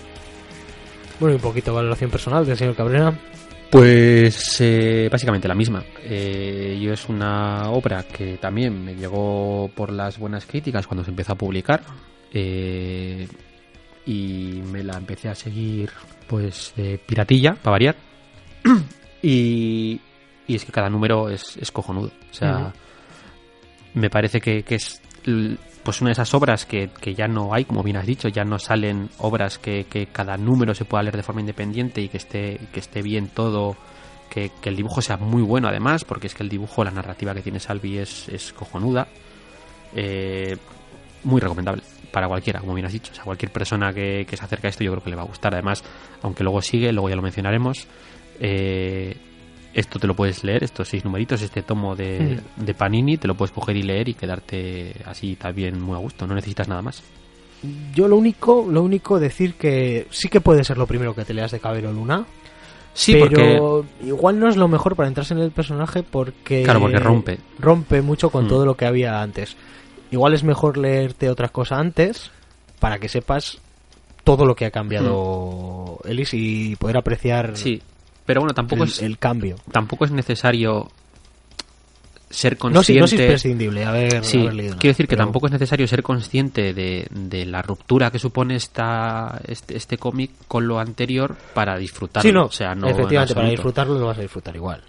Bueno, 1.19 1.33
y 1.33 1.35
un 1.37 1.41
poquito 1.41 1.71
de 1.71 1.75
valoración 1.77 2.09
personal 2.11 2.45
del 2.45 2.55
señor 2.57 2.75
Cabrera. 2.75 3.13
Pues 3.73 4.61
eh, 4.61 5.09
básicamente 5.11 5.47
la 5.47 5.55
misma. 5.55 5.83
Eh, 6.03 6.79
yo 6.79 6.93
es 6.93 7.09
una 7.09 7.71
obra 7.71 8.03
que 8.03 8.37
también 8.37 8.85
me 8.85 8.93
llegó 8.93 9.67
por 9.73 9.91
las 9.91 10.19
buenas 10.19 10.45
críticas 10.45 10.85
cuando 10.85 11.03
se 11.03 11.09
empezó 11.09 11.33
a 11.33 11.35
publicar. 11.35 11.81
eh, 12.31 13.27
y 14.05 14.61
me 14.71 14.83
la 14.83 14.97
empecé 14.97 15.29
a 15.29 15.33
seguir 15.33 15.89
pues 16.27 16.71
de 16.75 16.99
piratilla, 16.99 17.55
para 17.55 17.71
variar. 17.71 17.95
y, 19.23 19.99
y 20.45 20.55
es 20.55 20.65
que 20.65 20.71
cada 20.71 20.91
número 20.91 21.31
es, 21.31 21.57
es 21.57 21.71
cojonudo. 21.71 22.11
O 22.29 22.33
sea, 22.33 22.71
me 23.95 24.11
parece 24.11 24.39
que, 24.39 24.61
que 24.61 24.75
es 24.75 25.01
pues 25.83 26.01
una 26.01 26.09
de 26.09 26.13
esas 26.13 26.33
obras 26.33 26.65
que, 26.65 26.89
que 26.99 27.13
ya 27.13 27.27
no 27.27 27.53
hay, 27.53 27.65
como 27.65 27.83
bien 27.83 27.97
has 27.97 28.05
dicho, 28.05 28.27
ya 28.29 28.43
no 28.43 28.59
salen 28.59 29.09
obras 29.17 29.57
que, 29.57 29.85
que 29.85 30.07
cada 30.07 30.37
número 30.37 30.73
se 30.73 30.85
pueda 30.85 31.03
leer 31.03 31.17
de 31.17 31.23
forma 31.23 31.41
independiente 31.41 32.01
y 32.01 32.09
que 32.09 32.17
esté, 32.17 32.59
que 32.71 32.79
esté 32.79 33.01
bien 33.01 33.27
todo, 33.27 33.75
que, 34.29 34.51
que 34.61 34.69
el 34.69 34.75
dibujo 34.75 35.01
sea 35.01 35.17
muy 35.17 35.41
bueno 35.41 35.67
además, 35.67 36.05
porque 36.05 36.27
es 36.27 36.35
que 36.35 36.43
el 36.43 36.49
dibujo, 36.49 36.83
la 36.83 36.91
narrativa 36.91 37.33
que 37.33 37.41
tiene 37.41 37.59
Salvi 37.59 37.97
es, 37.97 38.29
es 38.29 38.53
cojonuda. 38.53 39.07
Eh, 39.95 40.57
muy 41.23 41.39
recomendable 41.39 41.83
para 42.11 42.27
cualquiera, 42.27 42.59
como 42.59 42.73
bien 42.73 42.85
has 42.85 42.93
dicho. 42.93 43.11
O 43.11 43.15
sea, 43.15 43.23
cualquier 43.23 43.51
persona 43.51 43.93
que, 43.93 44.25
se 44.29 44.43
acerque 44.43 44.67
a 44.67 44.69
esto 44.69 44.83
yo 44.83 44.91
creo 44.91 45.03
que 45.03 45.09
le 45.09 45.15
va 45.15 45.23
a 45.23 45.25
gustar. 45.25 45.53
Además, 45.53 45.83
aunque 46.21 46.43
luego 46.43 46.61
sigue, 46.61 46.91
luego 46.91 47.09
ya 47.09 47.15
lo 47.15 47.21
mencionaremos, 47.21 47.87
eh, 48.39 49.15
esto 49.73 49.99
te 49.99 50.07
lo 50.07 50.15
puedes 50.15 50.43
leer, 50.43 50.63
estos 50.63 50.87
seis 50.89 51.03
numeritos, 51.03 51.41
este 51.41 51.61
tomo 51.63 51.95
de, 51.95 52.39
de 52.57 52.73
Panini, 52.73 53.17
te 53.17 53.27
lo 53.27 53.35
puedes 53.35 53.51
coger 53.51 53.75
y 53.77 53.83
leer 53.83 54.09
y 54.09 54.13
quedarte 54.13 54.93
así 55.05 55.35
también 55.35 55.81
muy 55.81 55.95
a 55.95 55.99
gusto. 55.99 56.27
No 56.27 56.35
necesitas 56.35 56.67
nada 56.67 56.81
más. 56.81 57.01
Yo 57.95 58.07
lo 58.07 58.17
único, 58.17 58.65
lo 58.69 58.81
único 58.83 59.19
decir 59.19 59.53
que 59.55 60.07
sí 60.11 60.27
que 60.29 60.41
puede 60.41 60.63
ser 60.63 60.77
lo 60.77 60.85
primero 60.85 61.15
que 61.15 61.23
te 61.25 61.33
leas 61.33 61.51
de 61.51 61.59
Cabero 61.59 61.91
Luna. 61.93 62.25
Sí, 62.93 63.15
porque... 63.15 63.35
pero 63.35 63.85
igual 64.03 64.39
no 64.39 64.47
es 64.49 64.55
lo 64.57 64.67
mejor 64.67 64.95
para 64.95 65.07
entrarse 65.07 65.33
en 65.33 65.39
el 65.39 65.51
personaje 65.51 66.03
porque 66.03 66.61
Claro, 66.63 66.79
porque 66.81 66.99
rompe. 66.99 67.39
rompe 67.57 68.01
mucho 68.01 68.29
con 68.29 68.45
Mm. 68.45 68.49
todo 68.49 68.65
lo 68.65 68.75
que 68.77 68.85
había 68.85 69.21
antes. 69.21 69.55
Igual 70.11 70.33
es 70.35 70.43
mejor 70.43 70.77
leerte 70.77 71.29
otra 71.29 71.47
cosa 71.49 71.77
antes 71.79 72.29
para 72.79 72.99
que 72.99 73.09
sepas 73.09 73.57
todo 74.23 74.45
lo 74.45 74.55
que 74.55 74.65
ha 74.65 74.71
cambiado 74.71 75.99
Ellis 76.05 76.33
y 76.33 76.75
poder 76.75 76.97
apreciar 76.97 77.57
Sí, 77.57 77.81
pero 78.25 78.41
bueno, 78.41 78.53
tampoco 78.53 78.83
el, 78.83 78.89
es, 78.89 79.01
el 79.01 79.17
cambio. 79.17 79.57
tampoco 79.71 80.05
es 80.05 80.11
necesario 80.11 80.89
ser 82.29 82.53
No, 82.53 82.81
sí, 82.81 82.95
consciente... 82.95 82.99
no 82.99 83.05
es 83.05 83.13
imprescindible 83.13 83.85
haber, 83.85 84.23
Sí, 84.25 84.39
haber 84.39 84.53
leído 84.55 84.71
nada, 84.71 84.81
quiero 84.81 84.91
decir 84.93 85.05
que 85.07 85.15
pero- 85.15 85.25
tampoco 85.25 85.45
es 85.47 85.53
necesario 85.53 85.87
ser 85.87 86.01
consciente 86.01 86.73
de, 86.73 87.07
de 87.11 87.45
la 87.45 87.61
ruptura 87.61 88.09
que 88.09 88.17
supone 88.17 88.55
esta, 88.55 89.39
este, 89.47 89.77
este 89.77 89.97
cómic 89.99 90.31
con 90.47 90.67
lo 90.67 90.79
anterior 90.79 91.35
para 91.53 91.77
disfrutarlo. 91.77 92.27
Sí, 92.27 92.33
no, 92.33 92.45
o 92.45 92.51
sea, 92.51 92.73
no 92.73 92.87
en 92.87 92.93
efectivamente, 92.95 93.35
para 93.35 93.49
disfrutarlo 93.49 93.99
lo 93.99 94.07
vas 94.07 94.17
a 94.17 94.21
disfrutar 94.21 94.55
igual. 94.55 94.81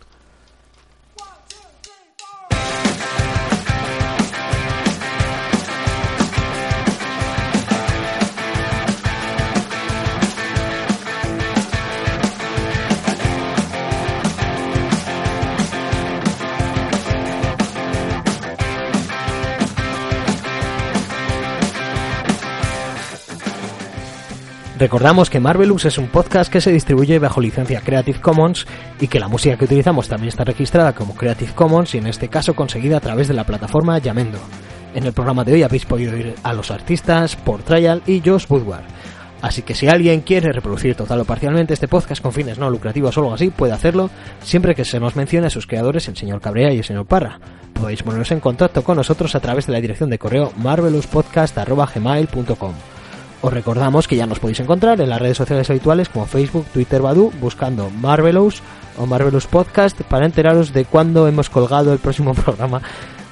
Recordamos 24.79 25.31
que 25.31 25.39
Marvelous 25.39 25.85
es 25.85 25.99
un 25.99 26.09
podcast 26.09 26.53
que 26.53 26.61
se 26.61 26.73
distribuye 26.73 27.21
bajo 27.21 27.41
licencia 27.41 27.81
Creative 27.81 28.21
Commons 28.21 28.67
y 29.01 29.07
que 29.07 29.21
la 29.21 29.29
música 29.29 29.57
que 29.57 29.67
utilizamos 29.67 30.09
también 30.09 30.31
está 30.31 30.43
registrada 30.43 30.93
como 30.95 31.15
Creative 31.15 31.53
Commons 31.55 31.95
y 31.95 31.99
en 31.99 32.09
este 32.09 32.27
caso 32.29 32.55
conseguida 32.55 32.97
a 32.97 33.01
través 33.01 33.29
de 33.29 33.35
la 33.35 33.45
plataforma 33.45 33.97
Yamendo. 33.99 34.39
En 34.93 35.05
el 35.05 35.13
programa 35.13 35.45
de 35.45 35.53
hoy 35.53 35.63
habéis 35.63 35.87
podido 35.87 36.15
oír 36.15 36.35
a 36.43 36.53
los 36.53 36.73
artistas 36.73 37.37
Por 37.37 37.63
Trial 37.63 38.03
y 38.07 38.21
Josh 38.25 38.47
Woodward. 38.49 38.83
Así 39.43 39.63
que 39.63 39.77
si 39.77 39.87
alguien 39.87 40.23
quiere 40.23 40.53
reproducir 40.53 40.97
total 40.97 41.21
o 41.21 41.25
parcialmente 41.25 41.75
este 41.75 41.87
podcast 41.87 42.21
con 42.21 42.33
fines 42.33 42.59
no 42.59 42.69
lucrativos 42.69 43.17
o 43.17 43.21
algo 43.21 43.35
así, 43.35 43.51
puede 43.51 43.75
hacerlo 43.75 44.11
siempre 44.43 44.75
que 44.75 44.85
se 44.85 44.99
nos 44.99 45.15
mencione 45.15 45.47
a 45.47 45.51
sus 45.51 45.69
creadores, 45.69 46.09
el 46.09 46.17
señor 46.17 46.41
Cabrea 46.41 46.73
y 46.73 46.79
el 46.79 46.85
señor 46.85 47.07
Parra. 47.07 47.39
Podéis 47.75 48.03
poneros 48.03 48.33
en 48.33 48.41
contacto 48.41 48.83
con 48.83 48.97
nosotros 48.97 49.37
a 49.37 49.41
través 49.41 49.67
de 49.67 49.73
la 49.73 49.81
dirección 49.81 50.11
de 50.11 50.19
correo 50.19 50.53
marvelouspodcast.gmail.com. 50.57 52.75
Os 53.45 53.53
recordamos 53.53 54.09
que 54.09 54.17
ya 54.17 54.27
nos 54.27 54.41
podéis 54.41 54.61
encontrar 54.61 55.03
en 55.03 55.11
las 55.11 55.21
redes 55.21 55.37
sociales 55.37 55.69
habituales 55.69 56.09
como 56.09 56.25
Facebook, 56.25 56.65
Twitter, 56.73 57.03
Badu, 57.03 57.31
buscando 57.43 57.91
Marvelous 57.91 58.63
o 58.97 59.05
Marvelous 59.05 59.47
Podcast 59.47 60.01
para 60.01 60.25
enteraros 60.25 60.73
de 60.73 60.87
cuándo 60.87 61.29
hemos 61.29 61.51
colgado 61.51 61.93
el 61.93 61.99
próximo 61.99 62.33
programa 62.45 62.81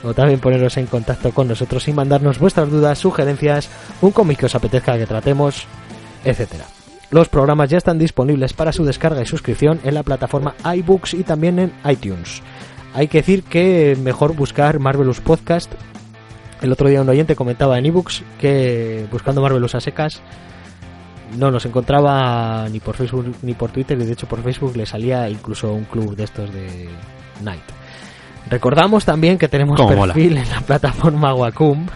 o 0.03 0.13
también 0.13 0.39
poneros 0.39 0.77
en 0.77 0.85
contacto 0.85 1.31
con 1.33 1.49
nosotros 1.49 1.89
y 1.89 1.95
mandarnos 1.95 2.39
vuestras 2.39 2.71
dudas, 2.71 2.99
sugerencias, 2.99 3.71
un 4.03 4.11
cómic 4.11 4.41
que 4.41 4.47
os 4.47 4.55
apetezca 4.55 4.99
que 4.99 5.07
tratemos, 5.07 5.65
etcétera. 6.27 6.67
Los 7.11 7.31
programas 7.31 7.71
ya 7.71 7.79
están 7.79 7.99
disponibles 7.99 8.53
para 8.53 8.75
su 8.75 8.85
descarga 8.85 9.23
y 9.23 9.27
suscripción 9.27 9.81
en 9.83 9.95
la 9.95 10.03
plataforma 10.03 10.55
iBooks 10.63 11.15
y 11.15 11.23
también 11.23 11.59
en 11.59 11.73
iTunes. 11.91 12.43
Hay 12.93 13.09
que 13.09 13.19
decir 13.19 13.45
que 13.45 13.97
mejor 13.99 14.37
buscar 14.37 14.79
Marvelous 14.79 15.23
Podcast 15.23 15.73
el 16.63 16.73
otro 16.73 16.89
día 16.89 17.03
un 17.03 17.09
oyente 17.09 17.37
comentaba 17.37 17.79
en 17.79 17.87
ebooks 17.87 18.23
que 18.39 19.07
buscando 19.11 19.43
Marvelous 19.43 19.75
a 19.75 19.81
secas 19.81 20.23
no 21.37 21.51
nos 21.51 21.67
encontraba 21.67 22.69
ni 22.71 22.81
por 22.81 22.95
Facebook 22.95 23.35
ni 23.43 23.55
por 23.55 23.71
Twitter 23.71 24.01
y 24.01 24.05
de 24.05 24.13
hecho 24.13 24.27
por 24.27 24.43
Facebook 24.43 24.77
le 24.77 24.87
salía 24.87 25.29
incluso 25.29 25.73
un 25.73 25.85
club 25.85 26.15
de 26.15 26.25
estos 26.25 26.53
de 26.53 26.89
Night. 27.43 27.63
Recordamos 28.51 29.05
también 29.05 29.39
que 29.39 29.49
tenemos 29.49 29.81
mola. 29.81 30.13
perfil 30.13 30.37
en 30.39 30.49
la 30.51 30.61
plataforma 30.61 31.35
Wacom. 31.35 31.87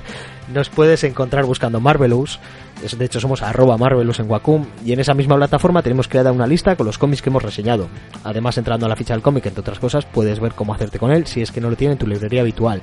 Nos 0.52 0.68
puedes 0.70 1.04
encontrar 1.04 1.44
buscando 1.44 1.80
Marvelous. 1.80 2.38
De 2.80 3.04
hecho, 3.04 3.20
somos 3.20 3.42
arroba 3.42 3.76
Marvelous 3.76 4.20
en 4.20 4.30
Wacom. 4.30 4.66
Y 4.84 4.92
en 4.92 5.00
esa 5.00 5.14
misma 5.14 5.36
plataforma 5.36 5.82
tenemos 5.82 6.08
creada 6.08 6.32
una 6.32 6.46
lista 6.46 6.76
con 6.76 6.86
los 6.86 6.98
cómics 6.98 7.22
que 7.22 7.30
hemos 7.30 7.42
reseñado. 7.42 7.88
Además, 8.22 8.58
entrando 8.58 8.86
a 8.86 8.88
la 8.88 8.96
ficha 8.96 9.14
del 9.14 9.22
cómic, 9.22 9.46
entre 9.46 9.60
otras 9.60 9.78
cosas, 9.78 10.04
puedes 10.04 10.40
ver 10.40 10.52
cómo 10.52 10.74
hacerte 10.74 10.98
con 10.98 11.10
él 11.10 11.26
si 11.26 11.42
es 11.42 11.50
que 11.50 11.60
no 11.60 11.70
lo 11.70 11.76
tiene 11.76 11.92
en 11.92 11.98
tu 11.98 12.06
librería 12.06 12.42
habitual. 12.42 12.80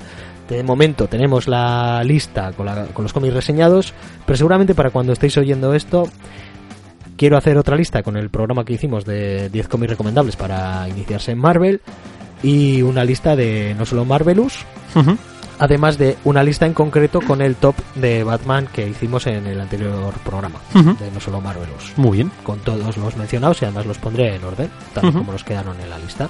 De 0.48 0.62
momento 0.62 1.06
tenemos 1.06 1.48
la 1.48 2.02
lista 2.04 2.52
con, 2.52 2.66
los 2.66 3.12
cómics 3.12 3.34
reseñados, 3.34 3.94
pero 4.26 4.36
seguramente 4.36 4.74
para 4.74 4.90
cuando 4.90 5.12
estéis 5.12 5.38
oyendo 5.38 5.72
esto 5.72 6.04
quiero 7.16 7.38
hacer 7.38 7.56
otra 7.56 7.76
lista 7.76 8.02
con 8.02 8.16
el 8.16 8.28
programa 8.28 8.64
que 8.64 8.74
hicimos 8.74 9.04
de 9.04 9.48
10 9.48 9.68
cómics 9.68 9.90
recomendables 9.92 10.36
para 10.36 10.86
iniciarse 10.88 11.32
en 11.32 11.38
Marvel 11.38 11.80
y 12.42 12.82
una 12.82 13.04
lista 13.04 13.36
de 13.36 13.74
no 13.78 13.86
solo 13.86 14.04
Marvelous. 14.04 14.66
Además 15.58 15.98
de 15.98 16.16
una 16.24 16.42
lista 16.42 16.66
en 16.66 16.74
concreto 16.74 17.20
con 17.20 17.40
el 17.42 17.56
top 17.56 17.74
de 17.94 18.24
Batman 18.24 18.68
que 18.72 18.88
hicimos 18.88 19.26
en 19.26 19.46
el 19.46 19.60
anterior 19.60 20.12
programa 20.24 20.58
de 20.72 21.10
no 21.10 21.20
solo 21.20 21.40
Marvelous 21.40 21.92
Muy 21.96 22.18
bien. 22.18 22.30
con 22.42 22.58
todos 22.60 22.96
los 22.96 23.16
mencionados 23.16 23.60
y 23.62 23.64
además 23.64 23.86
los 23.86 23.98
pondré 23.98 24.34
en 24.34 24.44
orden, 24.44 24.70
tal 24.92 25.06
Ujú. 25.06 25.18
como 25.18 25.32
los 25.32 25.44
quedaron 25.44 25.80
en 25.80 25.90
la 25.90 25.98
lista. 25.98 26.28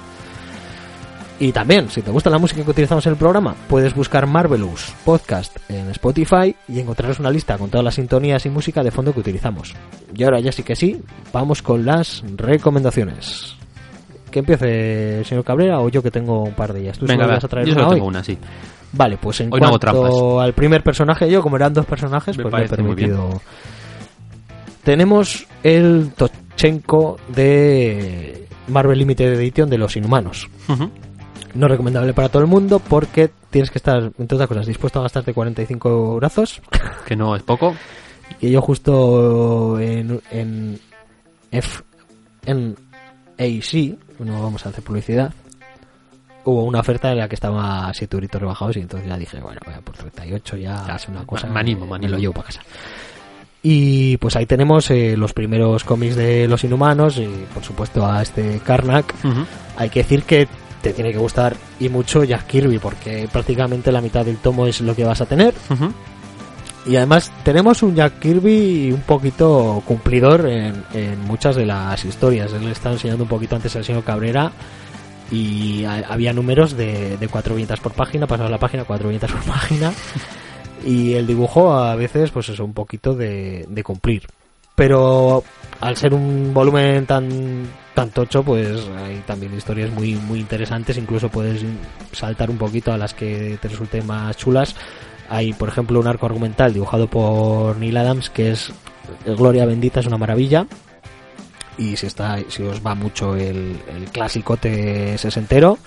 Y 1.37 1.51
también, 1.51 1.89
si 1.89 2.01
te 2.01 2.11
gusta 2.11 2.29
la 2.29 2.37
música 2.37 2.63
que 2.63 2.71
utilizamos 2.71 3.05
en 3.07 3.11
el 3.11 3.17
programa, 3.17 3.55
puedes 3.67 3.93
buscar 3.93 4.25
Marvelous 4.25 4.93
Podcast 5.03 5.57
en 5.69 5.89
Spotify 5.89 6.55
y 6.69 6.79
encontrarás 6.79 7.19
una 7.19 7.29
lista 7.29 7.57
con 7.57 7.69
todas 7.69 7.83
las 7.83 7.95
sintonías 7.95 8.45
y 8.45 8.49
música 8.49 8.81
de 8.83 8.91
fondo 8.91 9.13
que 9.13 9.19
utilizamos. 9.19 9.73
Y 10.15 10.23
ahora 10.23 10.39
ya 10.39 10.53
sí 10.53 10.63
que 10.63 10.77
sí, 10.77 11.01
vamos 11.33 11.61
con 11.61 11.83
las 11.85 12.23
recomendaciones. 12.37 13.53
Que 14.31 14.39
empiece 14.39 15.19
el 15.19 15.25
señor 15.25 15.43
Cabrera 15.43 15.81
o 15.81 15.89
yo 15.89 16.01
que 16.01 16.09
tengo 16.11 16.43
un 16.43 16.53
par 16.53 16.71
de 16.71 16.81
ellas. 16.81 16.97
¿Tú 16.99 17.05
Venga, 17.05 17.23
solo 17.23 17.27
va. 17.27 17.35
vas 17.35 17.43
a 17.43 17.47
traer 17.49 17.67
Yo 17.67 17.73
una 17.73 17.81
solo 17.81 17.89
hoy? 17.89 17.95
tengo 17.95 18.07
una, 18.07 18.23
sí. 18.23 18.37
Vale, 18.95 19.17
pues 19.17 19.41
en 19.41 19.53
Hoy 19.53 19.59
cuanto 19.59 20.39
al 20.39 20.53
primer 20.53 20.81
personaje, 20.83 21.29
yo 21.29 21.41
como 21.41 21.57
eran 21.57 21.73
dos 21.73 21.85
personajes, 21.85 22.37
Me 22.37 22.43
pues 22.43 22.53
me 22.53 22.65
he 22.65 22.69
permitido. 22.69 23.41
Tenemos 24.83 25.47
el 25.63 26.11
Tochenko 26.15 27.17
de 27.27 28.47
Marvel 28.67 28.99
Limited 28.99 29.33
Edition 29.33 29.69
de 29.69 29.77
los 29.77 29.95
Inhumanos. 29.95 30.49
No 31.53 31.67
recomendable 31.67 32.13
para 32.13 32.29
todo 32.29 32.41
el 32.41 32.47
mundo 32.47 32.79
porque 32.79 33.31
tienes 33.49 33.71
que 33.71 33.79
estar, 33.79 34.11
entre 34.17 34.35
otras 34.35 34.47
cosas, 34.47 34.65
dispuesto 34.67 34.99
a 34.99 35.03
gastarte 35.03 35.33
45 35.33 36.15
brazos. 36.17 36.61
Que 37.05 37.15
no 37.15 37.35
es 37.35 37.43
poco. 37.43 37.75
Y 38.41 38.51
yo 38.51 38.61
justo 38.61 39.79
en, 39.79 40.21
en 40.31 40.79
F 41.51 41.83
en 42.45 42.75
AC, 43.37 43.97
no 44.19 44.41
vamos 44.41 44.65
a 44.65 44.69
hacer 44.69 44.83
publicidad, 44.83 45.33
hubo 46.45 46.63
una 46.63 46.79
oferta 46.79 47.11
en 47.11 47.17
la 47.19 47.27
que 47.27 47.35
estaba 47.35 47.91
7 47.93 48.15
euritos 48.15 48.39
rebajados 48.41 48.77
y 48.77 48.79
entonces 48.79 49.07
ya 49.09 49.17
dije, 49.17 49.39
bueno, 49.41 49.59
vaya, 49.65 49.81
por 49.81 49.95
38 49.97 50.57
ya 50.57 50.83
Ya, 50.87 50.95
es 50.95 51.07
una 51.07 51.25
cosa, 51.25 51.47
me 51.47 51.59
animo, 51.59 51.81
me 51.85 51.91
me 51.91 51.95
animo. 51.97 52.11
lo 52.13 52.17
llevo 52.19 52.33
para 52.33 52.47
casa. 52.47 52.61
Y 53.63 54.17
pues 54.17 54.35
ahí 54.35 54.45
tenemos 54.45 54.91
eh, 54.91 55.15
los 55.17 55.33
primeros 55.33 55.83
cómics 55.83 56.15
de 56.15 56.47
los 56.47 56.63
inhumanos 56.63 57.17
y 57.17 57.27
por 57.53 57.63
supuesto 57.63 58.05
a 58.05 58.21
este 58.21 58.59
Karnak. 58.63 59.13
Ujú. 59.23 59.45
Hay 59.77 59.89
que 59.89 60.01
decir 60.03 60.23
que 60.23 60.47
te 60.83 60.93
tiene 60.93 61.11
que 61.11 61.17
gustar 61.17 61.55
y 61.79 61.89
mucho 61.89 62.23
Jack 62.23 62.45
Kirby 62.45 62.77
porque 62.77 63.27
prácticamente 63.31 63.91
la 63.91 64.01
mitad 64.01 64.23
del 64.23 64.37
tomo 64.37 64.67
es 64.67 64.81
lo 64.81 64.95
que 64.95 65.03
vas 65.03 65.19
a 65.21 65.25
tener. 65.25 65.55
Ujú. 65.71 65.91
Y 66.85 66.95
además 66.97 67.31
tenemos 67.43 67.81
un 67.81 67.95
Jack 67.95 68.19
Kirby 68.19 68.91
un 68.91 69.01
poquito 69.01 69.81
cumplidor 69.87 70.47
en, 70.47 70.83
en 70.93 71.19
muchas 71.21 71.55
de 71.55 71.65
las 71.65 72.05
historias. 72.05 72.53
Él 72.53 72.65
le 72.65 72.71
estaba 72.71 72.93
enseñando 72.93 73.23
un 73.23 73.29
poquito 73.29 73.55
antes 73.55 73.75
al 73.75 73.83
señor 73.83 74.03
Cabrera 74.03 74.51
y 75.31 75.83
ha- 75.85 76.05
había 76.09 76.33
números 76.33 76.75
de, 76.77 77.17
de 77.17 77.27
cuatro 77.27 77.55
viñetas 77.55 77.79
por 77.79 77.93
página, 77.93 78.27
pasabas 78.27 78.51
la 78.51 78.57
página, 78.59 78.83
cuatro 78.83 79.09
viñetas 79.09 79.31
por 79.31 79.43
página. 79.43 79.91
Y 80.85 81.13
el 81.13 81.25
dibujo 81.25 81.73
a 81.73 81.95
veces 81.95 82.31
pues 82.31 82.49
es 82.49 82.59
un 82.59 82.73
poquito 82.73 83.13
de, 83.15 83.65
de 83.67 83.83
cumplir. 83.83 84.23
Pero 84.75 85.43
al 85.79 85.95
ser 85.95 86.13
un 86.13 86.53
volumen 86.53 87.05
tan 87.05 87.65
tan 87.93 88.09
tocho, 88.09 88.43
pues 88.43 88.85
hay 88.97 89.23
también 89.25 89.55
historias 89.55 89.89
muy 89.91 90.15
muy 90.15 90.39
interesantes. 90.39 90.97
Incluso 90.97 91.29
puedes 91.29 91.63
saltar 92.11 92.49
un 92.49 92.57
poquito 92.57 92.91
a 92.91 92.97
las 92.97 93.13
que 93.13 93.57
te 93.61 93.67
resulten 93.69 94.05
más 94.05 94.35
chulas. 94.37 94.75
Hay, 95.29 95.53
por 95.53 95.69
ejemplo, 95.69 95.99
un 95.99 96.07
arco 96.07 96.25
argumental 96.25 96.73
dibujado 96.73 97.07
por 97.07 97.77
Neil 97.77 97.95
Adams 97.97 98.29
que 98.29 98.51
es 98.51 98.71
Gloria 99.25 99.65
Bendita, 99.65 100.01
es 100.01 100.05
una 100.07 100.17
maravilla. 100.17 100.67
Y 101.77 101.95
si 101.97 102.07
está, 102.07 102.37
si 102.47 102.63
os 102.63 102.85
va 102.85 102.95
mucho 102.95 103.35
el, 103.35 103.77
el 103.93 104.05
clasicote 104.11 105.17
sesentero, 105.17 105.77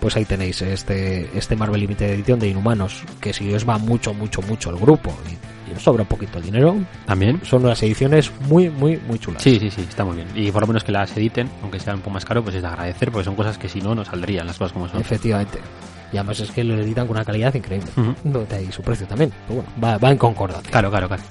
pues 0.00 0.16
ahí 0.16 0.24
tenéis 0.24 0.60
este, 0.62 1.30
este 1.36 1.56
Marvel 1.56 1.80
Limited 1.80 2.10
Edition 2.10 2.38
de 2.38 2.48
Inhumanos, 2.48 3.02
que 3.20 3.32
si 3.32 3.52
os 3.52 3.68
va 3.68 3.78
mucho, 3.78 4.14
mucho, 4.14 4.42
mucho 4.42 4.70
el 4.70 4.76
grupo 4.76 5.14
y, 5.28 5.70
y 5.70 5.74
os 5.76 5.82
sobra 5.82 6.02
un 6.02 6.08
poquito 6.08 6.38
el 6.38 6.44
dinero, 6.44 6.76
También. 7.06 7.40
son 7.44 7.64
unas 7.64 7.82
ediciones 7.82 8.30
muy, 8.48 8.70
muy, 8.70 8.98
muy 9.06 9.18
chulas. 9.18 9.42
Sí, 9.42 9.58
sí, 9.60 9.70
sí, 9.70 9.82
está 9.88 10.04
muy 10.04 10.16
bien. 10.16 10.28
Y 10.34 10.50
por 10.52 10.62
lo 10.62 10.66
menos 10.68 10.84
que 10.84 10.92
las 10.92 11.14
editen, 11.16 11.48
aunque 11.62 11.78
sea 11.80 11.94
un 11.94 12.00
poco 12.00 12.10
más 12.10 12.24
caro, 12.24 12.42
pues 12.42 12.56
es 12.56 12.62
de 12.62 12.68
agradecer, 12.68 13.10
porque 13.10 13.24
son 13.24 13.36
cosas 13.36 13.56
que 13.58 13.68
si 13.68 13.80
no, 13.80 13.94
no 13.94 14.04
saldrían 14.04 14.46
las 14.46 14.56
cosas 14.58 14.72
como 14.72 14.88
son. 14.88 15.00
Efectivamente. 15.00 15.58
Y 16.12 16.16
además 16.16 16.40
es 16.40 16.50
que 16.50 16.64
lo 16.64 16.74
editan 16.74 17.06
con 17.06 17.16
una 17.16 17.24
calidad 17.24 17.54
increíble. 17.54 17.88
Ujú. 17.96 18.14
No, 18.24 18.44
ahí 18.54 18.72
su 18.72 18.82
precio 18.82 19.06
también. 19.06 19.32
Pero 19.46 19.62
bueno, 19.62 19.70
va, 19.82 19.96
va 19.98 20.10
en 20.10 20.18
concordancia. 20.18 20.70
Claro, 20.70 20.90
claro, 20.90 21.06
claro. 21.08 21.22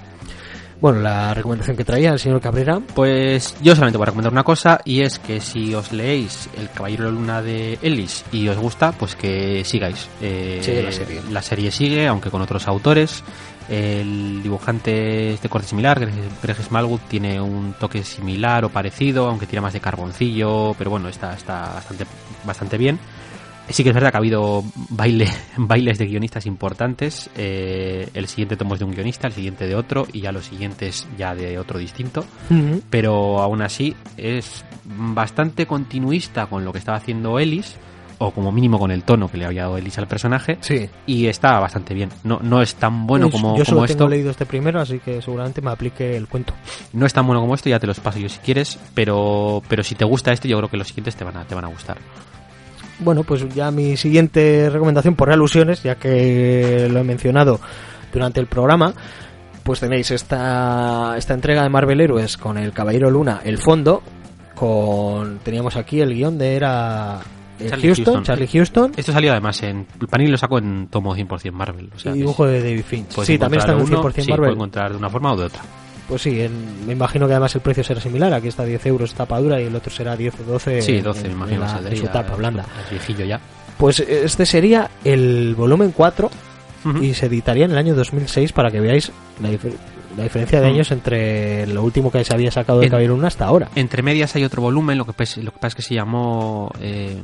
Bueno, 0.81 1.01
la 1.01 1.33
recomendación 1.33 1.75
que 1.75 1.83
traía 1.83 2.11
el 2.11 2.19
señor 2.19 2.39
Cabrera. 2.39 2.79
Pues 2.95 3.55
yo 3.61 3.75
solamente 3.75 3.97
voy 3.97 4.05
a 4.05 4.07
recomendar 4.07 4.31
una 4.31 4.45
cosa 4.45 4.79
y 4.85 5.01
es 5.01 5.19
que 5.19 5.41
si 5.41 5.75
os 5.75 5.91
leéis 5.91 6.49
El 6.57 6.69
Caballero 6.69 7.05
de 7.05 7.11
la 7.11 7.15
Luna 7.17 7.41
de 7.41 7.77
Ellis 7.81 8.23
y 8.31 8.47
os 8.47 8.57
gusta, 8.57 8.93
pues 8.93 9.15
que 9.17 9.63
sigáis. 9.65 10.07
Eh, 10.21 10.59
Sigue 10.63 10.81
la 10.81 10.91
serie. 10.93 11.21
La 11.31 11.41
serie 11.41 11.71
sigue, 11.71 12.07
aunque 12.07 12.29
con 12.29 12.41
otros 12.41 12.65
autores. 12.69 13.23
El 13.67 14.41
dibujante 14.41 15.33
es 15.33 15.41
de 15.41 15.49
corte 15.49 15.67
similar, 15.67 15.99
Greg, 15.99 16.13
Greg 16.41 16.57
Smallwood 16.57 17.01
tiene 17.07 17.39
un 17.39 17.73
toque 17.73 18.03
similar 18.03 18.65
o 18.65 18.69
parecido, 18.69 19.27
aunque 19.27 19.45
tira 19.45 19.61
más 19.61 19.73
de 19.73 19.79
carboncillo, 19.79 20.73
pero 20.77 20.89
bueno, 20.89 21.07
está, 21.07 21.35
está 21.35 21.73
bastante, 21.75 22.05
bastante 22.45 22.77
bien. 22.79 22.97
Sí 23.69 23.83
que 23.83 23.89
es 23.89 23.95
verdad 23.95 24.11
que 24.11 24.17
ha 24.17 24.19
habido 24.19 24.63
baile, 24.89 25.27
bailes 25.57 25.97
de 25.97 26.05
guionistas 26.07 26.45
importantes. 26.45 27.29
eh, 27.35 28.09
el 28.13 28.27
siguiente 28.27 28.55
tomo 28.57 28.73
es 28.73 28.79
de 28.79 28.85
un 28.85 28.91
guionista, 28.93 29.27
el 29.27 29.33
siguiente 29.33 29.67
de 29.67 29.75
otro 29.75 30.07
y 30.11 30.21
ya 30.21 30.31
los 30.31 30.45
siguientes 30.45 31.07
ya 31.17 31.35
de 31.35 31.57
otro 31.59 31.77
distinto 31.79 32.25
pero 32.89 33.39
aún 33.39 33.61
así 33.61 33.95
es 34.17 34.65
bastante 34.85 35.65
continuista 35.65 36.47
con 36.47 36.65
lo 36.65 36.71
que 36.71 36.79
estaba 36.79 36.97
haciendo 36.97 37.39
Ellis, 37.39 37.75
o 38.21 38.31
como 38.31 38.51
mínimo 38.51 38.77
con 38.79 38.91
el 38.91 39.03
tono 39.03 39.29
que 39.29 39.37
le 39.37 39.45
había 39.45 39.61
dado 39.63 39.77
Ellis 39.77 39.97
al 39.97 40.07
personaje, 40.07 40.57
Sí. 40.61 40.89
y 41.05 41.27
está 41.27 41.57
bastante 41.59 41.93
bien. 41.93 42.09
No, 42.23 42.39
no 42.41 42.61
es 42.61 42.75
tan 42.75 43.07
bueno 43.07 43.27
Yo- 43.27 43.31
como, 43.31 43.57
yo 43.57 43.63
solo 43.63 43.77
como 43.77 43.87
tengo 43.87 44.03
esto, 44.03 44.09
leído 44.09 44.31
este 44.31 44.45
primero, 44.45 44.81
así 44.81 44.99
que 44.99 45.21
seguramente 45.21 45.61
me 45.61 45.71
aplique 45.71 46.17
el 46.17 46.27
cuento. 46.27 46.53
no 46.93 47.05
es 47.05 47.13
tan 47.13 47.25
bueno 47.25 47.39
como 47.41 47.55
esto, 47.55 47.69
ya 47.69 47.79
te 47.79 47.87
los 47.87 47.99
paso 48.01 48.19
yo 48.19 48.27
si 48.27 48.39
quieres, 48.39 48.77
pero, 48.93 49.61
pero 49.69 49.83
si 49.83 49.95
te 49.95 50.03
gusta 50.05 50.33
este, 50.33 50.49
yo 50.49 50.57
creo 50.57 50.69
que 50.69 50.77
los 50.77 50.87
siguientes 50.87 51.15
te 51.15 51.23
van 51.23 51.37
a, 51.37 51.45
te 51.45 51.55
van 51.55 51.63
a 51.65 51.69
gustar. 51.69 51.97
Bueno, 52.99 53.23
pues 53.23 53.47
ya 53.53 53.71
mi 53.71 53.95
siguiente 53.97 54.69
recomendación 54.69 55.15
por 55.15 55.31
alusiones, 55.31 55.83
ya 55.83 55.95
que 55.95 56.87
lo 56.91 56.99
he 56.99 57.03
mencionado 57.03 57.59
durante 58.11 58.39
el 58.39 58.47
programa, 58.47 58.93
pues 59.63 59.79
tenéis 59.79 60.11
esta, 60.11 61.15
esta 61.17 61.33
entrega 61.33 61.63
de 61.63 61.69
Marvel 61.69 62.01
Héroes 62.01 62.37
con 62.37 62.57
el 62.57 62.73
Caballero 62.73 63.09
Luna, 63.09 63.41
el 63.43 63.57
fondo, 63.57 64.01
con 64.55 65.39
teníamos 65.39 65.77
aquí 65.77 66.01
el 66.01 66.13
guion 66.13 66.37
de 66.37 66.55
era 66.55 67.19
eh, 67.59 67.69
Charlie 67.69 67.87
Houston, 67.87 68.05
Houston. 68.05 68.23
Charlie 68.23 68.47
Houston, 68.47 68.91
Esto 68.95 69.11
salió 69.11 69.31
además 69.31 69.61
en... 69.63 69.85
El 69.99 70.07
panel 70.07 70.31
lo 70.31 70.37
saco 70.37 70.57
en 70.57 70.87
tomo 70.87 71.15
100% 71.15 71.51
Marvel. 71.51 71.89
O 71.95 71.99
sea, 71.99 72.11
y 72.11 72.13
que 72.13 72.19
dibujo 72.19 72.45
de 72.45 72.61
David 72.61 72.83
Finch. 72.83 73.11
Sí, 73.23 73.37
también 73.37 73.59
está 73.59 73.73
en 73.73 73.79
encontrar 73.79 73.79
el 73.79 73.83
uno, 73.83 74.03
100% 74.03 74.13
sí, 74.13 74.29
Marvel. 74.29 74.37
puedes 74.37 74.55
encontrar 74.55 74.91
de 74.91 74.97
una 74.97 75.09
forma 75.09 75.33
o 75.33 75.37
de 75.37 75.45
otra. 75.45 75.61
Pues 76.09 76.23
sí, 76.23 76.41
en- 76.41 76.85
me 76.87 76.93
imagino 76.93 77.27
que 77.27 77.33
además 77.33 77.53
el 77.55 77.61
precio 77.61 77.83
será 77.83 78.01
similar. 78.01 78.33
Aquí 78.33 78.47
está 78.49 78.65
10 78.65 78.83
euros 78.87 79.13
tapa 79.13 79.39
dura 79.39 79.61
y 79.61 79.65
el 79.65 79.75
otro 79.75 79.91
será 79.91 80.17
10 80.17 80.33
o 80.41 80.43
12. 80.43 80.81
Sí, 80.81 80.97
en- 80.97 81.03
12 81.03 81.21
me 81.21 81.27
en 81.27 81.31
imagino. 81.33 81.59
la- 81.81 81.89
en 81.89 81.95
su 81.97 82.07
tapa 82.07 82.35
blanda. 82.35 82.65
Es 82.83 82.89
viejillo 82.89 83.25
ya. 83.25 83.39
Pues 83.77 83.99
este 84.01 84.45
sería 84.45 84.89
el 85.05 85.53
volumen 85.55 85.93
4 85.95 86.29
Ujú. 86.83 86.97
y 87.03 87.13
se 87.13 87.27
editaría 87.27 87.65
en 87.65 87.71
el 87.71 87.77
año 87.77 87.93
2006 87.95 88.51
para 88.51 88.71
que 88.71 88.79
veáis 88.81 89.11
la, 89.41 89.49
difer- 89.51 89.75
la 90.17 90.23
diferencia 90.23 90.59
de 90.59 90.67
años 90.67 90.91
entre 90.91 91.67
lo 91.67 91.83
último 91.83 92.11
que 92.11 92.23
se 92.25 92.33
había 92.33 92.51
sacado 92.51 92.79
de 92.79 92.89
Caballero 92.89 93.15
Luna 93.15 93.27
hasta 93.27 93.45
ahora. 93.45 93.69
Entre 93.75 94.01
medias 94.01 94.35
hay 94.35 94.43
otro 94.43 94.61
volumen, 94.63 94.97
lo 94.97 95.05
que, 95.05 95.13
pes- 95.13 95.37
lo 95.37 95.51
que 95.51 95.57
pasa 95.59 95.67
es 95.67 95.75
que 95.75 95.81
se 95.83 95.93
llamó 95.93 96.71
eh, 96.81 97.17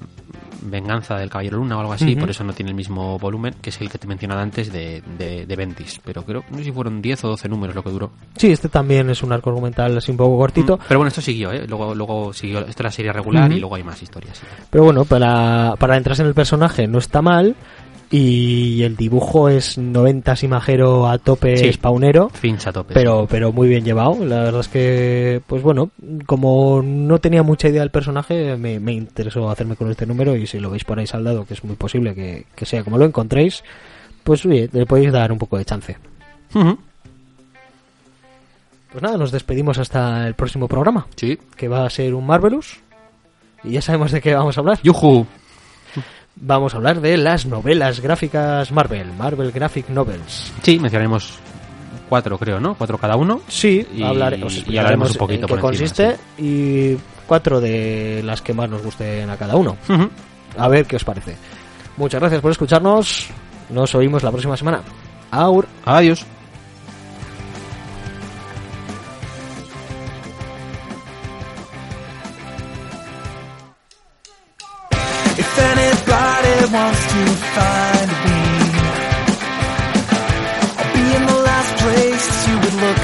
Venganza 0.62 1.18
del 1.18 1.30
Caballero 1.30 1.58
Luna 1.58 1.78
o 1.78 1.82
algo 1.82 1.94
así, 1.94 2.16
por 2.16 2.30
eso 2.30 2.44
no 2.44 2.54
tiene 2.54 2.70
el 2.72 2.76
mismo 2.76 3.18
volumen, 3.20 3.56
que 3.62 3.70
es 3.70 3.82
el 3.82 3.90
que 3.90 3.98
te 3.98 4.08
mencionaba 4.08 4.42
antes 4.42 4.72
de, 4.72 5.02
de, 5.18 5.46
de 5.46 5.56
Ventis. 5.56 6.00
Pero 6.04 6.24
creo, 6.24 6.44
no 6.52 6.58
sé 6.58 6.66
si 6.66 6.72
fueron 6.72 7.02
10 7.02 7.24
o 7.26 7.28
12 7.30 7.50
números 7.50 7.76
lo 7.76 7.84
que 7.84 7.90
duró. 7.90 8.12
Sí, 8.38 8.52
este 8.52 8.70
también 8.70 9.10
es 9.10 9.24
un 9.24 9.32
arco 9.32 9.50
argumental 9.50 9.98
así 9.98 10.12
un 10.12 10.18
poco 10.18 10.38
cortito, 10.38 10.78
Mm, 10.78 10.82
Pero 10.88 11.00
bueno, 11.00 11.08
esto 11.10 11.22
siguió, 11.22 11.52
¿eh? 11.52 11.66
Luego, 11.68 11.94
luego 11.96 12.34
siguió, 12.34 12.60
esto 12.60 12.70
es 12.82 12.84
la 12.84 12.92
serie 12.92 13.12
regular 13.14 13.52
y 13.52 13.60
luego 13.60 13.76
hay 13.76 13.84
más 13.84 14.02
historias. 14.02 14.38
sí. 14.38 14.46
pero 14.70 14.84
bueno, 14.86 15.06
para, 15.06 15.76
para 15.78 15.98
entrarse 15.98 16.22
en 16.22 16.28
el 16.30 16.34
personaje 16.34 16.88
no 16.88 16.98
está 17.00 17.22
mal 17.22 17.56
y 18.12 18.84
el 18.84 18.96
dibujo 18.96 19.50
es 19.50 19.78
90 19.78 20.36
imajero 20.44 21.08
a 21.08 21.18
tope 21.18 21.58
Sí. 21.58 21.74
spawnero. 21.74 22.30
Finch 22.30 22.68
a 22.68 22.72
tope. 22.72 22.94
pero 22.94 23.26
pero 23.30 23.52
muy 23.52 23.68
bien 23.68 23.84
llevado 23.84 24.24
la 24.24 24.44
verdad 24.44 24.62
es 24.62 24.68
que 24.68 25.42
pues 25.48 25.64
bueno 25.64 25.90
como 26.28 26.82
no 26.84 27.20
tenía 27.20 27.42
mucha 27.44 27.68
idea 27.68 27.82
del 27.82 27.90
personaje 27.90 28.56
me, 28.58 28.80
me 28.80 28.94
interesó 28.94 29.50
hacerme 29.50 29.76
con 29.76 29.90
este 29.90 30.06
número 30.06 30.36
y 30.36 30.46
si 30.46 30.60
lo 30.60 30.70
veis 30.70 30.84
por 30.84 31.00
ahí 31.00 31.08
saldado 31.08 31.46
que 31.46 31.56
es 31.56 31.64
muy 31.64 31.76
posible 31.76 32.14
que, 32.14 32.46
que 32.56 32.66
sea 32.66 32.84
como 32.84 32.98
lo 33.00 33.06
encontréis 33.06 33.64
pues 34.24 34.46
oye, 34.46 34.70
le 34.72 34.86
podéis 34.86 35.12
dar 35.12 35.32
un 35.32 35.38
poco 35.40 35.58
de 35.58 35.66
chance 35.66 35.98
pues 38.92 39.02
nada 39.04 39.18
nos 39.18 39.32
despedimos 39.32 39.78
hasta 39.78 40.28
el 40.28 40.36
próximo 40.36 40.68
programa 40.68 41.08
Sí. 41.16 41.38
que 41.58 41.68
va 41.68 41.86
a 41.86 41.90
ser 41.90 42.14
un 42.14 42.26
Marvelous 42.26 42.78
y 43.64 43.72
ya 43.72 43.82
sabemos 43.82 44.12
de 44.12 44.22
qué 44.22 44.34
vamos 44.36 44.58
a 44.58 44.62
hablar 44.62 44.80
Yuhu. 44.84 45.26
Vamos 46.36 46.74
a 46.74 46.78
hablar 46.78 47.02
de 47.02 47.18
las 47.18 47.46
novelas 47.46 48.00
gráficas 48.00 48.72
Marvel 48.72 49.12
Marvel 49.18 49.52
Graphic 49.52 49.90
Novels 49.90 50.52
Sí, 50.62 50.80
mencionaremos 50.80 51.40
cuatro 52.10 52.38
creo, 52.38 52.60
¿no? 52.60 52.76
Cuatro 52.76 52.98
cada 52.98 53.16
uno. 53.16 53.42
Sí, 53.48 53.86
Y- 53.96 54.04
hablaremos, 54.04 54.64
y 54.68 54.78
hablaremos 54.78 55.12
un 55.12 55.18
poquito 55.18 55.42
en 55.42 55.48
qué 55.48 55.56
por 55.62 55.74
encima, 55.74 55.90
consiste 55.98 56.18
y 56.38 56.98
cuatro 57.26 57.60
de 57.60 58.22
las 58.24 58.42
que 58.42 58.54
más 58.54 58.70
nos 58.70 58.84
gusten 58.84 59.30
a 59.30 59.38
cada 59.38 59.56
uno. 59.56 59.76
A 60.58 60.68
ver 60.68 60.86
qué 60.86 60.96
os 60.98 61.04
parece. 61.04 61.36
Muchas 61.98 62.20
gracias 62.22 62.42
por 62.42 62.52
escucharnos. 62.52 63.28
Nos 63.72 63.96
oímos 63.96 64.22
la 64.22 64.30
próxima 64.32 64.56
semana. 64.56 64.82
Aur. 65.32 65.68
Adiós. 65.86 66.26
If 75.38 75.95
anybody 76.66 76.84
wants 76.84 77.06
to 77.14 77.26
find 77.56 78.10
me, 78.26 78.42
I'll 80.78 80.94
be 80.94 81.06
in 81.16 81.24
the 81.26 81.40
last 81.46 81.72
place 81.84 82.48
you 82.48 82.56
would 82.64 82.78
look. 82.86 83.04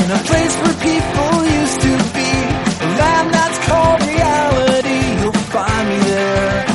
In 0.00 0.10
a 0.10 0.20
place 0.28 0.54
where 0.60 0.76
people 0.90 1.34
used 1.60 1.80
to 1.80 1.92
be, 2.12 2.32
a 2.80 2.88
land 2.98 3.28
that's 3.32 3.58
called 3.66 4.00
reality. 4.02 5.00
You'll 5.20 5.42
find 5.54 5.88
me 5.88 5.98
there. 6.10 6.66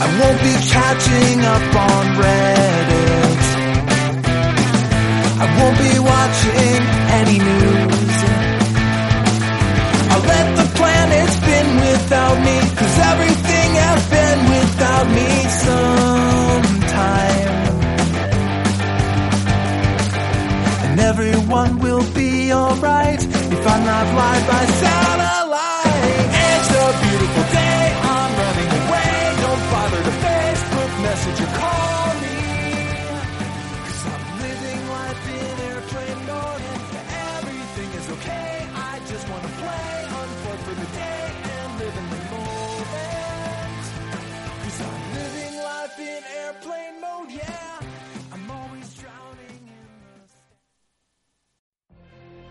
I 0.00 0.06
won't 0.20 0.40
be 0.46 0.54
catching 0.74 1.38
up 1.54 1.74
on 1.90 2.04
Reddit. 2.22 3.42
I 5.42 5.46
won't 5.58 5.78
be 5.78 5.98
watching 5.98 6.82
any 7.18 7.38
news. 7.38 8.01
Let 10.30 10.46
the 10.56 10.66
planet 10.78 11.28
spin 11.38 11.66
without 11.76 12.36
me, 12.46 12.56
cause 12.78 12.98
everything 13.12 13.68
has 13.84 14.00
been 14.16 14.40
without 14.54 15.06
me 15.18 15.30
sometime. 15.66 17.52
And 20.84 21.00
everyone 21.00 21.78
will 21.78 22.06
be 22.14 22.52
alright 22.52 23.22
if 23.24 23.66
I'm 23.66 23.84
not 23.84 24.06
live 24.14 24.46
by 24.46 24.64
satellite. 24.66 25.41